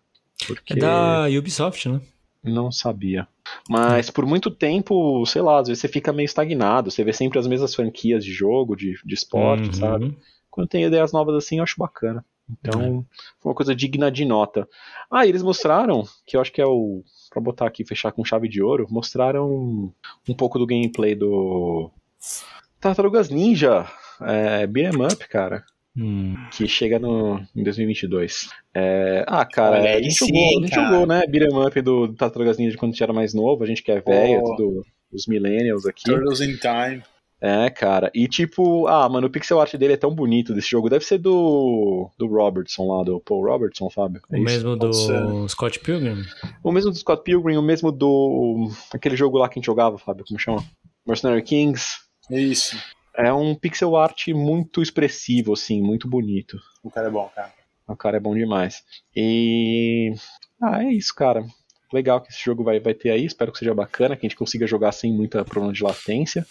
Porque... 0.48 0.74
É 0.74 0.76
da 0.78 1.28
Ubisoft, 1.28 1.90
né? 1.90 2.02
Não 2.44 2.72
sabia. 2.72 3.28
Mas 3.70 4.10
por 4.10 4.26
muito 4.26 4.52
tempo, 4.52 5.26
sei 5.26 5.42
lá, 5.42 5.60
às 5.60 5.68
vezes 5.68 5.82
você 5.82 5.88
fica 5.88 6.14
meio 6.14 6.26
estagnado, 6.26 6.92
você 6.92 7.04
vê 7.04 7.14
sempre 7.14 7.40
as 7.40 7.48
mesmas 7.48 7.74
franquias 7.74 8.24
de 8.24 8.32
jogo, 8.32 8.76
de, 8.76 8.96
de 9.06 9.14
esporte, 9.14 9.68
uhum. 9.68 9.74
sabe? 9.74 10.18
Quando 10.50 10.68
tem 10.68 10.84
ideias 10.84 11.12
novas 11.12 11.36
assim, 11.36 11.58
eu 11.58 11.64
acho 11.64 11.76
bacana. 11.78 12.26
Então, 12.50 12.82
é. 12.82 13.16
foi 13.40 13.52
uma 13.52 13.56
coisa 13.56 13.74
digna 13.74 14.12
de 14.12 14.26
nota. 14.26 14.68
Ah, 15.10 15.26
e 15.26 15.30
eles 15.30 15.44
mostraram, 15.44 16.04
que 16.26 16.36
eu 16.36 16.42
acho 16.42 16.52
que 16.52 16.62
é 16.62 16.66
o. 16.66 17.04
Pra 17.30 17.42
botar 17.42 17.66
aqui, 17.66 17.86
fechar 17.86 18.12
com 18.12 18.26
chave 18.26 18.50
de 18.50 18.62
ouro, 18.62 18.88
mostraram 18.90 19.94
um 20.28 20.34
pouco 20.36 20.60
do 20.60 20.68
gameplay 20.68 21.16
do. 21.16 21.90
Tartarugas 22.80 23.30
Ninja, 23.30 23.88
é, 24.22 24.68
Beat'em 24.68 25.06
Up, 25.06 25.28
cara. 25.30 25.64
Hum. 25.98 26.36
Que 26.52 26.68
chega 26.68 26.98
no, 26.98 27.42
em 27.56 27.64
2022. 27.64 28.50
É, 28.74 29.26
ah, 29.28 29.46
cara, 29.46 29.80
Olha, 29.80 29.98
a 29.98 30.02
gente, 30.02 30.14
sim, 30.14 30.28
jogou, 30.28 30.48
a 30.48 30.66
gente 30.66 30.76
jogou, 30.76 31.06
né? 31.06 31.24
Beat'em 31.28 31.68
Up 31.68 31.82
do, 31.82 32.08
do 32.08 32.14
Tartarugas 32.14 32.58
Ninja 32.58 32.78
quando 32.78 32.92
a 32.92 32.94
gente 32.94 33.04
era 33.04 33.14
mais 33.14 33.34
novo, 33.34 33.64
a 33.64 33.68
gente 33.68 33.84
que 33.84 33.92
é 33.92 34.00
velho, 34.00 34.42
oh. 34.42 34.56
tudo, 34.56 34.86
os 35.12 35.28
millennials 35.28 35.86
aqui. 35.86 36.04
Turtles 36.06 36.40
in 36.40 36.56
Time. 36.58 37.04
É, 37.42 37.72
cara. 37.72 38.12
E 38.14 38.28
tipo, 38.28 38.88
ah, 38.88 39.10
mano, 39.10 39.26
o 39.26 39.30
pixel 39.30 39.60
art 39.60 39.74
dele 39.76 39.94
é 39.94 39.98
tão 39.98 40.14
bonito 40.14 40.54
desse 40.54 40.70
jogo. 40.70 40.90
Deve 40.90 41.04
ser 41.04 41.18
do 41.18 42.08
do 42.16 42.28
Robertson 42.28 42.88
lá, 42.88 43.04
do 43.04 43.20
Paul 43.20 43.44
Robertson, 43.44 43.90
Fábio. 43.90 44.22
É 44.32 44.38
o 44.38 44.44
mesmo 44.44 44.78
do 44.78 45.50
Scott 45.50 45.80
Pilgrim? 45.80 46.24
O 46.64 46.72
mesmo 46.72 46.92
do 46.92 46.98
Scott 46.98 47.24
Pilgrim, 47.24 47.58
o 47.58 47.64
mesmo 47.64 47.92
do 47.92 48.70
aquele 48.94 49.16
jogo 49.16 49.40
lá 49.40 49.50
que 49.50 49.54
a 49.54 49.60
gente 49.60 49.66
jogava, 49.66 49.98
Fábio, 49.98 50.24
como 50.24 50.40
chama? 50.40 50.64
Mercenary 51.06 51.42
Kings. 51.42 51.98
Isso. 52.30 52.78
É 53.16 53.32
um 53.34 53.54
pixel 53.54 53.96
art 53.96 54.30
muito 54.30 54.82
expressivo, 54.82 55.54
assim, 55.54 55.82
muito 55.82 56.08
bonito. 56.08 56.58
O 56.82 56.90
cara 56.90 57.08
é 57.08 57.12
bom, 57.12 57.30
cara. 57.36 57.54
O 57.88 57.96
cara 57.96 58.18
é 58.18 58.20
bom 58.20 58.34
demais. 58.34 58.84
E. 59.16 60.14
Ah, 60.62 60.84
é 60.84 60.94
isso, 60.94 61.14
cara. 61.14 61.46
Legal 61.92 62.22
que 62.22 62.32
esse 62.32 62.42
jogo 62.42 62.64
vai, 62.64 62.80
vai 62.80 62.94
ter 62.94 63.10
aí. 63.10 63.26
Espero 63.26 63.52
que 63.52 63.60
seja 63.60 63.74
bacana, 63.74 64.16
que 64.16 64.26
a 64.26 64.30
gente 64.30 64.38
consiga 64.38 64.66
jogar 64.66 64.94
sem 64.94 65.12
muita 65.12 65.44
problema 65.44 65.74
de 65.74 65.84
latência. 65.84 66.46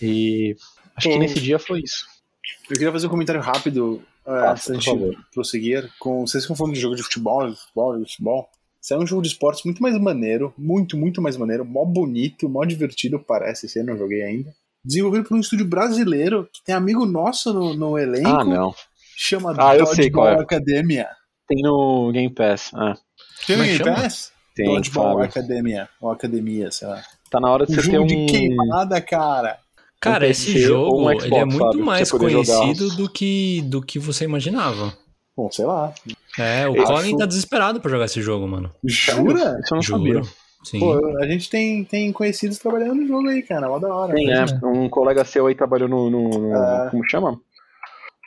E. 0.00 0.56
Acho 0.96 1.10
que 1.10 1.18
nesse 1.18 1.40
dia 1.40 1.58
foi 1.58 1.80
isso. 1.80 2.06
Eu 2.70 2.76
queria 2.76 2.92
fazer 2.92 3.06
um 3.06 3.10
comentário 3.10 3.40
rápido 3.40 4.02
ah, 4.24 4.52
antes 4.52 4.78
de 4.78 5.18
prosseguir. 5.32 5.90
Com, 5.98 6.26
vocês 6.26 6.42
estão 6.42 6.56
falando 6.56 6.74
de 6.74 6.80
jogo 6.80 6.96
de 6.96 7.02
futebol, 7.02 7.50
de 7.50 7.56
futebol, 7.56 7.98
de 7.98 8.10
futebol. 8.10 8.48
Isso 8.80 8.94
é 8.94 8.98
um 8.98 9.06
jogo 9.06 9.20
de 9.20 9.28
esportes 9.28 9.62
muito 9.64 9.82
mais 9.82 9.96
maneiro, 9.98 10.54
muito, 10.56 10.96
muito 10.96 11.20
mais 11.20 11.36
maneiro, 11.36 11.66
mó 11.66 11.84
bonito, 11.84 12.48
mó 12.48 12.64
divertido 12.64 13.20
parece 13.20 13.68
ser, 13.68 13.84
não 13.84 13.94
joguei 13.94 14.22
ainda 14.22 14.54
desenvolvido 14.84 15.28
por 15.28 15.36
um 15.36 15.40
estúdio 15.40 15.66
brasileiro 15.66 16.48
que 16.52 16.62
tem 16.64 16.74
amigo 16.74 17.04
nosso 17.06 17.52
no, 17.52 17.74
no 17.74 17.98
elenco. 17.98 18.28
Ah, 18.28 18.44
não. 18.44 18.74
Chama 19.16 19.54
ah, 19.58 19.76
eu 19.76 19.86
sei 19.86 20.10
qual 20.10 20.28
é. 20.28 20.40
Academia. 20.40 21.08
Tem 21.46 21.62
no 21.62 22.10
Game 22.12 22.32
Pass. 22.32 22.70
Ah. 22.74 22.94
Tem 23.46 23.56
no 23.56 23.64
é 23.64 23.66
Game 23.66 23.78
chama? 23.78 23.94
Pass? 23.96 24.32
Tem, 24.54 24.66
Dodgeball 24.66 25.12
Fábio. 25.12 25.24
Academia. 25.24 25.88
Ou 26.00 26.10
Academia, 26.10 26.70
sei 26.70 26.88
lá. 26.88 27.02
Tá 27.30 27.40
na 27.40 27.50
hora 27.50 27.66
de 27.66 27.72
um 27.72 27.76
você 27.76 27.90
ter 27.90 27.98
um... 27.98 28.06
de 28.06 28.26
queimada, 28.26 29.00
cara. 29.00 29.58
Cara, 30.00 30.26
um 30.26 30.30
esse 30.30 30.58
jogo 30.58 30.96
um 30.96 31.10
Xbox, 31.10 31.24
ele 31.24 31.34
é 31.34 31.44
muito 31.44 31.58
Fábio, 31.58 31.84
mais 31.84 32.10
conhecido 32.10 32.96
do 32.96 33.08
que, 33.10 33.62
do 33.62 33.82
que 33.82 33.98
você 33.98 34.24
imaginava. 34.24 34.96
Bom, 35.36 35.50
sei 35.50 35.66
lá. 35.66 35.94
É, 36.38 36.66
o 36.68 36.74
Colin 36.84 37.16
tá 37.16 37.26
desesperado 37.26 37.80
pra 37.80 37.90
jogar 37.90 38.06
esse 38.06 38.20
jogo, 38.22 38.46
mano. 38.46 38.72
Jura? 38.84 39.58
Isso 39.62 39.74
eu 39.74 39.76
não 39.76 39.82
Juro. 39.82 40.24
sabia. 40.24 40.34
Sim. 40.62 40.78
Pô, 40.78 41.18
a 41.18 41.26
gente 41.26 41.48
tem, 41.48 41.84
tem 41.84 42.12
conhecidos 42.12 42.58
trabalhando 42.58 42.96
no 42.96 43.06
jogo 43.06 43.28
aí, 43.28 43.42
cara. 43.42 43.68
Mó 43.68 43.78
da 43.78 43.94
hora. 43.94 44.14
Tem, 44.14 44.30
é. 44.30 44.44
Um 44.62 44.88
colega 44.88 45.24
seu 45.24 45.46
aí 45.46 45.54
trabalhou 45.54 45.88
no. 45.88 46.10
no, 46.10 46.28
no 46.28 46.54
é. 46.54 46.90
Como 46.90 47.08
chama? 47.08 47.40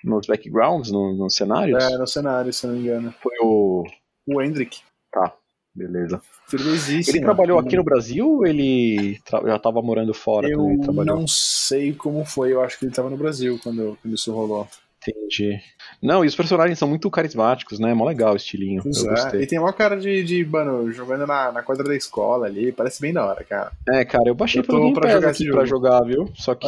Nos 0.03 0.27
backgrounds, 0.27 0.91
nos 0.91 1.17
no 1.17 1.29
cenários? 1.29 1.83
É, 1.83 1.97
no 1.97 2.07
cenário, 2.07 2.51
se 2.51 2.65
não 2.65 2.73
me 2.73 2.81
engano. 2.81 3.13
Foi 3.21 3.33
o. 3.41 3.83
O 4.27 4.41
Hendrick. 4.41 4.79
Tá, 5.11 5.31
beleza. 5.75 6.21
Ele 6.51 7.21
trabalhou 7.21 7.59
aqui 7.59 7.75
no 7.75 7.83
Brasil 7.83 8.27
ou 8.27 8.45
ele 8.45 9.19
já 9.45 9.55
estava 9.55 9.81
morando 9.81 10.13
fora? 10.13 10.49
Eu 10.49 10.77
não 11.05 11.27
sei 11.27 11.93
como 11.93 12.25
foi, 12.25 12.53
eu 12.53 12.61
acho 12.61 12.79
que 12.79 12.85
ele 12.85 12.91
estava 12.91 13.09
no 13.09 13.17
Brasil 13.17 13.59
quando, 13.61 13.97
quando 14.01 14.15
isso 14.15 14.33
rolou. 14.33 14.67
Entendi. 15.07 15.59
Não, 16.01 16.23
e 16.23 16.27
os 16.27 16.35
personagens 16.35 16.77
são 16.79 16.87
muito 16.87 17.09
carismáticos, 17.11 17.79
né? 17.79 17.91
É 17.91 17.93
mó 17.93 18.05
legal 18.05 18.33
o 18.33 18.37
estilinho. 18.37 18.81
Pois 18.83 19.03
é. 19.33 19.41
E 19.41 19.47
tem 19.47 19.59
uma 19.59 19.73
cara 19.73 19.97
de, 19.99 20.23
de 20.23 20.45
mano, 20.45 20.91
jogando 20.91 21.25
na, 21.27 21.51
na 21.51 21.61
quadra 21.63 21.83
da 21.83 21.95
escola 21.95 22.45
ali. 22.47 22.71
Parece 22.71 23.01
bem 23.01 23.13
da 23.13 23.25
hora, 23.25 23.43
cara. 23.43 23.71
É, 23.89 24.03
cara, 24.05 24.23
eu 24.27 24.35
baixei 24.35 24.61
eu 24.61 24.65
pelo 24.65 24.79
Game 24.81 24.93
pra 24.93 25.09
jogar, 25.09 25.33
pra 25.51 25.65
jogar, 25.65 26.01
viu? 26.03 26.31
Só 26.35 26.55
que 26.55 26.67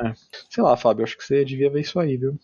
É. 0.00 0.12
Sei 0.50 0.62
lá, 0.62 0.76
Fábio, 0.76 1.04
acho 1.04 1.16
que 1.16 1.24
você 1.24 1.44
devia 1.44 1.70
ver 1.70 1.80
isso 1.82 1.98
aí, 2.00 2.16
viu? 2.16 2.36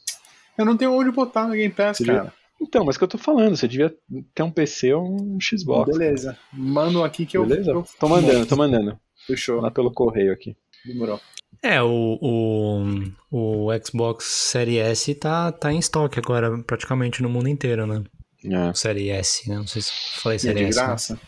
Eu 0.57 0.65
não 0.65 0.77
tenho 0.77 0.93
onde 0.93 1.11
botar 1.11 1.47
no 1.49 1.55
Game 1.55 1.73
Pass, 1.73 1.97
Você 1.99 2.05
cara. 2.05 2.19
devia- 2.19 2.33
Então, 2.61 2.85
mas 2.85 2.97
que 2.97 3.03
eu 3.03 3.09
tô 3.09 3.19
falando, 3.19 3.57
você 3.57 3.67
devia 3.67 3.93
ter 4.35 4.43
um 4.45 4.51
PC 4.51 4.93
ou 4.95 5.05
um 5.05 5.39
Xbox. 5.41 5.97
Beleza. 5.97 6.39
Manda 6.53 6.99
um 6.99 7.05
aqui 7.05 7.27
que 7.27 7.37
eu. 7.37 7.45
Beleza? 7.45 7.73
eu- 7.73 7.85
Tô 7.99 8.09
mandando, 8.09 8.47
tô 8.47 8.57
mandando. 8.57 8.99
Fechou. 9.27 9.61
Lá 9.61 9.71
pelo 9.71 9.91
correio 9.93 10.33
aqui. 10.33 10.57
Demorou. 10.85 11.21
É, 11.63 11.81
o, 11.83 12.19
o, 12.21 13.67
o 13.69 13.69
Xbox 13.85 14.25
Series 14.25 14.81
S 14.85 15.15
tá, 15.15 15.53
tá 15.53 15.73
em 15.73 15.79
estoque 15.79 16.19
agora 16.19 16.59
praticamente 16.67 17.23
no 17.23 17.29
mundo 17.29 17.49
inteiro, 17.49 17.87
né? 17.87 18.03
É. 18.45 18.71
O 18.71 18.75
Série 18.75 19.09
S, 19.09 19.49
né? 19.49 19.55
Não 19.55 19.67
sei 19.69 19.83
se 19.83 19.91
eu 19.91 20.21
falei 20.21 20.35
E 20.35 20.39
é 20.39 20.41
Série 20.41 20.55
de 20.59 20.65
S. 20.65 20.79
né? 20.81 20.85
graça? 20.85 21.21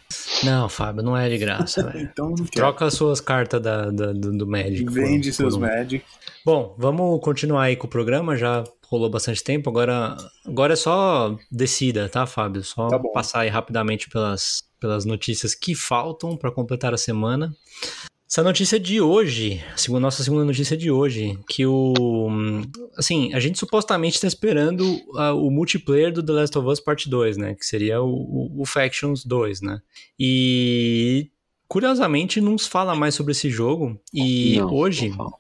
Não, 0.43 0.69
Fábio, 0.69 1.03
não 1.05 1.17
é 1.17 1.29
de 1.29 1.39
graça. 1.39 1.93
Então. 1.97 2.35
Troca 2.53 2.87
as 2.87 2.95
suas 2.95 3.21
cartas 3.21 3.63
da, 3.63 3.89
da- 3.91 4.13
do, 4.13 4.37
do 4.37 4.47
Magic. 4.49 4.85
por- 4.85 4.93
Vende 4.95 5.29
por 5.29 5.35
seus 5.37 5.55
um. 5.55 5.61
Magic. 5.61 6.05
Bom, 6.45 6.75
vamos 6.77 7.21
continuar 7.23 7.63
aí 7.63 7.77
com 7.77 7.87
o 7.87 7.91
programa, 7.91 8.37
já 8.37 8.65
rolou 8.89 9.09
bastante 9.09 9.43
tempo, 9.45 9.71
agora, 9.71 10.17
agora 10.45 10.73
é 10.73 10.77
só 10.77 11.37
descida, 11.51 12.09
tá, 12.09 12.27
Fábio? 12.27 12.63
Só 12.65 12.89
Tá 12.89 12.99
passar 12.99 13.41
aí 13.41 13.49
rapidamente 13.49 14.11
pelas, 14.11 14.65
pelas 14.81 15.05
notícias 15.05 15.55
que 15.55 15.75
faltam 15.77 16.37
para 16.37 16.51
completar 16.51 16.93
a 16.93 16.99
semana. 16.99 17.55
Essa 18.35 18.43
notícia 18.43 18.81
de 18.81 19.01
hoje, 19.01 19.63
segundo 19.77 20.03
nossa 20.03 20.25
segunda 20.25 20.45
notícia 20.45 20.77
de 20.77 20.91
hoje, 20.91 21.39
que 21.49 21.65
o. 21.65 22.29
Assim, 22.99 23.33
a 23.33 23.39
gente 23.39 23.57
supostamente 23.57 24.17
está 24.17 24.27
esperando 24.27 25.01
o 25.37 25.53
multiplayer 25.53 26.13
do 26.13 26.21
The 26.21 26.33
Last 26.33 26.59
of 26.59 26.67
Us 26.67 26.81
Part 26.81 27.09
2, 27.09 27.37
né? 27.37 27.55
Que 27.55 27.65
seria 27.65 28.03
o, 28.03 28.09
o, 28.09 28.63
o 28.63 28.67
Factions 28.67 29.25
2, 29.25 29.61
né? 29.61 29.81
E. 30.19 31.31
Curiosamente, 31.69 32.41
não 32.41 32.59
se 32.59 32.69
fala 32.69 32.97
mais 32.97 33.15
sobre 33.15 33.31
esse 33.31 33.49
jogo. 33.49 33.97
E 34.13 34.59
Não, 34.59 34.75
hoje, 34.75 35.11
não 35.11 35.33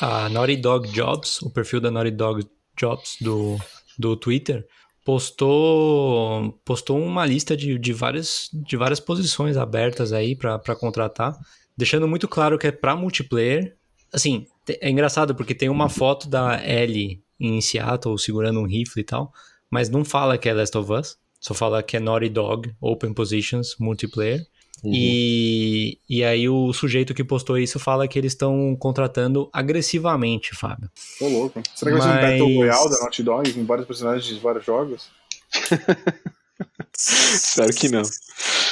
a 0.00 0.28
Naughty 0.28 0.56
Dog 0.56 0.88
Jobs, 0.90 1.40
o 1.42 1.50
perfil 1.50 1.80
da 1.80 1.88
Naughty 1.92 2.10
Dog 2.10 2.44
Jobs 2.76 3.16
do, 3.20 3.58
do 3.96 4.16
Twitter, 4.16 4.66
postou, 5.04 6.58
postou 6.64 6.98
uma 6.98 7.24
lista 7.24 7.56
de, 7.56 7.78
de, 7.78 7.92
várias, 7.92 8.48
de 8.52 8.76
várias 8.76 8.98
posições 8.98 9.56
abertas 9.56 10.12
aí 10.12 10.34
para 10.34 10.74
contratar, 10.74 11.38
deixando 11.76 12.06
muito 12.08 12.28
claro 12.28 12.58
que 12.58 12.66
é 12.66 12.72
para 12.72 12.96
multiplayer. 12.96 13.76
Assim, 14.12 14.46
é 14.68 14.90
engraçado 14.90 15.34
porque 15.34 15.54
tem 15.54 15.68
uma 15.68 15.88
foto 15.88 16.28
da 16.28 16.60
Ellie 16.66 17.22
em 17.38 17.60
Seattle 17.60 18.18
segurando 18.18 18.60
um 18.60 18.66
rifle 18.66 19.00
e 19.00 19.04
tal, 19.04 19.32
mas 19.70 19.88
não 19.88 20.04
fala 20.04 20.36
que 20.36 20.48
é 20.48 20.52
Last 20.52 20.76
of 20.76 20.92
Us, 20.92 21.16
só 21.40 21.54
fala 21.54 21.82
que 21.82 21.96
é 21.96 22.00
Naughty 22.00 22.28
Dog, 22.28 22.74
Open 22.80 23.14
Positions, 23.14 23.76
Multiplayer. 23.78 24.46
Uhum. 24.82 24.92
E, 24.94 25.98
e 26.08 26.24
aí 26.24 26.48
o 26.48 26.72
sujeito 26.72 27.12
que 27.14 27.22
postou 27.22 27.58
isso 27.58 27.78
fala 27.78 28.08
que 28.08 28.18
eles 28.18 28.32
estão 28.32 28.74
contratando 28.76 29.48
agressivamente, 29.52 30.54
Fábio. 30.54 30.90
Tô 31.18 31.28
louco. 31.28 31.62
Será 31.74 31.92
que 31.92 31.98
vai 31.98 32.08
ser 32.08 32.08
um 32.08 32.22
Mas- 32.22 32.30
Battle 32.40 32.56
Royale 32.56 32.90
da 32.90 32.98
Naughty 33.00 33.22
Dog 33.22 33.52
com 33.52 33.64
vários 33.66 33.86
personagens 33.86 34.24
de 34.26 34.40
vários 34.40 34.64
jogos? 34.64 35.08
Espero 37.08 37.72
que 37.74 37.88
não. 37.88 38.02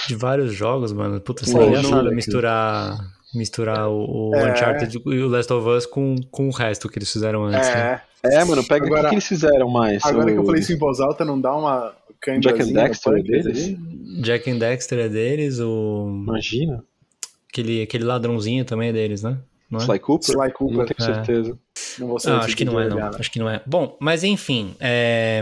De 0.07 0.15
vários 0.15 0.53
jogos, 0.53 0.93
mano. 0.93 1.21
Puta, 1.21 1.45
seria 1.45 1.61
não, 1.61 1.69
engraçado 1.69 2.13
misturar, 2.15 2.99
misturar 3.35 3.89
o, 3.89 4.31
o 4.31 4.35
É. 4.35 4.53
Uncharted 4.53 5.01
e 5.07 5.19
o 5.23 5.29
Last 5.29 5.53
of 5.53 5.67
Us 5.69 5.87
com, 5.87 6.17
com 6.31 6.49
o 6.49 6.53
resto 6.53 6.89
que 6.89 6.99
eles 6.99 7.11
fizeram 7.11 7.45
antes. 7.45 7.69
né? 7.69 8.01
É. 8.25 8.35
É, 8.41 8.45
mano, 8.45 8.65
pega 8.65 8.85
o 8.85 8.89
Agora- 8.89 9.03
que, 9.05 9.09
que 9.11 9.15
eles 9.15 9.27
fizeram 9.29 9.69
mais. 9.71 10.05
Agora 10.05 10.27
que 10.33 10.37
eu 10.39 10.43
O 10.43 10.47
falei 10.47 10.61
isso 10.61 10.73
em 10.73 10.77
voz 10.79 10.99
alta, 11.01 11.25
não 11.25 11.41
dá 11.41 11.55
uma 11.55 11.95
Jack 12.41 12.61
and 12.63 12.73
Dexter 12.73 13.13
é 13.19 13.23
deles? 13.23 13.77
Jack 14.23 14.51
and 14.51 14.59
Dexter 14.59 14.99
é 14.99 15.09
deles, 15.09 15.61
o 15.61 16.09
Imagina. 16.27 16.83
aquele, 17.49 17.83
aquele 17.83 18.05
ladrãozinho 18.05 18.65
também 18.65 18.89
é 18.89 18.93
deles, 18.93 19.23
né? 19.23 19.39
Não 19.71 19.79
é? 19.79 19.83
Sly 19.83 19.99
Cooper? 20.01 20.31
Sly 20.31 20.53
Cooper. 20.53 20.77
Não 20.79 20.87
tenho 20.87 21.11
É. 21.11 21.15
certeza. 21.15 21.59
Não 22.01 22.09
vou 22.09 22.19
saber 22.19 22.35
Não, 22.37 22.43
se 22.43 22.47
acho 22.49 22.57
que 22.57 22.65
não 22.65 22.81
é, 22.81 22.89
não. 22.89 22.97
olhar, 22.97 23.11
né? 23.13 23.17
Acho 23.21 23.31
que 23.31 23.39
não 23.39 23.49
é. 23.49 23.63
Bom, 23.65 23.97
mas 24.01 24.25
enfim, 24.25 24.75
é, 24.81 25.41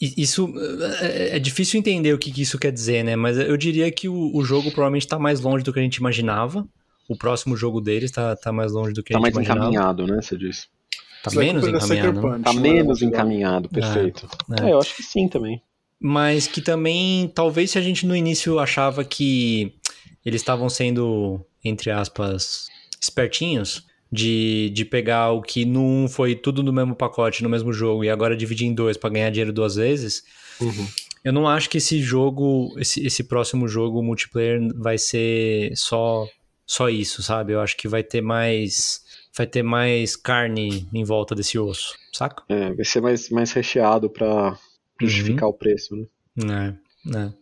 isso 0.00 0.52
é 1.00 1.36
é 1.36 1.38
difícil 1.38 1.78
entender 1.78 2.12
o 2.14 2.18
que, 2.18 2.30
que 2.30 2.42
isso 2.42 2.58
quer 2.58 2.70
dizer, 2.72 3.02
né? 3.04 3.16
Mas 3.16 3.36
eu 3.38 3.56
diria 3.56 3.90
que 3.90 4.08
o, 4.08 4.30
o 4.34 4.44
jogo 4.44 4.70
provavelmente 4.70 5.02
está 5.06 5.18
mais 5.18 5.40
longe 5.40 5.64
do 5.64 5.72
que 5.72 5.78
a 5.78 5.82
gente 5.82 5.96
imaginava. 5.96 6.66
O 7.08 7.16
próximo 7.16 7.56
jogo 7.56 7.80
deles 7.80 8.10
tá, 8.10 8.36
tá 8.36 8.52
mais 8.52 8.72
longe 8.72 8.92
do 8.92 9.02
que 9.02 9.12
Tá 9.12 9.18
a 9.18 9.22
gente 9.22 9.34
mais 9.34 9.46
imaginava. 9.46 9.70
encaminhado, 9.70 10.06
né? 10.06 10.20
Você 10.22 10.36
disse. 10.36 10.66
Tá 11.22 11.30
menos 11.32 11.64
Sucker 11.64 11.76
encaminhado. 11.82 12.12
né? 12.12 12.20
Punch, 12.20 12.42
Tá 12.44 12.52
não 12.52 12.60
é 12.60 12.62
menos 12.62 13.02
encaminhado, 13.02 13.68
perfeito. 13.68 14.28
é. 14.60 14.66
É, 14.68 14.72
eu 14.72 14.78
acho 14.78 14.94
que 14.94 15.02
sim 15.02 15.26
também. 15.26 15.60
Mas 16.00 16.46
que 16.46 16.60
também, 16.60 17.28
talvez 17.34 17.72
se 17.72 17.78
a 17.78 17.80
gente 17.82 18.06
no 18.06 18.14
início 18.14 18.58
achava 18.60 19.04
que 19.04 19.74
eles 20.24 20.40
estavam 20.40 20.68
sendo, 20.68 21.44
entre 21.64 21.90
aspas, 21.90 22.68
espertinhos, 23.00 23.84
de, 24.10 24.70
de 24.70 24.84
pegar 24.84 25.32
o 25.32 25.42
que 25.42 25.64
num 25.64 26.08
foi 26.08 26.34
tudo 26.34 26.62
no 26.62 26.72
mesmo 26.72 26.94
pacote, 26.94 27.42
no 27.42 27.48
mesmo 27.48 27.72
jogo, 27.72 28.04
e 28.04 28.10
agora 28.10 28.36
dividir 28.36 28.66
em 28.66 28.74
dois 28.74 28.96
para 28.96 29.10
ganhar 29.10 29.30
dinheiro 29.30 29.52
duas 29.52 29.76
vezes, 29.76 30.24
Uhum. 30.60 30.88
eu 31.24 31.32
não 31.32 31.46
acho 31.46 31.70
que 31.70 31.78
esse 31.78 32.00
jogo, 32.00 32.74
esse, 32.78 33.06
esse 33.06 33.22
próximo 33.24 33.68
jogo 33.68 34.02
multiplayer 34.02 34.60
vai 34.74 34.98
ser 34.98 35.72
só, 35.76 36.26
só 36.66 36.88
isso, 36.88 37.22
sabe? 37.22 37.52
Eu 37.52 37.60
acho 37.60 37.76
que 37.76 37.86
vai 37.88 38.02
ter 38.02 38.20
mais. 38.20 39.06
Vai 39.36 39.46
ter 39.46 39.62
mais 39.62 40.16
carne 40.16 40.88
em 40.92 41.04
volta 41.04 41.32
desse 41.32 41.56
osso, 41.60 41.94
saca? 42.12 42.42
É, 42.48 42.72
vai 42.74 42.84
ser 42.84 43.00
mais, 43.00 43.30
mais 43.30 43.52
recheado 43.52 44.10
pra 44.10 44.58
justificar 45.00 45.48
o 45.48 45.52
preço, 45.54 45.94
né? 45.94 46.74
É, 47.06 47.16
é. 47.16 47.32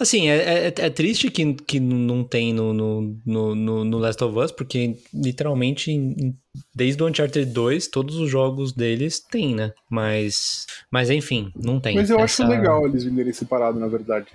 Assim, 0.00 0.28
é, 0.30 0.66
é, 0.68 0.74
é 0.74 0.90
triste 0.90 1.30
que, 1.30 1.52
que 1.52 1.78
não 1.78 2.24
tem 2.24 2.54
no, 2.54 2.72
no, 2.72 3.18
no, 3.54 3.84
no- 3.84 3.98
Last 3.98 4.24
of 4.24 4.38
Us, 4.38 4.50
porque 4.50 4.96
literalmente 5.12 5.90
em- 5.92 6.34
desde 6.74 7.02
o 7.02 7.06
Uncharted 7.06 7.52
2, 7.52 7.86
todos 7.88 8.16
os 8.16 8.30
jogos 8.30 8.72
deles 8.72 9.20
tem, 9.20 9.54
né? 9.54 9.72
Mas, 9.90 10.66
mas 10.90 11.10
enfim, 11.10 11.52
não 11.54 11.78
tem. 11.78 11.94
Mas 11.96 12.08
eu 12.08 12.18
Essa- 12.18 12.44
acho 12.44 12.50
legal 12.50 12.86
eles 12.86 13.04
venderem 13.04 13.32
separado, 13.34 13.78
na 13.78 13.88
verdade. 13.88 14.28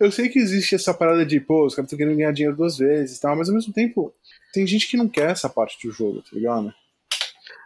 Eu 0.00 0.10
sei 0.10 0.28
que 0.28 0.38
existe 0.38 0.74
essa 0.74 0.92
parada 0.92 1.24
de, 1.24 1.38
pô, 1.38 1.64
os 1.64 1.74
caras 1.74 1.86
estão 1.86 1.96
querendo 1.98 2.16
ganhar 2.16 2.32
dinheiro 2.32 2.56
duas 2.56 2.76
vezes 2.78 3.18
e 3.18 3.20
tal, 3.20 3.36
mas 3.36 3.48
ao 3.48 3.54
mesmo 3.54 3.72
tempo, 3.72 4.12
tem 4.52 4.66
gente 4.66 4.88
que 4.88 4.96
não 4.96 5.08
quer 5.08 5.30
essa 5.30 5.48
parte 5.48 5.86
do 5.86 5.92
jogo, 5.92 6.22
tá 6.22 6.30
ligado? 6.32 6.74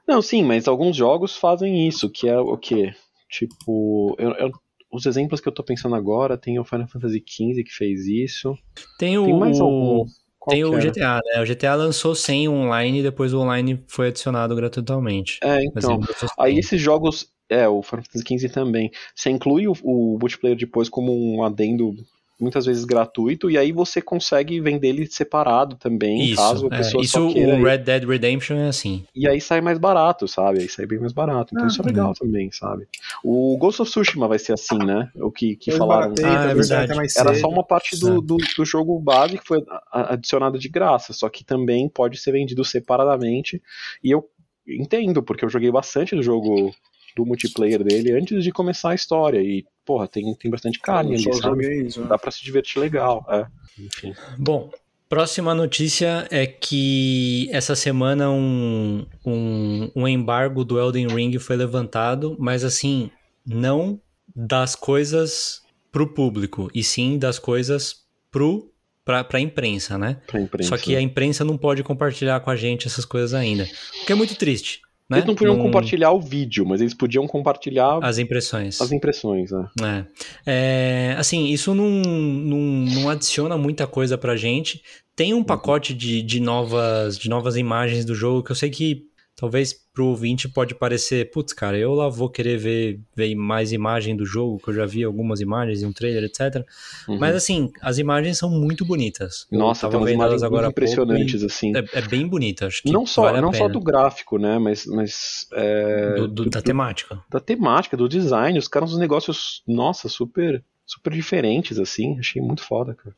Não, 0.07 0.20
sim, 0.20 0.42
mas 0.42 0.68
alguns 0.68 0.96
jogos 0.96 1.36
fazem 1.36 1.88
isso, 1.88 2.11
que 2.11 2.28
é 2.28 2.38
o 2.38 2.59
quê? 2.59 2.92
Tipo, 3.30 4.14
eu- 4.18 4.32
eu- 4.34 4.53
os 4.91 5.07
exemplos 5.07 5.41
que 5.41 5.49
eu 5.49 5.53
tô 5.53 5.62
pensando 5.62 5.95
agora, 5.95 6.36
tem 6.36 6.59
o 6.59 6.64
Final 6.64 6.88
Fantasy 6.88 7.22
XV 7.26 7.64
que 7.64 7.72
fez 7.72 8.07
isso. 8.07 8.57
Tem 8.99 9.18
o, 9.18 9.24
Tem 9.24 9.38
mais 9.38 9.61
algum? 9.61 10.05
Qual 10.38 10.55
tem 10.55 10.64
o? 10.64 10.78
GTA, 10.78 11.20
né? 11.24 11.43
O 11.43 11.47
GTA 11.47 11.74
lançou 11.74 12.14
sem 12.14 12.49
online 12.49 13.01
e 13.01 13.03
depois 13.03 13.32
o 13.32 13.41
online 13.41 13.82
foi 13.86 14.09
adicionado 14.09 14.57
gratuitamente. 14.57 15.38
É, 15.43 15.62
então. 15.62 16.01
Aí 16.38 16.59
esses 16.59 16.80
jogos, 16.80 17.30
é, 17.49 17.68
o 17.68 17.82
Final 17.82 18.05
Fantasy 18.05 18.38
XV 18.38 18.49
também, 18.49 18.91
você 19.14 19.30
inclui 19.30 19.68
o, 19.68 19.74
o 19.82 20.18
multiplayer 20.18 20.57
depois 20.57 20.88
como 20.88 21.12
um 21.12 21.45
adendo 21.45 21.95
muitas 22.41 22.66
vezes 22.66 22.84
gratuito, 22.84 23.51
e 23.51 23.59
aí 23.59 23.72
você 23.72 24.01
consegue 24.01 24.61
vender 24.61 24.88
ele 24.88 25.07
separado 25.07 25.76
também, 25.76 26.22
Isso, 26.22 26.36
caso 26.36 26.68
a 26.70 26.74
é, 26.74 26.78
pessoa 26.78 27.03
isso 27.03 27.12
só 27.12 27.32
queira. 27.32 27.57
o. 27.57 27.64
Red 27.64 27.78
Dead 27.78 28.05
Redemption 28.05 28.57
é 28.57 28.68
assim. 28.68 29.05
E 29.14 29.28
aí 29.28 29.41
sai 29.41 29.61
mais 29.61 29.78
barato, 29.78 30.26
sabe? 30.26 30.61
Aí 30.61 30.68
sai 30.68 30.86
bem 30.86 30.99
mais 30.99 31.12
barato. 31.12 31.53
Então 31.53 31.64
Ah, 31.64 31.68
isso 31.68 31.82
é 31.82 31.84
legal 31.84 32.14
também, 32.14 32.51
sabe? 32.51 32.86
O 33.22 33.57
Ghost 33.59 33.82
of 33.82 33.91
Tsushima 33.91 34.26
vai 34.26 34.38
ser 34.38 34.53
assim, 34.53 34.78
né? 34.78 35.11
O 35.16 35.30
que, 35.30 35.57
que 35.57 35.70
Eu 35.70 35.76
falaram. 35.76 36.12
esbaratei, 36.14 36.24
Ah, 36.49 36.51
é 36.51 36.55
verdade. 36.55 36.93
Era 37.16 37.34
só 37.34 37.49
uma 37.49 37.64
parte 37.64 37.99
do, 37.99 38.20
do, 38.20 38.36
do 38.57 38.64
jogo 38.64 38.99
base 38.99 39.38
que 39.38 39.47
foi 39.47 39.62
adicionada 39.93 40.59
de 40.59 40.68
graça, 40.68 41.12
só 41.12 41.28
que 41.28 41.45
também 41.45 41.88
pode 41.88 42.18
ser 42.18 42.32
vendido 42.32 42.64
separadamente. 42.64 43.62
E 44.03 44.11
eu 44.11 44.28
entendo, 44.66 45.22
porque 45.22 45.45
eu 45.45 45.49
joguei 45.49 45.70
bastante 45.70 46.14
do 46.14 46.22
jogo 46.22 46.72
do 47.16 47.26
multiplayer 47.26 47.82
dele 47.82 48.12
antes 48.12 48.42
de 48.42 48.52
começar 48.52 48.90
a 48.90 48.94
história. 48.94 49.40
E, 49.40 49.64
porra, 49.84 50.06
tem, 50.08 50.34
tem 50.34 50.50
bastante 50.50 50.78
carne 50.78 51.22
Eu 51.22 51.32
ali, 51.32 51.42
sabe? 51.42 51.86
isso, 51.86 52.00
né? 52.00 52.06
Dá 52.08 52.18
pra 52.18 52.30
se 52.30 52.42
divertir 52.42 52.80
legal. 52.80 53.24
É. 53.28 53.46
Enfim. 53.78 54.14
Bom, 54.38 54.70
próxima 55.08 55.54
notícia 55.54 56.26
é 56.30 56.46
que 56.46 57.48
essa 57.50 57.74
semana 57.74 58.30
um, 58.30 59.04
um, 59.24 59.90
um 59.94 60.08
embargo 60.08 60.64
do 60.64 60.78
Elden 60.78 61.08
Ring 61.08 61.38
foi 61.38 61.56
levantado, 61.56 62.36
mas 62.38 62.64
assim, 62.64 63.11
não 63.44 64.00
das 64.34 64.76
coisas 64.76 65.62
pro 65.90 66.06
público, 66.06 66.70
e 66.72 66.84
sim 66.84 67.18
das 67.18 67.38
coisas 67.38 68.04
pro, 68.30 68.70
pra, 69.04 69.24
pra 69.24 69.40
imprensa, 69.40 69.98
né? 69.98 70.18
Pra 70.26 70.40
imprensa. 70.40 70.68
Só 70.68 70.76
que 70.76 70.94
a 70.94 71.00
imprensa 71.00 71.44
não 71.44 71.58
pode 71.58 71.82
compartilhar 71.82 72.38
com 72.40 72.50
a 72.50 72.56
gente 72.56 72.86
essas 72.86 73.04
coisas 73.04 73.34
ainda. 73.34 73.68
O 74.02 74.06
que 74.06 74.12
é 74.12 74.14
muito 74.14 74.36
triste, 74.36 74.80
né? 75.11 75.18
Eles 75.18 75.26
não 75.26 75.34
podiam 75.34 75.56
Não- 75.56 75.62
compartilhar 75.64 76.12
o 76.12 76.20
vídeo, 76.20 76.64
mas 76.64 76.80
eles 76.80 76.94
podiam 76.94 77.26
compartilhar 77.26 77.98
As 78.02 78.18
impressões. 78.18 78.80
as 78.80 78.92
impressões, 78.92 79.50
né? 79.50 80.04
É. 80.46 81.12
É, 81.12 81.14
assim, 81.18 81.46
isso 81.48 81.74
não, 81.74 81.90
não, 81.90 82.58
não 82.58 83.11
adiciona 83.11 83.58
muita 83.58 83.86
coisa 83.86 84.16
pra 84.16 84.36
gente. 84.36 84.82
Tem 85.16 85.34
um 85.34 85.42
pacote 85.44 85.92
de, 85.92 86.22
de, 86.22 86.40
novas, 86.40 87.18
de 87.18 87.28
novas 87.28 87.56
imagens 87.56 88.04
do 88.04 88.14
jogo 88.14 88.42
que 88.42 88.52
eu 88.52 88.56
sei 88.56 88.70
que 88.70 89.02
talvez 89.36 89.74
pro 89.93 90.07
ouvinte 90.07 90.49
pode 90.49 90.74
parecer, 90.74 91.30
putz, 91.30 91.53
cara, 91.53 91.76
eu 91.76 91.95
lá 91.95 92.09
vou 92.09 92.30
querer 92.30 92.57
ver, 92.57 93.01
ver 93.14 93.34
mais 93.34 93.72
imagem 93.72 94.16
do 94.16 94.24
jogo, 94.24 94.59
que 94.59 94.70
eu 94.70 94.74
já 94.74 94.86
vi 94.86 95.03
algumas 95.03 95.41
imagens 95.41 95.82
em 95.82 95.86
um 95.86 95.93
trailer, 95.93 96.24
etc. 96.24 96.64
Uhum. 97.09 97.18
Mas 97.18 97.34
assim, 97.34 97.70
as 97.82 97.99
imagens 97.99 98.38
são 98.38 98.51
muito 98.51 98.84
bonitas. 98.84 99.47
Nossa, 99.51 99.88
tem 99.88 99.99
umas 99.99 100.11
imagens 100.11 100.43
agora 100.43 100.68
impressionantes, 100.68 101.43
assim. 101.43 101.72
É, 101.76 101.99
é, 101.99 102.03
bem 102.03 102.26
bonita, 102.26 102.66
acho 102.66 102.82
que 102.82 102.93
Não 102.93 103.05
só, 103.05 103.22
vale 103.22 103.41
não 103.41 103.53
só 103.53 103.68
do 103.68 103.80
gráfico, 103.80 104.38
né, 104.38 104.59
mas... 104.59 104.86
mas 104.86 105.47
é, 105.53 106.14
do, 106.14 106.28
do, 106.28 106.51
da 106.51 106.62
temática. 106.62 107.22
Da 107.28 107.41
temática, 107.41 107.97
do 107.97 108.09
design, 108.09 108.59
os 108.59 108.68
caras, 108.68 108.93
uns 108.93 108.99
negócios, 108.99 109.62
nossa, 109.66 110.09
super, 110.09 110.64
super 110.86 111.12
diferentes, 111.12 111.78
assim, 111.78 112.18
achei 112.18 112.41
muito 112.41 112.62
foda, 112.62 112.95
cara. 112.95 113.14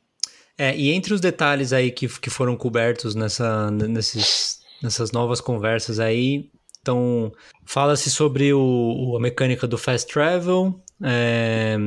É, 0.57 0.75
e 0.75 0.91
entre 0.91 1.13
os 1.13 1.21
detalhes 1.21 1.73
aí 1.73 1.91
que, 1.91 2.07
que 2.07 2.29
foram 2.29 2.55
cobertos 2.55 3.15
nessa, 3.15 3.71
nesses, 3.71 4.59
nessas 4.81 5.11
novas 5.11 5.41
conversas 5.41 5.99
aí, 5.99 6.51
então 6.83 7.31
fala-se 7.65 8.11
sobre 8.11 8.53
o, 8.53 9.15
a 9.17 9.19
mecânica 9.19 9.65
do 9.65 9.77
fast 9.77 10.11
travel, 10.11 10.77
é, 11.01 11.77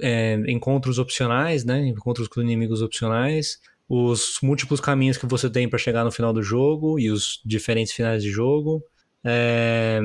é, 0.00 0.42
encontros 0.48 0.98
opcionais, 0.98 1.62
né? 1.62 1.86
Encontros 1.86 2.26
com 2.26 2.40
inimigos 2.40 2.80
opcionais, 2.80 3.58
os 3.86 4.38
múltiplos 4.42 4.80
caminhos 4.80 5.18
que 5.18 5.26
você 5.26 5.50
tem 5.50 5.68
para 5.68 5.78
chegar 5.78 6.04
no 6.04 6.10
final 6.10 6.32
do 6.32 6.42
jogo 6.42 6.98
e 6.98 7.10
os 7.10 7.40
diferentes 7.44 7.92
finais 7.92 8.22
de 8.22 8.30
jogo. 8.30 8.82
É, 9.22 10.00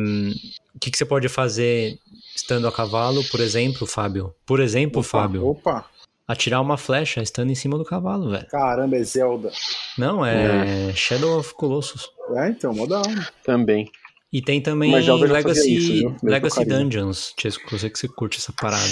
o 0.75 0.79
que, 0.79 0.91
que, 0.91 0.97
você 0.97 1.05
pode 1.05 1.29
fazer 1.29 1.97
estando 2.35 2.67
a 2.67 2.71
cavalo, 2.71 3.23
por 3.31 3.39
exemplo, 3.39 3.87
Fábio? 3.87 4.35
Por 4.45 4.59
exemplo, 4.59 4.99
opa, 4.99 5.09
Fábio. 5.09 5.47
Opa! 5.47 5.89
atirar 6.29 6.61
uma 6.61 6.77
flecha 6.77 7.23
estando 7.23 7.49
em 7.49 7.55
cima 7.55 7.75
do 7.75 7.83
cavalo, 7.83 8.29
velho. 8.29 8.45
Caramba, 8.47 8.97
é 8.97 9.03
Zelda. 9.03 9.51
Não, 9.97 10.23
é, 10.23 10.89
é. 10.89 10.93
Shadow 10.93 11.39
of 11.39 11.55
Colossus. 11.55 12.07
É, 12.35 12.49
então, 12.49 12.71
mó 12.71 12.85
da 12.85 12.99
hora. 12.99 13.27
Também. 13.43 13.89
E 14.31 14.41
tem 14.41 14.61
também 14.61 14.93
Legacy, 14.93 15.75
isso, 15.75 16.15
Legacy 16.21 16.65
Dungeons. 16.65 17.33
Chesco, 17.39 17.63
eu 17.73 17.79
sei 17.79 17.89
que 17.89 17.97
você 17.97 18.07
curte 18.07 18.37
essa 18.37 18.53
parada. 18.53 18.83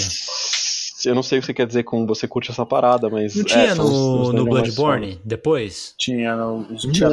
Eu 1.04 1.14
não 1.14 1.22
sei 1.22 1.38
o 1.38 1.40
que 1.40 1.46
você 1.46 1.54
quer 1.54 1.66
dizer 1.66 1.84
com 1.84 2.04
você 2.04 2.26
curte 2.26 2.50
essa 2.50 2.66
parada, 2.66 3.08
mas. 3.08 3.36
Não 3.36 3.44
tinha 3.44 3.66
é, 3.66 3.74
no, 3.74 4.32
no 4.32 4.44
Bloodborne 4.44 5.20
depois? 5.24 5.94
Tinha, 5.96 6.34
não. 6.34 6.66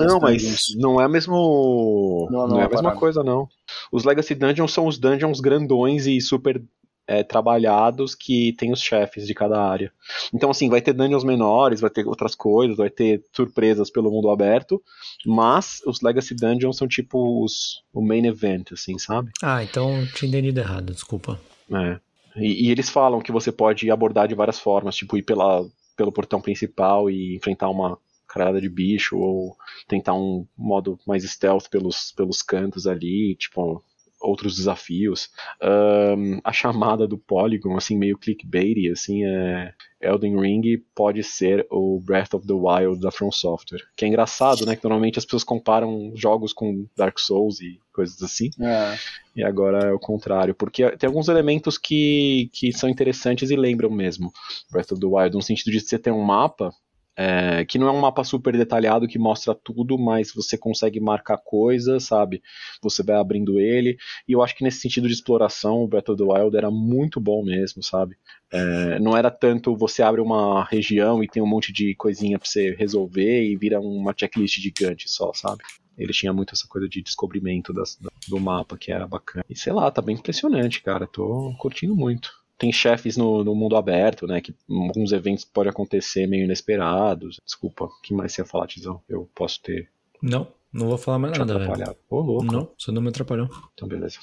Não, 0.07 0.19
mas 0.19 0.76
não 0.76 0.99
é 0.99 1.07
mesmo. 1.07 2.28
Não, 2.32 2.39
não, 2.39 2.47
não 2.47 2.61
é 2.61 2.65
a 2.65 2.69
mesma 2.69 2.82
parada. 2.82 2.99
coisa, 2.99 3.23
não. 3.23 3.47
Os 3.91 4.03
Legacy 4.03 4.34
Dungeons 4.34 4.73
são 4.73 4.88
os 4.88 4.97
dungeons 4.97 5.39
grandões 5.39 6.07
e 6.07 6.19
super 6.19 6.59
é, 7.08 7.24
trabalhados 7.24 8.16
que 8.16 8.53
tem 8.53 8.72
os 8.72 8.82
chefes 8.82 9.28
de 9.28 9.34
cada 9.34 9.62
área. 9.62 9.91
Então, 10.34 10.49
assim, 10.49 10.70
vai 10.70 10.82
ter 10.82 10.93
dungeons 10.93 11.24
menores, 11.24 11.82
vai 11.82 11.89
ter 11.89 12.06
outras 12.08 12.36
coisas, 12.36 12.78
vai 12.78 12.89
ter 12.89 13.24
surpresas 13.32 13.89
pelo 13.89 14.12
mundo 14.12 14.30
aberto, 14.30 14.82
mas 15.26 15.82
os 15.86 16.01
Legacy 16.01 16.36
Dungeons 16.36 16.78
são 16.78 16.88
tipo 16.88 17.43
os, 17.43 17.84
o 17.93 18.01
main 18.01 18.26
event, 18.26 18.72
assim, 18.72 18.97
sabe? 18.97 19.32
Ah, 19.41 19.64
então 19.64 20.06
tinha 20.14 20.30
entendido 20.30 20.60
errado, 20.60 20.93
desculpa. 20.93 21.39
É. 21.72 21.99
E, 22.36 22.68
e, 22.68 22.72
eles 22.72 22.89
falam 22.89 23.22
que 23.22 23.32
você 23.32 23.51
pode 23.51 23.89
abordar 23.89 24.28
de 24.28 24.36
várias 24.36 24.60
formas, 24.60 24.95
tipo 24.95 25.18
ir 25.18 25.24
pela, 25.24 25.66
pelo 25.95 26.12
portão 26.12 26.41
principal 26.41 27.10
e 27.10 27.36
enfrentar 27.36 27.70
uma 27.70 27.97
carada 28.28 28.60
de 28.60 28.68
bicho, 28.68 29.18
ou 29.18 29.56
tentar 29.88 30.14
um 30.14 30.45
modo 30.58 30.99
mais 31.08 31.24
stealth 31.24 31.70
pelos, 31.70 32.12
pelos 32.12 32.41
cantos 32.41 32.86
ali, 32.86 33.36
tipo, 33.36 33.82
outros 34.26 34.55
desafios. 34.55 35.30
Um, 35.61 36.39
a 36.43 36.51
chamada 36.51 37.07
do 37.07 37.17
Polygon, 37.17 37.78
assim, 37.78 37.97
meio 37.97 38.17
clickbait, 38.17 38.91
assim, 38.91 39.23
é 39.26 39.73
Elden 40.01 40.39
Ring 40.39 40.84
pode 40.93 41.23
ser 41.23 41.65
o 41.71 41.99
Breath 41.99 42.34
of 42.34 42.45
the 42.45 42.53
Wild 42.53 42.99
da 43.01 43.11
From 43.11 43.32
Software. 43.32 43.82
Que 43.95 44.05
é 44.05 44.07
engraçado, 44.07 44.65
né? 44.65 44.76
Que 44.76 44.84
normalmente 44.84 45.17
as 45.17 45.26
pessoas 45.26 45.43
comparam 45.43 46.11
jogos 46.15 46.53
com 46.53 46.86
Dark 46.95 47.19
Souls 47.19 47.59
e 47.59 47.80
coisas 47.93 48.21
assim. 48.21 48.49
É. 48.59 48.97
E 49.36 49.43
agora 49.43 49.88
é 49.88 49.91
o 49.91 49.99
contrário. 49.99 50.53
Porque 50.53 50.89
tem 50.97 51.07
alguns 51.07 51.28
elementos 51.28 51.78
que, 51.78 52.49
que 52.53 52.71
são 52.71 52.89
interessantes 52.89 53.49
e 53.49 53.55
lembram 53.55 53.89
mesmo 53.89 54.32
Breath 54.71 54.91
of 54.91 55.01
the 55.01 55.07
Wild, 55.07 55.36
no 55.36 55.41
sentido 55.41 55.71
de 55.71 55.80
você 55.80 55.97
ter 55.97 56.11
um 56.11 56.21
mapa 56.21 56.71
é, 57.18 57.63
que 57.66 57.78
não 57.78 57.88
é 57.88 57.91
um 57.91 57.99
mapa 58.01 58.24
super 58.24 58.55
detalhado 58.55 59.07
que 59.07 59.18
mostra 59.18 59.55
tudo, 59.55 59.97
mas 59.97 60.34
você 60.34 60.57
consegue 60.57 60.99
marcar 60.99 61.38
coisas, 61.38 62.03
sabe? 62.03 62.41
Você 62.82 63.01
vai 63.03 63.16
abrindo 63.16 63.59
ele. 63.59 63.97
E 64.28 64.34
eu 64.34 64.43
acho 64.43 64.55
que 64.55 64.63
nesse 64.63 64.80
sentido 64.80 65.07
de 65.07 65.13
exploração, 65.13 65.84
o 65.84 65.88
Breath 65.88 66.09
of 66.09 66.22
the 66.22 66.24
Wild 66.24 66.57
era 66.57 66.70
muito 66.70 67.20
bom 67.20 67.43
mesmo, 67.43 67.82
sabe? 67.82 68.16
É, 68.51 68.99
não 68.99 69.16
era 69.16 69.32
tanto 69.32 69.76
você 69.76 70.03
abre 70.03 70.22
uma 70.22 70.63
região 70.66 71.24
e 71.24 71.28
tem 71.28 71.41
um 71.41 71.47
monte 71.47 71.72
de 71.72 71.95
coisinha 71.95 72.38
pra 72.38 72.47
você 72.47 72.76
resolver 72.76 73.43
e 73.43 73.55
vira 73.55 73.80
uma 73.80 74.13
checklist 74.18 74.59
gigante 74.59 75.09
só, 75.09 75.32
sabe? 75.34 75.63
Ele 75.97 76.11
tinha 76.11 76.34
muito 76.34 76.53
essa 76.53 76.68
coisa 76.68 76.89
de 76.89 77.01
descobrimento 77.01 77.72
das, 77.72 77.97
do 78.28 78.39
mapa 78.39 78.78
que 78.78 78.91
era 78.91 79.07
bacana. 79.07 79.45
E 79.49 79.57
sei 79.57 79.72
lá, 79.72 79.89
tá 79.89 80.01
bem 80.01 80.16
impressionante, 80.16 80.82
cara. 80.84 81.07
Tô 81.07 81.55
curtindo 81.57 81.95
muito 81.95 82.44
tem 82.58 82.72
chefes 82.72 83.18
no, 83.18 83.43
no, 83.43 83.56
mundo 83.56 83.76
aberto, 83.76 84.26
né? 84.26 84.41
Que 84.41 84.56
alguns 84.70 85.12
eventos 85.12 85.43
podem 85.45 85.70
acontecer 85.70 86.28
meio 86.28 86.45
inesperados. 86.45 87.39
Desculpa, 87.45 87.86
o 87.86 88.01
que 88.01 88.14
mais 88.14 88.34
você 88.34 88.41
ia 88.41 88.45
falar, 88.45 88.68
Tizão? 88.68 89.01
Eu 89.08 89.30
posso 89.36 89.62
ter. 89.62 89.89
Não, 90.22 90.47
não 90.72 90.88
vou 90.88 90.97
falar 90.97 91.20
mais 91.20 91.38
nada, 91.38 91.58
velho. 91.58 91.95
Ô, 92.10 92.20
louco. 92.20 92.45
Não, 92.45 92.72
você 92.78 92.91
não 92.91 93.01
me 93.01 93.10
atrapalhou. 93.10 93.49
Então, 93.74 93.88
beleza. 93.88 94.20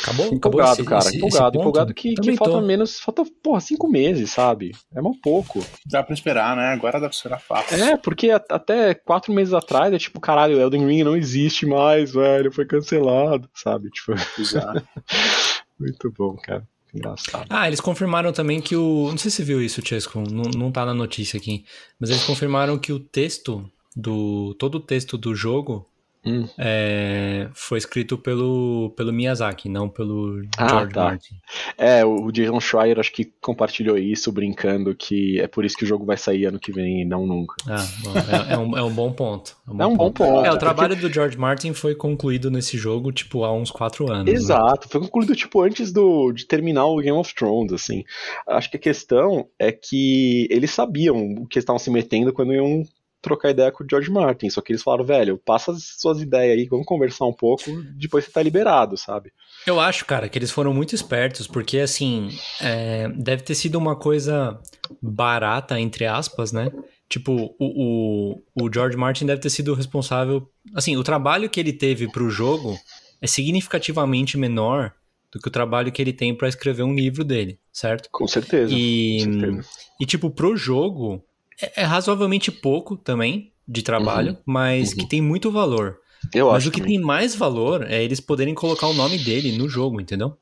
Acabou? 0.00 0.26
Empolgado, 0.32 0.40
acabou 0.40 0.72
esse, 0.72 0.84
cara. 0.84 1.00
Esse, 1.00 1.16
empolgado, 1.16 1.48
esse 1.48 1.58
empolgado 1.58 1.94
que, 1.94 2.14
que 2.14 2.36
falta 2.36 2.60
menos. 2.60 3.00
Falta, 3.00 3.24
porra, 3.42 3.60
cinco 3.60 3.88
meses, 3.88 4.30
sabe? 4.30 4.72
É 4.94 5.00
mal 5.00 5.14
pouco. 5.20 5.64
Dá 5.86 6.02
pra 6.02 6.14
esperar, 6.14 6.56
né? 6.56 6.68
Agora 6.68 7.00
dá 7.00 7.08
pra 7.08 7.16
esperar 7.16 7.40
fácil. 7.40 7.82
É, 7.82 7.96
porque 7.96 8.30
a, 8.30 8.36
até 8.36 8.94
quatro 8.94 9.32
meses 9.32 9.52
atrás 9.52 9.92
é 9.92 9.98
tipo, 9.98 10.20
caralho, 10.20 10.60
Elden 10.60 10.86
Ring 10.86 11.02
não 11.02 11.16
existe 11.16 11.66
mais, 11.66 12.12
velho. 12.12 12.52
Foi 12.52 12.64
cancelado, 12.64 13.48
sabe? 13.54 13.90
Tipo. 13.90 14.12
Muito 15.78 16.12
bom, 16.12 16.36
cara. 16.36 16.66
Engraçado. 16.94 17.46
Ah, 17.50 17.66
eles 17.66 17.80
confirmaram 17.80 18.32
também 18.32 18.60
que 18.60 18.74
o. 18.74 19.08
Não 19.10 19.18
sei 19.18 19.30
se 19.30 19.38
você 19.38 19.44
viu 19.44 19.62
isso, 19.62 19.82
Chesco, 19.84 20.20
não, 20.20 20.50
não 20.50 20.72
tá 20.72 20.86
na 20.86 20.94
notícia 20.94 21.36
aqui. 21.36 21.64
Mas 22.00 22.10
eles 22.10 22.24
confirmaram 22.24 22.78
que 22.78 22.92
o 22.92 22.98
texto 22.98 23.70
do. 23.94 24.54
Todo 24.58 24.76
o 24.76 24.80
texto 24.80 25.18
do 25.18 25.34
jogo 25.34 25.86
Hum. 26.28 26.48
É, 26.58 27.48
foi 27.54 27.78
escrito 27.78 28.18
pelo, 28.18 28.92
pelo 28.96 29.12
Miyazaki, 29.12 29.68
não 29.68 29.88
pelo 29.88 30.42
ah, 30.56 30.68
George 30.68 30.92
tá. 30.92 31.04
Martin. 31.04 31.34
É, 31.76 32.04
o 32.04 32.30
Jason 32.30 32.60
Schreier 32.60 32.98
acho 32.98 33.12
que 33.12 33.24
compartilhou 33.40 33.96
isso, 33.96 34.30
brincando 34.30 34.94
que 34.94 35.40
é 35.40 35.46
por 35.46 35.64
isso 35.64 35.76
que 35.76 35.84
o 35.84 35.86
jogo 35.86 36.04
vai 36.04 36.16
sair 36.16 36.46
ano 36.46 36.58
que 36.58 36.70
vem 36.70 37.02
e 37.02 37.04
não 37.04 37.26
nunca. 37.26 37.54
Ah, 37.66 37.86
bom, 38.02 38.12
é, 38.16 38.54
é, 38.54 38.58
um, 38.58 38.78
é 38.78 38.82
um 38.82 38.90
bom 38.90 39.12
ponto. 39.12 39.56
É 39.66 39.70
um 39.70 39.76
bom, 39.76 39.82
é 39.82 39.86
um 39.86 39.96
ponto. 39.96 40.18
bom 40.18 40.34
ponto. 40.34 40.46
É, 40.46 40.52
o 40.52 40.58
trabalho 40.58 40.94
porque... 40.94 41.08
do 41.08 41.12
George 41.12 41.38
Martin 41.38 41.72
foi 41.72 41.94
concluído 41.94 42.50
nesse 42.50 42.76
jogo, 42.76 43.10
tipo, 43.10 43.44
há 43.44 43.52
uns 43.52 43.70
quatro 43.70 44.10
anos. 44.12 44.26
Né? 44.26 44.32
Exato, 44.32 44.86
né? 44.86 44.90
foi 44.90 45.00
concluído, 45.00 45.34
tipo, 45.34 45.62
antes 45.62 45.92
do, 45.92 46.32
de 46.32 46.44
terminar 46.46 46.86
o 46.86 46.98
Game 46.98 47.16
of 47.16 47.34
Thrones, 47.34 47.72
assim. 47.72 48.04
Acho 48.46 48.70
que 48.70 48.76
a 48.76 48.80
questão 48.80 49.46
é 49.58 49.72
que 49.72 50.46
eles 50.50 50.70
sabiam 50.70 51.16
o 51.34 51.46
que 51.46 51.58
estavam 51.58 51.78
se 51.78 51.90
metendo 51.90 52.32
quando 52.32 52.52
iam 52.52 52.84
trocar 53.20 53.50
ideia 53.50 53.72
com 53.72 53.84
o 53.84 53.86
George 53.88 54.10
Martin. 54.10 54.50
Só 54.50 54.60
que 54.60 54.72
eles 54.72 54.82
falaram, 54.82 55.04
velho, 55.04 55.38
passa 55.38 55.72
as 55.72 55.82
suas 55.98 56.20
ideias 56.20 56.58
aí, 56.58 56.66
vamos 56.66 56.86
conversar 56.86 57.26
um 57.26 57.32
pouco, 57.32 57.64
depois 57.96 58.24
você 58.24 58.30
tá 58.30 58.42
liberado, 58.42 58.96
sabe? 58.96 59.32
Eu 59.66 59.80
acho, 59.80 60.04
cara, 60.04 60.28
que 60.28 60.38
eles 60.38 60.50
foram 60.50 60.72
muito 60.72 60.94
espertos, 60.94 61.46
porque 61.46 61.78
assim, 61.78 62.30
é, 62.60 63.08
deve 63.08 63.42
ter 63.42 63.54
sido 63.54 63.76
uma 63.76 63.96
coisa 63.96 64.58
barata, 65.02 65.78
entre 65.80 66.06
aspas, 66.06 66.52
né? 66.52 66.70
Tipo, 67.08 67.54
o, 67.58 68.34
o, 68.54 68.64
o 68.64 68.72
George 68.72 68.96
Martin 68.96 69.26
deve 69.26 69.40
ter 69.40 69.50
sido 69.50 69.74
responsável. 69.74 70.48
Assim, 70.74 70.96
o 70.96 71.02
trabalho 71.02 71.48
que 71.48 71.58
ele 71.58 71.72
teve 71.72 72.10
pro 72.10 72.30
jogo 72.30 72.76
é 73.20 73.26
significativamente 73.26 74.36
menor 74.36 74.92
do 75.32 75.38
que 75.38 75.48
o 75.48 75.50
trabalho 75.50 75.92
que 75.92 76.00
ele 76.00 76.12
tem 76.12 76.34
para 76.34 76.48
escrever 76.48 76.82
um 76.82 76.94
livro 76.94 77.24
dele, 77.24 77.58
certo? 77.72 78.08
Com 78.10 78.26
certeza. 78.26 78.72
E, 78.74 79.24
com 79.24 79.32
certeza. 79.32 79.68
e 80.00 80.06
tipo, 80.06 80.30
pro 80.30 80.56
jogo, 80.56 81.22
é, 81.60 81.82
é, 81.82 81.84
razoavelmente 81.84 82.50
pouco 82.50 82.96
também 82.96 83.52
de 83.66 83.82
trabalho, 83.82 84.32
uhum. 84.32 84.38
mas 84.46 84.90
uhum. 84.90 84.98
que 84.98 85.08
tem 85.08 85.20
muito 85.20 85.50
valor. 85.50 85.98
Eu 86.34 86.48
mas 86.48 86.56
acho 86.56 86.68
o 86.68 86.72
que 86.72 86.80
também. 86.80 86.96
tem 86.96 87.04
mais 87.04 87.34
valor 87.34 87.86
é 87.88 88.02
eles 88.02 88.20
poderem 88.20 88.54
colocar 88.54 88.86
o 88.88 88.94
nome 88.94 89.18
dele 89.18 89.56
no 89.56 89.68
jogo, 89.68 90.00
entendeu? 90.00 90.36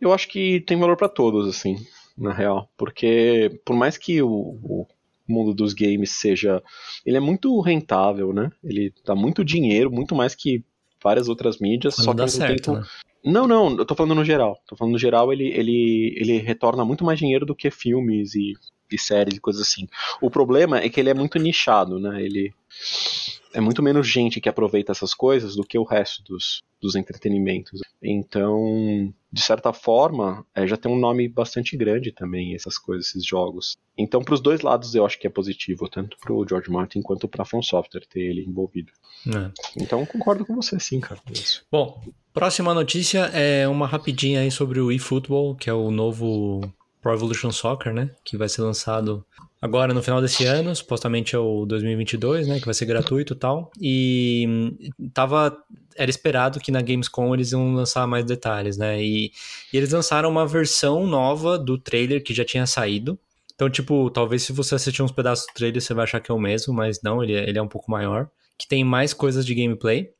Eu 0.00 0.12
acho 0.12 0.28
que 0.28 0.60
tem 0.60 0.78
valor 0.78 0.96
para 0.96 1.08
todos, 1.08 1.48
assim, 1.48 1.76
na 2.16 2.32
real. 2.32 2.68
Porque 2.76 3.60
por 3.64 3.74
mais 3.76 3.96
que 3.96 4.20
o, 4.22 4.28
o 4.28 4.86
mundo 5.32 5.54
dos 5.54 5.72
games 5.72 6.12
seja. 6.12 6.62
Ele 7.04 7.16
é 7.16 7.20
muito 7.20 7.58
rentável, 7.60 8.32
né? 8.32 8.50
Ele 8.62 8.92
dá 9.04 9.14
muito 9.14 9.44
dinheiro, 9.44 9.90
muito 9.90 10.14
mais 10.14 10.34
que 10.34 10.64
várias 11.02 11.28
outras 11.28 11.58
mídias. 11.58 11.94
Mas 11.96 12.04
só 12.04 12.12
dá 12.12 12.24
que 12.24 12.30
certo, 12.30 12.72
tempo... 12.72 12.80
né? 12.80 12.86
Não, 13.24 13.46
não, 13.46 13.76
eu 13.76 13.84
tô 13.84 13.94
falando 13.94 14.16
no 14.16 14.24
geral. 14.24 14.56
Tô 14.66 14.76
falando 14.76 14.92
no 14.92 14.98
geral, 14.98 15.32
ele, 15.32 15.46
ele, 15.48 16.14
ele 16.18 16.38
retorna 16.38 16.84
muito 16.84 17.04
mais 17.04 17.18
dinheiro 17.18 17.46
do 17.46 17.54
que 17.54 17.70
filmes 17.70 18.34
e 18.34 18.54
de 18.96 19.02
séries 19.02 19.36
e 19.36 19.40
coisas 19.40 19.62
assim. 19.62 19.88
O 20.20 20.30
problema 20.30 20.78
é 20.78 20.88
que 20.88 21.00
ele 21.00 21.10
é 21.10 21.14
muito 21.14 21.38
nichado, 21.38 21.98
né? 21.98 22.22
Ele 22.22 22.52
é 23.52 23.60
muito 23.60 23.82
menos 23.82 24.08
gente 24.08 24.40
que 24.40 24.48
aproveita 24.48 24.92
essas 24.92 25.14
coisas 25.14 25.54
do 25.56 25.64
que 25.64 25.78
o 25.78 25.84
resto 25.84 26.22
dos, 26.24 26.62
dos 26.80 26.94
entretenimentos. 26.94 27.80
Então, 28.02 29.12
de 29.30 29.40
certa 29.40 29.72
forma, 29.72 30.44
é, 30.54 30.66
já 30.66 30.76
tem 30.76 30.90
um 30.90 30.98
nome 30.98 31.28
bastante 31.28 31.76
grande 31.76 32.12
também, 32.12 32.54
essas 32.54 32.78
coisas, 32.78 33.08
esses 33.08 33.24
jogos. 33.24 33.76
Então, 33.96 34.22
para 34.22 34.34
os 34.34 34.40
dois 34.40 34.62
lados, 34.62 34.94
eu 34.94 35.04
acho 35.04 35.18
que 35.18 35.26
é 35.26 35.30
positivo, 35.30 35.88
tanto 35.88 36.16
para 36.18 36.32
o 36.32 36.46
George 36.48 36.70
Martin 36.70 37.02
quanto 37.02 37.28
para 37.28 37.42
a 37.42 37.44
From 37.44 37.62
Software 37.62 38.06
ter 38.08 38.20
ele 38.20 38.44
envolvido. 38.44 38.92
É. 39.28 39.50
Então, 39.76 40.04
concordo 40.06 40.44
com 40.44 40.54
você, 40.54 40.78
sim, 40.80 40.98
cara. 40.98 41.20
É 41.28 41.32
isso. 41.32 41.64
Bom, 41.70 42.02
próxima 42.32 42.74
notícia 42.74 43.30
é 43.32 43.68
uma 43.68 43.86
rapidinha 43.86 44.40
aí 44.40 44.50
sobre 44.50 44.80
o 44.80 44.90
eFootball, 44.90 45.54
que 45.54 45.68
é 45.68 45.74
o 45.74 45.90
novo 45.90 46.60
Pro 47.02 47.12
Evolution 47.12 47.50
Soccer, 47.50 47.92
né? 47.92 48.10
Que 48.24 48.36
vai 48.36 48.48
ser 48.48 48.62
lançado 48.62 49.26
agora 49.60 49.92
no 49.92 50.02
final 50.02 50.22
desse 50.22 50.44
ano, 50.44 50.74
supostamente 50.74 51.36
é 51.36 51.38
o 51.38 51.66
2022, 51.66 52.48
né, 52.48 52.58
que 52.58 52.64
vai 52.64 52.74
ser 52.74 52.86
gratuito 52.86 53.34
e 53.34 53.36
tal. 53.36 53.70
E 53.80 54.46
hum, 54.48 54.76
tava 55.12 55.56
era 55.96 56.10
esperado 56.10 56.58
que 56.58 56.72
na 56.72 56.80
Gamescom 56.80 57.34
eles 57.34 57.52
iam 57.52 57.74
lançar 57.74 58.06
mais 58.06 58.24
detalhes, 58.24 58.78
né? 58.78 59.02
E, 59.02 59.30
e, 59.72 59.76
eles 59.76 59.92
lançaram 59.92 60.30
uma 60.30 60.46
versão 60.46 61.06
nova 61.06 61.58
do 61.58 61.76
trailer 61.76 62.22
que 62.22 62.32
já 62.32 62.44
tinha 62.44 62.66
saído. 62.66 63.18
Então, 63.54 63.68
tipo, 63.68 64.10
talvez 64.10 64.42
se 64.42 64.52
você 64.52 64.74
assistir 64.74 65.02
uns 65.02 65.12
pedaços 65.12 65.46
do 65.46 65.54
trailer 65.54 65.82
você 65.82 65.92
vai 65.92 66.04
achar 66.04 66.20
que 66.20 66.30
é 66.30 66.34
o 66.34 66.38
mesmo, 66.38 66.72
mas 66.72 67.02
não, 67.02 67.22
ele, 67.22 67.34
é, 67.34 67.48
ele 67.48 67.58
é 67.58 67.62
um 67.62 67.68
pouco 67.68 67.90
maior. 67.90 68.28
Que 68.56 68.66
tem 68.66 68.84
mais 68.84 69.12
coisas 69.12 69.44
de 69.44 69.54
gameplay. 69.54 70.10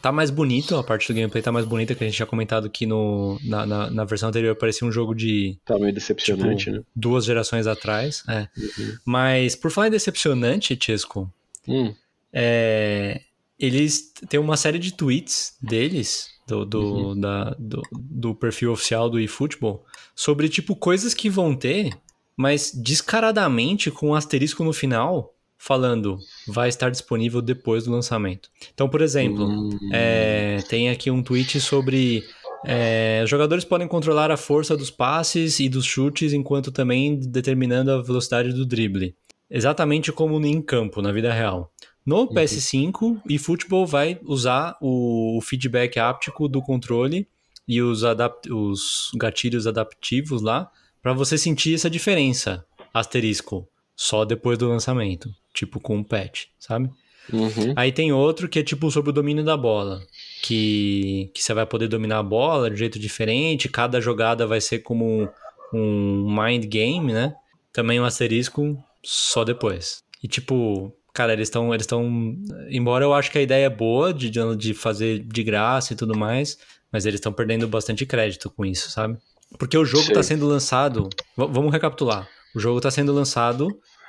Tá 0.00 0.12
mais 0.12 0.30
bonito, 0.30 0.76
a 0.76 0.84
parte 0.84 1.08
do 1.08 1.14
gameplay 1.14 1.42
tá 1.42 1.50
mais 1.50 1.66
bonita, 1.66 1.94
que 1.94 2.04
a 2.04 2.06
gente 2.06 2.16
tinha 2.16 2.26
comentado 2.26 2.66
aqui 2.66 2.86
no, 2.86 3.38
na, 3.44 3.66
na, 3.66 3.90
na 3.90 4.04
versão 4.04 4.28
anterior, 4.28 4.54
parecia 4.54 4.86
um 4.86 4.92
jogo 4.92 5.14
de. 5.14 5.58
Tá 5.64 5.78
meio 5.78 5.92
decepcionante, 5.92 6.64
tipo, 6.64 6.76
né? 6.76 6.82
Duas 6.94 7.24
gerações 7.24 7.66
atrás. 7.66 8.22
É. 8.28 8.48
Uhum. 8.56 8.96
Mas, 9.04 9.56
por 9.56 9.70
falar 9.70 9.88
em 9.88 9.90
decepcionante, 9.90 10.78
Chesco, 10.80 11.30
hum. 11.66 11.92
é, 12.32 13.20
eles 13.58 14.12
têm 14.28 14.38
uma 14.38 14.56
série 14.56 14.78
de 14.78 14.94
tweets 14.94 15.56
deles, 15.60 16.28
do, 16.46 16.64
do, 16.64 16.80
uhum. 16.80 17.20
da, 17.20 17.56
do, 17.58 17.82
do, 17.92 18.34
perfil 18.34 18.72
oficial 18.72 19.10
do 19.10 19.18
eFootball, 19.18 19.84
sobre, 20.14 20.48
tipo, 20.48 20.76
coisas 20.76 21.12
que 21.12 21.28
vão 21.28 21.54
ter, 21.54 21.92
mas 22.36 22.72
descaradamente 22.72 23.90
com 23.90 24.10
um 24.10 24.14
asterisco 24.14 24.64
no 24.64 24.72
final 24.72 25.34
falando 25.60 26.18
vai 26.48 26.70
estar 26.70 26.88
disponível 26.88 27.42
depois 27.42 27.84
do 27.84 27.92
lançamento. 27.92 28.48
Então, 28.72 28.88
por 28.88 29.02
exemplo, 29.02 29.44
hum. 29.46 29.78
é, 29.92 30.56
tem 30.68 30.88
aqui 30.88 31.10
um 31.10 31.22
tweet 31.22 31.60
sobre 31.60 32.24
é, 32.64 33.24
jogadores 33.26 33.62
podem 33.62 33.86
controlar 33.86 34.30
a 34.30 34.38
força 34.38 34.74
dos 34.74 34.90
passes 34.90 35.60
e 35.60 35.68
dos 35.68 35.84
chutes, 35.84 36.32
enquanto 36.32 36.72
também 36.72 37.20
determinando 37.20 37.92
a 37.92 38.02
velocidade 38.02 38.54
do 38.54 38.64
drible. 38.64 39.14
Exatamente 39.50 40.10
como 40.10 40.44
em 40.44 40.62
campo, 40.62 41.02
na 41.02 41.12
vida 41.12 41.30
real. 41.30 41.70
No 42.06 42.20
uhum. 42.20 42.28
PS5, 42.28 43.20
e 43.28 43.38
futebol 43.38 43.86
vai 43.86 44.18
usar 44.24 44.78
o, 44.80 45.40
feedback 45.42 45.98
áptico 45.98 46.48
do 46.48 46.62
controle 46.62 47.28
e 47.68 47.82
os, 47.82 48.02
os 48.50 49.10
gatilhos 49.14 49.66
adaptivos 49.66 50.40
lá 50.40 50.70
para 51.02 51.12
você 51.12 51.36
sentir 51.36 51.74
essa 51.74 51.90
diferença. 51.90 52.64
Asterisco. 52.94 53.68
Só 53.94 54.24
depois 54.24 54.56
do 54.56 54.66
lançamento 54.66 55.30
tipo 55.52 55.80
com 55.80 55.96
um 55.96 56.04
patch, 56.04 56.46
sabe? 56.58 56.90
Uhum. 57.32 57.74
Aí 57.76 57.92
tem 57.92 58.12
outro 58.12 58.48
que 58.48 58.58
é 58.58 58.62
tipo 58.62 58.90
sobre 58.90 59.10
o 59.10 59.12
domínio 59.12 59.44
da 59.44 59.56
bola, 59.56 60.02
que, 60.42 61.30
que 61.34 61.42
você 61.42 61.54
vai 61.54 61.66
poder 61.66 61.88
dominar 61.88 62.18
a 62.18 62.22
bola 62.22 62.70
de 62.70 62.76
jeito 62.76 62.98
diferente, 62.98 63.68
cada 63.68 64.00
jogada 64.00 64.46
vai 64.46 64.60
ser 64.60 64.80
como 64.80 65.04
um, 65.06 65.28
um 65.72 66.42
mind 66.42 66.64
game, 66.66 67.12
né? 67.12 67.34
Também 67.72 68.00
um 68.00 68.04
asterisco 68.04 68.76
só 69.02 69.44
depois. 69.44 70.02
E 70.22 70.28
tipo, 70.28 70.92
cara, 71.12 71.32
eles 71.32 71.48
estão. 71.48 71.72
Eles 71.72 71.84
estão. 71.84 72.36
Embora 72.68 73.04
eu 73.04 73.14
acho 73.14 73.30
que 73.30 73.38
a 73.38 73.42
ideia 73.42 73.66
é 73.66 73.70
boa 73.70 74.12
de, 74.12 74.30
de 74.56 74.74
fazer 74.74 75.20
de 75.20 75.42
graça 75.42 75.92
e 75.92 75.96
tudo 75.96 76.18
mais, 76.18 76.58
mas 76.92 77.06
eles 77.06 77.18
estão 77.18 77.32
perdendo 77.32 77.68
bastante 77.68 78.04
crédito 78.04 78.50
com 78.50 78.64
isso, 78.64 78.90
sabe? 78.90 79.16
Porque 79.58 79.76
o 79.76 79.84
jogo 79.84 80.08
está 80.08 80.22
sendo 80.22 80.46
lançado. 80.46 81.08
Vamos 81.36 81.72
recapitular. 81.72 82.28
O 82.54 82.60
jogo 82.60 82.78
está 82.78 82.90
sendo 82.90 83.12
lançado 83.12 83.68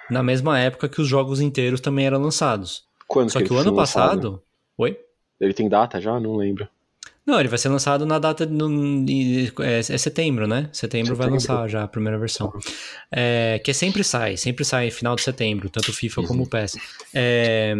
na 0.09 0.23
mesma 0.23 0.59
época 0.59 0.89
que 0.89 1.01
os 1.01 1.07
jogos 1.07 1.41
inteiros 1.41 1.81
também 1.81 2.05
eram 2.05 2.21
lançados. 2.21 2.83
Quando 3.07 3.31
Só 3.31 3.39
que, 3.39 3.45
que 3.45 3.53
o 3.53 3.57
ano 3.57 3.75
passado. 3.75 4.15
Lançado? 4.15 4.43
Oi? 4.77 4.97
Ele 5.39 5.53
tem 5.53 5.67
data 5.67 5.99
já? 5.99 6.19
Não 6.19 6.35
lembro. 6.35 6.67
Não, 7.25 7.39
ele 7.39 7.49
vai 7.49 7.57
ser 7.57 7.69
lançado 7.69 8.05
na 8.05 8.17
data. 8.17 8.45
No, 8.45 9.05
é, 9.61 9.79
é, 9.79 9.81
setembro, 9.81 10.47
né? 10.47 10.69
Setembro, 10.71 11.07
setembro, 11.07 11.15
vai 11.15 11.29
lançar 11.29 11.67
já 11.67 11.83
a 11.83 11.87
primeira 11.87 12.17
versão. 12.17 12.51
É, 13.11 13.61
que 13.63 13.73
sempre 13.73 14.03
sai, 14.03 14.37
sempre 14.37 14.65
sai 14.65 14.89
final 14.89 15.15
de 15.15 15.21
setembro, 15.21 15.69
tanto 15.69 15.89
o 15.89 15.93
FIFA 15.93 16.21
uhum. 16.21 16.27
como 16.27 16.43
o 16.43 16.47
PES. 16.47 16.77
É, 17.13 17.75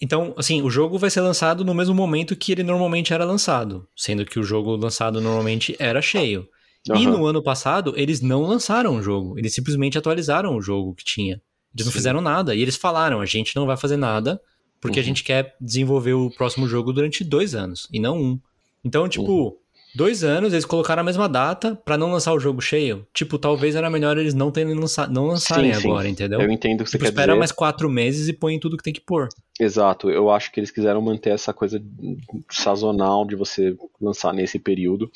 então, 0.00 0.32
assim, 0.36 0.62
o 0.62 0.70
jogo 0.70 0.96
vai 0.96 1.10
ser 1.10 1.20
lançado 1.20 1.64
no 1.64 1.74
mesmo 1.74 1.94
momento 1.94 2.36
que 2.36 2.52
ele 2.52 2.62
normalmente 2.62 3.12
era 3.12 3.24
lançado, 3.24 3.86
sendo 3.96 4.24
que 4.24 4.38
o 4.38 4.44
jogo 4.44 4.76
lançado 4.76 5.20
normalmente 5.20 5.74
era 5.78 6.00
cheio. 6.00 6.48
Uhum. 6.88 6.96
E 6.96 7.06
no 7.06 7.26
ano 7.26 7.42
passado, 7.42 7.92
eles 7.96 8.20
não 8.20 8.42
lançaram 8.42 8.96
o 8.96 9.02
jogo. 9.02 9.38
Eles 9.38 9.54
simplesmente 9.54 9.98
atualizaram 9.98 10.56
o 10.56 10.62
jogo 10.62 10.94
que 10.94 11.04
tinha. 11.04 11.40
Eles 11.74 11.84
Sim. 11.84 11.84
não 11.86 11.92
fizeram 11.92 12.20
nada. 12.20 12.54
E 12.54 12.62
eles 12.62 12.76
falaram: 12.76 13.20
a 13.20 13.26
gente 13.26 13.54
não 13.56 13.66
vai 13.66 13.76
fazer 13.76 13.96
nada 13.96 14.40
porque 14.80 14.98
uhum. 14.98 15.04
a 15.04 15.06
gente 15.06 15.24
quer 15.24 15.56
desenvolver 15.60 16.14
o 16.14 16.30
próximo 16.30 16.68
jogo 16.68 16.92
durante 16.92 17.24
dois 17.24 17.54
anos 17.54 17.88
e 17.92 17.98
não 17.98 18.16
um. 18.16 18.40
Então, 18.84 19.08
tipo, 19.08 19.30
uhum. 19.30 19.56
dois 19.94 20.22
anos 20.22 20.52
eles 20.52 20.64
colocaram 20.64 21.00
a 21.00 21.04
mesma 21.04 21.28
data 21.28 21.74
para 21.84 21.98
não 21.98 22.12
lançar 22.12 22.32
o 22.32 22.40
jogo 22.40 22.60
cheio. 22.60 23.06
Tipo, 23.12 23.38
talvez 23.38 23.74
era 23.74 23.90
melhor 23.90 24.16
eles 24.16 24.34
não 24.34 24.50
terem 24.50 24.74
lançado, 24.74 25.12
não 25.12 25.26
lançarem 25.26 25.74
sim, 25.74 25.86
agora, 25.86 26.04
sim. 26.04 26.12
entendeu? 26.12 26.40
Eu 26.40 26.50
entendo 26.50 26.82
o 26.82 26.84
que 26.84 26.90
tipo, 26.90 26.98
você 26.98 26.98
quer 26.98 27.08
espera 27.08 27.36
mais 27.36 27.52
quatro 27.52 27.90
meses 27.90 28.28
e 28.28 28.32
põe 28.32 28.58
tudo 28.58 28.76
que 28.76 28.84
tem 28.84 28.92
que 28.92 29.00
pôr. 29.00 29.28
Exato, 29.58 30.08
eu 30.08 30.30
acho 30.30 30.52
que 30.52 30.60
eles 30.60 30.70
quiseram 30.70 31.02
manter 31.02 31.30
essa 31.30 31.52
coisa 31.52 31.82
sazonal 32.50 33.26
de 33.26 33.34
você 33.34 33.76
lançar 34.00 34.32
nesse 34.32 34.58
período. 34.58 35.10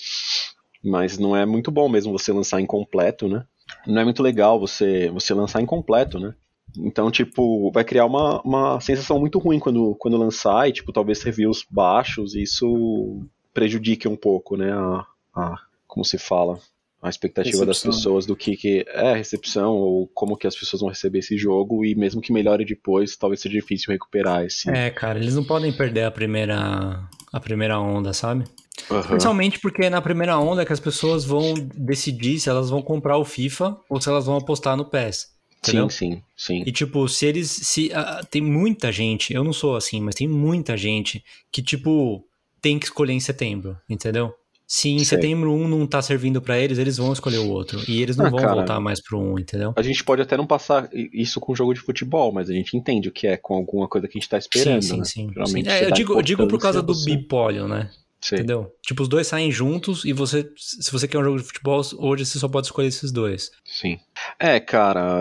Mas 0.83 1.19
não 1.19 1.37
é 1.37 1.47
muito 1.47 1.71
bom 1.71 1.89
mesmo 1.89 2.13
você 2.13 2.33
lançar 2.33 2.61
incompleto, 2.61 3.29
né? 3.29 3.45
Não 3.87 4.01
é 4.01 4.05
muito 4.05 4.23
legal 4.23 4.59
você, 4.59 5.09
você 5.11 5.33
lançar 5.33 5.63
incompleto, 5.63 6.19
né? 6.19 6.35
Então, 6.79 7.11
tipo, 7.11 7.71
vai 7.71 7.85
criar 7.85 8.07
uma, 8.07 8.41
uma 8.43 8.81
sensação 8.81 9.19
muito 9.19 9.39
ruim 9.39 9.59
quando, 9.59 9.95
quando 9.97 10.17
lançar 10.17 10.69
e, 10.69 10.73
tipo, 10.73 10.93
talvez 10.93 11.23
reviews 11.23 11.65
baixos 11.71 12.35
e 12.35 12.43
isso 12.43 13.27
prejudique 13.53 14.09
um 14.09 14.17
pouco, 14.17 14.57
né? 14.57 14.73
A, 14.73 15.07
a 15.35 15.57
como 15.87 16.05
se 16.07 16.17
fala, 16.17 16.59
a 17.03 17.11
expectativa 17.11 17.59
recepção. 17.59 17.67
das 17.67 17.97
pessoas 17.97 18.25
do 18.25 18.35
que, 18.35 18.57
que 18.57 18.85
é 18.89 19.11
a 19.11 19.17
recepção 19.17 19.75
ou 19.75 20.09
como 20.15 20.37
que 20.39 20.47
as 20.47 20.57
pessoas 20.57 20.81
vão 20.81 20.89
receber 20.89 21.19
esse 21.19 21.37
jogo 21.37 21.85
e 21.85 21.95
mesmo 21.95 22.23
que 22.23 22.33
melhore 22.33 22.65
depois, 22.65 23.15
talvez 23.15 23.41
seja 23.41 23.59
difícil 23.59 23.93
recuperar 23.93 24.45
esse. 24.45 24.71
É, 24.71 24.89
cara, 24.89 25.19
eles 25.19 25.35
não 25.35 25.45
podem 25.45 25.71
perder 25.71 26.05
a 26.05 26.11
primeira 26.11 27.07
a 27.33 27.41
primeira 27.41 27.79
onda, 27.81 28.13
sabe? 28.13 28.45
Uhum. 28.91 29.03
Principalmente 29.03 29.59
porque 29.59 29.85
é 29.85 29.91
na 29.91 30.03
primeira 30.03 30.39
onda 30.39 30.67
que 30.67 30.73
as 30.73 30.81
pessoas 30.81 31.25
vão 31.25 31.55
decidir 31.75 32.39
se 32.39 32.49
elas 32.49 32.69
vão 32.69 32.83
comprar 32.83 33.17
o 33.17 33.25
FIFA 33.25 33.77
ou 33.89 34.01
se 34.01 34.09
elas 34.09 34.27
vão 34.27 34.37
apostar 34.37 34.77
no 34.77 34.85
PES. 34.85 35.33
Entendeu? 35.59 35.89
Sim, 35.89 36.13
sim, 36.13 36.23
sim. 36.37 36.63
E 36.67 36.73
tipo, 36.73 37.09
se 37.09 37.25
eles. 37.25 37.49
se 37.51 37.87
uh, 37.87 38.27
Tem 38.27 38.43
muita 38.43 38.91
gente, 38.91 39.33
eu 39.33 39.45
não 39.45 39.53
sou 39.53 39.77
assim, 39.77 40.01
mas 40.01 40.17
tem 40.17 40.27
muita 40.27 40.77
gente 40.77 41.25
que, 41.53 41.63
tipo, 41.63 42.25
tem 42.61 42.79
que 42.81 42.87
escolher 42.87 43.13
em 43.13 43.21
setembro, 43.21 43.79
entendeu? 43.89 44.35
Se 44.75 44.89
em 44.89 45.01
Sei. 45.01 45.19
setembro 45.19 45.53
um 45.53 45.69
não 45.69 45.87
tá 45.87 46.01
servindo 46.01 46.41
para 46.41 46.59
eles, 46.59 46.79
eles 46.79 46.97
vão 46.97 47.13
escolher 47.13 47.37
o 47.37 47.51
outro. 47.51 47.79
E 47.87 48.01
eles 48.01 48.17
não 48.17 48.25
ah, 48.25 48.31
vão 48.31 48.39
cara, 48.39 48.55
voltar 48.55 48.81
mais 48.81 49.03
pro 49.03 49.21
um, 49.21 49.39
entendeu? 49.39 49.75
A 49.77 49.83
gente 49.83 50.03
pode 50.03 50.23
até 50.23 50.35
não 50.35 50.47
passar 50.47 50.89
isso 51.13 51.39
com 51.41 51.55
jogo 51.55 51.75
de 51.75 51.81
futebol, 51.81 52.33
mas 52.33 52.49
a 52.49 52.55
gente 52.55 52.75
entende 52.75 53.07
o 53.07 53.13
que 53.13 53.27
é 53.27 53.37
com 53.37 53.53
alguma 53.53 53.87
coisa 53.87 54.09
que 54.09 54.17
a 54.17 54.19
gente 54.19 54.31
tá 54.31 54.39
esperando. 54.39 54.81
Sim, 54.81 55.05
sim, 55.05 55.27
né? 55.27 55.45
sim. 55.45 55.63
sim. 55.63 55.69
É, 55.69 55.85
eu, 55.85 55.91
digo, 55.91 56.15
eu 56.15 56.23
digo 56.23 56.49
por 56.49 56.59
causa 56.59 56.81
do 56.81 56.95
bipólio, 57.05 57.69
né? 57.69 57.91
Sim. 58.19 58.37
Entendeu? 58.37 58.75
Tipo, 58.81 59.03
os 59.03 59.09
dois 59.09 59.27
saem 59.27 59.53
juntos 59.53 60.07
e 60.07 60.15
você, 60.15 60.51
se 60.57 60.91
você 60.91 61.07
quer 61.07 61.19
um 61.19 61.25
jogo 61.25 61.37
de 61.37 61.45
futebol, 61.45 61.83
hoje 61.99 62.25
você 62.25 62.39
só 62.39 62.49
pode 62.49 62.67
escolher 62.69 62.89
esses 62.89 63.13
dois. 63.13 63.51
Sim. 63.67 63.99
É, 64.41 64.59
cara, 64.59 65.21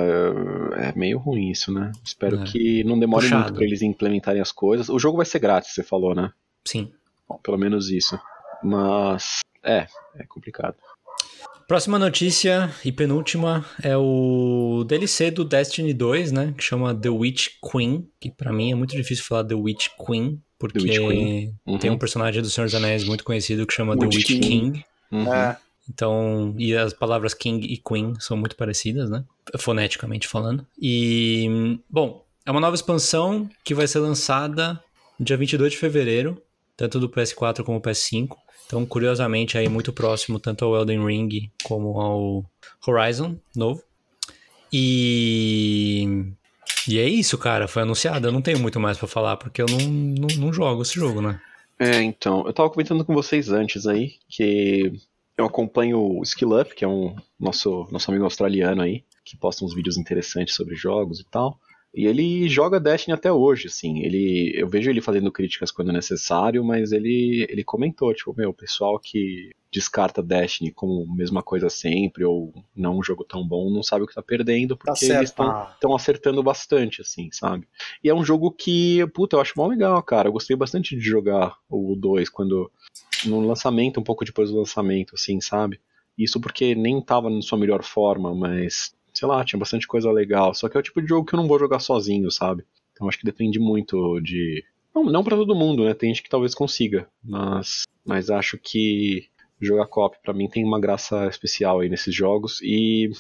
é 0.78 0.98
meio 0.98 1.20
ruim 1.20 1.50
isso, 1.50 1.74
né? 1.74 1.92
Espero 2.06 2.40
é. 2.40 2.46
que 2.46 2.86
não 2.86 2.98
demore 2.98 3.26
Puxado. 3.26 3.44
muito 3.44 3.56
pra 3.56 3.66
eles 3.66 3.82
implementarem 3.82 4.42
as 4.42 4.54
coisas. 4.54 4.88
O 4.88 4.98
jogo 4.98 5.18
vai 5.18 5.26
ser 5.26 5.40
grátis, 5.40 5.74
você 5.74 5.84
falou, 5.84 6.16
né? 6.16 6.32
Sim. 6.66 6.90
Bom, 7.28 7.38
pelo 7.44 7.58
menos 7.58 7.90
isso. 7.90 8.18
Mas, 8.64 9.40
é, 9.64 9.88
é 10.16 10.26
complicado. 10.28 10.76
Próxima 11.68 11.98
notícia 11.98 12.70
e 12.84 12.92
penúltima 12.92 13.66
é 13.82 13.96
o 13.96 14.84
DLC 14.86 15.32
do 15.32 15.46
Destiny 15.46 15.94
2, 15.94 16.32
né? 16.34 16.54
Que 16.58 16.64
chama 16.64 16.94
The 16.94 17.10
Witch 17.10 17.48
Queen, 17.72 18.10
que 18.20 18.30
para 18.30 18.52
mim 18.52 18.74
é 18.74 18.76
muito 18.76 18.96
difícil 18.96 19.24
falar 19.24 19.46
The 19.46 19.56
Witch 19.56 19.88
Queen, 20.06 20.42
porque 20.60 21.50
uhum. 21.66 21.78
tem 21.78 21.90
um 21.90 21.98
personagem 21.98 22.42
do 22.42 22.50
Senhor 22.50 22.66
dos 22.66 22.76
Anéis 22.76 23.06
muito 23.06 23.24
conhecido 23.24 23.66
que 23.66 23.74
chama 23.74 23.94
Witch 23.94 24.02
The 24.02 24.18
Witch 24.18 24.28
King. 24.28 24.42
King. 24.42 24.86
Uhum. 25.12 25.34
É. 25.34 25.58
Então, 25.90 26.54
e 26.58 26.76
as 26.76 26.94
palavras 26.94 27.34
King 27.34 27.66
e 27.66 27.78
Queen 27.78 28.14
são 28.20 28.36
muito 28.36 28.56
parecidas, 28.56 29.10
né? 29.10 29.24
Foneticamente 29.58 30.28
falando. 30.28 30.66
E, 30.78 31.80
bom, 31.90 32.26
é 32.46 32.52
uma 32.52 32.60
nova 32.60 32.76
expansão 32.76 33.50
que 33.64 33.74
vai 33.74 33.88
ser 33.88 34.00
lançada 34.00 34.82
no 35.18 35.26
dia 35.26 35.38
22 35.38 35.72
de 35.72 35.78
fevereiro, 35.78 36.42
tanto 36.76 37.00
do 37.00 37.10
PS4 37.10 37.64
como 37.64 37.80
do 37.80 37.90
PS5. 37.90 38.36
Então, 38.72 38.86
curiosamente, 38.86 39.58
aí 39.58 39.68
muito 39.68 39.92
próximo 39.92 40.40
tanto 40.40 40.64
ao 40.64 40.74
Elden 40.78 41.06
Ring 41.06 41.52
como 41.62 42.00
ao 42.00 42.46
Horizon 42.88 43.36
novo. 43.54 43.84
E 44.72 46.32
e 46.88 46.98
é 46.98 47.08
isso, 47.08 47.38
cara, 47.38 47.68
foi 47.68 47.82
anunciado. 47.82 48.30
Eu 48.30 48.32
não 48.32 48.42
tenho 48.42 48.60
muito 48.60 48.80
mais 48.80 48.98
para 48.98 49.10
falar, 49.10 49.36
porque 49.36 49.62
eu 49.62 49.66
não, 49.66 49.78
não, 49.78 50.28
não, 50.38 50.54
jogo 50.54 50.84
esse 50.84 50.96
jogo, 50.96 51.22
né? 51.22 51.42
É, 51.78 52.02
então, 52.02 52.48
eu 52.48 52.54
tava 52.54 52.70
comentando 52.70 53.04
com 53.04 53.14
vocês 53.14 53.50
antes 53.50 53.86
aí 53.86 54.14
que 54.30 54.94
eu 55.38 55.46
acompanho 55.46 56.00
o 56.00 56.24
Skill 56.24 56.58
Up, 56.58 56.74
que 56.74 56.86
é 56.86 56.88
um 56.88 57.14
nosso, 57.38 57.86
nosso 57.92 58.10
amigo 58.10 58.24
australiano 58.24 58.82
aí, 58.82 59.04
que 59.26 59.36
posta 59.36 59.66
uns 59.66 59.76
vídeos 59.76 59.98
interessantes 59.98 60.56
sobre 60.56 60.76
jogos 60.76 61.20
e 61.20 61.26
tal. 61.26 61.60
E 61.94 62.06
ele 62.06 62.48
joga 62.48 62.80
Destiny 62.80 63.14
até 63.14 63.32
hoje, 63.32 63.68
assim. 63.68 64.00
Ele, 64.00 64.54
eu 64.56 64.68
vejo 64.68 64.90
ele 64.90 65.02
fazendo 65.02 65.32
críticas 65.32 65.72
quando 65.72 65.90
é 65.90 65.94
necessário, 65.94 66.64
mas 66.64 66.94
ele, 66.94 67.46
ele 67.50 67.64
comentou, 67.66 68.14
tipo, 68.14 68.34
meu, 68.36 68.52
o 68.52 68.54
pessoal 68.54 68.98
que 68.98 69.52
descarta 69.70 70.24
Destiny 70.24 70.72
como 70.72 71.06
mesma 71.14 71.44
coisa 71.44 71.70
sempre, 71.70 72.24
ou 72.24 72.54
não 72.76 73.00
um 73.00 73.04
jogo 73.04 73.24
tão 73.26 73.46
bom, 73.46 73.70
não 73.70 73.84
sabe 73.84 74.04
o 74.04 74.08
que 74.08 74.14
tá 74.16 74.22
perdendo, 74.22 74.76
Tá 74.76 74.86
porque 74.86 75.06
certo. 75.06 75.20
eles 75.20 75.30
estão 75.74 75.96
acertando 75.96 76.42
bastante, 76.42 77.02
assim, 77.02 77.30
sabe? 77.32 77.68
E 78.04 78.10
é 78.10 78.14
um 78.16 78.24
jogo 78.24 78.52
que, 78.52 79.06
puta, 79.08 79.36
eu 79.36 79.42
acho 79.42 79.54
mó 79.58 79.68
legal, 79.68 80.02
cara. 80.04 80.30
Eu 80.30 80.34
gostei 80.34 80.56
bastante 80.56 80.96
de 80.96 81.02
jogar 81.02 81.58
o 81.70 81.96
2 81.96 82.30
quando. 82.30 82.72
No 83.26 83.40
lançamento, 83.42 84.00
um 84.00 84.04
pouco 84.04 84.26
depois 84.26 84.50
do 84.50 84.58
lançamento, 84.58 85.14
assim, 85.16 85.40
sabe? 85.40 85.80
Isso 86.18 86.40
porque 86.40 86.74
nem 86.74 87.02
tava 87.02 87.30
na 87.30 87.42
sua 87.42 87.58
melhor 87.58 87.84
forma, 87.84 88.34
mas. 88.34 88.94
Sei 89.14 89.28
lá, 89.28 89.44
tinha 89.44 89.60
bastante 89.60 89.88
coisa 89.88 90.12
legal. 90.12 90.54
Só 90.54 90.70
que 90.70 90.78
é 90.78 90.80
o 90.80 90.84
tipo 90.84 91.02
de 91.02 91.08
jogo 91.08 91.26
que 91.26 91.36
eu 91.36 91.40
não 91.40 91.48
vou 91.48 91.60
jogar 91.60 91.80
sozinho, 91.80 92.30
sabe? 92.32 92.64
Então 92.94 93.08
acho 93.08 93.18
que 93.18 93.26
depende 93.26 93.60
muito 93.60 94.20
de. 94.22 94.64
Não, 94.94 95.04
não 95.06 95.24
para 95.24 95.38
todo 95.38 95.56
mundo, 95.56 95.86
né? 95.86 95.94
Tem 95.94 96.10
gente 96.10 96.24
que 96.24 96.30
talvez 96.30 96.54
consiga. 96.54 97.08
Mas. 97.24 97.84
Mas 98.06 98.30
acho 98.30 98.58
que 98.58 99.30
jogar 99.60 99.86
co-op 99.86 100.18
pra 100.24 100.34
mim 100.34 100.48
tem 100.50 100.64
uma 100.66 100.80
graça 100.80 101.28
especial 101.28 101.80
aí 101.80 101.90
nesses 101.90 102.14
jogos. 102.14 102.60
E 102.64 103.12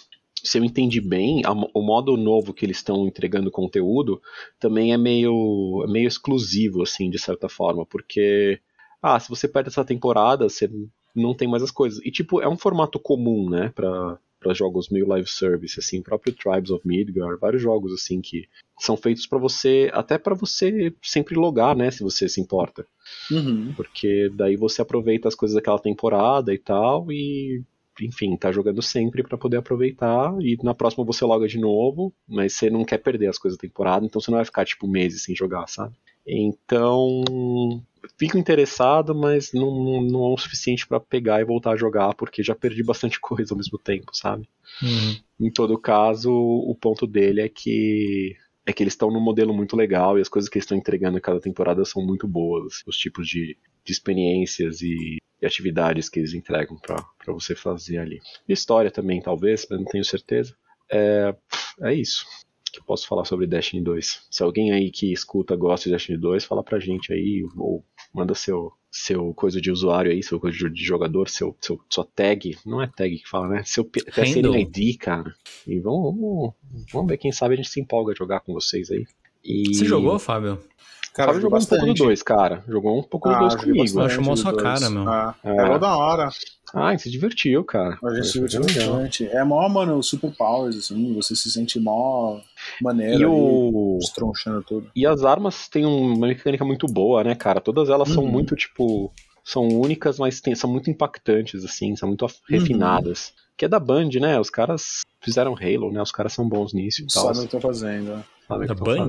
se 0.44 0.58
eu 0.58 0.64
entendi 0.64 1.00
bem, 1.00 1.42
a 1.46 1.52
o 1.52 1.82
modo 1.82 2.18
novo 2.18 2.54
que 2.54 2.66
eles 2.66 2.78
estão 2.78 3.08
entregando 3.08 3.52
conteúdo 3.52 4.22
também 4.60 4.92
é 4.94 4.98
meio, 4.98 5.84
é 5.88 5.92
meio 5.92 6.08
exclusivo, 6.08 6.82
assim, 6.82 7.10
de 7.10 7.20
certa 7.20 7.48
forma, 7.48 7.86
porque, 7.86 8.60
ah, 9.02 9.20
se 9.20 9.30
você 9.30 9.48
perde 9.48 9.70
essa 9.70 9.86
temporada, 9.86 10.50
você 10.50 10.70
não 11.16 11.34
tem 11.36 11.48
mais 11.48 11.62
as 11.62 11.72
coisas. 11.72 12.04
E, 12.04 12.12
tipo, 12.12 12.42
é 12.42 12.48
um 12.48 12.58
formato 12.58 13.00
comum, 13.00 13.50
né, 13.50 13.72
pra, 13.76 14.18
pra 14.42 14.54
jogos 14.54 14.90
meio 14.90 15.08
live 15.08 15.30
service, 15.30 15.80
assim, 15.80 16.02
próprio 16.02 16.34
Tribes 16.34 16.72
of 16.72 16.86
Midgar, 16.86 17.38
vários 17.40 17.62
jogos, 17.62 17.94
assim, 17.94 18.20
que 18.20 18.48
são 18.80 18.98
feitos 18.98 19.28
pra 19.28 19.38
você, 19.38 19.90
até 19.94 20.18
pra 20.18 20.34
você 20.34 20.92
sempre 21.02 21.36
logar, 21.36 21.76
né, 21.76 21.92
se 21.92 22.04
você 22.04 22.28
se 22.28 22.42
importa. 22.42 22.86
Uhum. 23.32 23.72
Porque 23.76 24.30
daí 24.34 24.58
você 24.58 24.82
aproveita 24.82 25.28
as 25.28 25.36
coisas 25.36 25.56
daquela 25.56 25.80
temporada 25.80 26.52
e 26.54 26.58
tal, 26.58 27.12
e 27.12 27.62
enfim, 28.02 28.36
tá 28.36 28.52
jogando 28.52 28.82
sempre 28.82 29.22
pra 29.22 29.38
poder 29.38 29.58
aproveitar, 29.58 30.34
e 30.42 30.58
na 30.64 30.74
próxima 30.74 31.06
você 31.06 31.24
loga 31.24 31.48
de 31.48 31.60
novo, 31.60 32.12
mas 32.28 32.54
você 32.54 32.70
não 32.70 32.84
quer 32.84 32.98
perder 32.98 33.28
as 33.28 33.38
coisas 33.38 33.58
da 33.58 33.62
temporada, 33.62 34.06
então 34.06 34.20
você 34.20 34.32
não 34.32 34.38
vai 34.38 34.46
ficar 34.46 34.66
tipo 34.66 34.88
meses 34.88 35.24
sem 35.24 35.36
jogar, 35.36 35.68
sabe? 35.68 35.94
Então, 36.26 37.24
fico 38.18 38.38
interessado, 38.38 39.14
mas 39.14 39.52
não, 39.54 40.02
não 40.02 40.26
é 40.26 40.34
o 40.34 40.38
suficiente 40.38 40.88
pra 40.88 41.00
pegar 41.00 41.42
e 41.42 41.46
voltar 41.46 41.72
a 41.72 41.78
jogar, 41.78 42.14
porque 42.16 42.44
já 42.44 42.56
perdi 42.56 42.84
bastante 42.84 43.20
coisa 43.22 43.54
ao 43.54 43.58
mesmo 43.58 43.78
tempo, 43.78 44.16
sabe? 44.16 44.48
Uhum. 44.82 45.48
Em 45.48 45.52
todo 45.52 45.78
caso, 45.78 46.32
o 46.32 46.76
ponto 46.76 47.06
dele 47.06 47.42
é 47.42 47.50
que 47.50 48.36
é 48.64 48.72
que 48.72 48.84
eles 48.84 48.94
estão 48.94 49.10
num 49.10 49.20
modelo 49.20 49.54
muito 49.54 49.76
legal 49.76 50.18
e 50.18 50.22
as 50.22 50.30
coisas 50.30 50.48
que 50.48 50.58
eles 50.58 50.66
estão 50.66 50.78
entregando 50.78 51.18
em 51.18 51.22
cada 51.22 51.40
temporada 51.40 51.84
são 51.84 52.06
muito 52.06 52.28
boas. 52.28 52.84
Os 52.86 52.96
tipos 52.96 53.28
de, 53.28 53.58
de 53.84 53.92
experiências 53.92 54.82
e, 54.82 55.18
e 55.42 55.46
atividades 55.46 56.10
que 56.10 56.20
eles 56.20 56.36
entregam 56.36 56.78
pra 56.78 57.04
pra 57.24 57.34
você 57.34 57.56
fazer 57.56 57.98
ali. 57.98 58.20
História 58.48 58.92
também, 58.92 59.20
talvez, 59.20 59.66
mas 59.70 59.80
não 59.80 59.86
tenho 59.86 60.06
certeza. 60.06 60.56
É, 60.92 61.36
é 61.82 61.94
isso 61.94 62.24
que 62.72 62.80
eu 62.80 62.84
posso 62.84 63.08
falar 63.08 63.26
sobre 63.26 63.46
Destiny 63.46 63.84
2. 63.84 64.28
Se 64.32 64.44
alguém 64.44 64.72
aí 64.72 64.90
que 64.90 65.12
escuta 65.12 65.56
gosta 65.56 65.90
de 65.90 65.96
Destiny 65.96 66.18
2, 66.18 66.46
fala 66.46 66.64
pra 66.64 66.80
gente 66.80 67.12
aí, 67.12 67.44
ou 67.58 67.84
manda 68.14 68.34
seu, 68.36 68.72
seu 68.92 69.34
coisa 69.34 69.62
de 69.62 69.72
usuário 69.72 70.12
aí, 70.12 70.22
seu 70.24 70.40
coisa 70.40 70.70
de 70.70 70.84
jogador, 70.84 71.30
seu, 71.30 71.56
seu, 71.62 71.80
sua 71.90 72.06
tag, 72.16 72.58
não 72.66 72.82
é 72.82 72.88
tag 72.88 73.18
que 73.18 73.28
fala, 73.30 73.48
né? 73.48 73.64
Seu. 73.66 73.86
PSN 73.86 74.58
ID, 74.60 74.98
cara. 74.98 75.34
E 75.68 75.80
vamos, 75.80 76.04
vamos, 76.16 76.54
vamos 76.92 77.08
ver, 77.08 77.18
quem 77.18 77.32
sabe 77.32 77.54
a 77.54 77.58
gente 77.58 77.70
se 77.70 77.80
empolga 77.80 78.12
a 78.14 78.16
jogar 78.16 78.42
com 78.42 78.54
vocês 78.54 78.90
aí. 78.92 79.06
E... 79.44 79.74
Você 79.76 79.86
jogou, 79.86 80.18
Fábio? 80.20 80.60
Cara, 81.14 81.28
Fábio 81.34 81.42
jogou 81.42 81.60
jogou 81.60 81.60
um 81.60 81.68
pouco 81.68 81.82
do 81.82 81.88
bastante. 81.88 82.04
2, 82.04 82.24
cara. 82.24 82.64
Jogou 82.68 83.00
um 83.00 83.04
pouco 83.04 83.30
do 83.30 83.36
Ah, 83.36 83.40
2 83.40 83.54
joguei 83.54 83.66
comigo. 83.74 83.96
bastante 83.96 84.30
do 84.30 84.38
sua 84.38 84.52
dois. 84.52 84.64
cara, 84.64 84.90
meu. 84.90 85.10
Ah, 85.10 85.36
É. 85.44 85.50
é 85.58 85.66
mó 85.66 85.78
da 85.78 85.98
hora. 85.98 86.30
Ah, 86.74 86.98
se 86.98 87.12
divertiu, 87.12 87.66
cara. 87.66 87.98
A 88.02 88.14
gente 88.14 88.28
se 88.28 88.34
divertiu 88.34 88.62
legal. 88.62 88.94
bastante. 88.94 89.26
É 89.28 89.44
mó, 89.44 89.68
mano, 89.68 90.02
super 90.02 90.32
powers, 90.32 90.78
assim, 90.78 91.14
você 91.14 91.36
se 91.36 91.52
sente 91.52 91.80
mó 91.82 92.40
maneiro 92.84 93.22
E 93.22 93.26
o... 93.26 93.98
estronchando 94.02 94.64
tudo. 94.64 94.92
E 94.96 95.06
as 95.06 95.24
armas 95.24 95.68
têm 95.68 95.86
uma 95.86 96.28
mecânica 96.28 96.64
muito 96.66 96.86
boa, 96.88 97.24
né, 97.24 97.36
cara? 97.36 97.60
Todas 97.62 97.90
elas 97.90 98.10
são 98.10 98.24
Uhum. 98.24 98.32
muito, 98.32 98.56
tipo. 98.56 99.12
São 99.44 99.68
únicas, 99.68 100.20
mas 100.20 100.40
tem- 100.40 100.54
são 100.54 100.70
muito 100.70 100.90
impactantes, 100.92 101.66
assim, 101.66 101.96
são 101.96 102.08
muito 102.08 102.24
Uhum. 102.26 102.30
refinadas. 102.48 103.34
Que 103.58 103.66
é 103.66 103.68
da 103.68 103.80
Band, 103.80 104.10
né? 104.20 104.40
Os 104.40 104.50
caras 104.52 105.02
fizeram 105.20 105.56
Halo, 105.56 105.92
né? 105.92 106.02
Os 106.02 106.12
caras 106.12 106.34
são 106.34 106.48
bons 106.48 106.74
nisso 106.74 107.02
e 107.02 107.08
tal. 107.08 107.26
Sabe 107.34 107.46
o 107.46 107.50
que 107.50 107.56
eu 107.56 107.60
tô 107.60 107.68
fazendo. 107.68 108.16
né? 108.18 108.24
Da 108.68 108.74
Band? 108.76 109.08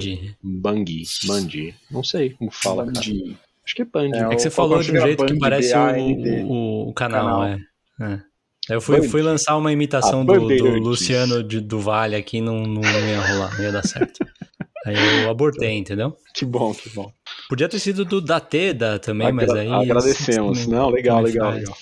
Band. 1.27 1.74
Não 1.90 2.03
sei 2.05 2.31
como 2.31 2.51
fala, 2.51 2.85
cara. 2.86 2.94
Band. 3.07 3.35
Acho 3.65 3.74
que 3.77 3.82
é 3.82 3.85
Band. 3.85 4.11
É, 4.15 4.20
É 4.20 4.28
que 4.36 4.39
você 4.43 4.51
falou 4.51 4.81
de 4.82 4.90
um 4.90 4.94
que 4.94 5.01
jeito 5.01 5.24
que 5.27 5.39
parece 5.39 5.74
o, 5.77 6.47
o, 6.51 6.89
o 6.89 6.93
canal, 6.94 7.40
Canal. 7.40 7.44
é. 7.44 7.61
é. 8.01 8.20
Eu 8.70 8.80
fui, 8.80 9.02
fui 9.09 9.22
lançar 9.22 9.56
uma 9.56 9.72
imitação 9.72 10.20
A 10.22 10.24
do, 10.24 10.47
do. 10.48 10.70
Luciano 10.78 11.43
de- 11.43 11.60
do 11.60 11.80
Vale 11.80 12.14
aqui, 12.16 12.40
não, 12.40 12.62
não 12.62 12.80
ia 12.82 13.20
rolar, 13.20 13.56
não 13.56 13.64
ia 13.64 13.72
dar 13.72 13.84
certo. 13.86 14.24
Aí 14.86 15.22
eu 15.24 15.30
abortei, 15.30 15.76
entendeu? 15.76 16.16
Que 16.34 16.44
bom, 16.44 16.72
que 16.74 16.89
bom. 16.90 17.12
Podia 17.48 17.68
ter 17.68 17.78
sido 17.78 18.05
do 18.05 18.20
Dateda 18.20 18.98
também, 18.98 19.32
mas 19.32 19.48
Agra- 19.51 19.62
aí. 19.62 19.68
Agradecemos. 19.72 20.60
também- 20.60 20.78
Não, 20.78 20.90
legal, 20.90 21.18
também 21.18 21.32
legal, 21.32 21.51
faz. 21.51 21.60
legal. 21.60 21.76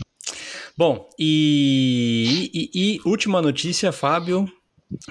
Bom, 0.76 1.08
e, 1.18 2.50
e- 2.54 2.70
e 2.96 3.00
última 3.08 3.42
notícia, 3.42 3.92
Fábio, 3.92 4.46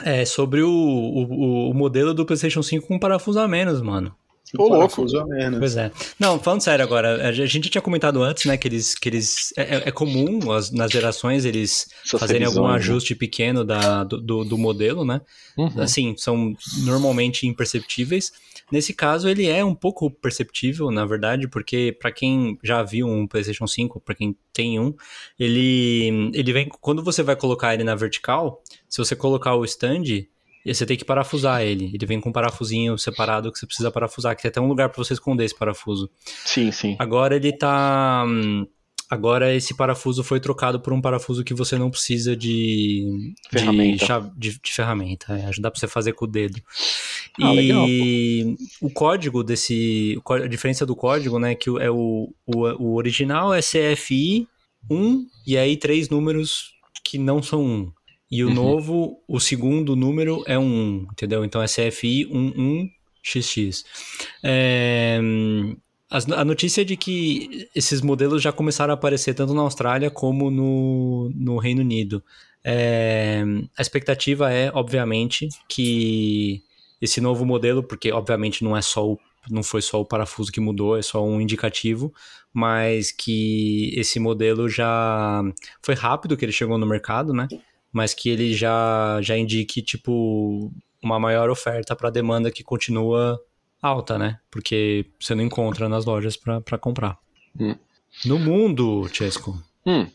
é 0.03 0.25
sobre 0.25 0.61
o, 0.61 0.69
o, 0.71 1.69
o 1.69 1.73
modelo 1.73 2.13
do 2.13 2.25
PlayStation 2.25 2.63
5 2.63 2.87
com 2.87 2.99
parafuso 2.99 3.39
a 3.39 3.47
menos, 3.47 3.81
mano. 3.81 4.13
Ô, 4.57 4.67
louco. 4.67 5.05
A 5.17 5.25
menos. 5.25 5.59
Pois 5.59 5.77
é. 5.77 5.91
Não, 6.19 6.39
falando 6.39 6.61
sério 6.61 6.83
agora, 6.83 7.27
a 7.27 7.31
gente 7.31 7.69
tinha 7.69 7.81
comentado 7.81 8.23
antes, 8.23 8.45
né, 8.45 8.57
que 8.57 8.67
eles. 8.67 8.95
Que 8.95 9.09
eles 9.09 9.53
é, 9.57 9.75
é- 9.75 9.83
é 9.89 9.91
comum 9.91 10.51
as- 10.51 10.71
nas 10.71 10.91
gerações 10.91 11.45
eles 11.45 11.87
fazerem 12.05 12.47
algum 12.47 12.67
né? 12.67 12.73
ajuste 12.75 13.13
pequeno 13.13 13.63
da, 13.63 14.03
do, 14.03 14.19
do, 14.19 14.43
do 14.45 14.57
modelo, 14.57 15.05
né? 15.05 15.21
Uhum. 15.57 15.81
Assim, 15.81 16.15
são 16.17 16.55
normalmente 16.83 17.45
imperceptíveis. 17.47 18.31
Nesse 18.71 18.93
caso, 18.93 19.27
ele 19.27 19.47
é 19.47 19.65
um 19.65 19.73
pouco 19.73 20.11
perceptível, 20.11 20.91
na 20.91 21.03
verdade, 21.05 21.47
porque 21.47 21.95
para 21.99 22.11
quem 22.11 22.57
já 22.63 22.83
viu 22.83 23.07
um 23.07 23.25
PlayStation 23.27 23.65
5, 23.65 23.99
para 23.99 24.13
quem 24.13 24.35
tem 24.53 24.79
um, 24.79 24.93
ele, 25.39 26.31
ele 26.33 26.53
vem. 26.53 26.69
Quando 26.81 27.03
você 27.03 27.23
vai 27.23 27.35
colocar 27.35 27.73
ele 27.73 27.83
na 27.83 27.95
vertical, 27.95 28.61
se 28.87 28.97
você 28.99 29.15
colocar 29.15 29.55
o 29.55 29.65
stand, 29.65 30.03
você 30.73 30.85
tem 30.85 30.97
que 30.97 31.05
parafusar 31.05 31.61
ele. 31.63 31.91
Ele 31.93 32.05
vem 32.05 32.19
com 32.19 32.29
um 32.29 32.33
parafusinho 32.33 32.97
separado 32.97 33.51
que 33.51 33.59
você 33.59 33.65
precisa 33.65 33.91
parafusar, 33.91 34.35
que 34.35 34.41
tem 34.41 34.49
até 34.49 34.59
um 34.61 34.67
lugar 34.67 34.89
para 34.89 35.03
você 35.03 35.13
esconder 35.13 35.45
esse 35.45 35.57
parafuso. 35.57 36.09
Sim, 36.45 36.71
sim. 36.71 36.95
Agora 36.99 37.35
ele 37.35 37.51
tá. 37.51 38.25
hum, 38.27 38.65
Agora 39.11 39.55
esse 39.55 39.73
parafuso 39.75 40.23
foi 40.23 40.39
trocado 40.39 40.79
por 40.79 40.93
um 40.93 41.01
parafuso 41.01 41.43
que 41.43 41.51
você 41.55 41.79
não 41.79 41.89
precisa 41.89 42.35
de 42.35 43.33
Ferramenta. 43.49 43.97
de, 43.97 44.05
chave- 44.05 44.31
de, 44.37 44.59
de 44.63 44.71
ferramenta. 44.71 45.33
É, 45.33 45.49
dá 45.59 45.71
pra 45.71 45.79
você 45.79 45.87
fazer 45.87 46.13
com 46.13 46.25
o 46.25 46.27
dedo. 46.27 46.61
Ah, 47.41 47.55
e 47.55 48.55
o 48.79 48.89
código 48.91 49.43
desse. 49.43 50.21
A 50.43 50.47
diferença 50.47 50.85
do 50.85 50.95
código, 50.95 51.39
né? 51.39 51.55
Que 51.55 51.71
é 51.79 51.89
o, 51.89 52.31
o, 52.45 52.57
o 52.83 52.95
original 52.97 53.51
é 53.51 53.61
CFI 53.61 54.47
1 54.91 55.25
e 55.47 55.57
aí 55.57 55.75
três 55.75 56.07
números 56.09 56.73
que 57.03 57.17
não 57.17 57.41
são 57.41 57.63
1. 57.65 57.91
E 58.31 58.43
o 58.43 58.47
Uhum. 58.47 58.53
novo, 58.53 59.23
o 59.27 59.39
segundo 59.39 59.95
número 59.95 60.43
é 60.45 60.57
um 60.57 60.63
1, 60.65 61.07
entendeu? 61.11 61.43
Então 61.43 61.61
é 61.61 61.65
CFI 61.65 62.27
11XX. 62.31 63.83
É, 64.43 65.19
a 66.11 66.43
notícia 66.45 66.81
é 66.81 66.83
de 66.83 66.97
que 66.97 67.67
esses 67.75 68.01
modelos 68.01 68.41
já 68.41 68.51
começaram 68.51 68.91
a 68.91 68.95
aparecer 68.95 69.33
tanto 69.33 69.53
na 69.53 69.61
Austrália 69.61 70.09
como 70.09 70.49
no, 70.49 71.31
no 71.35 71.57
Reino 71.57 71.81
Unido. 71.81 72.23
É, 72.63 73.43
a 73.77 73.81
expectativa 73.81 74.51
é, 74.51 74.71
obviamente, 74.73 75.47
que 75.67 76.61
esse 77.01 77.21
novo 77.21 77.45
modelo, 77.45 77.81
porque 77.83 78.11
obviamente 78.11 78.63
não 78.63 78.75
é 78.75 78.81
só 78.81 79.07
o, 79.07 79.19
não 79.49 79.63
foi 79.63 79.81
só 79.81 80.01
o 80.01 80.05
parafuso 80.05 80.51
que 80.51 80.59
mudou, 80.59 80.97
é 80.97 81.01
só 81.01 81.23
um 81.23 81.39
indicativo, 81.39 82.13
mas 82.53 83.11
que 83.11 83.93
esse 83.95 84.19
modelo 84.19 84.67
já 84.67 85.41
foi 85.81 85.95
rápido 85.95 86.35
que 86.35 86.43
ele 86.43 86.51
chegou 86.51 86.77
no 86.77 86.85
mercado, 86.85 87.33
né? 87.33 87.47
Mas 87.91 88.13
que 88.13 88.29
ele 88.29 88.53
já 88.53 89.19
já 89.21 89.37
indique 89.37 89.81
tipo 89.81 90.71
uma 91.01 91.19
maior 91.19 91.49
oferta 91.49 91.95
para 91.95 92.09
a 92.09 92.11
demanda 92.11 92.51
que 92.51 92.63
continua 92.63 93.39
alta, 93.81 94.17
né? 94.17 94.39
Porque 94.51 95.05
você 95.19 95.33
não 95.33 95.43
encontra 95.43 95.89
nas 95.89 96.05
lojas 96.05 96.37
para 96.37 96.77
comprar. 96.77 97.17
Hum. 97.59 97.75
No 98.25 98.37
mundo, 98.37 99.07
Chesco. 99.11 99.57
Hum. 99.85 100.07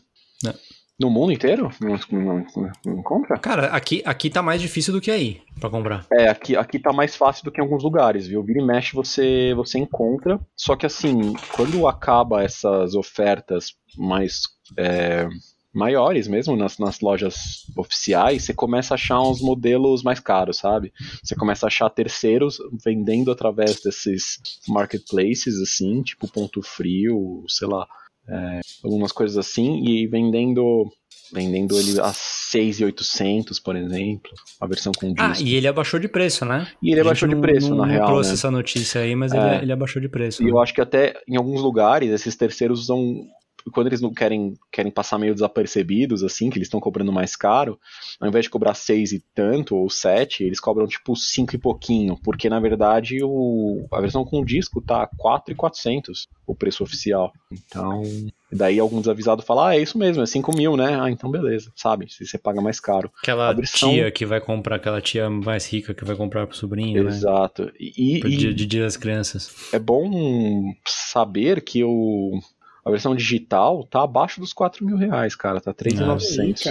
No 0.97 1.09
mundo 1.09 1.33
inteiro? 1.33 1.69
Não, 1.81 1.99
não, 2.11 2.45
não, 2.85 2.99
encontra? 2.99 3.37
Cara, 3.37 3.67
aqui, 3.67 4.01
aqui 4.05 4.29
tá 4.29 4.41
mais 4.41 4.61
difícil 4.61 4.93
do 4.93 5.01
que 5.01 5.11
aí 5.11 5.41
pra 5.59 5.69
comprar. 5.69 6.05
É, 6.09 6.29
aqui, 6.29 6.55
aqui 6.55 6.79
tá 6.79 6.93
mais 6.93 7.17
fácil 7.17 7.43
do 7.43 7.51
que 7.51 7.59
em 7.59 7.63
alguns 7.63 7.83
lugares, 7.83 8.27
viu? 8.27 8.41
Vira 8.41 8.61
e 8.61 8.65
mexe 8.65 8.95
você, 8.95 9.53
você 9.55 9.77
encontra. 9.77 10.39
Só 10.55 10.73
que 10.75 10.85
assim, 10.85 11.33
quando 11.53 11.85
acaba 11.85 12.43
essas 12.43 12.95
ofertas 12.95 13.75
mais. 13.97 14.43
É, 14.77 15.27
maiores 15.75 16.27
mesmo 16.27 16.55
nas, 16.55 16.79
nas 16.79 17.01
lojas 17.01 17.65
oficiais, 17.77 18.43
você 18.43 18.53
começa 18.53 18.93
a 18.93 18.95
achar 18.95 19.21
uns 19.21 19.41
modelos 19.41 20.01
mais 20.01 20.19
caros, 20.19 20.57
sabe? 20.57 20.93
Você 21.21 21.35
começa 21.35 21.65
a 21.65 21.67
achar 21.67 21.89
terceiros 21.89 22.57
vendendo 22.83 23.31
através 23.31 23.81
desses 23.81 24.39
marketplaces, 24.67 25.61
assim, 25.61 26.01
tipo 26.01 26.31
Ponto 26.31 26.61
Frio, 26.61 27.43
sei 27.47 27.67
lá, 27.67 27.85
é, 28.27 28.61
algumas 28.83 29.11
coisas 29.11 29.37
assim, 29.37 29.83
e 29.83 30.07
vendendo 30.07 30.89
vendendo 31.33 31.77
ele 31.77 31.99
a 31.99 32.13
6,800, 32.13 33.59
por 33.59 33.75
exemplo, 33.75 34.31
a 34.61 34.67
versão 34.67 34.91
com 34.93 35.11
disco. 35.11 35.21
Ah, 35.21 35.33
e 35.41 35.55
ele 35.55 35.67
abaixou 35.67 35.99
de 35.99 36.07
preço, 36.07 36.45
né? 36.45 36.67
E 36.81 36.91
ele 36.91 37.01
abaixou 37.01 37.27
de 37.27 37.35
preço, 37.35 37.69
não, 37.69 37.77
na 37.77 37.85
não 37.85 37.91
real, 37.91 38.05
trouxe 38.05 38.29
né? 38.29 38.33
essa 38.35 38.51
notícia 38.51 39.01
aí, 39.01 39.15
mas 39.15 39.33
é. 39.33 39.37
ele, 39.37 39.63
ele 39.63 39.71
abaixou 39.73 40.01
de 40.01 40.07
preço. 40.07 40.41
E 40.41 40.45
né? 40.45 40.51
eu 40.51 40.59
acho 40.59 40.73
que 40.73 40.81
até 40.81 41.15
em 41.27 41.35
alguns 41.35 41.61
lugares 41.61 42.11
esses 42.11 42.35
terceiros 42.35 42.81
usam 42.81 43.27
quando 43.71 43.87
eles 43.87 44.01
não 44.01 44.13
querem, 44.13 44.53
querem 44.71 44.91
passar 44.91 45.17
meio 45.17 45.33
desapercebidos, 45.33 46.23
assim, 46.23 46.49
que 46.49 46.57
eles 46.57 46.67
estão 46.67 46.79
cobrando 46.79 47.11
mais 47.11 47.35
caro, 47.35 47.79
ao 48.19 48.27
invés 48.27 48.45
de 48.45 48.49
cobrar 48.49 48.73
6 48.73 49.13
e 49.13 49.23
tanto, 49.33 49.75
ou 49.75 49.89
7, 49.89 50.43
eles 50.43 50.59
cobram 50.59 50.87
tipo 50.87 51.15
5 51.15 51.55
e 51.55 51.57
pouquinho, 51.57 52.17
porque 52.23 52.49
na 52.49 52.59
verdade 52.59 53.23
o, 53.23 53.85
a 53.91 53.99
versão 54.01 54.23
com 54.23 54.45
disco 54.45 54.81
tá 54.81 55.07
4,400 55.17 56.27
o 56.47 56.53
preço 56.53 56.83
oficial. 56.83 57.33
Então, 57.51 58.03
daí 58.51 58.79
algum 58.79 58.99
desavisado 58.99 59.41
fala, 59.41 59.69
ah, 59.69 59.75
é 59.75 59.81
isso 59.81 59.97
mesmo, 59.97 60.21
é 60.21 60.25
5 60.25 60.55
mil, 60.55 60.77
né? 60.77 60.99
Ah, 61.01 61.09
então 61.09 61.31
beleza, 61.31 61.71
sabe? 61.75 62.11
Se 62.11 62.25
você 62.25 62.37
paga 62.37 62.61
mais 62.61 62.79
caro. 62.79 63.11
Aquela 63.21 63.51
versão... 63.51 63.89
tia 63.89 64.11
que 64.11 64.25
vai 64.25 64.39
comprar, 64.39 64.75
aquela 64.75 65.01
tia 65.01 65.29
mais 65.29 65.67
rica 65.67 65.93
que 65.93 66.05
vai 66.05 66.15
comprar 66.15 66.45
pro 66.45 66.55
sobrinho, 66.55 67.07
Exato. 67.07 67.65
né? 67.65 67.71
E, 67.79 68.19
Pro 68.19 68.29
dia, 68.29 68.53
de 68.53 68.65
dia 68.65 68.83
das 68.83 68.97
crianças. 68.97 69.73
É 69.73 69.79
bom 69.79 70.73
saber 70.85 71.61
que 71.61 71.83
o 71.83 72.39
a 72.85 72.91
versão 72.91 73.15
digital 73.15 73.83
tá 73.83 74.03
abaixo 74.03 74.39
dos 74.39 74.53
4 74.53 74.85
mil 74.85 74.95
reais, 74.95 75.35
cara. 75.35 75.59
Tá 75.59 75.73
3,900. 75.73 76.67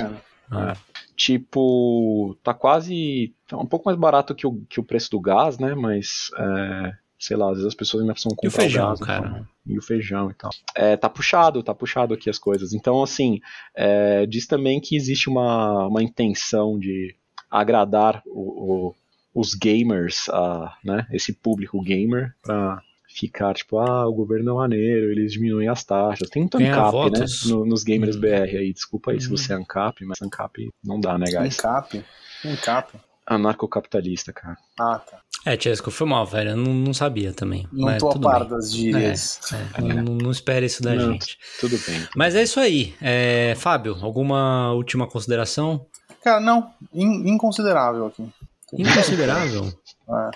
Ah, 0.49 0.73
é. 0.73 0.95
Tipo, 1.17 2.37
tá 2.43 2.55
quase. 2.55 3.35
Tá 3.49 3.59
um 3.59 3.67
pouco 3.67 3.87
mais 3.87 3.99
barato 3.99 4.35
que 4.35 4.47
o, 4.47 4.61
que 4.69 4.79
o 4.79 4.85
preço 4.85 5.11
do 5.11 5.21
gás, 5.21 5.59
né? 5.59 5.75
Mas, 5.75 6.31
é, 6.39 6.93
sei 7.19 7.37
lá, 7.37 7.47
às 7.47 7.55
vezes 7.57 7.67
as 7.67 7.75
pessoas 7.75 8.03
ainda 8.03 8.13
precisam 8.13 8.37
comprar 8.37 8.47
e 8.47 8.49
o 8.49 8.53
feijão, 8.53 8.89
gás, 8.89 9.01
cara. 9.01 9.27
Então, 9.27 9.49
e 9.67 9.79
o 9.79 9.83
feijão 9.83 10.31
e 10.31 10.35
tal. 10.35 10.51
É, 10.75 10.97
tá 10.97 11.09
puxado, 11.09 11.63
tá 11.63 11.75
puxado 11.75 12.15
aqui 12.15 12.31
as 12.31 12.39
coisas. 12.39 12.73
Então, 12.73 13.03
assim, 13.03 13.41
é, 13.75 14.25
diz 14.27 14.47
também 14.47 14.81
que 14.81 14.97
existe 14.97 15.29
uma, 15.29 15.89
uma 15.89 16.03
intenção 16.03 16.79
de 16.79 17.17
agradar 17.51 18.23
o, 18.27 18.93
o, 19.33 19.41
os 19.41 19.55
gamers, 19.55 20.29
a, 20.29 20.77
né? 20.85 21.09
Esse 21.11 21.33
público 21.33 21.83
gamer, 21.83 22.35
pra 22.43 22.81
ficar 23.15 23.55
tipo, 23.55 23.79
ah, 23.79 24.07
o 24.07 24.13
governo 24.13 24.51
é 24.51 24.55
maneiro, 24.55 25.11
eles 25.13 25.33
diminuem 25.33 25.69
as 25.69 25.85
taxas. 25.85 26.29
Tem 26.31 26.43
muito 26.43 26.59
Ganhar 26.59 26.79
ANCAP, 26.89 27.11
né? 27.19 27.27
no- 27.47 27.65
nos 27.65 27.85
gamers 27.85 28.17
Hum. 28.17 28.21
BR 28.21 28.57
aí. 28.59 28.73
Desculpa 28.73 29.13
aí 29.13 29.21
se 29.21 29.29
Hum. 29.33 29.37
você 29.37 29.53
é 29.53 29.57
ANCAP, 29.57 30.05
mas 30.05 30.21
ANCAP 30.23 30.71
não 30.85 30.99
dá, 31.01 31.17
né, 31.19 31.27
guys? 31.31 31.55
Encap. 31.59 32.05
Encap. 32.45 32.93
Anarcocapitalista, 33.27 34.33
cara. 34.33 34.57
Ah, 34.79 34.99
tá. 34.99 35.19
É, 35.47 35.57
Tiesco, 35.57 35.91
foi 35.91 36.07
mal, 36.07 36.27
velho. 36.27 36.51
Eu 36.51 36.57
não, 36.57 36.73
não 36.75 36.95
sabia 36.95 37.33
também. 37.33 37.67
Não 37.73 37.87
mas 37.87 37.99
tô 38.03 38.11
a 38.11 38.19
par 38.21 38.41
bem. 38.41 38.49
das 38.51 38.73
gírias. 38.73 39.41
É, 39.77 39.81
não, 39.81 39.89
não- 40.03 40.15
não 40.17 40.31
espere 40.31 40.67
isso 40.67 40.83
da 40.83 40.95
Não. 40.95 41.13
gente. 41.13 41.39
Tudo 41.61 41.77
bem. 41.87 42.07
Mas 42.17 42.35
é 42.35 42.43
isso 42.43 42.61
aí. 42.61 42.95
É, 43.01 43.55
Fábio, 43.57 43.97
alguma 44.03 44.73
última 44.73 45.07
consideração? 45.07 45.87
Cara, 46.23 46.41
não. 46.41 46.71
In- 46.93 47.29
inconsiderável 47.31 48.07
aqui. 48.07 48.27
Inconsiderável? 48.73 49.65
É, 50.07 50.31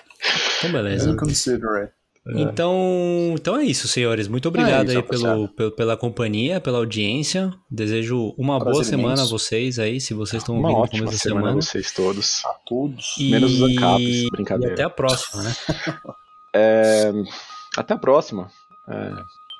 Então, 0.57 0.71
beleza. 0.71 1.11
inconsiderate. 1.11 1.93
Então, 2.27 3.33
então 3.33 3.57
é 3.57 3.63
isso, 3.63 3.87
senhores. 3.87 4.27
Muito 4.27 4.47
obrigado 4.47 4.87
É 4.89 4.93
isso, 4.93 4.97
aí 4.97 5.03
pelo, 5.03 5.47
pelo- 5.49 5.71
pela 5.71 5.97
companhia, 5.97 6.59
pela 6.61 6.77
audiência. 6.77 7.51
Desejo 7.71 8.35
uma 8.37 8.59
boa 8.59 8.65
Prazer 8.71 8.85
semana 8.85 9.13
a 9.13 9.17
imenso. 9.17 9.29
vocês 9.31 9.79
aí, 9.79 9.99
se 9.99 10.13
vocês 10.13 10.43
estão 10.43 10.55
Uma 10.55 10.67
ouvindo 10.69 10.77
no 10.77 10.83
ótima 10.83 11.05
começo 11.05 11.17
da 11.17 11.23
semana 11.23 11.41
semana. 11.41 11.57
a 11.59 11.61
vocês 11.61 11.91
todos. 11.91 12.45
A 12.45 12.53
todos. 12.67 13.15
E... 13.17 13.31
Menos 13.31 13.53
os 13.53 13.61
ANCAPs, 13.61 14.05
E 14.05 14.29
brincadeira. 14.31 14.73
até 14.73 14.83
a 14.83 14.89
próxima, 14.89 15.43
né? 15.43 15.55
É, 16.53 17.11
Até 17.77 17.93
a 17.93 17.97
próxima. 17.97 18.49
É, 18.87 19.11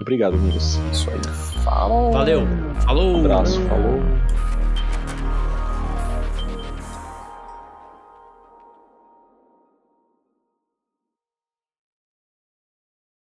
Obrigado, 0.02 0.34
amigos. 0.36 0.80
Isso 0.92 1.10
aí. 1.12 1.20
Falou. 1.64 2.12
Valeu. 2.12 2.42
Falou. 2.86 3.18
Um 3.18 3.20
abraço. 3.20 3.62
Falou. 3.68 4.00